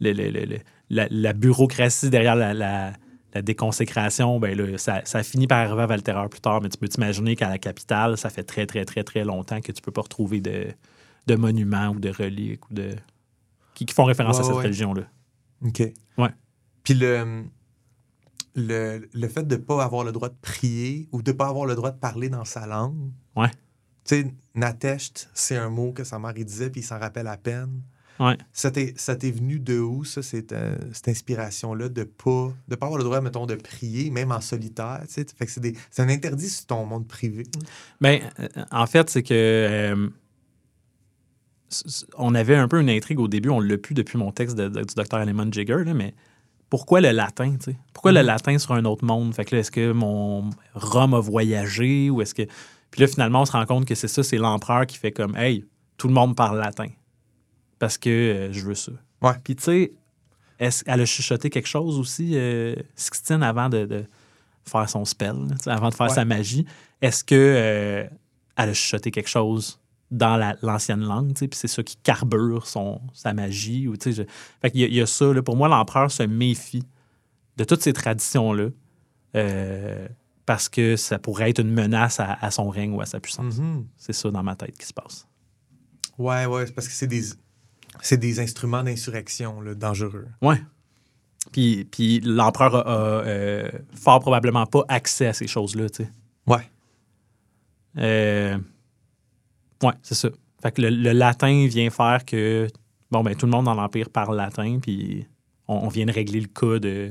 le- 0.00 0.58
la, 0.90 1.06
la 1.10 1.32
bureaucratie 1.32 2.10
derrière 2.10 2.36
la, 2.36 2.92
la- 3.34 3.42
déconsécration, 3.42 4.38
ben 4.40 4.56
là, 4.56 4.78
ça, 4.78 5.02
ça 5.04 5.22
finit 5.22 5.46
par 5.46 5.58
arriver 5.58 5.82
à 5.82 5.86
Valterreur 5.86 6.28
plus 6.28 6.40
tard. 6.40 6.60
Mais 6.62 6.68
tu 6.68 6.78
peux 6.78 6.88
t'imaginer 6.88 7.36
qu'à 7.36 7.48
la 7.48 7.58
capitale, 7.58 8.16
ça 8.16 8.30
fait 8.30 8.42
très, 8.44 8.66
très, 8.66 8.84
très, 8.84 9.04
très 9.04 9.24
longtemps 9.24 9.60
que 9.60 9.72
tu 9.72 9.80
peux 9.82 9.92
pas 9.92 10.02
retrouver 10.02 10.40
de, 10.40 10.68
de 11.26 11.34
monuments 11.36 11.88
ou 11.90 12.00
de 12.00 12.10
reliques 12.10 12.68
ou 12.70 12.74
de 12.74 12.94
qui, 13.74 13.86
qui 13.86 13.94
font 13.94 14.04
référence 14.04 14.36
Ouais, 14.36 14.42
à 14.42 14.44
cette 14.46 14.54
ouais. 14.56 14.62
religion-là. 14.64 15.02
OK. 15.64 15.82
Ouais. 16.18 16.30
Puis 16.84 16.94
le, 16.94 17.44
le, 18.54 19.08
le 19.12 19.28
fait 19.28 19.46
de 19.46 19.56
ne 19.56 19.60
pas 19.60 19.82
avoir 19.84 20.04
le 20.04 20.12
droit 20.12 20.28
de 20.28 20.36
prier 20.40 21.08
ou 21.12 21.22
de 21.22 21.30
ne 21.30 21.36
pas 21.36 21.48
avoir 21.48 21.66
le 21.66 21.74
droit 21.74 21.90
de 21.90 21.98
parler 21.98 22.28
dans 22.28 22.44
sa 22.44 22.66
langue. 22.66 23.10
Ouais. 23.36 23.50
Tu 24.04 24.22
sais, 24.22 24.34
Natesht, 24.54 25.28
c'est 25.34 25.56
un 25.56 25.68
mot 25.70 25.92
que 25.92 26.04
sa 26.04 26.18
mère 26.18 26.32
il 26.36 26.44
disait, 26.44 26.70
puis 26.70 26.80
il 26.80 26.84
s'en 26.84 26.98
rappelle 26.98 27.26
à 27.26 27.36
peine. 27.36 27.82
Ouais. 28.20 28.36
Ça 28.52 28.70
t'est 28.70 29.30
venu 29.30 29.58
de 29.58 29.78
où, 29.78 30.04
ça, 30.04 30.22
cette, 30.22 30.52
euh, 30.52 30.76
cette 30.92 31.08
inspiration-là 31.08 31.88
de 31.88 32.04
pas, 32.04 32.52
de 32.68 32.76
pas 32.76 32.86
avoir 32.86 32.98
le 32.98 33.04
droit, 33.04 33.20
mettons, 33.22 33.46
de 33.46 33.54
prier, 33.54 34.10
même 34.10 34.30
en 34.30 34.40
solitaire? 34.42 35.00
tu 35.08 35.14
sais? 35.14 35.26
Fait 35.36 35.46
que 35.46 35.50
c'est 35.90 36.02
un 36.02 36.08
interdit 36.10 36.48
sur 36.50 36.66
ton 36.66 36.84
monde 36.84 37.08
privé. 37.08 37.44
Ben, 38.00 38.20
euh, 38.38 38.48
en 38.70 38.86
fait, 38.86 39.08
c'est 39.10 39.22
que 39.22 39.32
euh, 39.34 40.08
on 42.18 42.34
avait 42.34 42.56
un 42.56 42.68
peu 42.68 42.80
une 42.80 42.90
intrigue 42.90 43.20
au 43.20 43.28
début, 43.28 43.48
on 43.48 43.60
l'a 43.60 43.78
pu 43.78 43.94
depuis 43.94 44.18
mon 44.18 44.32
texte 44.32 44.56
de- 44.56 44.68
de- 44.68 44.82
du 44.82 44.94
docteur 44.94 45.20
Alemon 45.20 45.50
Jigger, 45.50 45.84
là, 45.84 45.94
mais 45.94 46.14
pourquoi 46.68 47.00
le 47.00 47.10
latin, 47.12 47.56
tu 47.56 47.72
sais? 47.72 47.76
Pourquoi 47.94 48.12
le 48.12 48.20
Mhm. 48.20 48.26
latin 48.26 48.58
sur 48.58 48.72
un 48.74 48.84
autre 48.84 49.04
monde? 49.04 49.34
Fait 49.34 49.44
que 49.44 49.54
là, 49.54 49.60
est-ce 49.60 49.70
que 49.70 49.92
mon 49.92 50.50
Rome 50.74 51.14
a 51.14 51.20
voyagé 51.20 52.10
ou 52.10 52.22
est-ce 52.22 52.34
que. 52.34 52.42
Puis 52.90 53.00
là, 53.00 53.06
finalement, 53.06 53.42
on 53.42 53.46
se 53.46 53.52
rend 53.52 53.64
compte 53.66 53.86
que 53.86 53.94
c'est 53.94 54.08
ça, 54.08 54.22
c'est 54.22 54.36
l'empereur 54.36 54.86
qui 54.86 54.98
fait 54.98 55.12
comme 55.12 55.36
Hey, 55.36 55.64
tout 55.96 56.08
le 56.08 56.14
monde 56.14 56.36
parle 56.36 56.58
latin. 56.58 56.88
Parce 57.80 57.98
que 57.98 58.08
euh, 58.08 58.52
je 58.52 58.60
veux 58.64 58.74
ça. 58.76 58.92
Ouais. 59.22 59.32
Puis 59.42 59.56
tu 59.56 59.64
sais, 59.64 59.92
est-ce- 60.60 60.84
elle 60.86 61.00
a 61.00 61.06
chuchoté 61.06 61.50
quelque 61.50 61.66
chose 61.68 61.98
aussi, 61.98 62.32
euh, 62.34 62.76
Sixtine, 62.94 63.42
avant 63.42 63.68
de, 63.68 63.86
de 63.86 64.04
faire 64.64 64.88
son 64.88 65.04
spell, 65.04 65.34
là, 65.66 65.72
avant 65.74 65.88
de 65.88 65.94
faire 65.94 66.06
Ouais. 66.08 66.14
sa 66.14 66.24
magie? 66.24 66.64
Est-ce 67.02 67.24
que 67.24 67.34
euh, 67.34 68.04
elle 68.56 68.68
a 68.68 68.72
chuchoté 68.74 69.10
quelque 69.10 69.28
chose 69.28 69.80
dans 70.12 70.36
la- 70.36 70.56
l'ancienne 70.62 71.00
langue, 71.02 71.32
tu 71.34 71.40
sais, 71.40 71.48
puis 71.48 71.58
c'est 71.58 71.68
ça 71.68 71.82
qui 71.82 71.96
carbure 71.96 72.66
son, 72.66 73.00
sa 73.14 73.32
magie. 73.32 73.88
Ou, 73.88 73.94
je- 74.04 74.22
Fait 74.60 74.70
qu'il 74.70 74.80
y, 74.80 74.84
a- 74.84 74.88
il 74.88 74.94
y 74.94 75.00
a 75.00 75.06
ça. 75.06 75.32
là. 75.32 75.42
Pour 75.42 75.56
moi, 75.56 75.68
l'empereur 75.68 76.10
se 76.10 76.22
méfie 76.24 76.82
de 77.56 77.64
toutes 77.64 77.82
ces 77.82 77.92
traditions-là 77.92 78.68
euh, 79.36 80.08
parce 80.46 80.68
que 80.68 80.96
ça 80.96 81.18
pourrait 81.18 81.50
être 81.50 81.60
une 81.60 81.70
menace 81.72 82.18
à, 82.20 82.34
à 82.40 82.50
son 82.50 82.68
règne 82.68 82.92
ou 82.92 83.00
à 83.00 83.06
sa 83.06 83.20
puissance. 83.20 83.58
Mhm. 83.58 83.86
C'est 83.96 84.12
ça 84.12 84.30
dans 84.30 84.42
ma 84.42 84.56
tête 84.56 84.76
qui 84.76 84.86
se 84.86 84.92
passe. 84.92 85.26
Ouais, 86.18 86.44
ouais, 86.46 86.66
c'est 86.66 86.72
parce 86.74 86.88
que 86.88 86.92
c'est 86.94 87.06
des, 87.06 87.22
c'est 88.00 88.18
des 88.18 88.40
instruments 88.40 88.82
d'insurrection 88.82 89.62
dangereux. 89.74 90.26
Ouais. 90.42 90.62
Puis, 91.52 91.84
puis 91.90 92.20
l'empereur 92.20 92.74
a, 92.76 92.80
a, 92.80 93.24
euh, 93.26 93.70
fort 93.94 94.20
probablement 94.20 94.66
pas 94.66 94.84
accès 94.88 95.26
à 95.26 95.32
ces 95.32 95.46
choses-là, 95.46 95.88
tu 95.88 96.04
sais. 96.04 96.10
Ouais. 96.46 96.70
Euh, 97.98 98.56
ouais, 99.82 99.92
c'est 100.02 100.14
ça. 100.14 100.28
Fait 100.62 100.72
que 100.72 100.82
le, 100.82 100.90
le 100.90 101.12
latin 101.12 101.66
vient 101.66 101.90
faire 101.90 102.24
que, 102.24 102.68
bon, 103.10 103.22
ben, 103.22 103.34
tout 103.34 103.46
le 103.46 103.52
monde 103.52 103.64
dans 103.64 103.74
l'Empire 103.74 104.10
parle 104.10 104.36
latin, 104.36 104.78
puis 104.80 105.26
on, 105.66 105.76
on 105.86 105.88
vient 105.88 106.06
de 106.06 106.12
régler 106.12 106.40
le 106.40 106.46
cas 106.48 106.78
de, 106.78 107.10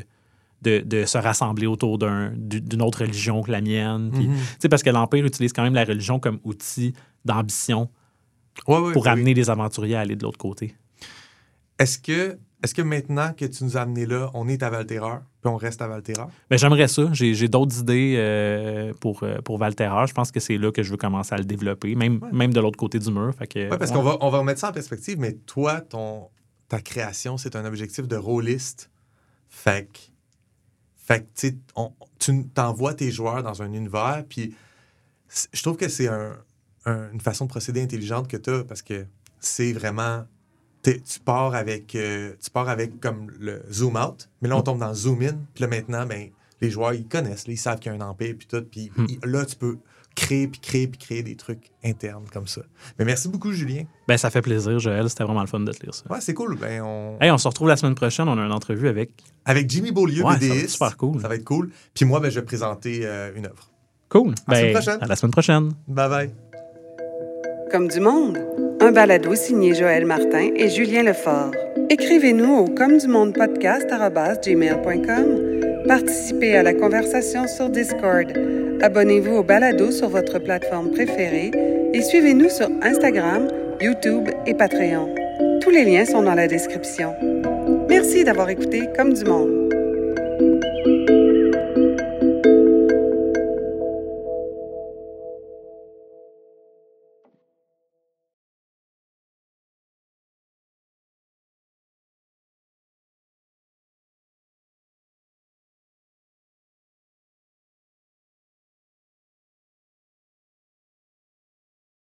de, 0.62 0.80
de 0.80 1.06
se 1.06 1.18
rassembler 1.18 1.66
autour 1.68 1.98
d'un- 1.98 2.32
du- 2.36 2.62
d'une 2.62 2.82
autre 2.82 3.00
religion 3.02 3.42
que 3.42 3.52
la 3.52 3.62
mienne. 3.62 4.12
Puis, 4.14 4.30
sais, 4.60 4.70
parce 4.70 4.84
que 4.84 4.90
l'Empire 4.92 5.26
utilise 5.26 5.52
quand 5.52 5.64
même 5.64 5.74
la 5.74 5.84
religion 5.86 6.20
comme 6.20 6.40
outil 6.44 6.94
d'ambition 7.26 7.90
Ouais, 8.68 8.78
ouais, 8.80 8.94
pour 8.94 9.04
oui. 9.04 9.10
amener 9.10 9.34
les 9.34 9.50
aventuriers 9.50 9.96
à 9.96 10.02
aller 10.02 10.16
de 10.16 10.24
l'autre 10.24 10.38
côté. 10.38 10.76
Est-ce 11.80 11.98
que, 11.98 12.38
est 12.64 12.74
que 12.74 12.82
maintenant 12.82 13.32
que 13.34 13.46
tu 13.46 13.64
nous 13.64 13.78
as 13.78 13.82
amenés 13.82 14.06
là, 14.06 14.30
on 14.34 14.48
est 14.50 14.62
à 14.64 14.70
Valterreur, 14.70 15.22
puis 15.42 15.50
on 15.50 15.56
reste 15.56 15.82
à 15.82 15.88
Valterreur? 15.88 16.30
Ben, 16.50 16.60
J'aimerais 16.60 16.90
ça. 16.90 17.04
J'ai 17.14 17.48
d'autres 17.48 17.80
idées 17.80 18.16
euh, 18.18 18.94
pour, 19.00 19.24
euh, 19.24 19.40
pour 19.42 19.58
Valterra. 19.58 20.06
Je 20.06 20.14
pense 20.14 20.32
que 20.32 20.40
c'est 20.42 20.58
là 20.58 20.72
que 20.72 20.84
je 20.84 20.92
veux 20.92 20.98
commencer 20.98 21.34
à 21.34 21.38
le 21.38 21.46
développer, 21.46 21.96
même, 21.96 22.20
même 22.34 22.54
de 22.54 22.60
l'autre 22.60 22.78
côté 22.78 23.00
du 23.00 23.10
mur. 23.12 23.34
Fait 23.34 23.48
que, 23.48 23.70
Oui, 23.72 23.78
parce 23.78 23.92
qu'on 23.92 24.04
va, 24.04 24.18
on 24.20 24.30
va 24.30 24.40
remettre 24.40 24.60
ça 24.60 24.70
en 24.70 24.74
perspective, 24.74 25.18
mais 25.20 25.34
toi, 25.46 25.80
ton, 25.80 26.28
ta 26.68 26.82
création, 26.82 27.38
c'est 27.38 27.56
un 27.56 27.64
objectif 27.66 28.08
de 28.10 28.18
rôliste. 28.18 28.92
Fait 29.48 29.88
que, 29.92 30.00
fait 30.98 31.22
que, 31.22 31.26
tu 31.34 31.48
sais, 31.48 31.56
on- 31.76 31.94
tu 32.20 32.46
t'envoies 32.50 32.94
tes 32.94 33.10
joueurs 33.10 33.42
dans 33.42 33.62
un 33.64 33.72
univers, 33.72 34.24
puis 34.28 34.54
je 35.54 35.62
trouve 35.64 35.78
que 35.78 35.88
c'est 35.88 36.10
un- 36.10 36.36
un- 36.86 37.12
une 37.12 37.22
façon 37.22 37.46
de 37.46 37.50
procéder 37.50 37.82
intelligente 37.82 38.28
que 38.28 38.38
tu 38.38 38.50
as, 38.50 38.64
parce 38.64 38.82
que 38.82 39.06
c'est 39.40 39.74
vraiment... 39.74 40.26
Tu 40.84 41.20
pars 41.26 41.54
avec 41.56 41.94
euh, 41.96 42.32
tu 42.42 42.50
pars 42.50 42.70
avec 42.70 43.00
comme 43.02 43.30
le 43.38 43.62
zoom 43.72 43.98
out, 43.98 44.30
mais 44.42 44.48
là 44.48 44.56
on 44.58 44.62
tombe 44.62 44.80
dans 44.80 44.88
le 44.88 44.94
zoom 44.94 45.22
in, 45.22 45.34
puis 45.54 45.62
là 45.64 45.68
maintenant 45.68 46.06
ben 46.06 46.30
les 46.62 46.70
joueurs 46.72 46.94
ils 46.94 47.06
connaissent, 47.06 47.48
là, 47.48 47.54
ils 47.54 47.58
savent 47.58 47.80
qu'il 47.80 47.92
y 47.92 47.96
a 47.96 47.98
un 47.98 48.02
empire 48.08 48.34
puis 48.38 48.48
tout, 48.48 48.64
puis 48.64 48.90
Hmm. 48.96 49.06
là 49.26 49.46
tu 49.46 49.58
peux 49.58 49.78
créer 50.16 50.48
puis 50.48 50.60
créer 50.62 50.88
puis 50.88 50.98
créer 50.98 51.22
des 51.22 51.36
trucs 51.36 51.70
internes 51.84 52.24
comme 52.32 52.48
ça. 52.48 52.62
Mais 52.98 53.04
merci 53.04 53.28
beaucoup 53.28 53.52
Julien. 53.52 53.84
Ben, 54.08 54.18
ça 54.18 54.30
fait 54.30 54.42
plaisir, 54.42 54.80
Joël. 54.80 55.10
C'était 55.10 55.26
vraiment 55.26 55.42
le 55.42 55.48
fun 55.48 55.60
de 55.60 55.72
te 55.72 55.84
lire 55.84 55.94
ça. 55.94 56.06
Ouais, 56.10 56.22
c'est 56.22 56.34
cool. 56.34 56.58
Ben 56.58 56.82
on 56.82 57.18
Hey, 57.20 57.30
on 57.30 57.38
se 57.38 57.48
retrouve 57.48 57.68
la 57.68 57.76
semaine 57.78 57.96
prochaine. 57.96 58.28
On 58.30 58.38
a 58.38 58.46
une 58.46 58.52
entrevue 58.54 58.88
avec. 58.88 59.12
avec 59.46 59.70
Jimmy 59.70 59.92
Beaulieu 59.92 60.24
Ouais, 60.24 60.40
ça 60.40 60.48
va 60.48 60.56
être 60.56 60.70
super 60.70 60.96
cool. 60.98 61.22
Ça 61.22 61.28
va 61.28 61.36
être 61.36 61.44
cool. 61.44 61.72
Puis 61.94 62.06
moi 62.06 62.22
ben 62.22 62.32
je 62.32 62.40
vais 62.40 62.46
présenter 62.46 63.02
euh, 63.04 63.32
une 63.36 63.46
œuvre. 63.48 63.70
Cool. 64.08 64.34
À 64.48 64.52
la 64.54 64.56
semaine 64.58 64.74
Ben, 64.74 64.82
prochaine. 64.82 65.04
À 65.04 65.08
la 65.08 65.16
semaine 65.18 65.32
prochaine. 65.32 65.72
Bye 65.90 66.10
bye. 66.10 66.49
Comme 67.72 67.88
du 67.88 68.00
monde, 68.00 68.40
un 68.80 68.92
balado 68.92 69.36
signé 69.36 69.76
Joël 69.76 70.06
Martin 70.06 70.50
et 70.56 70.70
Julien 70.70 71.04
Lefort. 71.04 71.52
Écrivez-nous 71.90 72.58
au 72.58 72.66
comme 72.66 72.98
du 72.98 73.08
monde 73.08 73.34
podcast@gmail.com. 73.34 75.86
Participez 75.88 76.56
à 76.56 76.64
la 76.64 76.74
conversation 76.74 77.48
sur 77.48 77.70
Discord. 77.70 78.34
Abonnez-vous 78.82 79.36
au 79.36 79.44
balado 79.44 79.92
sur 79.92 80.10
votre 80.10 80.40
plateforme 80.40 80.90
préférée 80.92 81.52
et 81.94 82.02
suivez-nous 82.02 82.50
sur 82.50 82.70
Instagram, 82.82 83.48
YouTube 83.82 84.30
et 84.48 84.56
Patreon. 84.56 85.14
Tous 85.62 85.70
les 85.70 85.86
liens 85.86 86.06
sont 86.06 86.24
dans 86.24 86.36
la 86.36 86.48
description. 86.48 87.14
Merci 87.88 88.24
d'avoir 88.24 88.50
écouté 88.50 88.90
Comme 88.96 89.14
du 89.14 89.26
monde. 89.26 89.59